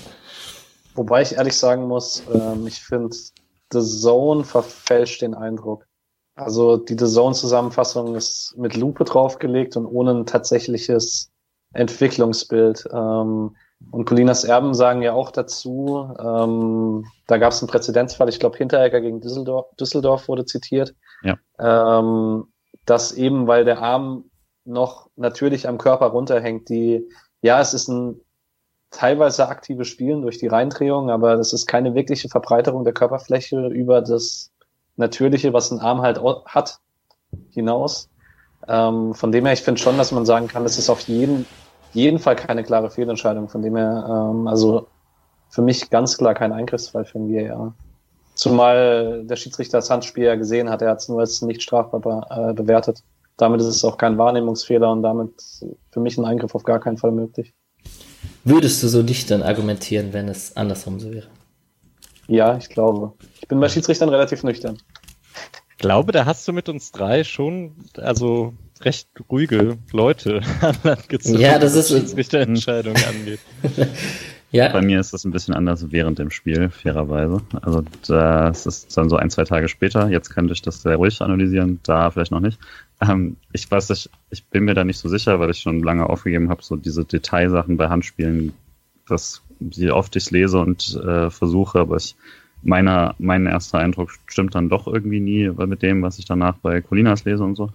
Wobei 0.95 1.23
ich 1.23 1.37
ehrlich 1.37 1.57
sagen 1.57 1.87
muss, 1.87 2.23
ähm, 2.35 2.67
ich 2.67 2.81
finde, 2.81 3.17
The 3.73 3.81
Zone 3.81 4.45
verfälscht 4.45 5.23
den 5.23 5.35
Eindruck. 5.35 5.87
Also 6.35 6.77
die 6.77 6.97
The 6.99 7.07
Zone-Zusammenfassung 7.07 8.15
ist 8.15 8.55
mit 8.59 8.77
Lupe 8.77 9.05
draufgelegt 9.05 9.77
und 9.77 9.87
ohne 9.87 10.13
ein 10.13 10.27
tatsächliches 10.27 11.31
Entwicklungsbild. 11.73 12.89
Ähm, 12.93 13.57
und 13.91 14.05
Colinas 14.05 14.45
Erben 14.45 14.75
sagen 14.75 15.03
ja 15.03 15.13
auch 15.13 15.31
dazu, 15.31 16.15
ähm, 16.19 17.07
da 17.27 17.39
gab 17.39 17.53
es 17.53 17.63
einen 17.63 17.71
Präzedenzfall, 17.71 18.29
ich 18.29 18.41
glaube 18.41 18.59
Hinteregger 18.59 19.01
gegen 19.01 19.21
Düsseldorf, 19.21 19.67
Düsseldorf 19.77 20.29
wurde 20.29 20.45
zitiert, 20.45 20.95
ja. 21.23 21.39
ähm, 21.59 22.49
dass 22.85 23.13
eben, 23.13 23.47
weil 23.47 23.65
der 23.65 23.81
Arm 23.81 24.25
noch 24.65 25.09
natürlich 25.17 25.69
am 25.69 25.79
Körper 25.79 26.07
runterhängt, 26.07 26.69
die, 26.69 27.09
ja, 27.41 27.61
es 27.61 27.73
ist 27.73 27.89
ein 27.89 28.21
teilweise 28.91 29.49
aktives 29.49 29.89
Spielen 29.89 30.23
durch 30.23 30.39
die 30.39 30.47
Reindrehung, 30.47 31.11
aber 31.11 31.37
das 31.37 31.53
ist 31.53 31.67
keine 31.67 31.95
wirkliche 31.95 32.29
Verbreiterung 32.29 32.85
der 32.85 32.95
Körperfläche 32.95 33.69
über 33.69 34.03
das 34.03 34.51
Natürliche, 34.97 35.53
was 35.53 35.71
ein 35.71 35.81
Arm 35.81 36.03
halt 36.03 36.21
hat, 36.47 36.79
hinaus. 37.51 38.11
Ähm, 38.67 39.15
von 39.15 39.33
dem 39.33 39.45
her, 39.45 39.55
ich 39.55 39.63
finde 39.63 39.81
schon, 39.81 39.97
dass 39.97 40.13
man 40.13 40.27
sagen 40.27 40.49
kann, 40.49 40.65
es 40.65 40.79
ist 40.79 40.91
auf 40.91 41.01
jeden 41.03 41.47
jeden 41.93 42.19
Fall 42.19 42.37
keine 42.37 42.63
klare 42.63 42.91
Fehlentscheidung, 42.91 43.49
von 43.49 43.63
dem 43.63 43.77
her, 43.77 44.05
ähm, 44.09 44.47
also 44.47 44.87
für 45.51 45.63
mich 45.63 45.91
ganz 45.91 46.17
klar 46.17 46.35
kein 46.35 46.53
Eingriffsfall 46.53 47.05
für 47.05 47.19
ein 47.19 47.33
VAR. 47.33 47.75
Zumal 48.35 49.25
der 49.25 49.37
Schiedsrichter 49.37 49.79
das 49.79 49.91
Handspiel 49.91 50.25
ja 50.25 50.37
gesehen 50.37 50.71
hat, 50.71 50.83
er 50.83 50.91
hat 50.91 50.99
es 50.99 51.09
nur 51.09 51.21
als 51.21 51.43
nicht 51.43 51.63
strafbar 51.63 52.27
äh, 52.31 52.53
bewertet. 52.53 53.03
Damit 53.37 53.61
ist 53.61 53.67
es 53.67 53.85
auch 53.85 53.99
kein 53.99 54.19
Wahrnehmungsfehler 54.19 54.91
und 54.91 55.03
damit 55.03 55.33
für 55.91 56.01
mich 56.01 56.19
ein 56.19 56.25
Eingriff 56.25 56.55
auf 56.55 56.65
gar 56.65 56.81
keinen 56.81 56.99
Fall 56.99 57.13
möglich. 57.13 57.55
Würdest 58.45 58.83
du 58.83 58.89
so 58.89 59.03
nicht 59.03 59.31
dann 59.31 59.43
argumentieren, 59.43 60.13
wenn 60.13 60.29
es 60.29 60.57
andersrum 60.57 61.01
so 61.01 61.13
wäre? 61.13 61.29
Ja, 62.27 62.57
ich 62.57 62.69
glaube. 62.69 63.13
Ich 63.41 63.49
bin 63.49 63.59
bei 63.59 63.69
Schiedsrichtern 63.69 64.09
relativ 64.09 64.43
nüchtern. 64.43 64.79
Ich 65.71 65.79
glaube, 65.79 66.13
da 66.13 66.25
hast 66.25 66.47
du 66.47 66.53
mit 66.53 66.69
uns 66.69 66.93
drei 66.93 67.25
schon, 67.25 67.77
also 67.97 68.55
recht 68.85 69.09
ruhige 69.31 69.79
Leute 69.93 70.41
an 70.61 70.77
Land 70.83 71.09
gezogen, 71.09 71.39
ja, 71.39 71.59
das 71.59 71.75
ist 71.75 71.93
was 71.93 72.17
Richterentscheidung 72.17 72.95
angeht. 72.97 73.41
ja. 74.51 74.73
Bei 74.73 74.83
mir 74.83 75.01
ist 75.01 75.13
das 75.13 75.25
ein 75.25 75.31
bisschen 75.31 75.55
anders 75.55 75.91
während 75.91 76.19
dem 76.19 76.31
Spiel, 76.31 76.71
fairerweise. 76.71 77.43
Also 77.63 77.83
das 78.07 78.67
ist 78.67 78.97
dann 78.97 79.09
so 79.09 79.17
ein, 79.17 79.31
zwei 79.31 79.45
Tage 79.45 79.69
später. 79.69 80.09
Jetzt 80.09 80.31
könnte 80.31 80.53
ich 80.53 80.63
das 80.63 80.83
sehr 80.83 80.97
ruhig 80.97 81.21
analysieren, 81.21 81.81
da 81.83 82.11
vielleicht 82.11 82.33
noch 82.33 82.41
nicht. 82.41 82.59
Ähm, 83.01 83.37
ich 83.53 83.71
weiß 83.71 83.91
nicht, 83.91 84.11
ich 84.31 84.45
bin 84.47 84.65
mir 84.65 84.75
da 84.75 84.85
nicht 84.85 84.99
so 84.99 85.09
sicher, 85.09 85.41
weil 85.41 85.51
ich 85.51 85.61
schon 85.61 85.83
lange 85.83 86.09
aufgegeben 86.09 86.51
habe, 86.51 86.63
so 86.63 86.77
diese 86.77 87.05
Detailsachen 87.05 87.77
bei 87.77 87.89
Handspielen, 87.89 88.53
das 89.09 89.43
wie 89.61 89.91
oft 89.91 90.15
ich 90.17 90.31
lese 90.31 90.59
und 90.59 90.95
äh, 91.05 91.31
versuche, 91.31 91.81
aber 91.81 91.97
ich 91.97 92.15
meiner, 92.63 93.15
mein 93.19 93.47
erster 93.47 93.79
Eindruck 93.79 94.11
stimmt 94.27 94.55
dann 94.55 94.69
doch 94.69 94.87
irgendwie 94.87 95.21
nie 95.21 95.49
mit 95.49 95.83
dem, 95.83 96.03
was 96.03 96.19
ich 96.19 96.25
danach 96.25 96.57
bei 96.59 96.81
Colinas 96.81 97.25
lese 97.25 97.45
und 97.45 97.55
so. 97.55 97.71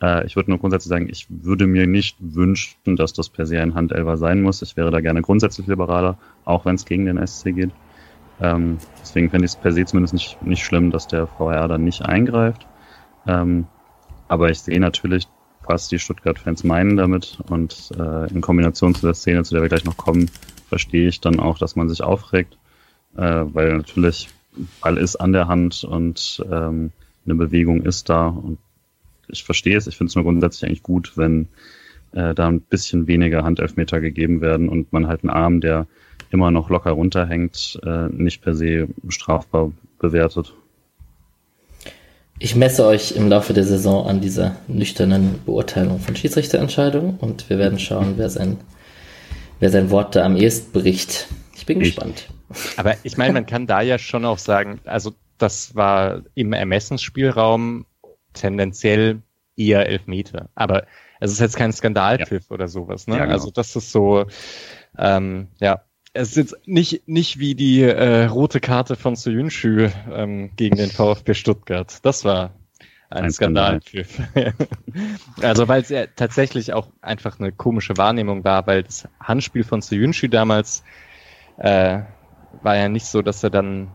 Äh, 0.00 0.26
ich 0.26 0.36
würde 0.36 0.50
nur 0.50 0.58
grundsätzlich 0.58 0.88
sagen, 0.88 1.08
ich 1.08 1.26
würde 1.28 1.66
mir 1.66 1.86
nicht 1.86 2.16
wünschen, 2.20 2.96
dass 2.96 3.12
das 3.12 3.28
per 3.28 3.46
se 3.46 3.60
ein 3.60 3.74
Handelfer 3.74 4.16
sein 4.16 4.42
muss. 4.42 4.62
Ich 4.62 4.76
wäre 4.76 4.90
da 4.90 5.00
gerne 5.00 5.22
grundsätzlich 5.22 5.66
liberaler, 5.66 6.18
auch 6.44 6.64
wenn 6.64 6.74
es 6.74 6.84
gegen 6.84 7.06
den 7.06 7.24
SC 7.26 7.54
geht. 7.54 7.70
Ähm, 8.40 8.78
deswegen 9.00 9.30
fände 9.30 9.46
ich 9.46 9.52
es 9.52 9.56
per 9.56 9.72
se 9.72 9.84
zumindest 9.84 10.14
nicht, 10.14 10.42
nicht 10.42 10.64
schlimm, 10.64 10.90
dass 10.90 11.08
der 11.08 11.26
VR 11.26 11.68
dann 11.68 11.84
nicht 11.84 12.02
eingreift. 12.02 12.66
Ähm, 13.26 13.66
aber 14.28 14.50
ich 14.50 14.60
sehe 14.60 14.80
natürlich, 14.80 15.28
was 15.64 15.88
die 15.88 15.98
Stuttgart-Fans 15.98 16.64
meinen 16.64 16.96
damit 16.96 17.38
und 17.48 17.90
äh, 17.98 18.30
in 18.30 18.40
Kombination 18.40 18.94
zu 18.94 19.06
der 19.06 19.14
Szene, 19.14 19.42
zu 19.42 19.54
der 19.54 19.62
wir 19.62 19.68
gleich 19.68 19.84
noch 19.84 19.96
kommen, 19.96 20.30
verstehe 20.68 21.08
ich 21.08 21.20
dann 21.20 21.40
auch, 21.40 21.58
dass 21.58 21.76
man 21.76 21.88
sich 21.88 22.02
aufregt, 22.02 22.58
äh, 23.16 23.44
weil 23.46 23.76
natürlich 23.76 24.28
Ball 24.80 24.96
ist 24.96 25.16
an 25.16 25.32
der 25.32 25.48
Hand 25.48 25.84
und 25.84 26.44
ähm, 26.50 26.92
eine 27.24 27.34
Bewegung 27.34 27.82
ist 27.82 28.08
da 28.08 28.28
und 28.28 28.58
ich 29.28 29.44
verstehe 29.44 29.76
es, 29.76 29.86
ich 29.86 29.96
finde 29.96 30.10
es 30.10 30.14
nur 30.14 30.24
grundsätzlich 30.24 30.68
eigentlich 30.68 30.82
gut, 30.82 31.12
wenn 31.16 31.48
äh, 32.12 32.34
da 32.34 32.48
ein 32.48 32.60
bisschen 32.60 33.06
weniger 33.06 33.44
Handelfmeter 33.44 34.00
gegeben 34.00 34.40
werden 34.40 34.68
und 34.68 34.92
man 34.92 35.06
halt 35.06 35.22
einen 35.22 35.30
Arm, 35.30 35.60
der 35.60 35.86
immer 36.30 36.50
noch 36.50 36.70
locker 36.70 36.92
runterhängt, 36.92 37.78
äh, 37.84 38.08
nicht 38.08 38.42
per 38.42 38.54
se 38.54 38.88
strafbar 39.08 39.72
bewertet. 39.98 40.54
Ich 42.38 42.54
messe 42.54 42.84
euch 42.84 43.12
im 43.12 43.28
Laufe 43.28 43.54
der 43.54 43.64
Saison 43.64 44.06
an 44.06 44.20
dieser 44.20 44.56
nüchternen 44.68 45.40
Beurteilung 45.46 46.00
von 46.00 46.16
Schiedsrichterentscheidungen 46.16 47.16
und 47.16 47.48
wir 47.48 47.58
werden 47.58 47.78
schauen, 47.78 48.14
wer 48.16 48.28
sein, 48.28 48.58
wer 49.58 49.70
sein 49.70 49.90
Wort 49.90 50.16
da 50.16 50.24
am 50.24 50.36
ehesten 50.36 50.72
bricht. 50.72 51.28
Ich 51.54 51.64
bin 51.64 51.80
ich. 51.80 51.94
gespannt. 51.94 52.28
Aber 52.76 52.94
ich 53.04 53.16
meine, 53.16 53.32
man 53.32 53.46
kann 53.46 53.66
da 53.66 53.80
ja 53.80 53.98
schon 53.98 54.24
auch 54.26 54.38
sagen, 54.38 54.80
also 54.84 55.14
das 55.38 55.74
war 55.74 56.22
im 56.34 56.52
Ermessensspielraum 56.52 57.86
tendenziell 58.36 59.22
eher 59.56 59.86
Elfmeter. 59.86 60.50
Aber 60.54 60.86
es 61.20 61.32
ist 61.32 61.40
jetzt 61.40 61.56
kein 61.56 61.72
Skandalpfiff 61.72 62.46
ja. 62.48 62.54
oder 62.54 62.68
sowas. 62.68 63.06
Ne? 63.06 63.16
Ja, 63.16 63.24
genau. 63.24 63.34
Also 63.34 63.50
das 63.50 63.74
ist 63.74 63.90
so, 63.90 64.26
ähm, 64.98 65.48
ja, 65.60 65.82
es 66.12 66.30
ist 66.30 66.36
jetzt 66.36 66.56
nicht, 66.66 67.08
nicht 67.08 67.38
wie 67.38 67.54
die 67.54 67.82
äh, 67.82 68.24
rote 68.24 68.60
Karte 68.60 68.96
von 68.96 69.16
Soyuncu 69.16 69.88
ähm, 70.12 70.50
gegen 70.56 70.76
den 70.76 70.90
VfB 70.90 71.34
Stuttgart. 71.34 71.98
Das 72.02 72.24
war 72.24 72.52
ein, 73.10 73.24
ein 73.24 73.30
Skandalpfiff. 73.30 74.20
also 75.42 75.68
weil 75.68 75.82
es 75.82 75.88
ja 75.90 76.06
tatsächlich 76.06 76.72
auch 76.72 76.88
einfach 77.02 77.38
eine 77.38 77.52
komische 77.52 77.96
Wahrnehmung 77.96 78.44
war, 78.44 78.66
weil 78.66 78.82
das 78.82 79.08
Handspiel 79.20 79.64
von 79.64 79.82
Soyuncu 79.82 80.28
damals 80.28 80.82
äh, 81.58 82.00
war 82.62 82.76
ja 82.76 82.88
nicht 82.88 83.06
so, 83.06 83.22
dass 83.22 83.42
er 83.42 83.50
dann 83.50 83.92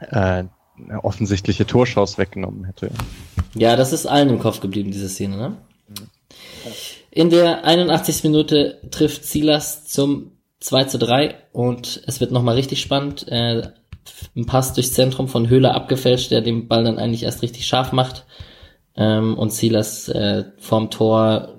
äh, 0.00 0.44
eine 0.84 1.04
offensichtliche 1.04 1.66
Torschance 1.66 2.18
weggenommen 2.18 2.64
hätte. 2.64 2.90
Ja, 3.54 3.76
das 3.76 3.92
ist 3.92 4.06
allen 4.06 4.28
im 4.28 4.38
Kopf 4.38 4.60
geblieben, 4.60 4.90
diese 4.90 5.08
Szene, 5.08 5.36
ne? 5.36 5.56
In 7.10 7.30
der 7.30 7.64
81. 7.64 8.24
Minute 8.24 8.80
trifft 8.90 9.24
Silas 9.24 9.86
zum 9.86 10.32
2 10.60 10.84
zu 10.84 10.98
3 10.98 11.34
und 11.52 12.02
es 12.06 12.20
wird 12.20 12.30
nochmal 12.30 12.56
richtig 12.56 12.80
spannend. 12.82 13.26
Äh, 13.28 13.70
ein 14.36 14.46
Pass 14.46 14.74
durchs 14.74 14.92
Zentrum 14.92 15.28
von 15.28 15.48
Höhler 15.48 15.74
abgefälscht, 15.74 16.30
der 16.30 16.40
den 16.40 16.68
Ball 16.68 16.84
dann 16.84 16.98
eigentlich 16.98 17.22
erst 17.22 17.42
richtig 17.42 17.66
scharf 17.66 17.92
macht. 17.92 18.26
Ähm, 18.96 19.36
und 19.38 19.52
Silas 19.52 20.08
äh, 20.08 20.44
vorm 20.58 20.90
Tor 20.90 21.56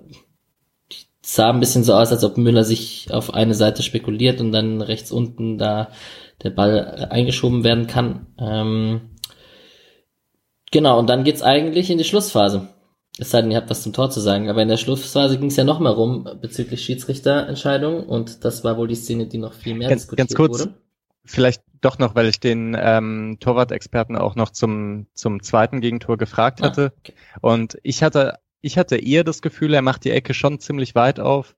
sah 1.22 1.50
ein 1.50 1.60
bisschen 1.60 1.84
so 1.84 1.94
aus, 1.94 2.12
als 2.12 2.24
ob 2.24 2.38
Müller 2.38 2.64
sich 2.64 3.08
auf 3.12 3.34
eine 3.34 3.54
Seite 3.54 3.84
spekuliert 3.84 4.40
und 4.40 4.52
dann 4.52 4.82
rechts 4.82 5.12
unten 5.12 5.58
da 5.58 5.90
der 6.44 6.52
Ball 6.52 7.08
eingeschoben 7.10 7.64
werden 7.64 7.88
kann. 7.88 8.28
Ähm, 8.40 9.10
genau, 10.72 11.00
und 11.00 11.10
dann 11.10 11.24
geht's 11.24 11.42
eigentlich 11.42 11.90
in 11.90 11.98
die 11.98 12.04
Schlussphase. 12.04 12.70
Es 13.20 13.32
sei 13.32 13.42
denn, 13.42 13.52
ihr 13.52 13.58
habt 13.58 13.70
was 13.70 13.82
zum 13.82 13.94
Tor 13.94 14.12
zu 14.12 14.20
sagen, 14.20 14.50
aber 14.50 14.62
in 14.62 14.68
der 14.68 14.78
Schlussphase 14.78 15.40
ging 15.40 15.50
es 15.50 15.56
ja 15.56 15.64
noch 15.64 15.80
mal 15.80 15.92
rum 15.92 16.30
bezüglich 16.40 16.82
Schiedsrichterentscheidungen 16.82 18.04
und 18.04 18.46
das 18.46 18.64
war 18.64 18.78
wohl 18.78 18.88
die 18.88 18.96
Szene, 18.96 19.26
die 19.26 19.40
noch 19.40 19.54
viel 19.54 19.74
mehr 19.74 19.90
ganz, 19.90 20.04
diskutiert 20.04 20.30
ganz 20.30 20.36
kurz, 20.36 20.60
wurde. 20.60 20.74
Vielleicht 21.26 21.64
doch 21.82 21.98
noch, 21.98 22.16
weil 22.16 22.28
ich 22.28 22.40
den 22.40 22.78
ähm, 22.80 23.38
Torwart-Experten 23.40 24.16
auch 24.16 24.36
noch 24.36 24.52
zum, 24.52 25.08
zum 25.14 25.42
zweiten 25.42 25.82
Gegentor 25.82 26.18
gefragt 26.18 26.60
ah, 26.62 26.68
hatte. 26.68 26.94
Ah, 26.94 27.00
okay. 27.00 27.14
Und 27.42 27.78
ich 27.82 28.04
hatte, 28.04 28.36
ich 28.62 28.78
hatte 28.78 28.98
eher 28.98 29.24
das 29.24 29.42
Gefühl, 29.42 29.74
er 29.74 29.82
macht 29.82 30.06
die 30.06 30.12
Ecke 30.12 30.34
schon 30.34 30.60
ziemlich 30.60 30.94
weit 30.94 31.20
auf. 31.20 31.56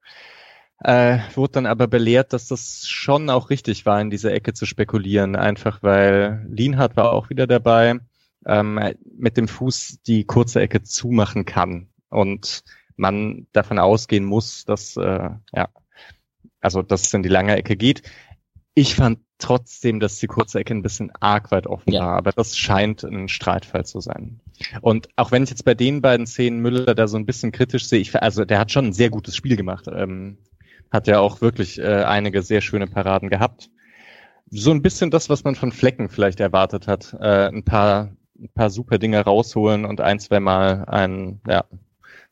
Äh, 0.81 1.19
wurde 1.35 1.53
dann 1.53 1.65
aber 1.65 1.87
belehrt, 1.87 2.31
dass 2.31 2.47
das 2.47 2.87
schon 2.87 3.29
auch 3.29 3.49
richtig 3.49 3.85
war, 3.85 3.99
in 3.99 4.09
diese 4.09 4.31
Ecke 4.31 4.53
zu 4.53 4.65
spekulieren, 4.65 5.35
einfach 5.35 5.83
weil 5.83 6.45
Lienhardt 6.49 6.95
war 6.95 7.11
auch 7.11 7.29
wieder 7.29 7.47
dabei, 7.47 7.99
ähm, 8.45 8.79
mit 9.17 9.35
dem 9.35 9.49
Fuß 9.49 9.99
die 10.07 10.23
kurze 10.23 10.61
Ecke 10.61 10.81
zumachen 10.83 11.43
kann 11.45 11.89
und 12.09 12.63
man 12.95 13.47
davon 13.51 13.77
ausgehen 13.77 14.23
muss, 14.23 14.63
dass 14.63 14.95
äh, 14.95 15.29
ja, 15.53 15.69
also 16.61 16.81
dass 16.81 17.03
es 17.03 17.13
in 17.13 17.23
die 17.23 17.29
lange 17.29 17.55
Ecke 17.57 17.75
geht. 17.75 18.03
Ich 18.73 18.95
fand 18.95 19.19
trotzdem, 19.37 19.99
dass 19.99 20.19
die 20.19 20.27
kurze 20.27 20.59
Ecke 20.59 20.73
ein 20.73 20.81
bisschen 20.81 21.11
arg 21.19 21.51
weit 21.51 21.67
offen 21.67 21.91
Ja. 21.91 22.01
war, 22.01 22.17
aber 22.17 22.31
das 22.31 22.57
scheint 22.57 23.03
ein 23.03 23.27
Streitfall 23.27 23.85
zu 23.85 23.99
sein. 23.99 24.39
Und 24.81 25.09
auch 25.17 25.31
wenn 25.31 25.43
ich 25.43 25.49
jetzt 25.49 25.65
bei 25.65 25.73
den 25.73 26.01
beiden 26.01 26.27
Szenen 26.27 26.59
Müller 26.59 26.95
da 26.95 27.07
so 27.07 27.17
ein 27.17 27.25
bisschen 27.25 27.51
kritisch 27.51 27.87
sehe, 27.87 27.99
ich, 27.99 28.21
also 28.21 28.45
der 28.45 28.59
hat 28.59 28.71
schon 28.71 28.87
ein 28.87 28.93
sehr 28.93 29.09
gutes 29.09 29.35
Spiel 29.35 29.55
gemacht. 29.57 29.87
Ähm, 29.91 30.37
hat 30.91 31.07
ja 31.07 31.19
auch 31.19 31.41
wirklich 31.41 31.79
äh, 31.79 32.03
einige 32.03 32.41
sehr 32.41 32.61
schöne 32.61 32.87
Paraden 32.87 33.29
gehabt. 33.29 33.69
So 34.49 34.71
ein 34.71 34.81
bisschen 34.81 35.11
das, 35.11 35.29
was 35.29 35.43
man 35.43 35.55
von 35.55 35.71
Flecken 35.71 36.09
vielleicht 36.09 36.39
erwartet 36.39 36.87
hat. 36.87 37.15
Äh, 37.19 37.47
ein 37.47 37.63
paar, 37.63 38.11
ein 38.39 38.49
paar 38.53 38.69
super 38.69 38.97
Dinge 38.97 39.21
rausholen 39.21 39.85
und 39.85 40.01
ein, 40.01 40.19
zwei 40.19 40.39
Mal 40.39 40.85
ein, 40.87 41.41
ja, 41.47 41.65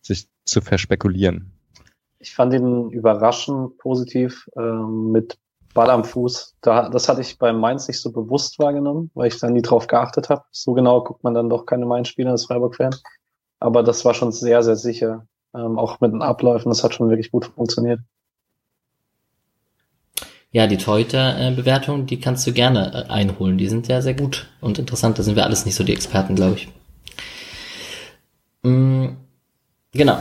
sich 0.02 0.28
zu 0.44 0.62
verspekulieren. 0.62 1.52
Ich 2.20 2.34
fand 2.34 2.54
ihn 2.54 2.90
überraschend 2.90 3.78
positiv 3.78 4.48
ähm, 4.58 5.12
mit 5.12 5.38
Ball 5.76 5.92
am 5.92 6.04
Fuß. 6.04 6.56
Da, 6.62 6.90
das 6.90 7.08
hatte 7.08 7.22
ich 7.22 7.38
bei 7.38 7.54
Mainz 7.54 7.88
nicht 7.88 8.02
so 8.02 8.12
bewusst 8.12 8.58
wahrgenommen, 8.58 9.12
weil 9.14 9.28
ich 9.28 9.40
da 9.40 9.48
nie 9.48 9.62
drauf 9.62 9.86
geachtet 9.86 10.30
habe. 10.30 10.44
So 10.50 10.74
genau 10.74 11.04
guckt 11.04 11.24
man 11.24 11.36
dann 11.36 11.50
doch 11.50 11.68
keine 11.68 11.86
Mainz-Spieler 11.86 12.32
als 12.32 12.46
Freiburg-Fan. 12.46 12.96
Aber 13.60 13.84
das 13.84 14.04
war 14.04 14.16
schon 14.16 14.32
sehr, 14.32 14.64
sehr 14.64 14.76
sicher. 14.76 15.28
Ähm, 15.54 15.78
auch 15.78 16.00
mit 16.00 16.12
den 16.12 16.24
Abläufen, 16.24 16.70
das 16.70 16.84
hat 16.84 16.96
schon 16.96 17.10
wirklich 17.10 17.32
gut 17.32 17.46
funktioniert. 17.46 18.00
Ja, 20.52 20.66
die 20.66 20.78
Torhüter-Bewertung, 20.78 22.06
die 22.06 22.20
kannst 22.20 22.48
du 22.48 22.54
gerne 22.54 23.06
äh, 23.08 23.12
einholen. 23.12 23.58
Die 23.58 23.68
sind 23.68 23.88
ja 23.88 24.02
sehr 24.02 24.14
gut 24.14 24.48
und 24.62 24.80
interessant. 24.80 25.20
Da 25.20 25.24
sind 25.24 25.36
wir 25.36 25.44
alles 25.44 25.66
nicht 25.66 25.76
so 25.76 25.84
die 25.84 25.94
Experten, 25.94 26.36
glaube 26.36 26.56
ich. 26.56 26.68
Mm, 28.64 29.18
genau. 29.92 30.20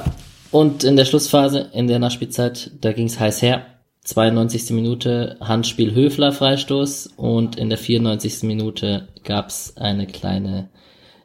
Und 0.51 0.85
in 0.85 0.97
der 0.97 1.05
Schlussphase, 1.05 1.71
in 1.73 1.87
der 1.87 1.99
Nachspielzeit, 1.99 2.73
da 2.81 2.93
ging 2.93 3.07
es 3.07 3.21
heiß 3.21 3.43
her. 3.43 3.67
92. 4.05 4.71
Minute 4.71 5.37
Handspiel 5.41 5.95
Höfler 5.95 6.33
Freistoß 6.33 7.09
und 7.17 7.57
in 7.57 7.69
der 7.69 7.79
94. 7.79 8.45
Minute 8.45 9.09
gab's 9.25 9.77
eine 9.77 10.07
kleine 10.07 10.71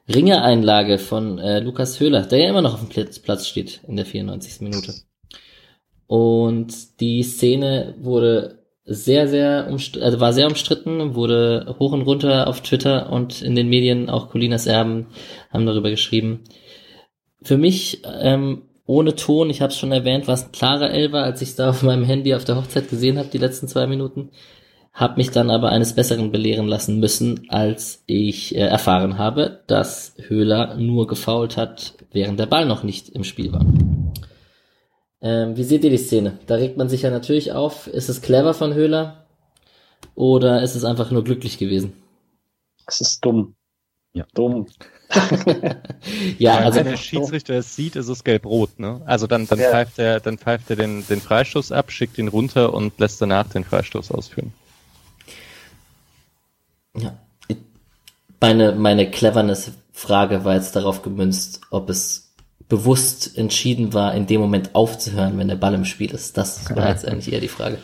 Ringereinlage 0.10 0.98
von 0.98 1.38
äh, 1.38 1.60
Lukas 1.60 2.00
Höhler, 2.00 2.24
der 2.24 2.40
ja 2.40 2.50
immer 2.50 2.64
noch 2.64 2.74
auf 2.74 2.88
dem 2.88 2.90
Platz 2.90 3.48
steht 3.48 3.82
in 3.88 3.98
der 3.98 4.06
94. 4.06 4.62
Minute. 4.62 4.96
Und 6.08 7.00
die 7.00 7.24
Szene 7.24 7.94
wurde 8.00 8.61
sehr, 8.84 9.28
sehr 9.28 9.68
umstritten, 9.70 10.04
also 10.04 10.20
war 10.20 10.34
sehr 10.34 10.48
umstritten, 10.48 11.16
wurde 11.16 11.76
hoch 11.80 11.92
und 11.92 12.02
runter 12.02 12.48
auf 12.48 12.62
Twitter 12.62 13.12
und 13.12 13.42
in 13.42 13.56
den 13.56 13.70
Medien, 13.70 14.10
auch 14.10 14.30
Colinas 14.30 14.66
Erben 14.66 15.08
haben 15.52 15.66
darüber 15.66 15.90
geschrieben. 15.90 16.42
Für 17.42 17.58
mich, 17.58 18.02
ähm, 18.22 18.64
ohne 18.86 19.16
Ton, 19.16 19.50
ich 19.50 19.62
habe 19.62 19.72
es 19.72 19.78
schon 19.78 19.92
erwähnt, 19.92 20.28
war 20.28 20.34
es 20.34 20.46
ein 20.46 20.52
klarer 20.52 20.92
Elfer, 20.92 21.24
als 21.24 21.42
ich 21.42 21.56
da 21.56 21.70
auf 21.70 21.84
meinem 21.84 22.04
Handy 22.04 22.34
auf 22.34 22.44
der 22.44 22.58
Hochzeit 22.58 22.90
gesehen 22.90 23.18
habe, 23.18 23.30
die 23.30 23.38
letzten 23.38 23.68
zwei 23.68 23.88
Minuten. 23.88 24.30
Hab 24.94 25.16
mich 25.16 25.32
dann 25.32 25.50
aber 25.50 25.70
eines 25.70 25.94
Besseren 25.96 26.32
belehren 26.32 26.68
lassen 26.68 27.00
müssen, 27.00 27.46
als 27.50 28.04
ich 28.08 28.56
äh, 28.56 28.60
erfahren 28.60 29.18
habe, 29.18 29.62
dass 29.68 30.16
Höhler 30.28 30.76
nur 30.76 31.08
gefault 31.08 31.56
hat, 31.56 31.94
während 32.12 32.40
der 32.40 32.48
Ball 32.48 32.66
noch 32.66 32.84
nicht 32.84 33.10
im 33.10 33.24
Spiel 33.24 33.54
war. 33.54 33.66
Ähm, 35.22 35.56
wie 35.56 35.64
seht 35.64 35.84
ihr 35.84 35.90
die 35.90 35.98
Szene? 35.98 36.40
Da 36.48 36.56
regt 36.56 36.78
man 36.78 36.90
sich 36.90 37.04
ja 37.04 37.12
natürlich 37.12 37.52
auf. 37.52 37.88
Ist 37.88 38.10
es 38.10 38.22
clever 38.22 38.54
von 38.54 38.74
Höhler? 38.74 39.26
Oder 40.16 40.62
ist 40.62 40.76
es 40.76 40.84
einfach 40.84 41.12
nur 41.12 41.24
glücklich 41.24 41.58
gewesen? 41.58 41.94
Es 42.88 43.02
ist 43.02 43.24
dumm. 43.24 43.56
Ja. 44.14 44.26
Dumm. 44.34 44.68
Ja, 46.40 46.58
Wenn 46.58 46.64
also 46.64 46.84
der 46.84 46.98
Schiedsrichter 46.98 47.54
es 47.56 47.76
sieht, 47.76 47.96
ist 47.96 48.08
es 48.08 48.24
gelb-rot, 48.24 48.80
ne? 48.80 49.02
Also 49.06 49.28
dann, 49.28 49.46
dann 49.48 49.60
Ja. 49.60 49.70
pfeift 49.70 50.00
er, 50.00 50.20
dann 50.20 50.38
pfeift 50.38 50.70
er 50.70 50.76
den, 50.76 51.06
den 51.08 51.22
Freistoß 51.22 51.72
ab, 51.72 51.92
schickt 51.92 52.18
ihn 52.18 52.28
runter 52.28 52.74
und 52.74 52.98
lässt 53.00 53.22
danach 53.22 53.48
den 53.48 53.64
Freistoß 53.64 54.12
ausführen. 54.12 54.54
Ja. 56.98 57.18
Meine, 58.40 58.72
meine 58.74 59.12
Cleverness-Frage 59.12 60.44
war 60.44 60.56
jetzt 60.56 60.76
darauf 60.76 61.04
gemünzt, 61.04 61.62
ob 61.70 61.90
es 61.90 62.31
bewusst 62.72 63.38
entschieden 63.38 63.94
war, 63.94 64.16
in 64.16 64.28
dem 64.28 64.40
Moment 64.40 64.76
aufzuhören, 64.76 65.38
wenn 65.38 65.50
der 65.50 65.58
Ball 65.58 65.74
im 65.74 65.84
Spiel 65.84 66.12
ist. 66.12 66.38
Das 66.38 66.74
war 66.74 66.88
jetzt 66.88 67.06
eigentlich 67.06 67.34
eher 67.34 67.42
die 67.42 67.50
Frage. 67.50 67.80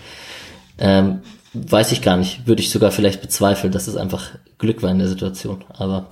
Ähm, 0.77 1.19
weiß 1.53 1.91
ich 1.91 2.01
gar 2.01 2.15
nicht. 2.15 2.47
Würde 2.47 2.61
ich 2.61 2.69
sogar 2.69 2.91
vielleicht 2.91 3.21
bezweifeln, 3.21 3.73
dass 3.73 3.89
es 3.89 3.97
einfach 3.97 4.31
Glück 4.57 4.81
war 4.83 4.89
in 4.89 4.99
der 4.99 5.09
Situation. 5.09 5.65
Aber 5.67 6.07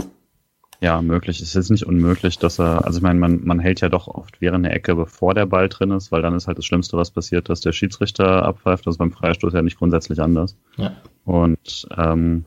Ja, 0.81 1.01
möglich. 1.01 1.39
Es 1.39 1.47
ist 1.47 1.53
jetzt 1.53 1.71
nicht 1.71 1.85
unmöglich, 1.85 2.37
dass 2.37 2.59
er, 2.59 2.83
also 2.83 2.97
ich 2.97 3.01
meine, 3.01 3.17
man, 3.17 3.45
man 3.45 3.59
hält 3.61 3.79
ja 3.79 3.87
doch 3.87 4.09
oft 4.09 4.41
während 4.41 4.65
der 4.65 4.73
Ecke, 4.73 4.93
bevor 4.93 5.33
der 5.33 5.45
Ball 5.45 5.69
drin 5.69 5.91
ist, 5.91 6.11
weil 6.11 6.21
dann 6.21 6.35
ist 6.35 6.47
halt 6.47 6.57
das 6.57 6.65
Schlimmste, 6.65 6.97
was 6.97 7.11
passiert, 7.11 7.47
dass 7.47 7.61
der 7.61 7.71
Schiedsrichter 7.71 8.43
abpfeift. 8.43 8.85
Das 8.85 8.95
ist 8.95 8.99
beim 8.99 9.13
Freistoß 9.13 9.53
ja 9.53 9.61
nicht 9.61 9.77
grundsätzlich 9.77 10.19
anders. 10.19 10.57
ja. 10.75 10.91
Und 11.23 11.87
ähm, 11.97 12.43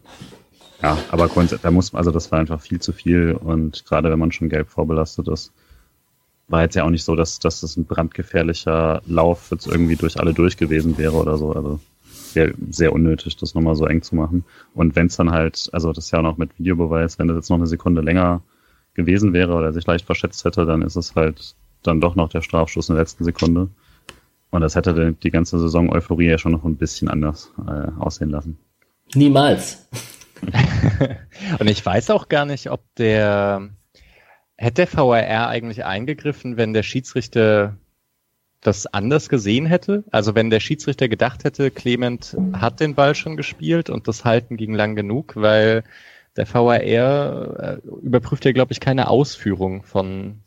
ja, 0.82 0.98
aber 1.10 1.28
da 1.62 1.70
muss 1.70 1.94
also 1.94 2.10
das 2.12 2.30
war 2.30 2.38
einfach 2.38 2.60
viel 2.60 2.80
zu 2.80 2.92
viel 2.92 3.32
und 3.32 3.84
gerade 3.86 4.10
wenn 4.10 4.18
man 4.18 4.30
schon 4.30 4.48
gelb 4.48 4.68
vorbelastet 4.68 5.26
ist, 5.26 5.52
war 6.49 6.62
jetzt 6.62 6.74
ja 6.74 6.84
auch 6.84 6.90
nicht 6.90 7.05
so, 7.05 7.14
dass, 7.14 7.38
dass 7.38 7.61
das 7.61 7.76
ein 7.76 7.84
brandgefährlicher 7.84 9.03
Lauf 9.07 9.51
jetzt 9.51 9.66
irgendwie 9.66 9.96
durch 9.96 10.18
alle 10.18 10.32
durch 10.34 10.57
gewesen 10.57 10.96
wäre 10.99 11.12
oder 11.14 11.36
so. 11.38 11.53
Also 11.53 11.80
sehr, 12.11 12.53
sehr 12.70 12.92
unnötig, 12.92 13.36
das 13.36 13.55
nochmal 13.55 13.76
so 13.76 13.86
eng 13.86 14.03
zu 14.03 14.14
machen. 14.16 14.44
Und 14.74 14.96
wenn 14.96 15.07
es 15.07 15.16
dann 15.16 15.30
halt, 15.30 15.68
also 15.72 15.92
das 15.92 16.07
ist 16.07 16.11
ja 16.11 16.18
auch 16.18 16.22
noch 16.24 16.36
mit 16.38 16.59
Videobeweis, 16.59 17.18
wenn 17.18 17.28
das 17.28 17.36
jetzt 17.36 17.51
noch 17.51 17.57
eine 17.57 17.66
Sekunde 17.66 18.01
länger 18.03 18.42
gewesen 18.94 19.32
wäre 19.32 19.55
oder 19.55 19.72
sich 19.72 19.86
leicht 19.86 20.05
verschätzt 20.07 20.44
hätte, 20.44 20.64
dann 20.66 20.82
ist 20.82 20.96
es 20.96 21.14
halt 21.14 21.55
dann 21.82 22.01
doch 22.01 22.16
noch 22.16 22.28
der 22.28 22.42
Strafschuss 22.42 22.88
in 22.88 22.94
der 22.96 23.03
letzten 23.03 23.24
Sekunde. 23.24 23.68
Und 24.51 24.61
das 24.62 24.74
hätte 24.74 24.94
die- 24.94 25.12
die 25.20 25.30
ganze 25.30 25.59
Saison 25.59 25.90
Euphorie 25.92 26.26
ja 26.28 26.38
schon 26.38 26.53
noch 26.53 26.64
ein 26.64 26.76
bisschen 26.76 27.09
anders 27.09 27.53
äh, 27.66 27.90
aussehen 28.01 28.30
lassen. 28.30 28.59
Niemals. 29.14 29.86
Und 31.59 31.68
ich 31.68 31.84
weiß 31.84 32.11
auch 32.11 32.28
gar 32.28 32.44
nicht, 32.46 32.70
ob 32.70 32.82
der, 32.96 33.68
hätte 34.59 34.86
der 34.86 34.92
VAR 34.92 35.48
eigentlich 35.48 35.84
eingegriffen, 35.84 36.56
wenn 36.56 36.72
der 36.74 36.82
Schiedsrichter 36.82 37.76
das 38.61 38.86
anders 38.86 39.28
gesehen 39.28 39.66
hätte? 39.66 40.02
Also 40.11 40.34
wenn 40.34 40.50
der 40.50 40.61
Schiedsrichter 40.61 41.09
gedacht 41.09 41.44
hätte, 41.44 41.70
Clement 41.70 42.36
hat 42.54 42.80
den 42.80 42.94
Ball 42.96 43.14
schon 43.14 43.36
gespielt 43.36 43.88
und 43.88 44.09
das 44.09 44.24
Halten 44.24 44.56
ging 44.56 44.74
lang 44.74 44.96
genug, 44.96 45.36
weil 45.36 45.84
der 46.36 46.52
VAR 46.52 46.82
äh, 46.82 47.78
überprüft 48.02 48.44
ja, 48.44 48.52
glaube 48.52 48.72
ich, 48.72 48.80
keine 48.80 49.09
Ausführung 49.09 49.84
von, 49.84 50.40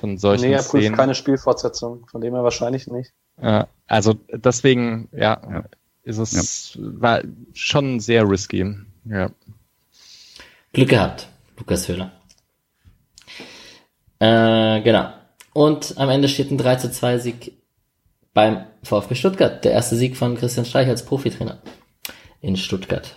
von 0.00 0.16
solchen 0.18 0.46
Nee, 0.46 0.52
er 0.52 0.58
prüft 0.62 0.70
Szenen. 0.84 0.96
keine 0.96 1.14
Spielfortsetzung, 1.16 2.06
von 2.06 2.20
dem 2.20 2.32
her 2.34 2.44
wahrscheinlich 2.44 2.86
nicht. 2.86 3.12
Ja, 3.42 3.66
also 3.86 4.14
deswegen, 4.32 5.08
ja, 5.12 5.40
Ja. 5.50 5.64
ist 6.04 6.18
es 6.18 6.78
war 6.80 7.22
schon 7.54 7.98
sehr 8.00 8.28
risky. 8.28 8.74
Ja. 9.04 9.30
Glück 10.72 10.88
gehabt, 10.90 11.28
Lukas 11.58 11.88
Höhler. 11.88 12.12
Äh, 14.20 14.82
genau. 14.82 15.08
Und 15.52 15.94
am 15.96 16.10
Ende 16.10 16.28
steht 16.28 16.50
ein 16.50 16.58
3 16.58 16.76
zu 16.76 16.92
2 16.92 17.18
Sieg 17.18 17.52
beim 18.32 18.64
VfB 18.82 19.14
Stuttgart. 19.16 19.64
Der 19.64 19.72
erste 19.72 19.96
Sieg 19.96 20.16
von 20.16 20.36
Christian 20.36 20.64
Streich 20.64 20.88
als 20.88 21.04
Profitrainer 21.04 21.58
in 22.40 22.56
Stuttgart. 22.56 23.16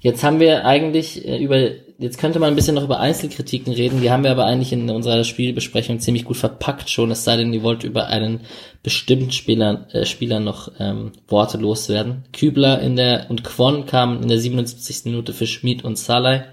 Jetzt 0.00 0.22
haben 0.22 0.38
wir 0.38 0.64
eigentlich 0.64 1.26
äh, 1.26 1.38
über, 1.38 1.58
jetzt 1.98 2.18
könnte 2.18 2.38
man 2.38 2.50
ein 2.50 2.54
bisschen 2.54 2.76
noch 2.76 2.84
über 2.84 3.00
Einzelkritiken 3.00 3.72
reden, 3.72 4.00
die 4.00 4.12
haben 4.12 4.22
wir 4.22 4.30
aber 4.30 4.44
eigentlich 4.44 4.72
in 4.72 4.88
unserer 4.90 5.24
Spielbesprechung 5.24 5.98
ziemlich 5.98 6.24
gut 6.24 6.36
verpackt 6.36 6.88
schon, 6.88 7.10
es 7.10 7.24
sei 7.24 7.36
denn, 7.36 7.52
ihr 7.52 7.64
wollt 7.64 7.82
über 7.82 8.06
einen 8.06 8.42
bestimmten 8.84 9.32
Spieler, 9.32 9.88
äh, 9.92 10.06
Spieler 10.06 10.38
noch 10.38 10.70
ähm, 10.78 11.12
Worte 11.26 11.58
loswerden. 11.58 12.24
Kübler 12.32 12.80
in 12.80 12.94
der 12.94 13.26
und 13.28 13.42
Kwon 13.42 13.86
kamen 13.86 14.22
in 14.22 14.28
der 14.28 14.38
77. 14.38 15.06
Minute 15.06 15.32
für 15.32 15.48
Schmid 15.48 15.84
und 15.84 15.98
Salai. 15.98 16.44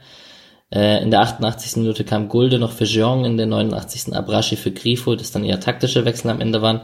Äh, 0.72 1.04
in 1.04 1.12
der 1.12 1.22
88. 1.22 1.78
Minute 1.78 2.04
kam 2.04 2.28
Gulde 2.28 2.60
noch 2.60 2.72
für 2.72 2.86
Jeong, 2.86 3.26
in 3.26 3.38
der 3.38 3.46
89. 3.46 4.16
Abrashi 4.16 4.56
für 4.56 4.72
Grifo, 4.72 5.16
das 5.16 5.32
dann 5.32 5.46
eher 5.46 5.60
taktische 5.60 6.06
Wechsel 6.06 6.30
am 6.30 6.42
Ende 6.42 6.62
waren. 6.62 6.82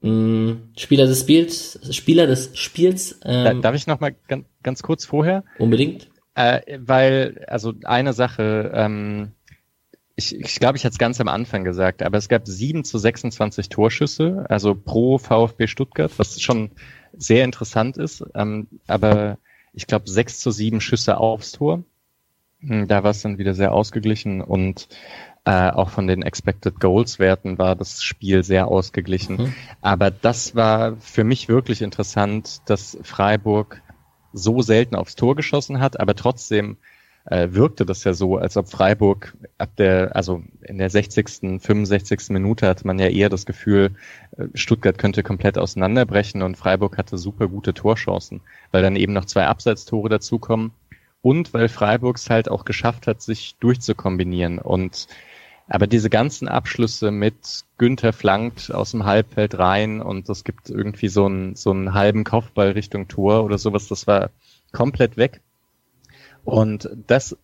Mm, 0.00 0.72
Spieler 0.76 1.06
des 1.06 1.20
Spiels, 1.20 1.80
Spieler 1.90 2.26
des 2.26 2.50
Spiels, 2.58 3.20
ähm, 3.24 3.62
darf 3.62 3.74
ich 3.74 3.86
noch 3.86 4.00
mal 4.00 4.14
ganz, 4.28 4.44
ganz 4.62 4.82
kurz 4.82 5.04
vorher? 5.04 5.44
unbedingt. 5.58 6.08
Äh, 6.34 6.78
weil, 6.80 7.44
also 7.46 7.72
eine 7.84 8.12
Sache, 8.12 8.72
ähm, 8.74 9.32
ich, 10.16 10.34
ich 10.34 10.56
glaube, 10.56 10.76
ich 10.76 10.84
hatte 10.84 10.92
es 10.92 10.98
ganz 10.98 11.20
am 11.20 11.28
Anfang 11.28 11.64
gesagt, 11.64 12.02
aber 12.02 12.18
es 12.18 12.28
gab 12.28 12.46
7 12.46 12.84
zu 12.84 12.98
26 12.98 13.68
Torschüsse, 13.68 14.44
also 14.48 14.74
pro 14.74 15.18
VfB 15.18 15.66
Stuttgart, 15.66 16.12
was 16.18 16.40
schon 16.40 16.72
sehr 17.16 17.44
interessant 17.44 17.96
ist. 17.96 18.24
Ähm, 18.34 18.68
aber 18.86 19.38
ich 19.72 19.86
glaube, 19.86 20.08
6 20.08 20.40
zu 20.40 20.50
7 20.50 20.80
Schüsse 20.80 21.18
aufs 21.18 21.52
Tor. 21.52 21.84
Hm, 22.66 22.88
Da 22.88 23.02
war 23.02 23.10
es 23.10 23.22
dann 23.22 23.38
wieder 23.38 23.54
sehr 23.54 23.72
ausgeglichen 23.72 24.40
und 24.40 24.88
äh, 25.44 25.70
auch 25.70 25.90
von 25.90 26.06
den 26.06 26.22
Expected 26.22 26.80
Goals 26.80 27.18
Werten 27.18 27.58
war 27.58 27.76
das 27.76 28.02
Spiel 28.02 28.44
sehr 28.44 28.68
ausgeglichen. 28.68 29.36
Mhm. 29.36 29.54
Aber 29.82 30.10
das 30.10 30.54
war 30.54 30.96
für 30.96 31.24
mich 31.24 31.48
wirklich 31.48 31.82
interessant, 31.82 32.62
dass 32.66 32.96
Freiburg 33.02 33.82
so 34.32 34.62
selten 34.62 34.96
aufs 34.96 35.16
Tor 35.16 35.36
geschossen 35.36 35.80
hat, 35.80 36.00
aber 36.00 36.14
trotzdem 36.14 36.78
äh, 37.26 37.48
wirkte 37.52 37.86
das 37.86 38.04
ja 38.04 38.12
so, 38.12 38.36
als 38.36 38.56
ob 38.56 38.68
Freiburg 38.68 39.36
ab 39.58 39.76
der, 39.76 40.14
also 40.14 40.42
in 40.62 40.78
der 40.78 40.90
60., 40.90 41.60
65. 41.60 42.30
Minute 42.30 42.66
hatte 42.66 42.86
man 42.86 42.98
ja 42.98 43.08
eher 43.08 43.28
das 43.28 43.46
Gefühl, 43.46 43.92
äh, 44.36 44.46
Stuttgart 44.54 44.98
könnte 44.98 45.22
komplett 45.22 45.56
auseinanderbrechen 45.56 46.42
und 46.42 46.56
Freiburg 46.56 46.98
hatte 46.98 47.16
super 47.16 47.48
gute 47.48 47.72
Torchancen, 47.72 48.40
weil 48.72 48.82
dann 48.82 48.96
eben 48.96 49.12
noch 49.12 49.24
zwei 49.24 49.46
Abseitstore 49.46 50.08
dazukommen 50.08 50.72
und 51.24 51.54
weil 51.54 51.70
Freiburg 51.70 52.18
es 52.18 52.28
halt 52.28 52.50
auch 52.50 52.66
geschafft 52.66 53.06
hat, 53.06 53.22
sich 53.22 53.56
durchzukombinieren 53.58 54.58
und 54.58 55.08
aber 55.66 55.86
diese 55.86 56.10
ganzen 56.10 56.48
Abschlüsse 56.48 57.10
mit 57.10 57.64
Günther 57.78 58.12
flankt 58.12 58.70
aus 58.70 58.90
dem 58.90 59.06
Halbfeld 59.06 59.58
rein 59.58 60.02
und 60.02 60.28
es 60.28 60.44
gibt 60.44 60.68
irgendwie 60.68 61.08
so 61.08 61.24
einen, 61.24 61.56
so 61.56 61.70
einen 61.70 61.94
halben 61.94 62.24
Kopfball 62.24 62.72
Richtung 62.72 63.08
Tor 63.08 63.42
oder 63.42 63.56
sowas, 63.56 63.88
das 63.88 64.06
war 64.06 64.28
komplett 64.72 65.16
weg. 65.16 65.40
Und 66.44 66.90
das, 67.06 67.38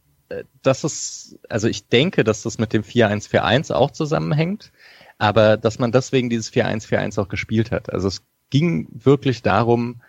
das 0.60 0.84
ist, 0.84 1.38
also 1.48 1.66
ich 1.66 1.88
denke, 1.88 2.22
dass 2.22 2.42
das 2.42 2.58
mit 2.58 2.74
dem 2.74 2.82
4-1-4-1 2.82 3.72
auch 3.72 3.92
zusammenhängt, 3.92 4.72
aber 5.16 5.56
dass 5.56 5.78
man 5.78 5.90
deswegen 5.90 6.28
dieses 6.28 6.52
4-1-4-1 6.52 7.18
auch 7.18 7.28
gespielt 7.30 7.70
hat. 7.70 7.90
Also 7.90 8.08
es 8.08 8.22
ging 8.50 8.88
wirklich 8.92 9.40
darum, 9.40 10.02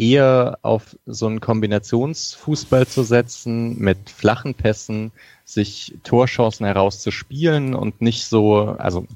eher 0.00 0.58
auf 0.62 0.96
so 1.04 1.26
einen 1.26 1.40
Kombinationsfußball 1.40 2.86
zu 2.86 3.02
setzen, 3.02 3.78
mit 3.78 4.08
flachen 4.08 4.54
Pässen, 4.54 5.12
sich 5.44 5.94
Torchancen 6.04 6.64
herauszuspielen 6.64 7.74
und 7.74 8.00
nicht 8.00 8.24
so, 8.24 8.76
also 8.78 9.06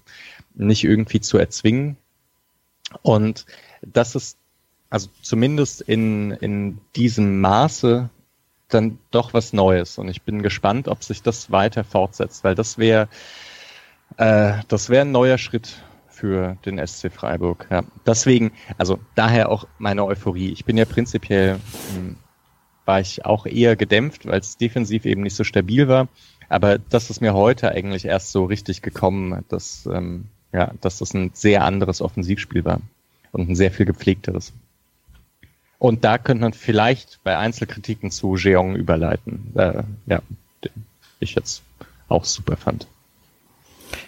nicht 0.54 0.84
irgendwie 0.84 1.20
zu 1.20 1.38
erzwingen. 1.38 1.96
Und 3.02 3.46
das 3.80 4.14
ist 4.14 4.36
also 4.90 5.08
zumindest 5.22 5.80
in, 5.80 6.32
in 6.32 6.78
diesem 6.94 7.40
Maße 7.40 8.10
dann 8.68 8.98
doch 9.10 9.32
was 9.32 9.54
Neues. 9.54 9.96
Und 9.98 10.08
ich 10.08 10.22
bin 10.22 10.42
gespannt, 10.42 10.86
ob 10.88 11.02
sich 11.02 11.22
das 11.22 11.50
weiter 11.50 11.82
fortsetzt, 11.82 12.44
weil 12.44 12.54
das 12.54 12.76
wäre 12.76 13.08
äh, 14.18 14.58
das 14.68 14.90
wäre 14.90 15.02
ein 15.06 15.12
neuer 15.12 15.38
Schritt 15.38 15.82
für 16.24 16.56
den 16.64 16.84
SC 16.86 17.12
Freiburg. 17.12 17.66
Ja. 17.70 17.82
Deswegen, 18.06 18.52
also 18.78 18.98
daher 19.14 19.50
auch 19.50 19.66
meine 19.76 20.06
Euphorie. 20.06 20.52
Ich 20.52 20.64
bin 20.64 20.78
ja 20.78 20.86
prinzipiell, 20.86 21.60
hm, 21.94 22.16
war 22.86 23.00
ich 23.00 23.26
auch 23.26 23.44
eher 23.44 23.76
gedämpft, 23.76 24.24
weil 24.24 24.40
es 24.40 24.56
defensiv 24.56 25.04
eben 25.04 25.20
nicht 25.20 25.36
so 25.36 25.44
stabil 25.44 25.86
war. 25.86 26.08
Aber 26.48 26.78
das 26.78 27.10
ist 27.10 27.20
mir 27.20 27.34
heute 27.34 27.72
eigentlich 27.72 28.06
erst 28.06 28.32
so 28.32 28.46
richtig 28.46 28.80
gekommen, 28.80 29.44
dass, 29.50 29.84
ähm, 29.84 30.28
ja, 30.50 30.72
dass 30.80 31.00
das 31.00 31.12
ein 31.12 31.30
sehr 31.34 31.62
anderes 31.62 32.00
Offensivspiel 32.00 32.64
war 32.64 32.80
und 33.32 33.50
ein 33.50 33.54
sehr 33.54 33.70
viel 33.70 33.84
gepflegteres. 33.84 34.54
Und 35.78 36.04
da 36.04 36.16
könnte 36.16 36.40
man 36.40 36.54
vielleicht 36.54 37.18
bei 37.22 37.36
Einzelkritiken 37.36 38.10
zu 38.10 38.36
Jeong 38.36 38.76
überleiten, 38.76 39.52
äh, 39.56 39.82
ja, 40.06 40.22
den 40.64 40.86
ich 41.20 41.34
jetzt 41.34 41.60
auch 42.08 42.24
super 42.24 42.56
fand. 42.56 42.86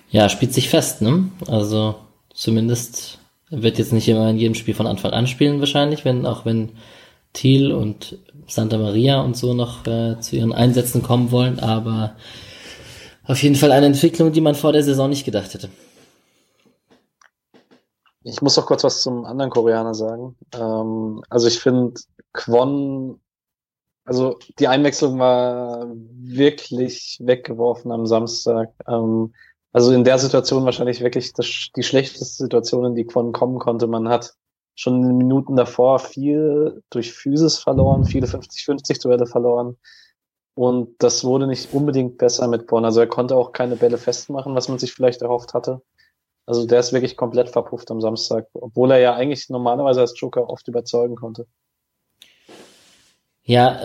Ja, 0.09 0.31
spielt 0.31 0.55
sich 0.55 0.71
fest, 0.71 1.03
ne? 1.03 1.29
Also 1.47 2.06
zumindest 2.37 3.19
wird 3.51 3.79
jetzt 3.79 3.93
nicht 3.93 4.09
immer 4.09 4.29
in 4.29 4.37
jedem 4.37 4.55
Spiel 4.55 4.75
von 4.75 4.87
Anfang 4.87 5.13
an 5.13 5.27
spielen 5.27 5.59
wahrscheinlich, 5.61 6.05
wenn 6.05 6.27
auch 6.27 6.45
wenn 6.45 6.73
Thiel 7.33 7.73
und 7.73 8.19
Santa 8.47 8.79
Maria 8.79 9.21
und 9.21 9.37
so 9.37 9.55
noch 9.55 9.87
äh, 9.87 10.21
zu 10.21 10.37
ihren 10.37 10.53
Einsätzen 10.53 11.03
kommen 11.03 11.31
wollen, 11.31 11.59
aber 11.59 12.17
auf 13.25 13.43
jeden 13.43 13.57
Fall 13.57 13.73
eine 13.73 13.87
Entwicklung, 13.87 14.33
die 14.33 14.41
man 14.41 14.55
vor 14.55 14.73
der 14.73 14.83
Saison 14.83 15.09
nicht 15.09 15.25
gedacht 15.25 15.55
hätte. 15.55 15.69
Ich 18.23 18.43
muss 18.43 18.57
noch 18.57 18.67
kurz 18.67 18.85
was 18.85 19.03
zum 19.03 19.25
anderen 19.25 19.51
Koreaner 19.51 19.95
sagen. 19.95 20.37
Ähm, 20.55 21.23
also 21.29 21.47
ich 21.47 21.59
finde 21.59 22.01
Kwon, 22.33 23.21
also 24.05 24.39
die 24.59 24.69
Einwechslung 24.69 25.19
war 25.19 25.87
wirklich 25.91 27.19
weggeworfen 27.23 27.93
am 27.93 28.07
Samstag. 28.07 28.73
Ähm, 28.89 29.33
also 29.77 29.93
in 29.93 30.05
der 30.05 30.19
Situation 30.19 30.65
wahrscheinlich 30.65 31.03
wirklich 31.03 31.35
das, 31.35 31.69
die 31.77 31.83
schlechteste 31.83 32.45
Situation, 32.45 32.87
in 32.87 32.95
die 32.95 33.05
Kwon 33.05 33.33
kommen 33.33 33.59
konnte. 33.59 33.87
Man 33.87 34.09
hat 34.09 34.33
schon 34.75 35.03
in 35.03 35.09
den 35.09 35.19
Minuten 35.19 35.55
davor 35.55 35.99
viel 35.99 36.83
durch 36.89 37.13
Physis 37.13 37.59
verloren, 37.59 38.07
viele 38.07 38.27
50-50 38.27 39.03
Duelle 39.03 39.27
verloren. 39.27 39.77
Und 40.55 40.95
das 41.01 41.25
wurde 41.25 41.47
nicht 41.47 41.75
unbedingt 41.75 42.17
besser 42.17 42.49
mit 42.49 42.67
Kwon. 42.67 42.87
Also 42.87 43.01
er 43.01 43.07
konnte 43.07 43.37
auch 43.37 43.53
keine 43.53 43.77
Bälle 43.77 43.99
festmachen, 43.99 44.55
was 44.55 44.71
man 44.71 44.79
sich 44.79 44.95
vielleicht 44.95 45.21
erhofft 45.21 45.53
hatte. 45.53 45.83
Also 46.47 46.67
der 46.67 46.81
ist 46.81 46.95
wirklich 46.95 47.19
komplett 47.19 47.51
verpufft 47.51 47.91
am 47.91 48.01
Samstag, 48.01 48.49
obwohl 48.55 48.93
er 48.93 48.99
ja 49.01 49.15
eigentlich 49.15 49.51
normalerweise 49.51 50.01
als 50.01 50.19
Joker 50.19 50.49
oft 50.49 50.67
überzeugen 50.69 51.17
konnte. 51.17 51.47
Ja, 53.43 53.85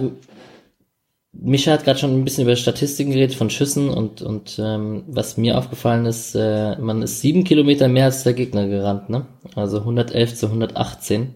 Mischa 1.34 1.72
hat 1.72 1.86
gerade 1.86 1.98
schon 1.98 2.14
ein 2.14 2.26
bisschen 2.26 2.44
über 2.44 2.56
Statistiken 2.56 3.12
geredet 3.12 3.36
von 3.36 3.50
Schüssen 3.50 3.90
und, 3.90 4.22
und 4.22 4.60
ähm, 4.60 5.04
was 5.08 5.38
mir 5.38 5.58
aufgefallen 5.58 6.06
ist, 6.06 6.36
äh, 6.36 6.78
man 6.78 7.02
ist 7.02 7.22
sieben 7.22 7.44
Kilometer 7.46 7.88
mehr 7.88 8.06
als 8.06 8.24
der 8.24 8.34
Gegner 8.34 8.68
gerannt, 8.68 9.10
ne? 9.10 9.26
Also 9.56 9.80
111 9.80 10.36
zu 10.36 10.48
118. 10.48 11.34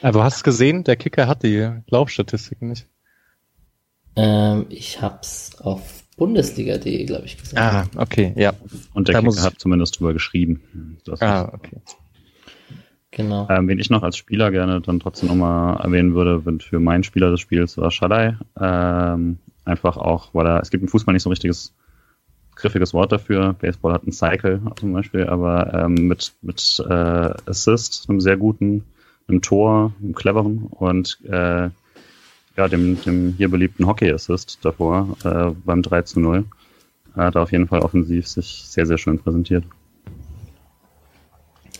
Aber 0.00 0.12
du 0.12 0.22
hast 0.22 0.44
gesehen, 0.44 0.84
der 0.84 0.96
Kicker 0.96 1.26
hat 1.26 1.42
die 1.42 1.68
Laufstatistiken 1.88 2.68
nicht. 2.68 2.86
Ähm, 4.14 4.66
ich 4.68 5.02
hab's 5.02 5.56
auf 5.60 6.04
Bundesliga.de, 6.16 7.04
glaube 7.04 7.26
ich, 7.26 7.36
gesagt. 7.36 7.58
Ah, 7.58 7.86
okay, 7.96 8.32
ja. 8.36 8.54
Und 8.94 9.08
der 9.08 9.20
da 9.20 9.28
Kicker 9.28 9.42
hat 9.42 9.58
zumindest 9.58 9.98
drüber 9.98 10.12
geschrieben. 10.12 10.98
Das 11.04 11.20
ah, 11.20 11.50
okay. 11.52 11.76
Genau. 13.16 13.48
Ähm, 13.48 13.66
wen 13.66 13.78
ich 13.78 13.88
noch 13.88 14.02
als 14.02 14.18
Spieler 14.18 14.50
gerne 14.50 14.82
dann 14.82 15.00
trotzdem 15.00 15.30
nochmal 15.30 15.80
erwähnen 15.80 16.14
würde, 16.14 16.44
wenn 16.44 16.60
für 16.60 16.80
meinen 16.80 17.02
Spieler 17.02 17.30
des 17.30 17.40
Spiels 17.40 17.78
war 17.78 17.90
Shadai. 17.90 18.36
Ähm, 18.60 19.38
einfach 19.64 19.96
auch, 19.96 20.34
weil 20.34 20.46
er, 20.46 20.60
es 20.60 20.70
gibt 20.70 20.82
im 20.82 20.88
Fußball 20.88 21.14
nicht 21.14 21.22
so 21.22 21.30
ein 21.30 21.32
richtiges 21.32 21.72
griffiges 22.56 22.92
Wort 22.92 23.12
dafür. 23.12 23.54
Baseball 23.54 23.94
hat 23.94 24.06
ein 24.06 24.12
Cycle 24.12 24.60
zum 24.78 24.92
Beispiel, 24.92 25.28
aber 25.28 25.72
ähm, 25.72 25.94
mit, 25.94 26.34
mit 26.42 26.84
äh, 26.86 27.30
Assist, 27.46 28.04
einem 28.10 28.20
sehr 28.20 28.36
guten, 28.36 28.84
einem 29.28 29.40
Tor, 29.40 29.94
einem 30.02 30.14
cleveren 30.14 30.66
und 30.68 31.18
äh, 31.24 31.70
ja, 32.56 32.68
dem, 32.68 33.00
dem 33.00 33.32
hier 33.38 33.50
beliebten 33.50 33.86
Hockey-Assist 33.86 34.58
davor 34.60 35.16
äh, 35.24 35.52
beim 35.64 35.80
3 35.80 36.02
zu 36.02 36.20
0. 36.20 36.44
Er 37.14 37.24
hat 37.24 37.36
auf 37.36 37.50
jeden 37.50 37.66
Fall 37.66 37.80
offensiv 37.80 38.28
sich 38.28 38.64
sehr, 38.66 38.84
sehr 38.84 38.98
schön 38.98 39.18
präsentiert. 39.18 39.64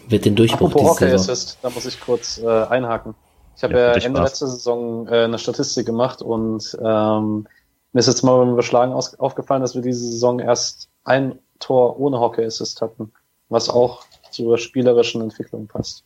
Wird 0.09 0.25
den 0.25 0.37
Durchbruch 0.37 0.71
Apropos 0.71 1.01
Hockey-Assist, 1.01 1.59
da 1.63 1.71
muss 1.71 1.87
ich 1.87 2.01
kurz 2.01 2.39
äh, 2.39 2.47
einhaken. 2.47 3.15
Ich 3.57 3.65
habe 3.65 3.75
ja, 3.75 3.97
ja 3.97 4.05
Ende 4.05 4.23
letzter 4.23 4.47
Saison 4.47 5.09
äh, 5.09 5.25
eine 5.25 5.39
Statistik 5.39 5.87
gemacht 5.87 6.23
und 6.23 6.77
ähm, 6.81 7.47
mir 7.93 8.01
ist 8.01 8.07
jetzt 8.07 8.23
mal 8.23 8.39
beim 8.39 8.53
Überschlagen 8.53 8.93
aus, 8.93 9.19
aufgefallen, 9.19 9.63
dass 9.63 9.75
wir 9.75 9.83
diese 9.83 10.05
Saison 10.05 10.39
erst 10.39 10.89
ein 11.05 11.39
Tor 11.59 11.99
ohne 11.99 12.21
Hockey-Assist 12.21 12.83
hatten, 12.83 13.13
was 13.49 13.71
auch 13.71 14.05
zur 14.31 14.59
spielerischen 14.59 15.23
Entwicklung 15.23 15.67
passt, 15.67 16.05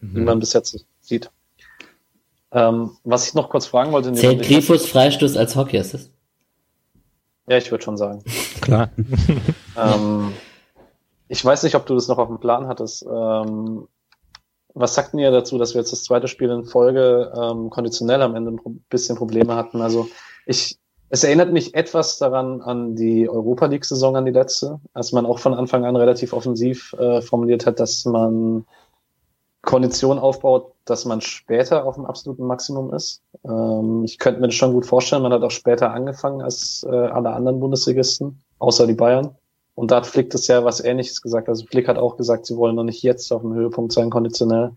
mhm. 0.00 0.16
wie 0.16 0.20
man 0.20 0.38
bis 0.38 0.52
jetzt 0.52 0.84
sieht. 1.00 1.30
Ähm, 2.52 2.90
was 3.04 3.28
ich 3.28 3.34
noch 3.34 3.48
kurz 3.48 3.66
fragen 3.66 3.92
wollte. 3.92 4.12
Zählt 4.12 4.42
Grifus 4.42 4.86
Freistoß 4.86 5.36
als 5.36 5.56
Hockey-Assist? 5.56 6.10
Ja, 7.48 7.56
ich 7.56 7.70
würde 7.70 7.82
schon 7.82 7.96
sagen. 7.96 8.22
Klar. 8.60 8.90
ähm, 9.76 10.32
ich 11.30 11.44
weiß 11.44 11.62
nicht, 11.62 11.76
ob 11.76 11.86
du 11.86 11.94
das 11.94 12.08
noch 12.08 12.18
auf 12.18 12.26
dem 12.26 12.40
Plan 12.40 12.66
hattest. 12.66 13.06
Ähm, 13.06 13.86
was 14.74 14.94
sagt 14.94 15.14
ihr 15.14 15.30
dazu, 15.30 15.58
dass 15.58 15.74
wir 15.74 15.80
jetzt 15.80 15.92
das 15.92 16.02
zweite 16.02 16.26
Spiel 16.26 16.50
in 16.50 16.64
Folge 16.64 17.32
ähm, 17.40 17.70
konditionell 17.70 18.20
am 18.22 18.34
Ende 18.34 18.50
ein 18.50 18.84
bisschen 18.88 19.16
Probleme 19.16 19.54
hatten? 19.54 19.80
Also 19.80 20.08
ich, 20.44 20.76
es 21.08 21.22
erinnert 21.22 21.52
mich 21.52 21.74
etwas 21.74 22.18
daran 22.18 22.60
an 22.62 22.96
die 22.96 23.28
Europa 23.28 23.66
League-Saison, 23.66 24.16
an 24.16 24.24
die 24.24 24.32
letzte, 24.32 24.80
als 24.92 25.12
man 25.12 25.24
auch 25.24 25.38
von 25.38 25.54
Anfang 25.54 25.84
an 25.84 25.94
relativ 25.94 26.32
offensiv 26.32 26.94
äh, 26.94 27.22
formuliert 27.22 27.64
hat, 27.64 27.78
dass 27.78 28.04
man 28.06 28.66
Kondition 29.62 30.18
aufbaut, 30.18 30.72
dass 30.84 31.04
man 31.04 31.20
später 31.20 31.84
auf 31.84 31.94
dem 31.94 32.06
absoluten 32.06 32.44
Maximum 32.44 32.92
ist. 32.92 33.22
Ähm, 33.44 34.02
ich 34.04 34.18
könnte 34.18 34.40
mir 34.40 34.48
das 34.48 34.56
schon 34.56 34.72
gut 34.72 34.84
vorstellen. 34.86 35.22
Man 35.22 35.32
hat 35.32 35.42
auch 35.44 35.52
später 35.52 35.92
angefangen 35.92 36.42
als 36.42 36.84
äh, 36.90 36.92
alle 36.92 37.30
anderen 37.30 37.60
Bundesligisten, 37.60 38.42
außer 38.58 38.88
die 38.88 38.94
Bayern. 38.94 39.36
Und 39.80 39.90
da 39.90 39.96
hat 39.96 40.06
Flick 40.06 40.28
das 40.28 40.46
ja 40.46 40.62
was 40.62 40.84
Ähnliches 40.84 41.22
gesagt. 41.22 41.48
Also 41.48 41.64
Flick 41.64 41.88
hat 41.88 41.96
auch 41.96 42.18
gesagt, 42.18 42.44
sie 42.44 42.54
wollen 42.54 42.76
noch 42.76 42.84
nicht 42.84 43.02
jetzt 43.02 43.32
auf 43.32 43.40
dem 43.40 43.54
Höhepunkt 43.54 43.92
sein, 43.92 44.10
konditionell. 44.10 44.72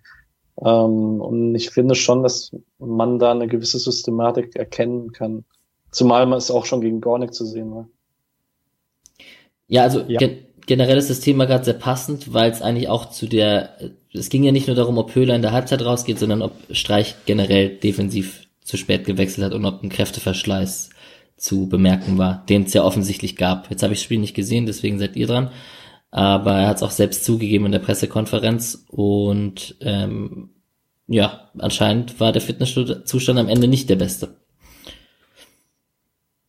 Ähm, 0.62 1.20
und 1.20 1.54
ich 1.56 1.72
finde 1.72 1.94
schon, 1.94 2.24
dass 2.24 2.56
man 2.80 3.20
da 3.20 3.32
eine 3.32 3.48
gewisse 3.48 3.80
Systematik 3.80 4.56
erkennen 4.56 5.12
kann. 5.12 5.44
Zumal 5.92 6.26
man 6.26 6.38
es 6.38 6.50
auch 6.52 6.66
schon 6.66 6.80
gegen 6.80 7.02
Gornik 7.02 7.34
zu 7.34 7.46
sehen 7.46 7.76
war. 7.76 7.90
Ja, 9.68 9.84
also 9.84 10.06
ja. 10.08 10.20
Ge 10.20 10.38
generell 10.68 10.98
ist 10.98 11.10
das 11.10 11.20
Thema 11.20 11.48
gerade 11.48 11.66
sehr 11.66 11.74
passend, 11.74 12.34
weil 12.34 12.50
es 12.50 12.62
eigentlich 12.62 12.88
auch 12.88 13.10
zu 13.10 13.28
der 13.28 13.72
es 14.14 14.30
ging 14.30 14.44
ja 14.44 14.54
nicht 14.54 14.68
nur 14.68 14.78
darum, 14.78 14.98
ob 14.98 15.14
Höhler 15.16 15.36
in 15.36 15.42
der 15.42 15.52
Halbzeit 15.52 15.84
rausgeht, 15.84 16.18
sondern 16.18 16.42
ob 16.42 16.54
Streich 16.72 17.16
generell 17.26 17.76
defensiv 17.76 18.48
zu 18.64 18.78
spät 18.78 19.04
gewechselt 19.04 19.48
hat 19.48 19.54
und 19.54 19.66
ob 19.66 19.84
ein 19.84 19.90
Kräfteverschleiß 19.90 20.92
zu 21.44 21.68
bemerken 21.68 22.18
war, 22.18 22.45
den 22.48 22.64
es 22.64 22.74
ja 22.74 22.84
offensichtlich 22.84 23.36
gab. 23.36 23.70
Jetzt 23.70 23.84
habe 23.84 23.91
ich 23.91 23.99
das 23.99 24.06
Spiel 24.06 24.20
nicht 24.20 24.34
gesehen, 24.34 24.65
deswegen 24.65 24.98
seid 24.98 25.18
ihr 25.18 25.28
dran. 25.28 25.52
Aber 26.10 26.53
er 26.53 26.68
hat 26.68 26.78
es 26.78 26.84
auch 26.84 26.91
selbst 26.91 27.26
zugegeben 27.26 27.65
in 27.65 27.74
der 27.74 27.80
Pressekonferenz 27.80 28.86
und 28.90 29.76
ähm, 29.82 30.52
ja, 31.07 31.49
anscheinend 31.57 32.22
war 32.22 32.32
der 32.32 32.41
Fitnesszustand 32.41 33.38
am 33.38 33.49
Ende 33.49 33.68
nicht 33.68 33.90
der 33.90 33.98
beste. 33.98 34.38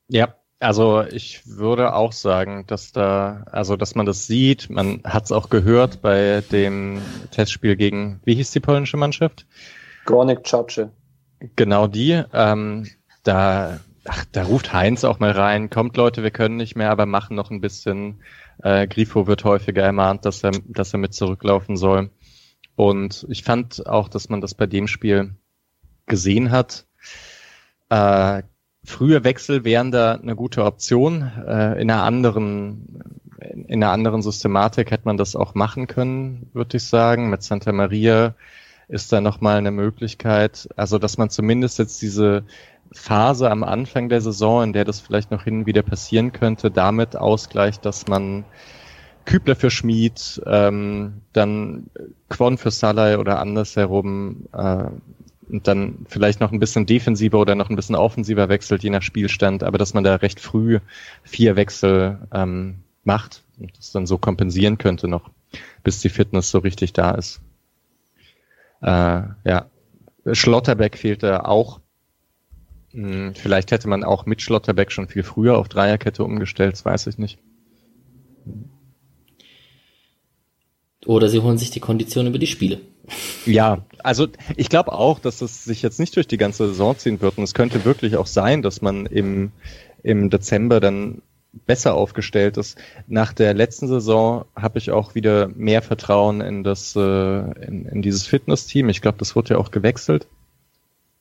Ja, 0.09 0.37
also 0.61 1.03
ich 1.03 1.45
würde 1.45 1.95
auch 1.95 2.13
sagen, 2.13 2.65
dass 2.69 2.93
da, 2.93 3.47
also 3.51 3.77
dass 3.77 3.97
man 3.97 4.07
das 4.07 4.29
sieht, 4.29 4.71
man 4.71 5.01
hat 5.03 5.25
es 5.25 5.33
auch 5.33 5.51
gehört 5.51 6.03
bei 6.03 6.45
dem 6.53 7.03
Testspiel 7.33 7.75
gegen, 7.75 8.21
wie 8.25 8.37
hieß 8.37 8.53
die 8.53 8.61
polnische 8.61 8.97
Mannschaft? 8.97 9.45
Gornik 10.05 10.45
Czace. 10.45 10.89
Genau 11.57 11.89
die. 11.89 12.23
Ähm, 12.33 12.87
da, 13.25 13.81
ach, 14.07 14.25
da 14.33 14.45
ruft 14.45 14.73
Heinz 14.73 15.05
auch 15.05 15.19
mal 15.19 15.31
rein, 15.31 15.71
kommt 15.71 15.97
Leute, 15.97 16.23
wir 16.23 16.31
können 16.31 16.57
nicht 16.57 16.77
mehr, 16.77 16.91
aber 16.91 17.07
machen 17.07 17.37
noch 17.37 17.51
ein 17.51 17.61
bisschen. 17.61 18.21
Äh, 18.63 18.87
Grifo 18.87 19.27
wird 19.27 19.45
häufiger 19.45 19.83
ermahnt, 19.83 20.25
dass 20.25 20.45
er, 20.45 20.53
dass 20.67 20.93
er 20.93 20.99
mit 20.99 21.15
zurücklaufen 21.15 21.77
soll. 21.77 22.11
Und 22.77 23.27
ich 23.29 23.43
fand 23.43 23.87
auch, 23.87 24.09
dass 24.09 24.29
man 24.29 24.41
das 24.41 24.55
bei 24.55 24.67
dem 24.67 24.89
Spiel 24.89 25.35
gesehen 26.07 26.51
hat. 26.51 26.87
Äh, 27.89 28.43
frühe 28.85 29.25
Wechsel 29.25 29.65
wären 29.65 29.91
da 29.91 30.13
eine 30.13 30.37
gute 30.37 30.65
Option. 30.65 31.23
Äh, 31.47 31.81
in 31.81 31.91
einer 31.91 32.03
anderen 32.03 33.23
in 33.45 33.83
einer 33.83 33.93
anderen 33.93 34.23
Systematik 34.23 34.91
hätte 34.91 35.05
man 35.05 35.17
das 35.17 35.37
auch 35.37 35.55
machen 35.55 35.87
können, 35.87 36.49
würde 36.53 36.77
ich 36.77 36.85
sagen. 36.85 37.31
Mit 37.31 37.43
Santa 37.43 37.73
Maria 37.73 38.35
ist 38.89 39.13
da 39.13 39.21
nochmal 39.21 39.59
eine 39.59 39.71
Möglichkeit, 39.71 40.69
also 40.77 40.99
dass 40.99 41.19
man 41.19 41.31
zumindest 41.31 41.79
jetzt 41.79 42.01
diese 42.03 42.45
Phase 42.93 43.51
am 43.51 43.65
Anfang 43.65 44.09
der 44.09 44.21
Saison, 44.21 44.63
in 44.63 44.73
der 44.73 44.85
das 44.85 45.01
vielleicht 45.01 45.31
noch 45.31 45.45
hin 45.45 45.61
und 45.61 45.67
wieder 45.67 45.83
passieren 45.83 46.33
könnte, 46.33 46.71
damit 46.71 47.17
ausgleicht, 47.17 47.85
dass 47.85 48.07
man 48.07 48.45
Kübler 49.25 49.57
für 49.57 49.71
Schmied, 49.71 50.43
ähm, 50.47 51.23
dann 51.33 51.87
Quon 52.29 52.59
für 52.59 52.71
Salai 52.71 53.19
oder 53.19 53.41
andersherum 53.41 54.47
äh, 54.53 54.87
und 55.49 55.67
dann 55.67 56.07
vielleicht 56.09 56.41
noch 56.41 56.53
ein 56.53 56.61
bisschen 56.61 56.87
defensiver 56.87 57.39
oder 57.39 57.55
noch 57.55 57.71
ein 57.71 57.77
bisschen 57.77 57.97
offensiver 57.97 58.49
wechselt, 58.49 58.83
je 58.83 58.91
nach 58.91 59.03
Spielstand, 59.03 59.63
aber 59.63 59.79
dass 59.79 59.95
man 59.95 60.05
da 60.05 60.17
recht 60.17 60.41
früh 60.41 60.81
vier 61.23 61.57
Wechsel 61.57 62.19
ähm, 62.33 62.77
macht 63.05 63.43
und 63.59 63.77
das 63.77 63.93
dann 63.93 64.07
so 64.07 64.19
kompensieren 64.19 64.79
könnte 64.79 65.09
noch, 65.09 65.31
bis 65.83 66.01
die 66.01 66.09
Fitness 66.09 66.51
so 66.51 66.59
richtig 66.59 66.93
da 66.93 67.13
ist. 67.13 67.41
Äh, 68.83 69.23
ja, 69.45 69.67
Schlotterbeck 70.31 70.97
fehlte 70.97 71.47
auch. 71.47 71.81
Hm, 72.95 73.35
vielleicht 73.35 73.73
hätte 73.73 73.89
man 73.89 74.05
auch 74.05 74.25
mit 74.25 74.41
Schlotterbeck 74.41 74.93
schon 74.93 75.09
viel 75.09 75.25
früher 75.25 75.59
auf 75.59 75.69
Dreierkette 75.69 76.23
umgestellt, 76.23 76.75
das 76.75 76.85
weiß 76.85 77.09
ich 77.09 77.19
nicht. 77.19 77.39
Oder 81.05 81.29
sie 81.29 81.41
holen 81.41 81.59
sich 81.59 81.71
die 81.71 81.81
Kondition 81.81 82.27
über 82.27 82.39
die 82.39 82.47
Spiele. 82.47 82.81
Ja, 83.45 83.85
also 83.99 84.29
ich 84.57 84.71
glaube 84.71 84.93
auch, 84.93 85.19
dass 85.19 85.43
es 85.43 85.65
sich 85.65 85.83
jetzt 85.83 86.01
nicht 86.01 86.17
durch 86.17 86.27
die 86.27 86.39
ganze 86.39 86.69
Saison 86.69 86.97
ziehen 86.97 87.21
wird. 87.21 87.37
Und 87.37 87.45
es 87.45 87.53
könnte 87.53 87.85
wirklich 87.85 88.17
auch 88.17 88.27
sein, 88.27 88.63
dass 88.63 88.81
man 88.81 89.05
im, 89.05 89.53
im 90.03 90.31
Dezember 90.31 90.81
dann 90.81 91.21
besser 91.67 91.95
aufgestellt 91.95 92.57
ist. 92.57 92.79
Nach 93.07 93.35
der 93.35 93.53
letzten 93.53 93.87
Saison 93.87 94.47
habe 94.57 94.79
ich 94.79 94.93
auch 94.93 95.15
wieder 95.15 95.49
mehr 95.49 95.83
Vertrauen 95.83 96.41
in 96.41 96.65
das, 96.65 96.97
äh, 96.97 97.01
in, 97.67 97.87
in 97.87 98.03
dieses 98.03 98.27
Fitnessteam. 98.27 98.89
Ich 98.89 99.03
glaube, 99.03 99.19
das 99.19 99.37
wurde 99.37 99.55
ja 99.55 99.59
auch 99.59 99.71
gewechselt. 99.71 100.27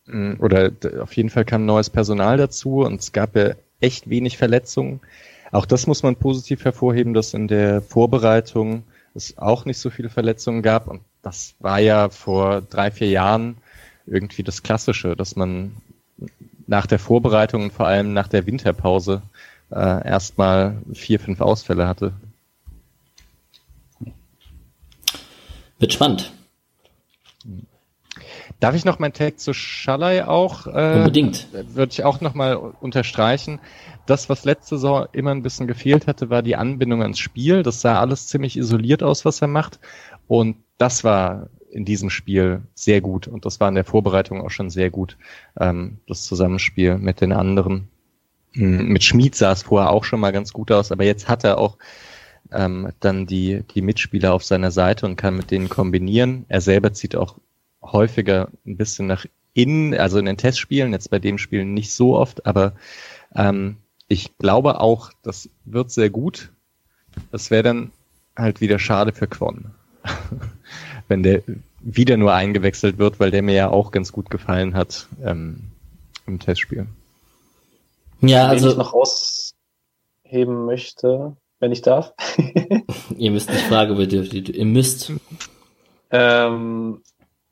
Mm, 0.06 0.34
oder 0.40 0.72
auf 1.02 1.14
jeden 1.14 1.30
Fall 1.30 1.46
kam 1.46 1.66
neues 1.66 1.90
Personal 1.90 2.38
dazu 2.38 2.82
und 2.82 3.00
es 3.00 3.12
gab 3.12 3.36
ja 3.36 3.54
echt 3.80 4.10
wenig 4.10 4.38
Verletzungen. 4.38 5.02
Auch 5.52 5.66
das 5.66 5.88
muss 5.88 6.04
man 6.04 6.16
positiv 6.16 6.66
hervorheben, 6.66 7.14
dass 7.14 7.34
in 7.34 7.48
der 7.48 7.82
Vorbereitung 7.82 8.84
es 9.14 9.38
auch 9.38 9.66
nicht 9.66 9.78
so 9.78 9.90
viele 9.90 10.10
Verletzungen 10.10 10.64
gab. 10.64 10.88
Und 10.88 11.02
das 11.22 11.54
war 11.60 11.80
ja 11.80 12.10
vor 12.10 12.62
drei, 12.62 12.90
vier 12.92 13.10
Jahren 13.10 13.58
irgendwie 14.06 14.44
das 14.44 14.64
Klassische, 14.64 15.16
dass 15.16 15.36
man 15.36 15.74
nach 16.68 16.88
der 16.88 17.00
Vorbereitung 17.00 17.64
und 17.64 17.74
vor 17.74 17.88
allem 17.88 18.14
nach 18.14 18.28
der 18.28 18.46
Winterpause 18.46 19.22
äh, 19.70 20.08
erstmal 20.08 20.78
vier, 20.94 21.20
fünf 21.20 21.42
Ausfälle 21.42 21.88
hatte. 21.88 22.14
Wird 25.80 25.94
spannend. 25.94 26.32
Darf 28.64 28.76
ich 28.76 28.86
noch 28.86 28.98
mein 28.98 29.12
Tag 29.12 29.42
zu 29.42 29.52
Schalay 29.52 30.22
auch? 30.22 30.68
Äh, 30.68 31.00
Unbedingt. 31.00 31.50
Würde 31.52 31.92
ich 31.92 32.06
auch 32.06 32.22
nochmal 32.22 32.56
unterstreichen. 32.56 33.60
Das, 34.06 34.30
was 34.30 34.46
letzte 34.46 34.78
Saison 34.78 35.06
immer 35.12 35.32
ein 35.32 35.44
bisschen 35.44 35.68
gefehlt 35.68 36.08
hatte, 36.08 36.30
war 36.30 36.42
die 36.42 36.56
Anbindung 36.56 37.02
ans 37.02 37.20
Spiel. 37.20 37.62
Das 37.62 37.82
sah 37.82 38.00
alles 38.00 38.28
ziemlich 38.28 38.56
isoliert 38.56 39.04
aus, 39.04 39.26
was 39.26 39.42
er 39.42 39.50
macht. 39.50 39.82
Und 40.30 40.56
das 40.78 41.04
war 41.04 41.50
in 41.72 41.84
diesem 41.84 42.10
Spiel 42.10 42.62
sehr 42.74 43.02
gut. 43.02 43.28
Und 43.28 43.44
das 43.44 43.60
war 43.60 43.68
in 43.68 43.76
der 43.76 43.84
Vorbereitung 43.84 44.40
auch 44.40 44.50
schon 44.50 44.70
sehr 44.70 44.90
gut. 44.90 45.18
Ähm, 45.60 45.98
das 46.08 46.24
Zusammenspiel 46.24 46.98
mit 46.98 47.20
den 47.20 47.34
anderen. 47.34 47.90
Hm, 48.54 48.88
mit 48.88 49.04
Schmid 49.04 49.36
sah 49.36 49.52
es 49.52 49.64
vorher 49.64 49.90
auch 49.90 50.06
schon 50.06 50.22
mal 50.22 50.32
ganz 50.32 50.54
gut 50.54 50.72
aus, 50.72 50.90
aber 50.94 51.04
jetzt 51.04 51.28
hat 51.28 51.44
er 51.44 51.58
auch 51.58 51.78
ähm, 52.54 52.94
dann 53.02 53.26
die, 53.26 53.64
die 53.76 53.82
Mitspieler 53.82 54.34
auf 54.34 54.46
seiner 54.46 54.72
Seite 54.72 55.06
und 55.06 55.18
kann 55.18 55.36
mit 55.36 55.52
denen 55.52 55.68
kombinieren. 55.68 56.46
Er 56.48 56.62
selber 56.62 56.94
zieht 56.94 57.18
auch 57.18 57.36
häufiger 57.84 58.50
ein 58.66 58.78
bisschen 58.78 59.08
nach 59.08 59.26
innen, 59.54 59.94
also 59.94 60.18
in 60.18 60.26
den 60.26 60.38
Testspielen, 60.38 60.94
jetzt 60.94 61.10
bei 61.10 61.20
dem 61.20 61.38
Spielen 61.38 61.74
nicht 61.74 61.92
so 61.92 62.18
oft, 62.18 62.46
aber 62.46 62.74
ähm, 63.36 63.78
ich 64.08 64.38
glaube 64.38 64.80
auch, 64.80 65.12
das 65.22 65.50
wird 65.66 65.92
sehr 65.92 66.10
gut. 66.10 66.52
Das 67.32 67.52
wäre 67.52 67.64
dann 67.64 67.92
halt 68.36 68.62
wieder 68.62 68.80
schade 68.80 69.14
für 69.14 69.28
Quon. 69.28 69.72
Wenn 71.08 71.24
der 71.24 71.44
wieder 71.80 72.18
nur 72.18 72.34
eingewechselt 72.34 72.98
wird, 72.98 73.20
weil 73.20 73.32
der 73.32 73.42
mir 73.42 73.56
ja 73.56 73.70
auch 73.70 73.92
ganz 73.92 74.12
gut 74.12 74.30
gefallen 74.30 74.74
hat 74.74 75.08
ähm, 75.24 75.60
im 76.26 76.40
Testspiel. 76.40 76.88
Ja, 78.22 78.48
also. 78.48 78.66
Wenn 78.66 78.72
ich 78.72 78.78
noch 78.78 78.94
rausheben 78.94 80.66
möchte, 80.66 81.36
wenn 81.60 81.72
ich 81.72 81.82
darf. 81.82 82.14
ihr 83.18 83.32
müsst 83.32 83.50
nicht 83.50 83.66
fragebedürftig, 83.66 84.56
ihr 84.56 84.66
müsst. 84.66 85.12
Ähm, 86.10 87.02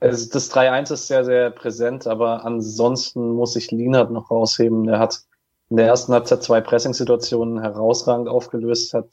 also 0.02 0.30
das 0.32 0.52
3-1 0.52 0.94
ist 0.94 1.07
sehr, 1.07 1.23
sehr 1.23 1.52
präsent, 1.52 2.07
aber 2.07 2.44
ansonsten 2.44 3.34
muss 3.34 3.56
ich 3.56 3.72
Lienert 3.72 4.11
noch 4.11 4.32
rausheben. 4.32 4.86
Der 4.86 4.99
hat 4.99 5.22
in 5.69 5.78
der 5.78 5.86
ersten 5.86 6.11
Halbzeit 6.11 6.44
zwei 6.44 6.60
Pressing-Situationen 6.60 7.61
herausragend 7.61 8.28
aufgelöst, 8.28 8.94
hat 8.94 9.07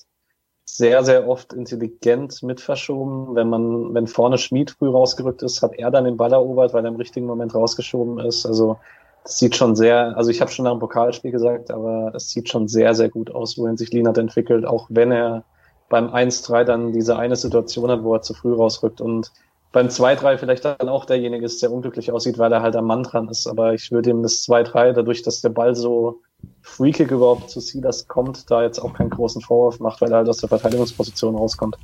sehr, 0.64 1.04
sehr 1.04 1.28
oft 1.28 1.52
intelligent 1.52 2.42
mit 2.42 2.60
verschoben. 2.60 3.34
Wenn 3.34 3.48
man, 3.48 3.94
wenn 3.94 4.06
vorne 4.06 4.38
Schmied 4.38 4.72
früh 4.72 4.88
rausgerückt 4.88 5.42
ist, 5.42 5.62
hat 5.62 5.74
er 5.74 5.90
dann 5.90 6.04
den 6.04 6.16
Ball 6.16 6.32
erobert, 6.32 6.72
weil 6.72 6.84
er 6.84 6.90
im 6.90 6.96
richtigen 6.96 7.26
Moment 7.26 7.54
rausgeschoben 7.54 8.18
ist. 8.20 8.46
Also 8.46 8.78
das 9.24 9.38
sieht 9.38 9.56
schon 9.56 9.76
sehr, 9.76 10.16
also 10.16 10.30
ich 10.30 10.40
habe 10.40 10.50
schon 10.50 10.64
nach 10.64 10.72
dem 10.72 10.80
Pokalspiel 10.80 11.32
gesagt, 11.32 11.70
aber 11.70 12.12
es 12.14 12.30
sieht 12.30 12.48
schon 12.48 12.66
sehr, 12.66 12.94
sehr 12.94 13.10
gut 13.10 13.30
aus, 13.30 13.58
wohin 13.58 13.76
sich 13.76 13.92
Lienert 13.92 14.16
entwickelt, 14.16 14.64
auch 14.64 14.86
wenn 14.88 15.12
er 15.12 15.44
beim 15.90 16.08
1-3 16.08 16.64
dann 16.64 16.92
diese 16.92 17.18
eine 17.18 17.36
Situation 17.36 17.90
hat, 17.90 18.04
wo 18.04 18.14
er 18.14 18.22
zu 18.22 18.32
früh 18.32 18.54
rausrückt 18.54 19.00
und 19.00 19.32
beim 19.72 19.88
2-3 19.88 20.38
vielleicht 20.38 20.64
dann 20.64 20.88
auch 20.88 21.04
derjenige 21.04 21.44
ist, 21.44 21.62
der 21.62 21.72
unglücklich 21.72 22.10
aussieht, 22.10 22.38
weil 22.38 22.52
er 22.52 22.62
halt 22.62 22.76
am 22.76 22.86
Mann 22.86 23.02
dran 23.02 23.28
ist. 23.28 23.46
Aber 23.46 23.74
ich 23.74 23.90
würde 23.90 24.10
ihm 24.10 24.22
das 24.22 24.46
2-3, 24.46 24.92
dadurch, 24.92 25.22
dass 25.22 25.40
der 25.40 25.50
Ball 25.50 25.74
so 25.74 26.20
freakig 26.62 27.10
überhaupt 27.10 27.50
zu 27.50 27.60
Silas 27.60 28.08
kommt, 28.08 28.50
da 28.50 28.62
jetzt 28.62 28.78
auch 28.78 28.94
keinen 28.94 29.10
großen 29.10 29.42
Vorwurf 29.42 29.80
macht, 29.80 30.00
weil 30.00 30.10
er 30.10 30.18
halt 30.18 30.28
aus 30.28 30.38
der 30.38 30.48
Verteidigungsposition 30.48 31.34
rauskommt. 31.34 31.76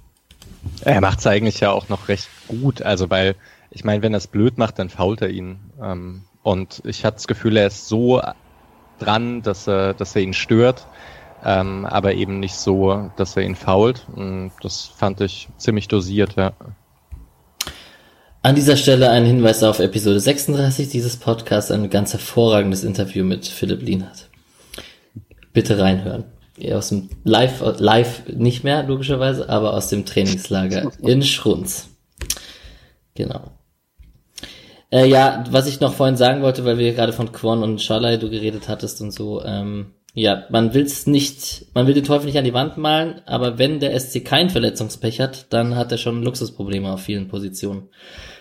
Er 0.83 1.01
macht 1.01 1.19
es 1.19 1.27
eigentlich 1.27 1.61
ja 1.61 1.73
auch 1.73 1.89
noch 1.89 2.09
recht 2.09 2.29
gut, 2.49 2.81
also 2.83 3.11
weil, 3.11 3.37
ich 3.71 3.85
meine, 3.85 4.03
wenn 4.03 4.15
er 4.15 4.19
es 4.19 4.27
blöd 4.27 4.57
macht, 4.57 4.79
dann 4.79 4.89
fault 4.89 5.21
er 5.21 5.29
ihn. 5.29 5.59
Ähm, 5.83 6.23
und 6.43 6.83
ich 6.85 7.05
hatte 7.05 7.17
das 7.17 7.27
Gefühl, 7.27 7.57
er 7.57 7.67
ist 7.67 7.89
so 7.89 8.21
dran, 8.99 9.43
dass 9.43 9.67
er, 9.67 9.95
dass 9.95 10.15
er 10.17 10.23
ihn 10.23 10.35
stört, 10.35 10.87
ähm, 11.45 11.85
aber 11.85 12.15
eben 12.15 12.41
nicht 12.41 12.55
so, 12.55 13.11
dass 13.17 13.37
er 13.37 13.43
ihn 13.43 13.57
fault. 13.57 14.07
Das 14.63 14.87
fand 14.87 15.21
ich 15.21 15.49
ziemlich 15.59 15.89
dosiert, 15.89 16.37
ja. 16.37 16.53
An 18.45 18.55
dieser 18.55 18.77
Stelle 18.77 19.09
ein 19.09 19.25
Hinweis 19.25 19.63
auf 19.63 19.79
Episode 19.79 20.21
36 20.21 20.91
dieses 20.91 21.17
Podcasts, 21.17 21.71
ein 21.71 21.89
ganz 21.89 22.13
hervorragendes 22.13 22.85
Interview 22.85 23.25
mit 23.25 23.47
Philipp 23.47 23.81
Lienhardt. 23.81 24.29
Bitte 25.55 25.79
reinhören. 25.79 26.25
Aus 26.71 26.91
dem 26.91 27.09
Live, 27.25 27.63
live 27.79 28.29
nicht 28.29 28.63
mehr, 28.63 28.83
logischerweise, 28.83 29.49
aber 29.49 29.73
aus 29.73 29.89
dem 29.89 30.05
Trainingslager 30.05 30.93
in 31.01 31.23
Schrunz. 31.23 31.89
Genau. 33.15 33.45
Äh, 34.93 35.09
ja, 35.09 35.45
was 35.51 35.67
ich 35.67 35.81
noch 35.81 35.95
vorhin 35.95 36.19
sagen 36.19 36.43
wollte, 36.43 36.67
weil 36.67 36.77
wir 36.77 36.93
gerade 36.93 37.15
von 37.15 37.33
Quan 37.33 37.63
und 37.63 37.81
Schalai 37.81 38.19
du 38.19 38.29
geredet 38.29 38.69
hattest 38.69 39.01
und 39.01 39.11
so, 39.11 39.43
ähm, 39.43 39.95
ja, 40.13 40.45
man 40.51 40.75
will 40.75 40.85
es 40.85 41.07
nicht, 41.07 41.69
man 41.73 41.87
will 41.87 41.95
den 41.95 42.05
Teufel 42.05 42.27
nicht 42.27 42.37
an 42.37 42.45
die 42.45 42.53
Wand 42.53 42.77
malen, 42.77 43.23
aber 43.25 43.57
wenn 43.59 43.81
der 43.81 43.99
SC 43.99 44.23
kein 44.23 44.51
Verletzungspech 44.51 45.19
hat, 45.19 45.47
dann 45.51 45.77
hat 45.77 45.93
er 45.93 45.99
schon 45.99 46.23
Luxusprobleme 46.23 46.93
auf 46.93 47.01
vielen 47.01 47.29
Positionen. 47.29 47.89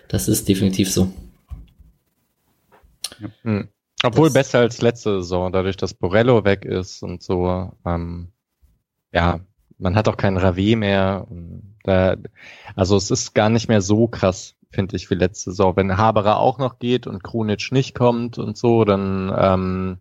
Das 0.08 0.28
ist 0.28 0.48
definitiv 0.48 0.92
so. 0.92 1.12
Mhm. 3.44 3.70
Obwohl 4.04 4.28
das, 4.28 4.34
besser 4.34 4.60
als 4.60 4.82
letzte 4.82 5.22
Saison, 5.22 5.52
dadurch, 5.52 5.78
dass 5.78 5.94
Borello 5.94 6.44
weg 6.44 6.66
ist 6.66 7.04
und 7.04 7.24
so. 7.24 7.72
Ähm, 7.86 8.32
ja, 9.14 9.40
man 9.78 9.96
hat 9.96 10.08
auch 10.08 10.18
keinen 10.18 10.38
Rave 10.38 10.76
mehr. 10.76 11.28
Da, 11.84 12.18
also 12.76 12.98
es 12.98 13.12
ist 13.12 13.34
gar 13.34 13.50
nicht 13.50 13.70
mehr 13.70 13.82
so 13.82 14.08
krass, 14.08 14.56
finde 14.72 14.96
ich, 14.96 15.10
wie 15.10 15.16
letzte 15.16 15.52
Saison. 15.52 15.76
Wenn 15.76 15.98
Haberer 15.98 16.38
auch 16.38 16.58
noch 16.58 16.80
geht 16.80 17.08
und 17.08 17.24
Krunic 17.24 17.72
nicht 17.72 17.96
kommt 17.96 18.38
und 18.38 18.58
so, 18.58 18.84
dann 18.84 19.34
ähm, 19.38 19.98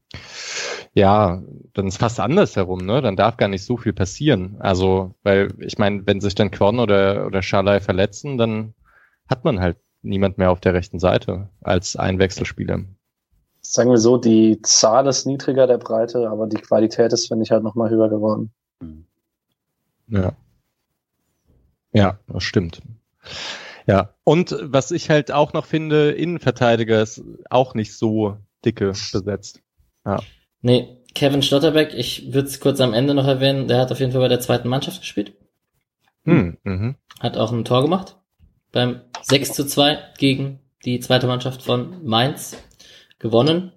ja, 0.94 1.42
dann 1.72 1.86
ist 1.86 1.98
fast 1.98 2.20
andersherum, 2.20 2.80
ne? 2.84 3.00
Dann 3.00 3.16
darf 3.16 3.36
gar 3.36 3.48
nicht 3.48 3.64
so 3.64 3.76
viel 3.76 3.92
passieren. 3.92 4.56
Also, 4.58 5.14
weil 5.22 5.54
ich 5.58 5.78
meine, 5.78 6.06
wenn 6.06 6.20
sich 6.20 6.34
dann 6.34 6.50
Quon 6.50 6.80
oder 6.80 7.26
oder 7.26 7.42
Schalai 7.42 7.80
verletzen, 7.80 8.36
dann 8.36 8.74
hat 9.28 9.44
man 9.44 9.60
halt 9.60 9.78
niemand 10.02 10.38
mehr 10.38 10.50
auf 10.50 10.60
der 10.60 10.74
rechten 10.74 10.98
Seite 10.98 11.48
als 11.60 11.96
Einwechselspieler. 11.96 12.84
Sagen 13.60 13.90
wir 13.90 13.98
so, 13.98 14.18
die 14.18 14.60
Zahl 14.62 15.06
ist 15.06 15.26
niedriger 15.26 15.66
der 15.66 15.78
Breite, 15.78 16.28
aber 16.28 16.48
die 16.48 16.56
Qualität 16.56 17.12
ist, 17.12 17.28
finde 17.28 17.44
ich, 17.44 17.52
halt 17.52 17.62
nochmal 17.62 17.90
höher 17.90 18.08
geworden. 18.08 18.52
Ja. 20.08 20.32
Ja, 21.92 22.18
das 22.26 22.42
stimmt. 22.42 22.82
Ja, 23.86 24.14
und 24.24 24.56
was 24.60 24.90
ich 24.90 25.10
halt 25.10 25.30
auch 25.32 25.52
noch 25.52 25.66
finde, 25.66 26.10
Innenverteidiger 26.10 27.02
ist 27.02 27.22
auch 27.50 27.74
nicht 27.74 27.96
so 27.96 28.36
dicke 28.64 28.92
besetzt. 29.12 29.60
Ja. 30.04 30.20
Nee, 30.60 30.98
Kevin 31.14 31.42
Stotterbeck, 31.42 31.94
ich 31.94 32.32
würde 32.32 32.48
es 32.48 32.60
kurz 32.60 32.80
am 32.80 32.94
Ende 32.94 33.14
noch 33.14 33.26
erwähnen, 33.26 33.68
der 33.68 33.78
hat 33.80 33.92
auf 33.92 34.00
jeden 34.00 34.12
Fall 34.12 34.20
bei 34.20 34.28
der 34.28 34.40
zweiten 34.40 34.68
Mannschaft 34.68 35.00
gespielt. 35.00 35.34
Hm, 36.24 36.56
mhm. 36.62 36.94
Hat 37.20 37.36
auch 37.36 37.52
ein 37.52 37.64
Tor 37.64 37.82
gemacht. 37.82 38.16
Beim 38.72 39.02
6 39.22 39.52
zu 39.52 39.66
2 39.66 39.98
gegen 40.18 40.60
die 40.84 41.00
zweite 41.00 41.26
Mannschaft 41.26 41.62
von 41.62 42.04
Mainz 42.04 42.56
gewonnen. 43.18 43.72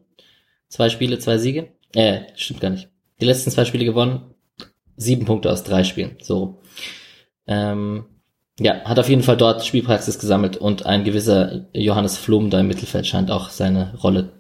Zwei 0.69 0.89
Spiele, 0.89 1.19
zwei 1.19 1.37
Siege. 1.37 1.69
Äh, 1.93 2.21
stimmt 2.35 2.61
gar 2.61 2.71
nicht. 2.71 2.89
Die 3.21 3.25
letzten 3.25 3.51
zwei 3.51 3.65
Spiele 3.65 3.85
gewonnen. 3.85 4.33
Sieben 4.97 5.25
Punkte 5.25 5.51
aus 5.51 5.63
drei 5.63 5.83
Spielen. 5.83 6.17
So. 6.21 6.61
Ähm, 7.47 8.05
ja, 8.59 8.81
hat 8.85 8.99
auf 8.99 9.09
jeden 9.09 9.23
Fall 9.23 9.37
dort 9.37 9.65
Spielpraxis 9.65 10.17
gesammelt 10.17 10.57
und 10.57 10.85
ein 10.85 11.03
gewisser 11.03 11.67
Johannes 11.73 12.17
Flum 12.17 12.49
da 12.49 12.61
im 12.61 12.67
Mittelfeld 12.67 13.05
scheint 13.05 13.29
auch 13.29 13.49
seine 13.49 13.95
Rolle 14.01 14.31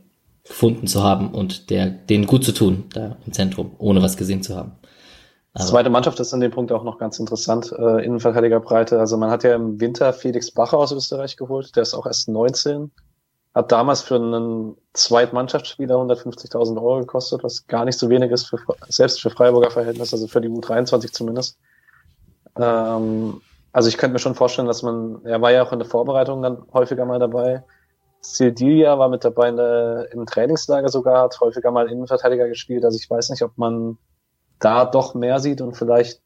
gefunden 0.43 0.87
zu 0.87 1.03
haben 1.03 1.31
und 1.31 1.69
der, 1.69 1.87
den 1.87 2.25
gut 2.25 2.45
zu 2.45 2.53
tun, 2.53 2.85
da 2.93 3.17
im 3.25 3.33
Zentrum, 3.33 3.75
ohne 3.77 4.01
was 4.01 4.15
gesehen 4.15 4.41
zu 4.41 4.55
haben. 4.55 4.73
Aber 5.55 5.63
Zweite 5.63 5.89
Mannschaft 5.89 6.19
ist 6.19 6.33
in 6.33 6.41
dem 6.41 6.51
Punkt 6.51 6.73
auch 6.73 6.83
noch 6.83 6.97
ganz 6.97 7.17
interessant, 7.17 7.71
äh, 7.71 8.03
Innenverteidigerbreite. 8.05 8.99
Also 8.99 9.15
man 9.15 9.31
hat 9.31 9.43
ja 9.45 9.55
im 9.55 9.79
Winter 9.79 10.11
Felix 10.11 10.51
Bacher 10.51 10.77
aus 10.77 10.91
Österreich 10.91 11.37
geholt, 11.37 11.75
der 11.77 11.83
ist 11.83 11.93
auch 11.93 12.05
erst 12.05 12.27
19, 12.27 12.91
hat 13.53 13.71
damals 13.71 14.01
für 14.01 14.15
einen 14.15 14.75
Zweitmannschaftsspieler 14.91 15.95
150.000 15.95 16.75
Euro 16.75 16.99
gekostet, 16.99 17.41
was 17.41 17.67
gar 17.67 17.85
nicht 17.85 17.97
so 17.97 18.09
wenig 18.09 18.31
ist, 18.31 18.49
für, 18.49 18.57
selbst 18.89 19.21
für 19.21 19.29
Freiburger 19.29 19.71
Verhältnis, 19.71 20.11
also 20.11 20.27
für 20.27 20.41
die 20.41 20.49
U23 20.49 21.13
zumindest. 21.13 21.57
Ähm, 22.59 23.39
also 23.71 23.87
ich 23.87 23.97
könnte 23.97 24.11
mir 24.13 24.19
schon 24.19 24.35
vorstellen, 24.35 24.67
dass 24.67 24.83
man, 24.83 25.23
er 25.23 25.41
war 25.41 25.53
ja 25.53 25.63
auch 25.63 25.71
in 25.71 25.79
der 25.79 25.87
Vorbereitung 25.87 26.41
dann 26.41 26.63
häufiger 26.73 27.05
mal 27.05 27.19
dabei. 27.19 27.63
Sildilia 28.19 28.99
war 28.99 29.07
mit 29.07 29.23
dabei 29.23 29.47
in 29.47 29.55
der, 29.55 30.09
im 30.11 30.25
Trainingslager 30.25 30.89
sogar, 30.89 31.21
hat 31.21 31.39
häufiger 31.39 31.71
mal 31.71 31.89
Innenverteidiger 31.89 32.49
gespielt. 32.49 32.83
Also 32.83 32.97
ich 32.97 33.09
weiß 33.09 33.29
nicht, 33.29 33.41
ob 33.41 33.57
man 33.57 33.97
da 34.59 34.85
doch 34.85 35.13
mehr 35.15 35.39
sieht 35.39 35.61
und 35.61 35.75
vielleicht 35.75 36.21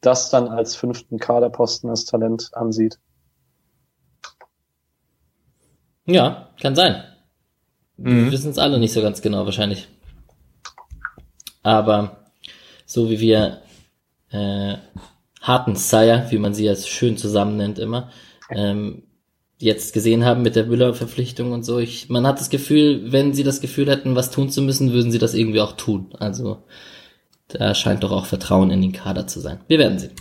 das 0.00 0.30
dann 0.30 0.48
als 0.48 0.76
fünften 0.76 1.18
Kaderposten 1.18 1.90
als 1.90 2.04
Talent 2.04 2.50
ansieht. 2.54 2.98
Ja, 6.06 6.48
kann 6.60 6.74
sein. 6.74 7.02
Wir 7.96 8.24
Mhm. 8.24 8.32
wissen 8.32 8.50
es 8.50 8.58
alle 8.58 8.78
nicht 8.78 8.92
so 8.92 9.02
ganz 9.02 9.20
genau 9.22 9.44
wahrscheinlich. 9.44 9.88
Aber 11.62 12.30
so 12.86 13.10
wie 13.10 13.20
wir 13.20 13.62
äh, 14.30 14.76
Hartensire, 15.42 16.26
wie 16.30 16.38
man 16.38 16.54
sie 16.54 16.64
jetzt 16.64 16.88
schön 16.88 17.16
zusammen 17.16 17.56
nennt 17.56 17.78
immer, 17.78 18.10
ähm, 18.50 19.02
jetzt 19.58 19.92
gesehen 19.92 20.24
haben 20.24 20.42
mit 20.42 20.54
der 20.56 20.66
Müller-Verpflichtung 20.66 21.52
und 21.52 21.64
so, 21.64 21.78
ich, 21.78 22.08
man 22.08 22.26
hat 22.26 22.38
das 22.40 22.50
Gefühl, 22.50 23.10
wenn 23.12 23.34
sie 23.34 23.42
das 23.42 23.60
Gefühl 23.60 23.90
hätten, 23.90 24.14
was 24.14 24.30
tun 24.30 24.50
zu 24.50 24.62
müssen, 24.62 24.92
würden 24.92 25.10
sie 25.10 25.18
das 25.18 25.34
irgendwie 25.34 25.60
auch 25.60 25.72
tun. 25.72 26.14
Also 26.18 26.62
da 27.48 27.74
scheint 27.74 28.02
doch 28.02 28.12
auch 28.12 28.26
Vertrauen 28.26 28.70
in 28.70 28.82
den 28.82 28.92
Kader 28.92 29.26
zu 29.26 29.40
sein. 29.40 29.60
Wir 29.68 29.78
werden 29.78 29.98
sehen. 29.98 30.12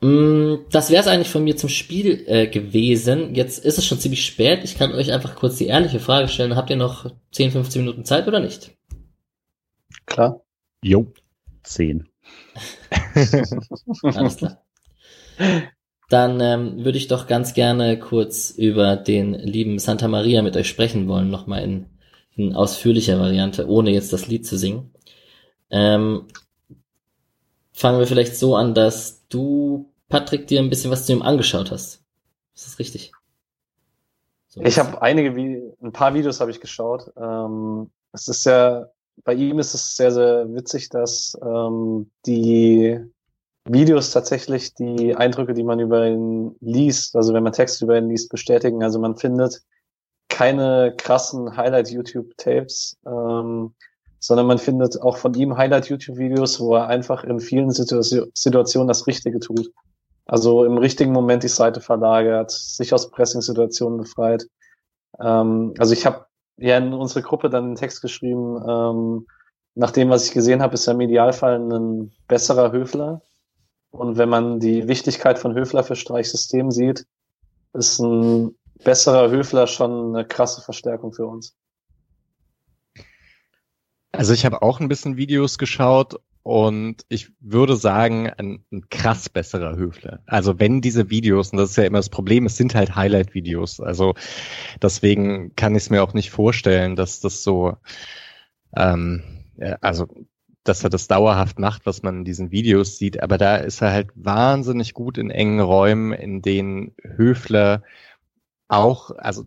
Mm, 0.00 0.66
Das 0.70 0.90
wäre 0.90 1.00
es 1.00 1.06
eigentlich 1.06 1.30
von 1.30 1.44
mir 1.44 1.56
zum 1.56 1.68
Spiel 1.70 2.24
äh, 2.26 2.46
gewesen. 2.48 3.34
Jetzt 3.34 3.64
ist 3.64 3.78
es 3.78 3.86
schon 3.86 3.98
ziemlich 3.98 4.24
spät. 4.24 4.60
Ich 4.64 4.76
kann 4.76 4.92
euch 4.92 5.12
einfach 5.12 5.36
kurz 5.36 5.56
die 5.56 5.66
ehrliche 5.66 6.00
Frage 6.00 6.28
stellen. 6.28 6.56
Habt 6.56 6.70
ihr 6.70 6.76
noch 6.76 7.10
10, 7.32 7.52
15 7.52 7.82
Minuten 7.82 8.04
Zeit 8.04 8.28
oder 8.28 8.40
nicht? 8.40 8.72
Klar. 10.06 10.42
Jo. 10.82 11.06
Zehn. 11.62 12.08
Alles 14.02 14.36
klar. 14.36 14.62
Dann 16.10 16.40
ähm, 16.40 16.84
würde 16.84 16.98
ich 16.98 17.08
doch 17.08 17.26
ganz 17.26 17.54
gerne 17.54 17.98
kurz 17.98 18.50
über 18.50 18.96
den 18.96 19.32
lieben 19.32 19.78
Santa 19.78 20.06
Maria 20.06 20.42
mit 20.42 20.56
euch 20.56 20.68
sprechen 20.68 21.08
wollen, 21.08 21.30
nochmal 21.30 21.62
in, 21.64 21.86
in 22.36 22.54
ausführlicher 22.54 23.18
Variante, 23.18 23.68
ohne 23.68 23.90
jetzt 23.90 24.12
das 24.12 24.26
Lied 24.26 24.46
zu 24.46 24.58
singen. 24.58 24.92
Ähm, 25.70 26.26
fangen 27.72 27.98
wir 27.98 28.06
vielleicht 28.06 28.36
so 28.36 28.56
an, 28.56 28.74
dass 28.74 29.26
du, 29.28 29.90
Patrick, 30.08 30.46
dir 30.46 30.60
ein 30.60 30.70
bisschen 30.70 30.90
was 30.90 31.06
zu 31.06 31.12
ihm 31.12 31.22
angeschaut 31.22 31.70
hast. 31.70 32.02
Ist 32.54 32.66
das 32.66 32.78
richtig? 32.78 33.12
So 34.48 34.62
Ich 34.62 34.78
habe 34.78 35.02
einige, 35.02 35.30
ein 35.30 35.92
paar 35.92 36.14
Videos 36.14 36.40
habe 36.40 36.50
ich 36.50 36.60
geschaut. 36.60 37.10
Ähm, 37.16 37.90
es 38.12 38.28
ist 38.28 38.44
ja, 38.44 38.86
bei 39.24 39.34
ihm 39.34 39.58
ist 39.58 39.74
es 39.74 39.96
sehr, 39.96 40.12
sehr 40.12 40.52
witzig, 40.54 40.88
dass 40.88 41.36
ähm, 41.42 42.10
die 42.26 43.00
Videos 43.64 44.10
tatsächlich 44.10 44.74
die 44.74 45.16
Eindrücke, 45.16 45.54
die 45.54 45.64
man 45.64 45.80
über 45.80 46.06
ihn 46.06 46.54
liest, 46.60 47.16
also 47.16 47.32
wenn 47.32 47.42
man 47.42 47.52
Texte 47.52 47.84
über 47.84 47.98
ihn 47.98 48.08
liest, 48.08 48.28
bestätigen. 48.28 48.82
Also 48.82 48.98
man 48.98 49.16
findet 49.16 49.62
keine 50.28 50.94
krassen 50.96 51.56
Highlight-YouTube-Tapes, 51.56 52.98
ähm, 53.06 53.74
sondern 54.18 54.46
man 54.46 54.58
findet 54.58 55.00
auch 55.00 55.16
von 55.16 55.34
ihm 55.34 55.56
Highlight-YouTube-Videos, 55.56 56.60
wo 56.60 56.76
er 56.76 56.86
einfach 56.88 57.24
in 57.24 57.40
vielen 57.40 57.70
Situa- 57.70 58.28
Situationen 58.34 58.88
das 58.88 59.06
Richtige 59.06 59.38
tut. 59.38 59.70
Also 60.26 60.64
im 60.64 60.78
richtigen 60.78 61.12
Moment 61.12 61.42
die 61.42 61.48
Seite 61.48 61.80
verlagert, 61.80 62.50
sich 62.50 62.94
aus 62.94 63.10
Pressing-Situationen 63.10 63.98
befreit. 63.98 64.46
Ähm, 65.20 65.74
also 65.78 65.92
ich 65.92 66.06
habe 66.06 66.26
ja 66.56 66.78
in 66.78 66.94
unsere 66.94 67.22
Gruppe 67.22 67.50
dann 67.50 67.64
einen 67.64 67.76
Text 67.76 68.00
geschrieben, 68.00 68.62
ähm, 68.66 69.26
nach 69.74 69.90
dem, 69.90 70.08
was 70.08 70.26
ich 70.26 70.32
gesehen 70.32 70.62
habe, 70.62 70.74
ist 70.74 70.86
er 70.86 70.94
im 70.94 71.00
Idealfall 71.00 71.58
ein 71.58 72.12
besserer 72.28 72.72
Höfler. 72.72 73.20
Und 73.90 74.18
wenn 74.18 74.28
man 74.28 74.60
die 74.60 74.88
Wichtigkeit 74.88 75.38
von 75.38 75.54
Höfler 75.54 75.82
für 75.84 75.96
Streichsystem 75.96 76.70
sieht, 76.70 77.06
ist 77.74 77.98
ein 77.98 78.56
besserer 78.82 79.30
Höfler 79.30 79.66
schon 79.66 80.14
eine 80.14 80.26
krasse 80.26 80.62
Verstärkung 80.62 81.12
für 81.12 81.26
uns. 81.26 81.56
Also 84.12 84.32
ich 84.32 84.44
habe 84.44 84.62
auch 84.62 84.80
ein 84.80 84.88
bisschen 84.88 85.16
Videos 85.16 85.58
geschaut 85.58 86.20
und 86.44 87.06
ich 87.08 87.32
würde 87.40 87.74
sagen, 87.74 88.30
ein, 88.30 88.64
ein 88.70 88.88
krass 88.90 89.28
besserer 89.28 89.76
Höfler. 89.76 90.20
Also 90.26 90.60
wenn 90.60 90.82
diese 90.82 91.08
Videos, 91.08 91.50
und 91.50 91.58
das 91.58 91.70
ist 91.70 91.76
ja 91.76 91.84
immer 91.84 91.98
das 91.98 92.10
Problem, 92.10 92.46
es 92.46 92.56
sind 92.56 92.74
halt 92.74 92.94
Highlight-Videos. 92.94 93.80
Also 93.80 94.14
deswegen 94.80 95.56
kann 95.56 95.74
ich 95.74 95.84
es 95.84 95.90
mir 95.90 96.02
auch 96.02 96.12
nicht 96.12 96.30
vorstellen, 96.30 96.96
dass 96.96 97.20
das 97.20 97.42
so, 97.42 97.76
ähm, 98.76 99.22
also 99.80 100.06
dass 100.64 100.84
er 100.84 100.90
das 100.90 101.08
dauerhaft 101.08 101.58
macht, 101.58 101.86
was 101.86 102.02
man 102.02 102.18
in 102.18 102.24
diesen 102.24 102.50
Videos 102.50 102.98
sieht. 102.98 103.22
Aber 103.22 103.38
da 103.38 103.56
ist 103.56 103.80
er 103.80 103.92
halt 103.92 104.10
wahnsinnig 104.14 104.94
gut 104.94 105.18
in 105.18 105.30
engen 105.30 105.60
Räumen, 105.60 106.12
in 106.12 106.42
denen 106.42 106.94
Höfler 107.02 107.82
auch, 108.68 109.10
also 109.12 109.46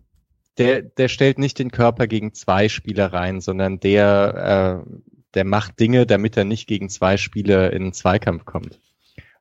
der, 0.58 0.82
der 0.82 1.08
stellt 1.08 1.38
nicht 1.38 1.58
den 1.58 1.70
Körper 1.70 2.06
gegen 2.06 2.34
zwei 2.34 2.68
Spieler 2.68 3.12
rein, 3.12 3.40
sondern 3.40 3.80
der, 3.80 4.84
äh, 4.86 4.90
der 5.34 5.44
macht 5.44 5.78
Dinge, 5.78 6.06
damit 6.06 6.36
er 6.36 6.44
nicht 6.44 6.66
gegen 6.66 6.88
zwei 6.88 7.16
Spieler 7.16 7.72
in 7.72 7.82
einen 7.82 7.92
Zweikampf 7.92 8.44
kommt. 8.44 8.80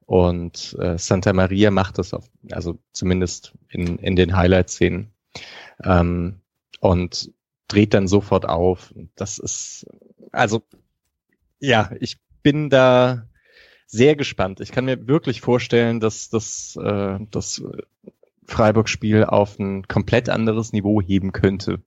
Und 0.06 0.78
äh, 0.80 0.98
Santa 0.98 1.34
Maria 1.34 1.72
macht 1.72 1.98
das 1.98 2.14
auf, 2.14 2.30
also 2.52 2.80
zumindest 2.94 3.54
in, 3.70 3.98
in 3.98 4.16
den 4.16 4.36
Highlight-Szenen. 4.36 5.12
Ähm, 5.84 6.42
und 6.80 7.32
dreht 7.68 7.94
dann 7.94 8.08
sofort 8.08 8.46
auf. 8.48 8.94
Das 9.16 9.40
ist, 9.40 9.86
also, 10.32 10.64
ja, 11.60 11.92
ich 12.00 12.18
bin 12.44 12.70
da 12.70 13.28
sehr 13.88 14.16
gespannt. 14.16 14.60
Ich 14.60 14.72
kann 14.72 14.86
mir 14.86 15.08
wirklich 15.08 15.42
vorstellen, 15.42 16.00
dass 16.00 16.30
das, 16.30 16.78
äh, 16.82 17.20
das 17.32 17.64
Freiburg-Spiel 18.48 19.26
auf 19.26 19.60
ein 19.60 19.88
komplett 19.88 20.30
anderes 20.30 20.72
Niveau 20.72 21.02
heben 21.02 21.32
könnte. 21.34 21.82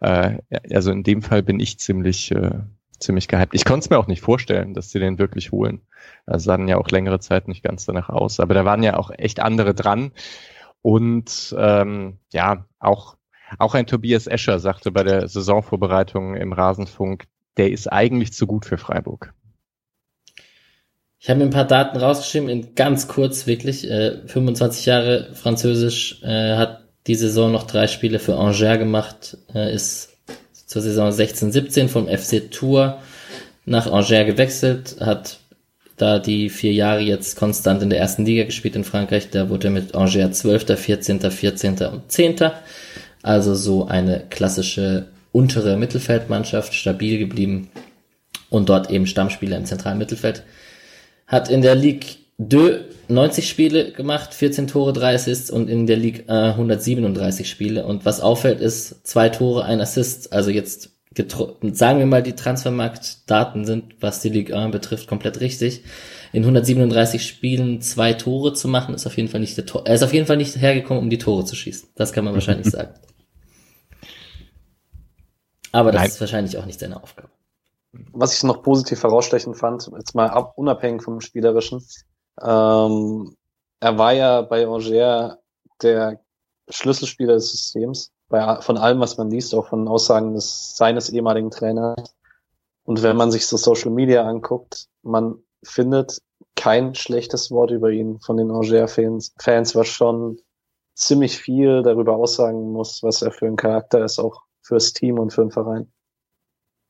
Äh, 0.00 0.38
also 0.72 0.90
in 0.90 1.02
dem 1.02 1.22
Fall 1.22 1.42
bin 1.42 1.60
ich 1.60 1.78
ziemlich, 1.78 2.32
äh, 2.32 2.60
ziemlich 2.98 3.28
gehypt. 3.28 3.54
Ich 3.54 3.64
konnte 3.64 3.84
es 3.84 3.90
mir 3.90 3.98
auch 3.98 4.08
nicht 4.08 4.20
vorstellen, 4.20 4.74
dass 4.74 4.90
sie 4.90 4.98
den 4.98 5.18
wirklich 5.18 5.52
holen. 5.52 5.82
Das 6.26 6.44
sah 6.44 6.56
dann 6.56 6.68
ja 6.68 6.76
auch 6.76 6.88
längere 6.88 7.20
Zeit 7.20 7.48
nicht 7.48 7.62
ganz 7.62 7.86
danach 7.86 8.08
aus. 8.08 8.40
Aber 8.40 8.54
da 8.54 8.64
waren 8.64 8.82
ja 8.82 8.96
auch 8.96 9.10
echt 9.10 9.40
andere 9.40 9.74
dran. 9.74 10.12
Und 10.82 11.54
ähm, 11.58 12.18
ja, 12.32 12.66
auch, 12.78 13.16
auch 13.58 13.74
ein 13.74 13.86
Tobias 13.86 14.26
Escher 14.26 14.58
sagte 14.58 14.90
bei 14.90 15.04
der 15.04 15.28
Saisonvorbereitung 15.28 16.34
im 16.34 16.52
Rasenfunk, 16.52 17.24
der 17.56 17.70
ist 17.70 17.86
eigentlich 17.86 18.32
zu 18.32 18.46
gut 18.46 18.64
für 18.64 18.78
Freiburg. 18.78 19.34
Ich 21.22 21.28
habe 21.28 21.38
mir 21.38 21.44
ein 21.44 21.50
paar 21.50 21.66
Daten 21.66 21.98
rausgeschrieben, 21.98 22.48
in 22.48 22.74
ganz 22.74 23.06
kurz 23.06 23.46
wirklich. 23.46 23.88
Äh, 23.88 24.26
25 24.26 24.86
Jahre 24.86 25.28
Französisch, 25.34 26.22
äh, 26.22 26.56
hat 26.56 26.84
die 27.06 27.14
Saison 27.14 27.52
noch 27.52 27.64
drei 27.64 27.88
Spiele 27.88 28.18
für 28.18 28.36
Angers 28.36 28.78
gemacht, 28.78 29.36
äh, 29.54 29.74
ist 29.74 30.16
zur 30.66 30.80
Saison 30.80 31.10
16-17 31.10 31.88
vom 31.88 32.08
FC 32.08 32.50
Tour 32.50 33.00
nach 33.66 33.86
Angers 33.86 34.26
gewechselt, 34.26 34.96
hat 35.00 35.40
da 35.98 36.18
die 36.18 36.48
vier 36.48 36.72
Jahre 36.72 37.00
jetzt 37.00 37.36
konstant 37.36 37.82
in 37.82 37.90
der 37.90 37.98
ersten 37.98 38.24
Liga 38.24 38.44
gespielt 38.44 38.74
in 38.74 38.84
Frankreich. 38.84 39.28
Da 39.28 39.50
wurde 39.50 39.68
er 39.68 39.72
mit 39.72 39.94
Angers 39.94 40.38
12., 40.38 40.78
14., 40.78 41.30
14. 41.30 41.76
und 41.92 42.10
10. 42.10 42.36
Also 43.22 43.54
so 43.54 43.86
eine 43.86 44.24
klassische 44.30 45.08
untere 45.32 45.76
Mittelfeldmannschaft, 45.76 46.72
stabil 46.74 47.18
geblieben 47.18 47.68
und 48.48 48.70
dort 48.70 48.90
eben 48.90 49.06
Stammspieler 49.06 49.58
im 49.58 49.66
zentralen 49.66 49.98
Mittelfeld. 49.98 50.44
Hat 51.30 51.48
in 51.48 51.62
der 51.62 51.76
Ligue 51.76 52.16
2 52.38 52.90
90 53.08 53.48
Spiele 53.48 53.92
gemacht, 53.92 54.34
14 54.34 54.66
Tore, 54.68 54.92
3 54.92 55.14
Assists 55.14 55.50
und 55.50 55.68
in 55.68 55.86
der 55.86 55.96
Ligue 55.96 56.28
137 56.28 57.48
Spiele. 57.48 57.84
Und 57.84 58.04
was 58.04 58.20
auffällt 58.20 58.60
ist, 58.60 59.06
zwei 59.06 59.28
Tore, 59.28 59.64
ein 59.64 59.80
Assist. 59.80 60.32
Also 60.32 60.50
jetzt 60.50 60.90
sagen 61.72 61.98
wir 61.98 62.06
mal, 62.06 62.22
die 62.22 62.34
Transfermarktdaten 62.34 63.64
sind, 63.64 63.96
was 64.00 64.20
die 64.20 64.28
Ligue 64.28 64.56
1 64.56 64.70
betrifft, 64.72 65.08
komplett 65.08 65.40
richtig. 65.40 65.82
In 66.32 66.42
137 66.42 67.26
Spielen 67.26 67.80
zwei 67.80 68.12
Tore 68.12 68.54
zu 68.54 68.68
machen, 68.68 68.94
ist 68.94 69.06
auf 69.06 69.16
jeden 69.16 69.28
Fall 69.28 69.40
nicht 69.40 69.56
der 69.56 69.66
Tor. 69.66 69.86
Er 69.86 69.94
ist 69.94 70.04
auf 70.04 70.14
jeden 70.14 70.26
Fall 70.26 70.36
nicht 70.36 70.56
hergekommen, 70.56 71.02
um 71.02 71.10
die 71.10 71.18
Tore 71.18 71.44
zu 71.44 71.56
schießen. 71.56 71.90
Das 71.96 72.12
kann 72.12 72.24
man 72.24 72.34
wahrscheinlich 72.34 72.66
sagen. 72.70 72.94
Aber 75.72 75.90
das 75.90 76.00
Nein. 76.00 76.10
ist 76.10 76.20
wahrscheinlich 76.20 76.58
auch 76.58 76.66
nicht 76.66 76.78
seine 76.78 77.02
Aufgabe. 77.02 77.30
Was 77.92 78.36
ich 78.36 78.42
noch 78.44 78.62
positiv 78.62 79.02
herausstechend 79.02 79.56
fand, 79.56 79.90
jetzt 79.96 80.14
mal 80.14 80.30
ab, 80.30 80.52
unabhängig 80.56 81.02
vom 81.02 81.20
Spielerischen, 81.20 81.84
ähm, 82.40 83.36
er 83.80 83.98
war 83.98 84.12
ja 84.12 84.42
bei 84.42 84.66
Angers 84.66 85.36
der 85.82 86.20
Schlüsselspieler 86.68 87.34
des 87.34 87.50
Systems 87.50 88.12
bei, 88.28 88.60
von 88.60 88.78
allem, 88.78 89.00
was 89.00 89.18
man 89.18 89.30
liest, 89.30 89.54
auch 89.54 89.68
von 89.68 89.88
Aussagen 89.88 90.34
des, 90.34 90.76
seines 90.76 91.10
ehemaligen 91.10 91.50
Trainers. 91.50 92.14
Und 92.84 93.02
wenn 93.02 93.16
man 93.16 93.30
sich 93.30 93.46
so 93.46 93.56
Social 93.56 93.90
Media 93.90 94.24
anguckt, 94.24 94.86
man 95.02 95.42
findet 95.62 96.22
kein 96.54 96.94
schlechtes 96.94 97.50
Wort 97.50 97.70
über 97.70 97.90
ihn 97.90 98.20
von 98.20 98.36
den 98.36 98.50
Angers-Fans, 98.50 99.34
Fans, 99.38 99.74
was 99.74 99.88
schon 99.88 100.40
ziemlich 100.94 101.38
viel 101.38 101.82
darüber 101.82 102.16
aussagen 102.16 102.72
muss, 102.72 103.02
was 103.02 103.22
er 103.22 103.32
für 103.32 103.46
ein 103.46 103.56
Charakter 103.56 104.04
ist, 104.04 104.18
auch 104.18 104.42
fürs 104.62 104.92
Team 104.92 105.18
und 105.18 105.32
für 105.32 105.42
den 105.42 105.50
Verein. 105.50 105.92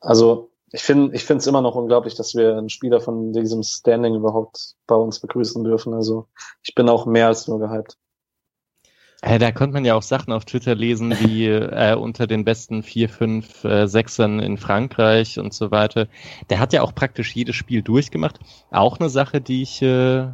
Also 0.00 0.49
ich 0.72 0.82
finde 0.82 1.14
ich 1.14 1.24
finde 1.24 1.40
es 1.40 1.46
immer 1.46 1.62
noch 1.62 1.74
unglaublich, 1.74 2.14
dass 2.14 2.34
wir 2.34 2.56
einen 2.56 2.68
Spieler 2.68 3.00
von 3.00 3.32
diesem 3.32 3.62
Standing 3.62 4.14
überhaupt 4.14 4.74
bei 4.86 4.94
uns 4.94 5.18
begrüßen 5.20 5.64
dürfen. 5.64 5.94
Also 5.94 6.28
ich 6.62 6.74
bin 6.74 6.88
auch 6.88 7.06
mehr 7.06 7.26
als 7.26 7.48
nur 7.48 7.58
gehypt. 7.58 7.96
Äh, 9.22 9.38
da 9.38 9.52
konnte 9.52 9.74
man 9.74 9.84
ja 9.84 9.94
auch 9.94 10.02
Sachen 10.02 10.32
auf 10.32 10.44
Twitter 10.44 10.74
lesen, 10.74 11.14
wie 11.20 11.46
äh, 11.46 11.94
unter 11.94 12.26
den 12.26 12.44
besten 12.44 12.82
vier, 12.82 13.08
fünf, 13.08 13.64
äh, 13.64 13.86
Sechsern 13.86 14.40
in 14.40 14.56
Frankreich 14.56 15.38
und 15.38 15.52
so 15.52 15.70
weiter. 15.70 16.08
Der 16.48 16.58
hat 16.58 16.72
ja 16.72 16.82
auch 16.82 16.94
praktisch 16.94 17.34
jedes 17.34 17.56
Spiel 17.56 17.82
durchgemacht. 17.82 18.38
Auch 18.70 18.98
eine 18.98 19.10
Sache, 19.10 19.40
die 19.40 19.62
ich, 19.62 19.82
äh, 19.82 20.28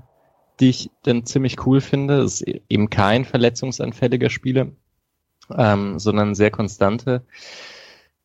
die 0.61 0.69
ich 0.69 0.91
dann 1.03 1.27
ziemlich 1.27 1.67
cool 1.67 1.81
finde, 1.81 2.23
ist 2.23 2.43
eben 2.43 2.89
kein 2.89 3.25
verletzungsanfälliger 3.25 4.31
Spieler, 4.31 4.69
ähm, 5.57 5.99
sondern 5.99 6.37
sehr 6.37 6.53
konstante. 6.53 7.25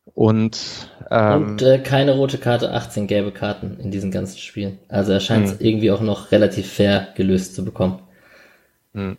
Und, 0.06 0.90
ähm, 1.10 1.44
und 1.44 1.62
äh, 1.62 1.80
keine 1.80 2.14
rote 2.14 2.38
Karte, 2.38 2.72
18 2.74 3.08
gelbe 3.08 3.32
Karten 3.32 3.80
in 3.80 3.92
diesen 3.92 4.12
ganzen 4.12 4.38
Spielen. 4.40 4.80
Also 4.88 5.12
er 5.14 5.20
scheint 5.20 5.46
es 5.46 5.52
hm. 5.54 5.66
irgendwie 5.66 5.92
auch 5.92 6.02
noch 6.02 6.32
relativ 6.32 6.72
fair 6.72 7.10
gelöst 7.16 7.56
zu 7.56 7.64
bekommen. 7.64 8.00
Mh. 8.94 9.18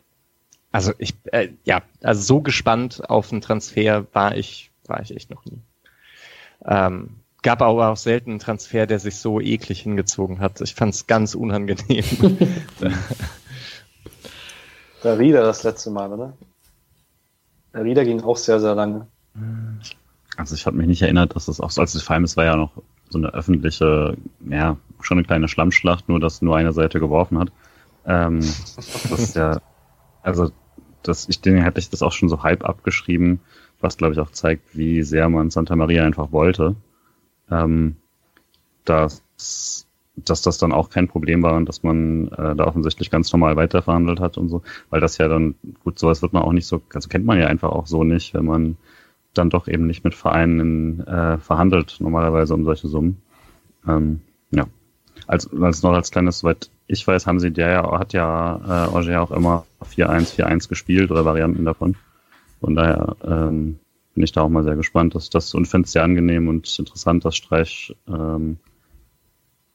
Also 0.72 0.92
ich, 0.98 1.14
äh, 1.32 1.48
ja, 1.64 1.82
also 2.02 2.22
so 2.22 2.40
gespannt 2.40 3.08
auf 3.08 3.30
einen 3.30 3.42
Transfer 3.42 4.06
war 4.12 4.36
ich, 4.36 4.70
war 4.86 5.00
ich 5.02 5.14
echt 5.14 5.30
noch 5.30 5.44
nie. 5.44 5.60
Ähm, 6.64 7.16
gab 7.42 7.60
aber 7.60 7.90
auch 7.90 7.96
selten 7.96 8.30
einen 8.30 8.38
Transfer, 8.38 8.86
der 8.86 8.98
sich 8.98 9.16
so 9.16 9.40
eklig 9.40 9.82
hingezogen 9.82 10.40
hat. 10.40 10.60
Ich 10.62 10.74
fand 10.74 10.94
es 10.94 11.06
ganz 11.06 11.34
unangenehm. 11.34 12.04
Der 15.04 15.18
Rieder 15.18 15.42
das 15.42 15.64
letzte 15.64 15.90
Mal, 15.90 16.12
oder? 16.12 16.32
Der 17.74 17.84
Rieder 17.84 18.04
ging 18.04 18.22
auch 18.22 18.36
sehr, 18.36 18.60
sehr 18.60 18.76
lange. 18.76 19.08
Also 20.36 20.54
ich 20.54 20.66
habe 20.66 20.76
mich 20.76 20.86
nicht 20.86 21.02
erinnert, 21.02 21.36
dass 21.36 21.46
das 21.46 21.60
auch 21.60 21.70
so, 21.70 21.80
als 21.80 21.94
es 21.94 22.02
vor 22.02 22.14
allem, 22.14 22.24
es 22.24 22.36
war 22.36 22.44
ja 22.44 22.56
noch 22.56 22.72
so 23.10 23.18
eine 23.18 23.34
öffentliche, 23.34 24.16
ja, 24.48 24.76
schon 25.00 25.18
eine 25.18 25.26
kleine 25.26 25.48
Schlammschlacht, 25.48 26.08
nur 26.08 26.20
dass 26.20 26.42
nur 26.42 26.56
eine 26.56 26.72
Seite 26.72 27.00
geworfen 27.00 27.38
hat. 27.38 27.52
Ähm, 28.06 28.40
das 28.40 29.10
ist 29.10 29.36
ja, 29.36 29.60
also 30.22 30.50
das, 31.02 31.28
ich 31.28 31.40
denke, 31.40 31.62
hätte 31.62 31.80
ich 31.80 31.90
das 31.90 32.02
auch 32.02 32.12
schon 32.12 32.28
so 32.28 32.42
halb 32.42 32.64
abgeschrieben, 32.64 33.40
was 33.80 33.96
glaube 33.96 34.14
ich 34.14 34.20
auch 34.20 34.30
zeigt, 34.30 34.76
wie 34.76 35.02
sehr 35.02 35.28
man 35.28 35.50
Santa 35.50 35.76
Maria 35.76 36.04
einfach 36.04 36.32
wollte. 36.32 36.76
Ähm, 37.50 37.96
dass, 38.84 39.86
dass 40.16 40.42
das 40.42 40.58
dann 40.58 40.72
auch 40.72 40.90
kein 40.90 41.08
Problem 41.08 41.42
war 41.42 41.54
und 41.54 41.68
dass 41.68 41.82
man 41.82 42.28
äh, 42.28 42.56
da 42.56 42.64
offensichtlich 42.64 43.10
ganz 43.10 43.32
normal 43.32 43.56
weiterverhandelt 43.56 44.20
hat 44.20 44.38
und 44.38 44.48
so, 44.48 44.62
weil 44.90 45.00
das 45.00 45.18
ja 45.18 45.28
dann, 45.28 45.54
gut, 45.84 45.98
sowas 45.98 46.22
wird 46.22 46.32
man 46.32 46.42
auch 46.42 46.52
nicht 46.52 46.66
so, 46.66 46.82
also 46.94 47.08
kennt 47.08 47.26
man 47.26 47.38
ja 47.38 47.46
einfach 47.46 47.70
auch 47.70 47.86
so 47.86 48.04
nicht, 48.04 48.34
wenn 48.34 48.44
man 48.44 48.76
dann 49.34 49.50
doch 49.50 49.68
eben 49.68 49.86
nicht 49.86 50.04
mit 50.04 50.14
Vereinen 50.14 51.00
äh, 51.06 51.38
verhandelt, 51.38 51.96
normalerweise 52.00 52.54
um 52.54 52.64
solche 52.64 52.88
Summen. 52.88 53.22
Ähm, 53.86 54.20
ja. 54.50 54.66
Als, 55.26 55.50
als 55.52 55.82
noch 55.82 55.92
als 55.92 56.10
kleines, 56.10 56.40
soweit 56.40 56.70
ich 56.86 57.06
weiß, 57.06 57.26
haben 57.26 57.40
sie 57.40 57.50
der 57.50 57.70
ja, 57.70 57.98
hat 57.98 58.12
ja 58.12 58.56
äh, 58.56 58.88
Auger 58.90 59.22
auch 59.22 59.30
immer 59.30 59.64
4-1, 59.82 60.36
4-1 60.36 60.68
gespielt 60.68 61.10
oder 61.10 61.24
Varianten 61.24 61.64
davon. 61.64 61.96
Von 62.60 62.74
daher 62.74 63.16
ähm, 63.24 63.78
bin 64.14 64.24
ich 64.24 64.32
da 64.32 64.42
auch 64.42 64.48
mal 64.48 64.64
sehr 64.64 64.76
gespannt, 64.76 65.14
dass 65.14 65.30
das 65.30 65.54
und 65.54 65.66
finde 65.66 65.86
es 65.86 65.92
sehr 65.92 66.04
angenehm 66.04 66.48
und 66.48 66.78
interessant, 66.78 67.24
dass 67.24 67.36
Streich 67.36 67.96
ähm, 68.06 68.58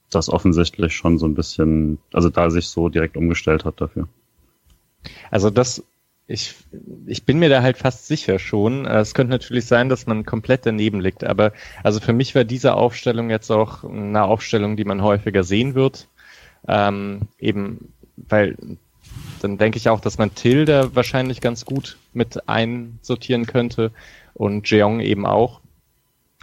das 0.09 0.29
offensichtlich 0.29 0.95
schon 0.95 1.17
so 1.17 1.25
ein 1.25 1.33
bisschen, 1.33 1.97
also 2.13 2.29
da 2.29 2.49
sich 2.49 2.69
so 2.69 2.89
direkt 2.89 3.17
umgestellt 3.17 3.65
hat 3.65 3.81
dafür. 3.81 4.07
Also 5.31 5.49
das, 5.49 5.83
ich, 6.27 6.55
ich 7.05 7.23
bin 7.23 7.39
mir 7.39 7.49
da 7.49 7.61
halt 7.61 7.77
fast 7.77 8.07
sicher 8.07 8.37
schon. 8.37 8.85
Es 8.85 9.13
könnte 9.13 9.31
natürlich 9.31 9.65
sein, 9.65 9.87
dass 9.87 10.07
man 10.07 10.25
komplett 10.25 10.65
daneben 10.65 10.99
liegt, 10.99 11.23
aber 11.23 11.53
also 11.83 12.01
für 12.01 12.13
mich 12.13 12.35
war 12.35 12.43
diese 12.43 12.75
Aufstellung 12.75 13.29
jetzt 13.29 13.49
auch 13.49 13.85
eine 13.85 14.23
Aufstellung, 14.23 14.75
die 14.75 14.83
man 14.83 15.01
häufiger 15.01 15.43
sehen 15.43 15.73
wird. 15.73 16.07
Ähm, 16.67 17.21
eben, 17.39 17.93
weil 18.17 18.57
dann 19.41 19.57
denke 19.57 19.77
ich 19.77 19.87
auch, 19.87 20.01
dass 20.01 20.17
man 20.17 20.35
Tilda 20.35 20.93
wahrscheinlich 20.95 21.39
ganz 21.39 21.63
gut 21.63 21.97
mit 22.13 22.49
einsortieren 22.49 23.45
könnte 23.45 23.91
und 24.33 24.69
Jeong 24.69 24.99
eben 24.99 25.25
auch. 25.25 25.61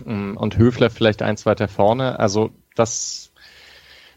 Mm, 0.03 0.37
und 0.37 0.57
Höfler 0.57 0.89
vielleicht 0.89 1.21
eins 1.21 1.45
weiter 1.45 1.69
vorne. 1.69 2.19
Also 2.19 2.51
das 2.75 3.33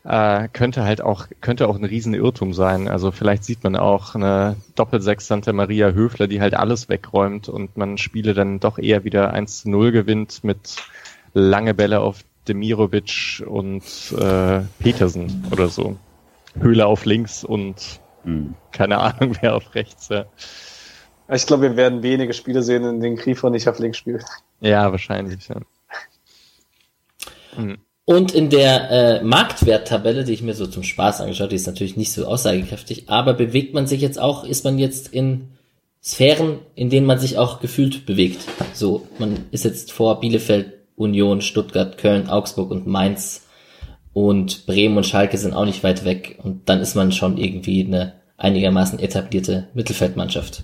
äh, 0.08 0.48
könnte 0.54 0.84
halt 0.84 1.02
auch, 1.02 1.28
könnte 1.42 1.68
auch 1.68 1.76
ein 1.76 1.84
Riesenirrtum 1.84 2.54
sein. 2.54 2.88
Also 2.88 3.12
vielleicht 3.12 3.44
sieht 3.44 3.64
man 3.64 3.76
auch 3.76 4.16
eine 4.16 4.56
Doppelsechs 4.76 5.28
Santa 5.28 5.52
Maria 5.52 5.92
Höfler, 5.92 6.28
die 6.28 6.40
halt 6.40 6.54
alles 6.54 6.88
wegräumt 6.88 7.50
und 7.50 7.76
man 7.76 7.98
Spiele 7.98 8.34
dann 8.34 8.62
doch 8.62 8.80
eher 8.80 9.04
wieder 9.04 9.34
1 9.34 9.64
zu 9.64 9.70
0 9.70 9.92
gewinnt 9.92 10.44
mit 10.46 10.78
lange 11.34 11.74
Bälle 11.74 12.00
auf 12.00 12.24
Demirovic 12.48 13.44
und 13.46 13.84
äh, 14.18 14.62
Petersen 14.80 15.46
oder 15.52 15.68
so. 15.68 15.98
Höhle 16.58 16.86
auf 16.86 17.04
links 17.04 17.44
und 17.44 18.00
mhm. 18.24 18.56
keine 18.72 19.00
Ahnung, 19.00 19.36
wer 19.42 19.56
auf 19.56 19.76
rechts. 19.76 20.08
Ja. 20.08 20.26
Ich 21.30 21.46
glaube, 21.46 21.64
wir 21.64 21.76
werden 21.76 22.02
wenige 22.02 22.34
Spiele 22.34 22.64
sehen, 22.64 22.86
in 22.86 23.02
denen 23.02 23.18
Grifo 23.18 23.50
nicht 23.50 23.68
auf 23.68 23.80
links 23.80 23.98
spielt. 23.98 24.24
Ja, 24.62 24.90
wahrscheinlich. 24.90 25.50
Ja. 25.50 25.58
Mhm. 27.58 27.80
Und 28.10 28.34
in 28.34 28.50
der 28.50 28.90
äh, 28.90 29.22
Marktwerttabelle, 29.22 30.24
die 30.24 30.32
ich 30.32 30.42
mir 30.42 30.54
so 30.54 30.66
zum 30.66 30.84
Spaß 30.84 31.20
angeschaut, 31.20 31.52
die 31.52 31.58
ist 31.58 31.68
natürlich 31.68 31.98
nicht 31.98 32.14
so 32.14 32.26
aussagekräftig, 32.26 33.10
aber 33.10 33.34
bewegt 33.34 33.74
man 33.74 33.86
sich 33.86 34.00
jetzt 34.00 34.18
auch, 34.18 34.46
ist 34.46 34.64
man 34.64 34.80
jetzt 34.80 35.10
in 35.10 35.50
Sphären, 36.02 36.60
in 36.74 36.90
denen 36.90 37.06
man 37.06 37.20
sich 37.20 37.38
auch 37.38 37.60
gefühlt 37.60 38.06
bewegt. 38.06 38.46
So, 38.74 39.06
man 39.20 39.48
ist 39.52 39.66
jetzt 39.66 39.92
vor 39.92 40.22
Bielefeld, 40.22 40.76
Union, 40.96 41.42
Stuttgart, 41.42 41.98
Köln, 41.98 42.30
Augsburg 42.30 42.72
und 42.72 42.88
Mainz 42.88 43.46
und 44.14 44.66
Bremen 44.68 44.96
und 44.96 45.06
Schalke 45.06 45.38
sind 45.38 45.54
auch 45.54 45.66
nicht 45.66 45.84
weit 45.84 46.06
weg 46.06 46.40
und 46.42 46.70
dann 46.70 46.80
ist 46.80 46.96
man 46.96 47.12
schon 47.12 47.38
irgendwie 47.38 47.84
eine 47.84 48.14
einigermaßen 48.38 49.00
etablierte 49.00 49.68
Mittelfeldmannschaft. 49.74 50.64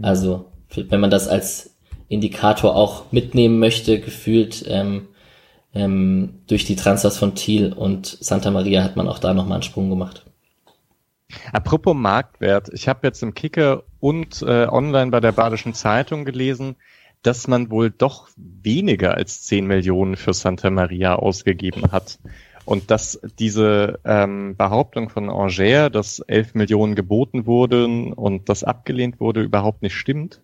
Also 0.00 0.44
wenn 0.76 1.00
man 1.00 1.10
das 1.10 1.26
als 1.26 1.74
Indikator 2.06 2.76
auch 2.76 3.10
mitnehmen 3.10 3.58
möchte, 3.58 3.98
gefühlt 3.98 4.64
ähm, 4.68 5.08
ähm, 5.74 6.40
durch 6.46 6.64
die 6.64 6.76
Transfers 6.76 7.18
von 7.18 7.34
Thiel 7.34 7.72
und 7.72 8.06
Santa 8.20 8.50
Maria 8.50 8.82
hat 8.82 8.96
man 8.96 9.08
auch 9.08 9.18
da 9.18 9.34
nochmal 9.34 9.56
einen 9.56 9.62
Sprung 9.62 9.90
gemacht. 9.90 10.24
Apropos 11.52 11.94
Marktwert, 11.94 12.70
ich 12.72 12.88
habe 12.88 13.06
jetzt 13.06 13.22
im 13.22 13.34
Kicker 13.34 13.82
und 14.00 14.42
äh, 14.42 14.66
online 14.66 15.10
bei 15.10 15.20
der 15.20 15.32
Badischen 15.32 15.74
Zeitung 15.74 16.24
gelesen, 16.24 16.76
dass 17.22 17.48
man 17.48 17.70
wohl 17.70 17.90
doch 17.90 18.28
weniger 18.36 19.14
als 19.14 19.42
10 19.42 19.66
Millionen 19.66 20.16
für 20.16 20.32
Santa 20.32 20.70
Maria 20.70 21.16
ausgegeben 21.16 21.92
hat. 21.92 22.18
Und 22.64 22.90
dass 22.90 23.18
diese 23.38 23.98
ähm, 24.04 24.54
Behauptung 24.56 25.08
von 25.08 25.30
Angers, 25.30 25.90
dass 25.90 26.20
11 26.20 26.54
Millionen 26.54 26.94
geboten 26.94 27.46
wurden 27.46 28.12
und 28.12 28.48
das 28.48 28.62
abgelehnt 28.62 29.20
wurde, 29.20 29.42
überhaupt 29.42 29.82
nicht 29.82 29.94
stimmt. 29.94 30.42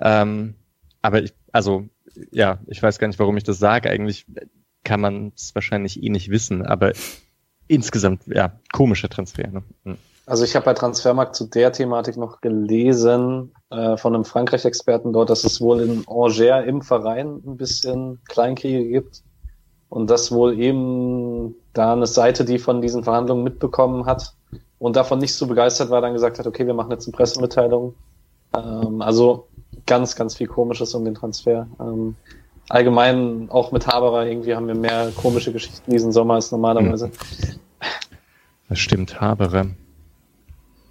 Ähm, 0.00 0.54
aber 1.00 1.22
ich, 1.22 1.32
also 1.52 1.88
ja, 2.30 2.58
ich 2.66 2.82
weiß 2.82 2.98
gar 2.98 3.08
nicht, 3.08 3.18
warum 3.18 3.36
ich 3.36 3.44
das 3.44 3.58
sage. 3.58 3.90
Eigentlich 3.90 4.26
kann 4.84 5.00
man 5.00 5.32
es 5.36 5.54
wahrscheinlich 5.54 6.02
eh 6.02 6.08
nicht 6.08 6.30
wissen, 6.30 6.64
aber 6.64 6.92
insgesamt, 7.66 8.22
ja, 8.26 8.52
komischer 8.72 9.08
Transfer. 9.08 9.48
Ne? 9.48 9.62
Hm. 9.84 9.98
Also 10.26 10.44
ich 10.44 10.54
habe 10.54 10.66
bei 10.66 10.74
Transfermarkt 10.74 11.34
zu 11.34 11.46
der 11.46 11.72
Thematik 11.72 12.18
noch 12.18 12.42
gelesen 12.42 13.52
äh, 13.70 13.96
von 13.96 14.14
einem 14.14 14.26
Frankreich-Experten 14.26 15.14
dort, 15.14 15.30
dass 15.30 15.44
es 15.44 15.58
wohl 15.60 15.80
in 15.80 16.04
Angers 16.06 16.66
im 16.66 16.82
Verein 16.82 17.40
ein 17.46 17.56
bisschen 17.56 18.20
Kleinkriege 18.28 18.90
gibt 18.90 19.22
und 19.88 20.10
dass 20.10 20.30
wohl 20.30 20.60
eben 20.60 21.54
da 21.72 21.94
eine 21.94 22.06
Seite, 22.06 22.44
die 22.44 22.58
von 22.58 22.82
diesen 22.82 23.04
Verhandlungen 23.04 23.42
mitbekommen 23.42 24.04
hat 24.04 24.34
und 24.78 24.96
davon 24.96 25.18
nicht 25.18 25.34
so 25.34 25.46
begeistert 25.46 25.88
war, 25.88 26.02
dann 26.02 26.12
gesagt 26.12 26.38
hat, 26.38 26.46
okay, 26.46 26.66
wir 26.66 26.74
machen 26.74 26.90
jetzt 26.90 27.06
eine 27.06 27.16
Pressemitteilung. 27.16 27.94
Ähm, 28.54 29.00
also 29.00 29.48
ganz, 29.88 30.14
ganz 30.14 30.36
viel 30.36 30.46
Komisches 30.46 30.94
um 30.94 31.04
den 31.04 31.14
Transfer. 31.14 31.66
Ähm, 31.80 32.14
allgemein 32.68 33.48
auch 33.50 33.72
mit 33.72 33.88
Haberer 33.88 34.26
irgendwie 34.26 34.54
haben 34.54 34.68
wir 34.68 34.76
mehr 34.76 35.10
komische 35.16 35.52
Geschichten 35.52 35.90
diesen 35.90 36.12
Sommer 36.12 36.34
als 36.34 36.52
normalerweise. 36.52 37.10
Das 38.68 38.78
stimmt, 38.78 39.20
Haberer. 39.20 39.66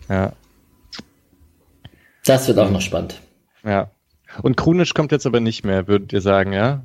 Ja. 0.10 0.34
Das 2.26 2.48
wird 2.48 2.60
auch 2.60 2.70
noch 2.70 2.82
spannend. 2.82 3.22
Ja. 3.64 3.92
Und 4.42 4.58
Krunic 4.58 4.94
kommt 4.94 5.12
jetzt 5.12 5.26
aber 5.26 5.40
nicht 5.40 5.64
mehr, 5.64 5.88
würdet 5.88 6.12
ihr 6.12 6.22
sagen, 6.22 6.52
ja? 6.52 6.84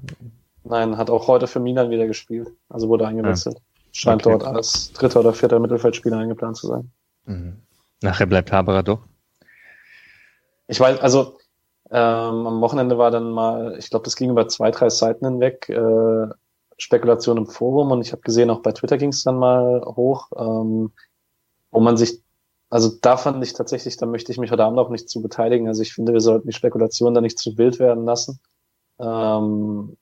Nein, 0.64 0.96
hat 0.96 1.10
auch 1.10 1.26
heute 1.26 1.46
für 1.46 1.60
Milan 1.60 1.90
wieder 1.90 2.06
gespielt. 2.06 2.48
Also 2.68 2.88
wurde 2.88 3.06
eingewechselt. 3.06 3.56
Ja. 3.56 3.62
Scheint 3.90 4.26
okay. 4.26 4.38
dort 4.38 4.54
als 4.54 4.92
dritter 4.92 5.20
oder 5.20 5.32
vierter 5.32 5.58
Mittelfeldspieler 5.58 6.18
eingeplant 6.18 6.56
zu 6.56 6.68
sein. 6.68 6.90
Mhm. 7.24 7.56
Nachher 8.00 8.26
bleibt 8.26 8.52
Haberer 8.52 8.82
doch. 8.82 9.00
Ich 10.68 10.78
weiß, 10.78 11.00
also 11.00 11.38
ähm, 11.92 12.46
am 12.46 12.60
Wochenende 12.62 12.96
war 12.96 13.10
dann 13.10 13.30
mal, 13.30 13.76
ich 13.78 13.90
glaube, 13.90 14.04
das 14.04 14.16
ging 14.16 14.30
über 14.30 14.48
zwei, 14.48 14.70
drei 14.70 14.88
Seiten 14.88 15.26
hinweg, 15.26 15.68
äh, 15.68 16.26
Spekulation 16.78 17.36
im 17.36 17.46
Forum 17.46 17.90
und 17.90 18.00
ich 18.00 18.12
habe 18.12 18.22
gesehen, 18.22 18.48
auch 18.48 18.60
bei 18.60 18.72
Twitter 18.72 18.96
ging 18.96 19.10
es 19.10 19.24
dann 19.24 19.36
mal 19.36 19.82
hoch, 19.84 20.30
ähm, 20.34 20.90
wo 21.70 21.80
man 21.80 21.98
sich, 21.98 22.22
also 22.70 22.90
da 23.02 23.18
fand 23.18 23.44
ich 23.44 23.52
tatsächlich, 23.52 23.98
da 23.98 24.06
möchte 24.06 24.32
ich 24.32 24.38
mich 24.38 24.50
heute 24.50 24.64
Abend 24.64 24.78
auch 24.78 24.88
nicht 24.88 25.10
zu 25.10 25.20
beteiligen. 25.20 25.68
Also 25.68 25.82
ich 25.82 25.92
finde, 25.92 26.14
wir 26.14 26.22
sollten 26.22 26.48
die 26.48 26.54
Spekulation 26.54 27.12
da 27.12 27.20
nicht 27.20 27.38
zu 27.38 27.58
wild 27.58 27.78
werden 27.78 28.06
lassen. 28.06 28.40
Ähm, 28.98 29.98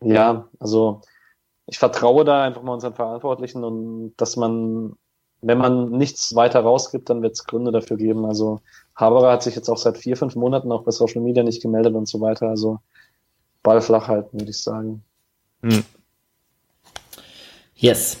ja, 0.00 0.48
also 0.60 1.02
ich 1.66 1.80
vertraue 1.80 2.24
da 2.24 2.44
einfach 2.44 2.62
mal 2.62 2.74
unseren 2.74 2.94
Verantwortlichen 2.94 3.64
und 3.64 4.14
dass 4.16 4.36
man, 4.36 4.94
wenn 5.40 5.58
man 5.58 5.90
nichts 5.90 6.36
weiter 6.36 6.60
rausgibt, 6.60 7.10
dann 7.10 7.22
wird 7.22 7.32
es 7.32 7.46
Gründe 7.46 7.72
dafür 7.72 7.96
geben. 7.96 8.24
Also 8.24 8.60
Haberer 8.98 9.30
hat 9.30 9.44
sich 9.44 9.54
jetzt 9.54 9.68
auch 9.68 9.76
seit 9.76 9.96
vier, 9.96 10.16
fünf 10.16 10.34
Monaten 10.34 10.72
auch 10.72 10.82
bei 10.82 10.90
Social 10.90 11.22
Media 11.22 11.44
nicht 11.44 11.62
gemeldet 11.62 11.94
und 11.94 12.08
so 12.08 12.20
weiter. 12.20 12.48
Also 12.48 12.80
Ball 13.62 13.80
flach 13.80 14.08
halten, 14.08 14.40
würde 14.40 14.50
ich 14.50 14.58
sagen. 14.58 15.04
Hm. 15.62 15.84
Yes. 17.76 18.18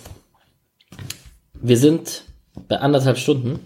Wir 1.54 1.76
sind 1.76 2.22
bei 2.68 2.78
anderthalb 2.78 3.18
Stunden. 3.18 3.58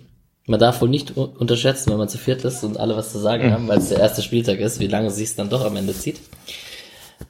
Man 0.46 0.58
darf 0.58 0.80
wohl 0.80 0.88
nicht 0.88 1.16
unterschätzen, 1.16 1.90
wenn 1.90 1.98
man 1.98 2.08
zu 2.08 2.18
viert 2.18 2.44
ist 2.44 2.64
und 2.64 2.80
alle 2.80 2.96
was 2.96 3.12
zu 3.12 3.18
sagen 3.18 3.44
hm. 3.44 3.52
haben, 3.52 3.68
weil 3.68 3.78
es 3.78 3.90
der 3.90 4.00
erste 4.00 4.22
Spieltag 4.22 4.58
ist, 4.58 4.80
wie 4.80 4.86
lange 4.86 5.10
sich 5.10 5.28
es 5.28 5.36
dann 5.36 5.50
doch 5.50 5.66
am 5.66 5.76
Ende 5.76 5.94
zieht. 5.94 6.18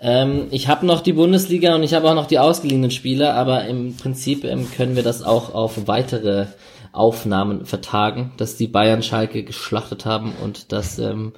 Ähm, 0.01 0.47
ich 0.53 0.69
habe 0.69 0.87
noch 0.87 1.01
die 1.01 1.13
Bundesliga 1.13 1.75
und 1.75 1.83
ich 1.83 1.93
habe 1.93 2.09
auch 2.09 2.15
noch 2.15 2.27
die 2.27 2.39
ausgeliehenen 2.39 2.93
Spieler, 2.93 3.35
aber 3.35 3.67
im 3.67 3.97
Prinzip 3.97 4.45
ähm, 4.45 4.71
können 4.71 4.95
wir 4.95 5.03
das 5.03 5.23
auch 5.23 5.55
auf 5.55 5.87
weitere 5.87 6.47
Aufnahmen 6.93 7.67
vertagen, 7.67 8.33
dass 8.37 8.57
die 8.57 8.69
Bayern 8.69 9.03
Schalke 9.03 9.45
geschlachtet 9.45 10.05
haben 10.05 10.33
und 10.43 10.73
dass 10.73 10.99
ähm, 10.99 11.33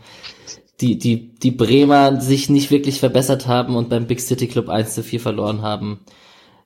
die, 0.81 0.99
die, 0.99 1.35
die 1.35 1.53
Bremer 1.53 2.21
sich 2.21 2.51
nicht 2.51 2.71
wirklich 2.71 3.01
verbessert 3.01 3.47
haben 3.47 3.77
und 3.77 3.89
beim 3.89 4.07
Big 4.07 4.21
City 4.21 4.49
Club 4.49 4.69
1 4.69 4.95
zu 4.95 5.03
4 5.03 5.21
verloren 5.21 5.63
haben. 5.63 6.01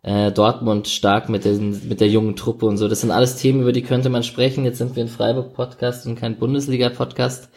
Äh, 0.02 0.32
Dortmund 0.32 0.89
stark 0.89 1.28
mit, 1.28 1.44
den, 1.44 1.89
mit 1.89 2.01
der 2.01 2.09
jungen 2.09 2.36
Truppe 2.36 2.66
und 2.66 2.78
so. 2.78 2.89
Das 2.89 3.01
sind 3.02 3.10
alles 3.10 3.36
Themen, 3.36 3.60
über 3.60 3.73
die 3.73 3.82
könnte 3.82 4.09
man 4.09 4.23
sprechen. 4.23 4.65
Jetzt 4.65 4.78
sind 4.78 4.97
wir 4.97 5.05
ein 5.05 5.09
Freiburg-Podcast 5.09 6.06
und 6.06 6.15
kein 6.15 6.39
Bundesliga-Podcast. 6.39 7.51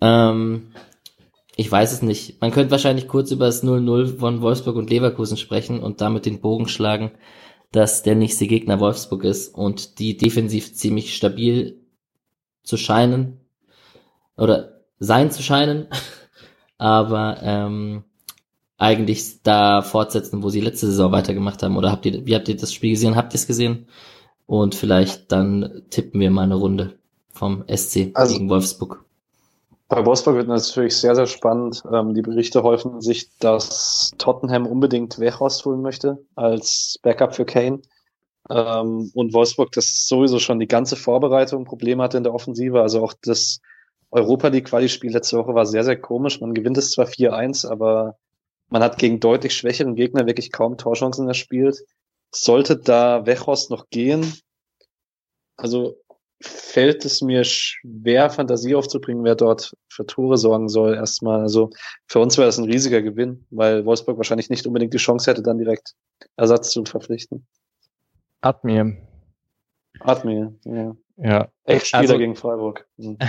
Ähm, 0.00 0.68
ich 1.56 1.70
weiß 1.70 1.92
es 1.92 2.02
nicht. 2.02 2.40
Man 2.40 2.52
könnte 2.52 2.70
wahrscheinlich 2.70 3.08
kurz 3.08 3.32
über 3.32 3.46
das 3.46 3.64
0-0 3.64 4.18
von 4.18 4.40
Wolfsburg 4.42 4.76
und 4.76 4.90
Leverkusen 4.90 5.36
sprechen 5.36 5.80
und 5.80 6.00
damit 6.00 6.24
den 6.24 6.40
Bogen 6.40 6.68
schlagen, 6.68 7.10
dass 7.72 8.02
der 8.02 8.14
nächste 8.14 8.46
Gegner 8.46 8.80
Wolfsburg 8.80 9.24
ist 9.24 9.54
und 9.54 9.98
die 9.98 10.16
defensiv 10.16 10.74
ziemlich 10.74 11.14
stabil 11.14 11.80
zu 12.62 12.76
scheinen 12.76 13.40
oder 14.36 14.82
sein 14.98 15.30
zu 15.30 15.42
scheinen, 15.42 15.86
aber 16.78 17.38
ähm, 17.42 18.04
eigentlich 18.78 19.42
da 19.42 19.82
fortsetzen, 19.82 20.42
wo 20.42 20.48
sie 20.50 20.60
letzte 20.60 20.86
Saison 20.86 21.12
weitergemacht 21.12 21.62
haben. 21.62 21.76
Oder 21.76 21.90
habt 21.90 22.06
ihr, 22.06 22.24
wie 22.26 22.34
habt 22.34 22.48
ihr 22.48 22.56
das 22.56 22.72
Spiel 22.72 22.90
gesehen? 22.90 23.16
Habt 23.16 23.34
ihr 23.34 23.38
es 23.38 23.46
gesehen? 23.46 23.86
Und 24.46 24.74
vielleicht 24.74 25.30
dann 25.32 25.82
tippen 25.90 26.20
wir 26.20 26.30
mal 26.30 26.44
eine 26.44 26.54
Runde 26.54 26.98
vom 27.32 27.64
SC 27.68 28.12
also, 28.14 28.34
gegen 28.34 28.48
Wolfsburg. 28.48 29.04
Bei 29.88 30.04
Wolfsburg 30.04 30.36
wird 30.36 30.48
natürlich 30.48 30.96
sehr, 30.96 31.14
sehr 31.14 31.26
spannend. 31.26 31.82
Ähm, 31.90 32.12
die 32.12 32.20
Berichte 32.20 32.62
häufen 32.62 33.00
sich, 33.00 33.30
dass 33.38 34.12
Tottenham 34.18 34.66
unbedingt 34.66 35.18
Weghorst 35.18 35.64
holen 35.64 35.80
möchte 35.80 36.18
als 36.34 36.98
Backup 37.02 37.34
für 37.34 37.46
Kane. 37.46 37.80
Ähm, 38.50 39.10
und 39.14 39.32
Wolfsburg, 39.32 39.72
das 39.72 40.06
sowieso 40.06 40.38
schon 40.40 40.60
die 40.60 40.68
ganze 40.68 40.96
Vorbereitung 40.96 41.64
Probleme 41.64 42.02
hatte 42.02 42.18
in 42.18 42.24
der 42.24 42.34
Offensive. 42.34 42.82
Also 42.82 43.02
auch 43.02 43.14
das 43.22 43.60
Europa 44.10 44.48
League 44.48 44.66
Quali-Spiel 44.66 45.12
letzte 45.12 45.38
Woche 45.38 45.54
war 45.54 45.64
sehr, 45.64 45.84
sehr 45.84 45.98
komisch. 45.98 46.40
Man 46.40 46.52
gewinnt 46.52 46.76
es 46.76 46.90
zwar 46.90 47.06
4-1, 47.06 47.66
aber 47.66 48.18
man 48.68 48.82
hat 48.82 48.98
gegen 48.98 49.20
deutlich 49.20 49.56
schwächeren 49.56 49.94
Gegner 49.94 50.26
wirklich 50.26 50.52
kaum 50.52 50.76
Torchancen 50.76 51.28
erspielt. 51.28 51.78
Sollte 52.30 52.76
da 52.76 53.24
Weghorst 53.24 53.70
noch 53.70 53.88
gehen, 53.88 54.34
also 55.56 55.96
fällt 56.40 57.04
es 57.04 57.20
mir 57.20 57.44
schwer, 57.44 58.30
Fantasie 58.30 58.74
aufzubringen, 58.74 59.24
wer 59.24 59.34
dort 59.34 59.74
für 59.88 60.06
Tore 60.06 60.36
sorgen 60.36 60.68
soll. 60.68 60.94
Erstmal, 60.94 61.40
also 61.40 61.70
für 62.06 62.20
uns 62.20 62.36
wäre 62.38 62.46
das 62.46 62.58
ein 62.58 62.64
riesiger 62.64 63.02
Gewinn, 63.02 63.44
weil 63.50 63.84
Wolfsburg 63.84 64.16
wahrscheinlich 64.18 64.50
nicht 64.50 64.66
unbedingt 64.66 64.94
die 64.94 64.98
Chance 64.98 65.30
hätte, 65.30 65.42
dann 65.42 65.58
direkt 65.58 65.94
Ersatz 66.36 66.70
zu 66.70 66.84
verpflichten. 66.84 67.46
Admir. 68.40 68.96
Admir, 70.00 70.54
ja. 70.64 70.96
Ja. 71.16 71.48
Ex-Spieler 71.64 72.00
also, 72.00 72.18
gegen 72.18 72.36
Freiburg. 72.36 72.86
Mhm. 72.96 73.18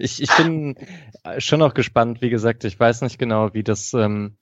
Ich, 0.00 0.22
ich 0.22 0.36
bin 0.36 0.76
schon 1.38 1.58
noch 1.58 1.74
gespannt, 1.74 2.20
wie 2.20 2.30
gesagt, 2.30 2.62
ich 2.64 2.78
weiß 2.78 3.00
nicht 3.02 3.18
genau, 3.18 3.54
wie 3.54 3.64
das 3.64 3.94
ähm, 3.94 4.36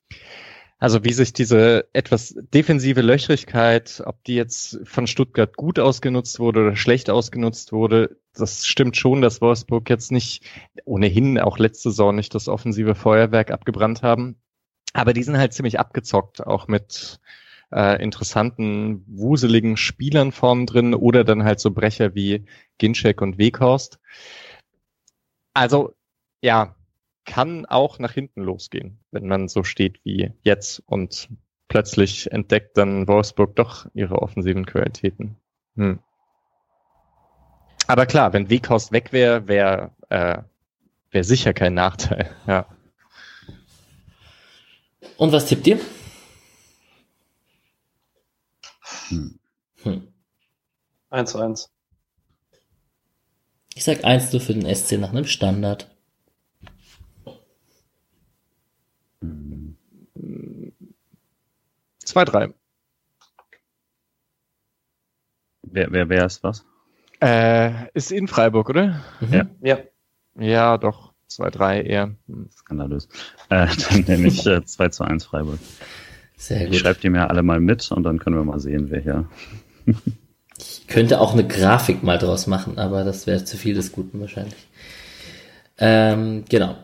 also 0.79 1.05
wie 1.05 1.13
sich 1.13 1.33
diese 1.33 1.89
etwas 1.95 2.35
defensive 2.53 3.01
Löchrigkeit, 3.01 4.03
ob 4.05 4.23
die 4.25 4.35
jetzt 4.35 4.79
von 4.85 5.07
Stuttgart 5.07 5.57
gut 5.57 5.79
ausgenutzt 5.79 6.39
wurde 6.39 6.61
oder 6.61 6.77
schlecht 6.77 7.09
ausgenutzt 7.09 7.73
wurde, 7.73 8.19
das 8.35 8.67
stimmt 8.67 8.97
schon, 8.97 9.23
dass 9.23 9.41
Wolfsburg 9.41 9.89
jetzt 9.89 10.13
nicht, 10.13 10.45
ohnehin 10.85 11.39
auch 11.39 11.59
letzte 11.59 11.91
Saison 11.91 12.15
nicht 12.15 12.35
das 12.35 12.49
offensive 12.49 12.95
Feuerwerk 12.95 13.51
abgebrannt 13.51 14.03
haben. 14.03 14.37
Aber 14.93 15.15
die 15.15 15.23
sind 15.23 15.39
halt 15.39 15.55
ziemlich 15.55 15.81
abgezockt, 15.81 16.47
auch 16.47 16.69
mit 16.69 17.21
äh, 17.73 18.03
interessanten, 18.03 19.03
wuseligen 19.07 19.77
Spielern 19.79 20.31
vorn 20.31 20.67
drin 20.67 20.95
oder 20.95 21.25
dann 21.25 21.45
halt 21.45 21.61
so 21.61 21.71
Brecher 21.71 22.15
wie 22.15 22.45
Ginczek 22.79 23.23
und 23.23 23.39
Weghorst. 23.39 23.99
Also, 25.55 25.95
ja, 26.43 26.77
kann 27.27 27.67
auch 27.67 27.99
nach 27.99 28.13
hinten 28.13 28.43
losgehen, 28.43 28.99
wenn 29.11 29.27
man 29.27 29.49
so 29.49 29.65
steht 29.65 30.03
wie 30.05 30.33
jetzt 30.43 30.83
und 30.87 31.29
plötzlich 31.69 32.33
entdeckt 32.33 32.77
dann 32.77 33.09
Wolfsburg 33.09 33.55
doch 33.57 33.87
ihre 33.93 34.23
offensiven 34.23 34.65
Qualitäten. 34.65 35.37
Hm. 35.75 35.99
Aber 37.89 38.07
klar, 38.07 38.33
wenn 38.33 38.49
Weghorst 38.49 38.93
weg 38.93 39.13
wäre, 39.13 39.47
wäre 39.49 39.91
äh, 40.09 40.39
wär 41.11 41.25
sicher 41.25 41.53
kein 41.53 41.75
Nachteil. 41.75 42.35
Ja. 42.47 42.67
Und 45.19 45.33
was 45.33 45.47
tippt 45.47 45.67
ihr? 45.67 45.81
Hm. 49.09 49.39
Hm. 49.83 50.13
1 51.11 51.31
zu 51.31 51.39
1. 51.39 51.71
Ich 53.75 53.85
sag 53.85 54.05
1 54.05 54.31
zu 54.31 54.41
für 54.41 54.53
den 54.53 54.75
SC 54.75 54.99
nach 54.99 55.11
einem 55.11 55.25
Standard. 55.25 55.96
2-3. 62.07 62.55
Wer, 65.63 65.93
wer, 65.93 66.09
wer 66.09 66.27
ist 66.27 66.43
was? 66.43 66.65
Äh, 67.21 67.89
ist 67.95 68.13
in 68.13 68.29
Freiburg, 68.29 68.69
oder? 68.69 69.03
Mhm. 69.21 69.33
Ja. 69.33 69.47
Ja. 69.63 69.79
Ja, 70.39 70.79
doch. 70.79 71.13
2-3 71.31 71.83
eher. 71.83 72.15
Hm. 72.29 72.49
Skandalös. 72.57 73.09
Äh, 73.49 73.67
dann 73.91 74.01
nehme 74.07 74.29
ich 74.29 74.47
äh, 74.47 74.65
2 74.65 74.89
zu 74.89 75.05
1 75.05 75.25
Freiburg. 75.25 75.59
Sehr 76.37 76.67
gut. 76.67 76.75
Ich 76.75 76.81
schreibe 76.81 77.01
die 77.01 77.11
mir 77.11 77.31
alle 77.31 77.43
mal 77.43 77.61
mit 77.61 77.91
und 77.91 78.03
dann 78.03 78.19
können 78.19 78.37
wir 78.37 78.45
mal 78.45 78.61
sehen, 78.61 78.91
wer 78.91 79.01
hier. 79.01 79.29
ich 80.59 80.87
könnte 80.87 81.21
auch 81.21 81.33
eine 81.33 81.47
Grafik 81.47 82.03
mal 82.03 82.19
draus 82.19 82.47
machen, 82.47 82.79
aber 82.79 83.05
das 83.05 83.27
wäre 83.27 83.45
zu 83.45 83.57
viel 83.57 83.75
des 83.75 83.93
Guten 83.93 84.21
wahrscheinlich. 84.21 84.69
Ähm, 85.79 86.45
genau. 86.49 86.77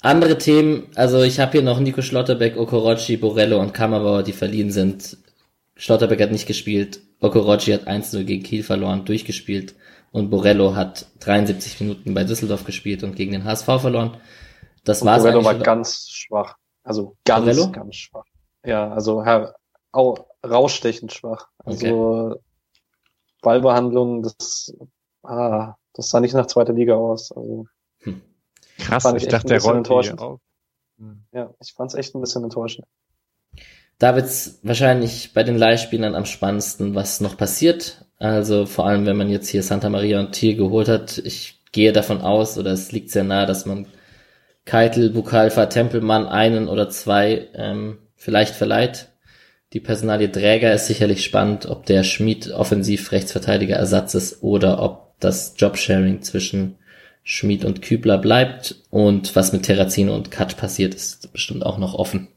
Andere 0.00 0.38
Themen, 0.38 0.88
also 0.94 1.22
ich 1.22 1.40
habe 1.40 1.52
hier 1.52 1.62
noch 1.62 1.80
Nico 1.80 2.02
Schlotterbeck, 2.02 2.56
Okorochi, 2.56 3.16
Borello 3.16 3.60
und 3.60 3.74
Kammerbauer, 3.74 4.22
die 4.22 4.32
verliehen 4.32 4.70
sind. 4.70 5.18
Schlotterbeck 5.76 6.20
hat 6.20 6.32
nicht 6.32 6.46
gespielt, 6.46 7.00
Okorochi 7.20 7.72
hat 7.72 7.88
1-0 7.88 8.24
gegen 8.24 8.42
Kiel 8.42 8.62
verloren, 8.62 9.04
durchgespielt 9.04 9.74
und 10.12 10.30
Borello 10.30 10.74
hat 10.74 11.06
73 11.20 11.80
Minuten 11.80 12.14
bei 12.14 12.24
Düsseldorf 12.24 12.64
gespielt 12.64 13.02
und 13.02 13.16
gegen 13.16 13.32
den 13.32 13.44
HSV 13.44 13.66
verloren. 13.66 14.16
Das 14.84 15.04
war 15.04 15.18
Borello 15.18 15.44
war 15.44 15.54
ganz 15.56 16.08
schwach. 16.08 16.56
Also 16.82 17.16
ganz, 17.24 17.44
Borello? 17.44 17.70
ganz 17.70 17.96
schwach. 17.96 18.24
Ja, 18.64 18.90
also 18.90 19.24
Herr, 19.24 19.56
au, 19.92 20.16
rausstechend 20.44 21.12
schwach. 21.12 21.48
Also 21.58 22.30
okay. 22.32 22.40
Ballbehandlung, 23.42 24.22
das, 24.22 24.74
ah, 25.22 25.74
das 25.92 26.10
sah 26.10 26.20
nicht 26.20 26.34
nach 26.34 26.46
zweiter 26.46 26.72
Liga 26.72 26.94
aus. 26.94 27.32
Also. 27.32 27.66
Krass, 28.88 29.04
ich, 29.16 29.24
ich 29.24 29.28
dachte, 29.28 29.48
der 29.48 29.62
rollt 29.62 29.90
auf. 29.90 30.40
Hm. 30.98 31.24
Ja, 31.32 31.54
ich 31.62 31.72
fand 31.72 31.90
es 31.90 31.94
echt 31.94 32.14
ein 32.14 32.20
bisschen 32.20 32.44
enttäuschend. 32.44 32.86
Da 33.98 34.14
wird's 34.14 34.60
wahrscheinlich 34.62 35.32
bei 35.34 35.42
den 35.42 35.58
Leihspielern 35.58 36.14
am 36.14 36.24
spannendsten, 36.24 36.94
was 36.94 37.20
noch 37.20 37.36
passiert. 37.36 38.06
Also 38.18 38.66
vor 38.66 38.86
allem, 38.86 39.06
wenn 39.06 39.16
man 39.16 39.28
jetzt 39.28 39.48
hier 39.48 39.62
Santa 39.62 39.88
Maria 39.90 40.20
und 40.20 40.32
Thiel 40.32 40.56
geholt 40.56 40.88
hat. 40.88 41.18
Ich 41.18 41.60
gehe 41.72 41.92
davon 41.92 42.20
aus, 42.20 42.56
oder 42.58 42.72
es 42.72 42.92
liegt 42.92 43.10
sehr 43.10 43.24
nahe, 43.24 43.46
dass 43.46 43.66
man 43.66 43.86
Keitel, 44.64 45.10
Bukalfa, 45.10 45.66
Tempelmann 45.66 46.26
einen 46.26 46.68
oder 46.68 46.88
zwei 46.90 47.48
ähm, 47.54 47.98
vielleicht 48.16 48.54
verleiht. 48.54 49.08
Die 49.72 49.80
Personalie 49.80 50.30
Träger 50.30 50.72
ist 50.72 50.86
sicherlich 50.86 51.24
spannend, 51.24 51.66
ob 51.66 51.84
der 51.86 52.02
Schmied 52.02 52.50
offensiv 52.52 53.12
Rechtsverteidiger 53.12 53.76
Ersatz 53.76 54.14
ist 54.14 54.42
oder 54.42 54.82
ob 54.82 55.18
das 55.20 55.54
Jobsharing 55.58 56.22
zwischen 56.22 56.77
Schmied 57.30 57.66
und 57.66 57.82
Kübler 57.82 58.16
bleibt 58.16 58.76
und 58.88 59.36
was 59.36 59.52
mit 59.52 59.64
Terrazino 59.64 60.14
und 60.14 60.30
Kat 60.30 60.56
passiert, 60.56 60.94
ist 60.94 61.30
bestimmt 61.30 61.62
auch 61.62 61.76
noch 61.76 61.92
offen. 61.92 62.28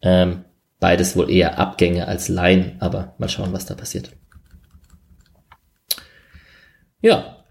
Ähm, 0.00 0.46
beides 0.80 1.14
wohl 1.14 1.30
eher 1.30 1.58
Abgänge 1.58 2.08
als 2.08 2.30
Laien, 2.30 2.76
aber 2.80 3.14
mal 3.18 3.28
schauen, 3.28 3.52
was 3.52 3.66
da 3.66 3.74
passiert. 3.74 4.12
Ja, 7.02 7.44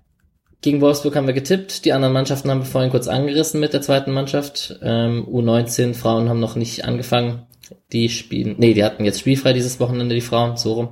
gegen 0.61 0.81
Wolfsburg 0.81 1.15
haben 1.15 1.27
wir 1.27 1.35
getippt. 1.35 1.85
Die 1.85 1.93
anderen 1.93 2.15
Mannschaften 2.15 2.49
haben 2.49 2.61
wir 2.61 2.65
vorhin 2.65 2.89
kurz 2.89 3.07
angerissen 3.07 3.59
mit 3.59 3.73
der 3.73 3.83
zweiten 3.83 4.11
Mannschaft. 4.11 4.79
Ähm, 4.81 5.27
U19 5.27 5.93
Frauen 5.93 6.27
haben 6.27 6.39
noch 6.39 6.55
nicht 6.55 6.85
angefangen. 6.85 7.45
Die 7.91 8.09
spielen, 8.09 8.55
nee, 8.57 8.73
die 8.73 8.83
hatten 8.83 9.05
jetzt 9.05 9.19
spielfrei 9.19 9.53
dieses 9.53 9.79
Wochenende, 9.79 10.15
die 10.15 10.21
Frauen, 10.21 10.57
so 10.57 10.73
rum. 10.73 10.89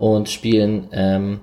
Und 0.00 0.28
spielen 0.28 0.88
ähm, 0.90 1.42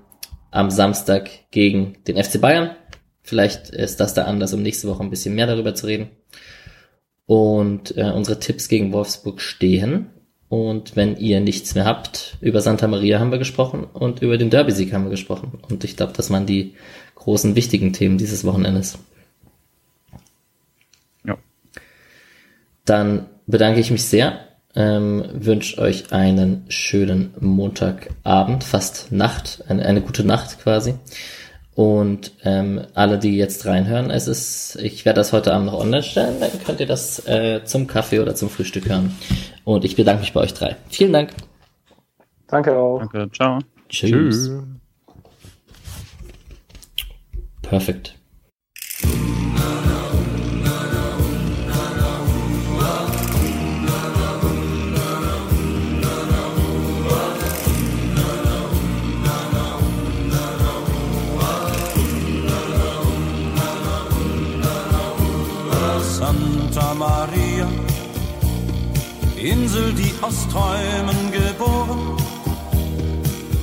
am 0.52 0.70
Samstag 0.70 1.30
gegen 1.52 1.98
den 2.06 2.22
FC 2.22 2.42
Bayern. 2.42 2.76
Vielleicht 3.24 3.70
ist 3.70 4.00
das 4.00 4.14
der 4.14 4.28
Anlass, 4.28 4.54
um 4.54 4.62
nächste 4.62 4.88
Woche 4.88 5.02
ein 5.02 5.10
bisschen 5.10 5.34
mehr 5.34 5.48
darüber 5.48 5.74
zu 5.74 5.88
reden. 5.88 6.10
Und 7.26 7.96
äh, 7.98 8.12
unsere 8.12 8.40
Tipps 8.40 8.68
gegen 8.68 8.92
Wolfsburg 8.92 9.40
stehen. 9.42 10.08
Und 10.50 10.96
wenn 10.96 11.18
ihr 11.18 11.40
nichts 11.40 11.74
mehr 11.74 11.86
habt, 11.86 12.38
über 12.42 12.62
Santa 12.62 12.88
Maria 12.88 13.20
haben 13.20 13.32
wir 13.32 13.40
gesprochen 13.40 13.86
und 13.86 14.22
über 14.22 14.38
den 14.38 14.52
Derby-Sieg 14.52 14.94
haben 14.94 15.06
wir 15.06 15.10
gesprochen. 15.10 15.60
Und 15.68 15.84
ich 15.84 15.98
glaube, 15.98 16.14
das 16.16 16.30
waren 16.30 16.46
die 16.46 16.76
großen, 17.16 17.56
wichtigen 17.56 17.94
Themen 17.94 18.18
dieses 18.18 18.44
Wochenendes. 18.44 19.00
Ja. 21.26 21.38
Dann 22.86 23.30
bedanke 23.48 23.80
ich 23.80 23.90
mich 23.90 24.04
sehr, 24.04 24.48
ähm, 24.76 25.24
wünsche 25.34 25.80
euch 25.80 26.12
einen 26.12 26.66
schönen 26.68 27.34
Montagabend, 27.40 28.64
fast 28.64 29.12
Nacht, 29.12 29.64
eine, 29.68 29.86
eine 29.86 30.02
gute 30.02 30.24
Nacht 30.24 30.60
quasi. 30.60 30.96
Und 31.76 32.34
ähm, 32.44 32.82
alle, 32.94 33.18
die 33.18 33.36
jetzt 33.36 33.66
reinhören, 33.66 34.12
es 34.12 34.28
ist, 34.28 34.76
ich 34.76 35.06
werde 35.06 35.20
das 35.20 35.34
heute 35.34 35.54
Abend 35.54 35.68
noch 35.68 35.80
online 35.80 36.04
stellen, 36.04 36.40
dann 36.40 36.52
könnt 36.64 36.80
ihr 36.80 36.86
das 36.86 37.26
äh, 37.28 37.64
zum 37.66 37.88
Kaffee 37.88 38.20
oder 38.20 38.36
zum 38.36 38.50
Frühstück 38.50 38.88
hören. 38.88 39.16
Und 39.64 39.84
ich 39.84 39.96
bedanke 39.96 40.22
mich 40.22 40.34
bei 40.34 40.42
euch 40.42 40.54
drei. 40.54 40.76
Vielen 40.90 41.14
Dank. 41.14 41.32
Danke 42.48 42.78
auch. 42.78 43.00
Danke, 43.00 43.28
ciao. 43.32 43.60
Tschüss. 43.90 44.12
Tschüss. 44.12 44.52
Perfekt. 47.64 48.16
Insel, 69.44 69.94
die 69.94 70.14
aus 70.22 70.48
Träumen 70.48 71.32
geboren. 71.32 72.18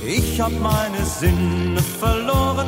Ich 0.05 0.39
hab 0.39 0.51
meine 0.59 1.03
Sinne 1.03 1.81
verloren 1.81 2.67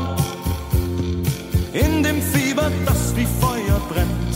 in 1.74 2.02
dem 2.02 2.20
Fieber, 2.22 2.72
das 2.86 3.16
wie 3.16 3.28
Feuer 3.40 3.80
brennt. 3.90 4.36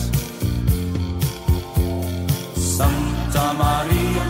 Santa 2.55 3.53
Maria, 3.53 4.25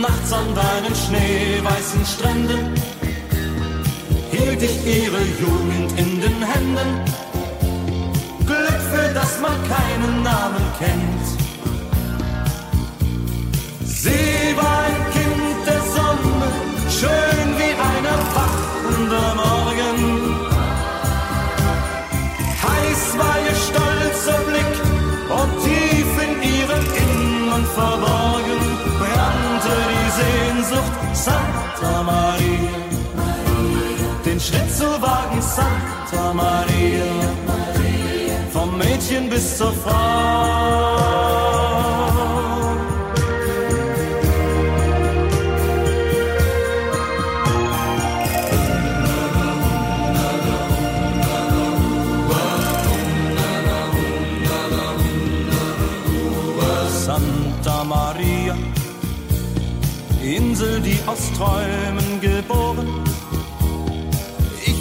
nachts 0.00 0.32
an 0.32 0.54
deinen 0.54 0.94
schneeweißen 0.94 2.06
Stränden 2.06 2.74
hielt 4.30 4.62
ich 4.62 4.86
ihre 4.86 5.22
Jugend 5.40 5.98
in 5.98 6.20
den 6.20 6.42
Händen 6.42 7.00
Glück, 8.46 8.80
für 8.92 9.12
das 9.14 9.40
man 9.40 9.56
keinen 9.68 10.22
Namen 10.22 10.62
kennt. 10.78 11.47
Sie 14.08 14.56
war 14.56 14.78
ein 14.88 15.00
Kind 15.16 15.58
der 15.68 15.82
Sonne, 15.94 16.48
schön 16.98 17.48
wie 17.60 17.74
ein 17.88 18.04
erwachender 18.16 19.30
Morgen. 19.44 19.98
Heiß 22.64 23.02
war 23.20 23.36
ihr 23.46 23.58
stolzer 23.66 24.40
Blick 24.48 24.74
und 25.38 25.50
tief 25.64 26.10
in 26.26 26.34
ihrem 26.56 26.84
Innern 27.04 27.64
verborgen 27.78 28.62
brannte 29.00 29.74
die 29.92 30.10
Sehnsucht 30.20 30.94
Santa 31.12 32.02
Maria. 32.02 32.76
Den 34.24 34.40
Schritt 34.40 34.70
zu 34.74 34.88
wagen, 35.02 35.40
Santa 35.40 36.32
Maria 36.32 37.12
vom 38.52 38.76
Mädchen 38.78 39.28
bis 39.28 39.56
zur 39.58 39.72
Frau. 39.72 40.97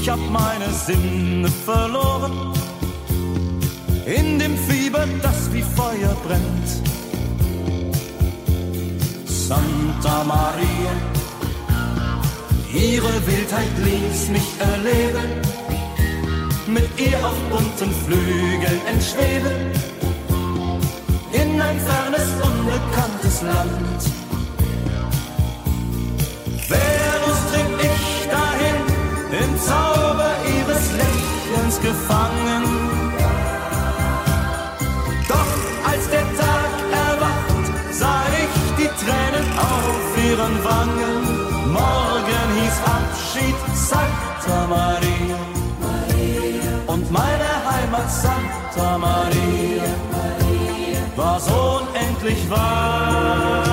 Ich 0.07 0.13
hab 0.13 0.31
meine 0.31 0.71
Sinne 0.71 1.49
verloren 1.65 2.53
in 4.05 4.39
dem 4.39 4.57
Fieber, 4.57 5.05
das 5.21 5.51
wie 5.51 5.61
Feuer 5.61 6.15
brennt. 6.25 6.69
Santa 9.25 10.23
Maria, 10.23 10.93
ihre 12.73 13.27
Wildheit 13.27 13.77
ließ 13.83 14.29
mich 14.29 14.47
erleben, 14.61 15.41
mit 16.67 16.89
ihr 16.97 17.17
auf 17.27 17.39
bunten 17.49 17.93
Flügeln 18.05 18.81
entschweben, 18.87 19.73
in 21.33 21.59
ein 21.59 21.79
fernes, 21.81 22.29
unbekanntes 22.41 23.41
Land. 23.41 24.16
Gefangen 31.87 32.77
ihren 40.37 40.63
Wangen. 40.63 41.23
Morgen 41.71 42.47
hieß 42.59 42.77
Abschied 42.97 43.55
Santa 43.75 44.67
Maria. 44.67 45.39
Und 46.87 47.11
meine 47.11 47.49
Heimat 47.69 48.09
Santa 48.11 48.97
Maria 48.97 49.83
war 51.15 51.39
so 51.39 51.81
unendlich 51.81 52.49
weit. 52.49 53.66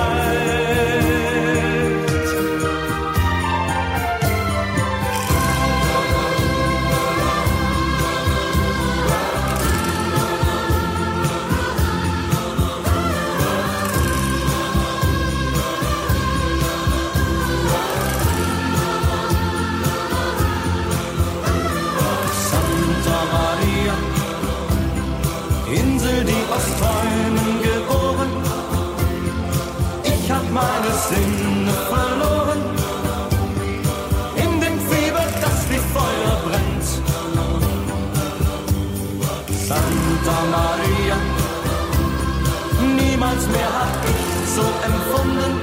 Niemals 43.35 43.47
mehr 43.47 43.67
hab 43.67 44.05
ich 44.05 44.49
so 44.49 44.61
empfunden, 44.61 45.59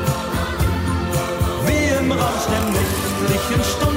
wie 1.67 2.05
im 2.05 2.13
Rausch 2.13 2.47
der 2.51 2.61
nächtlichen 2.71 3.65
Stunden 3.65 3.92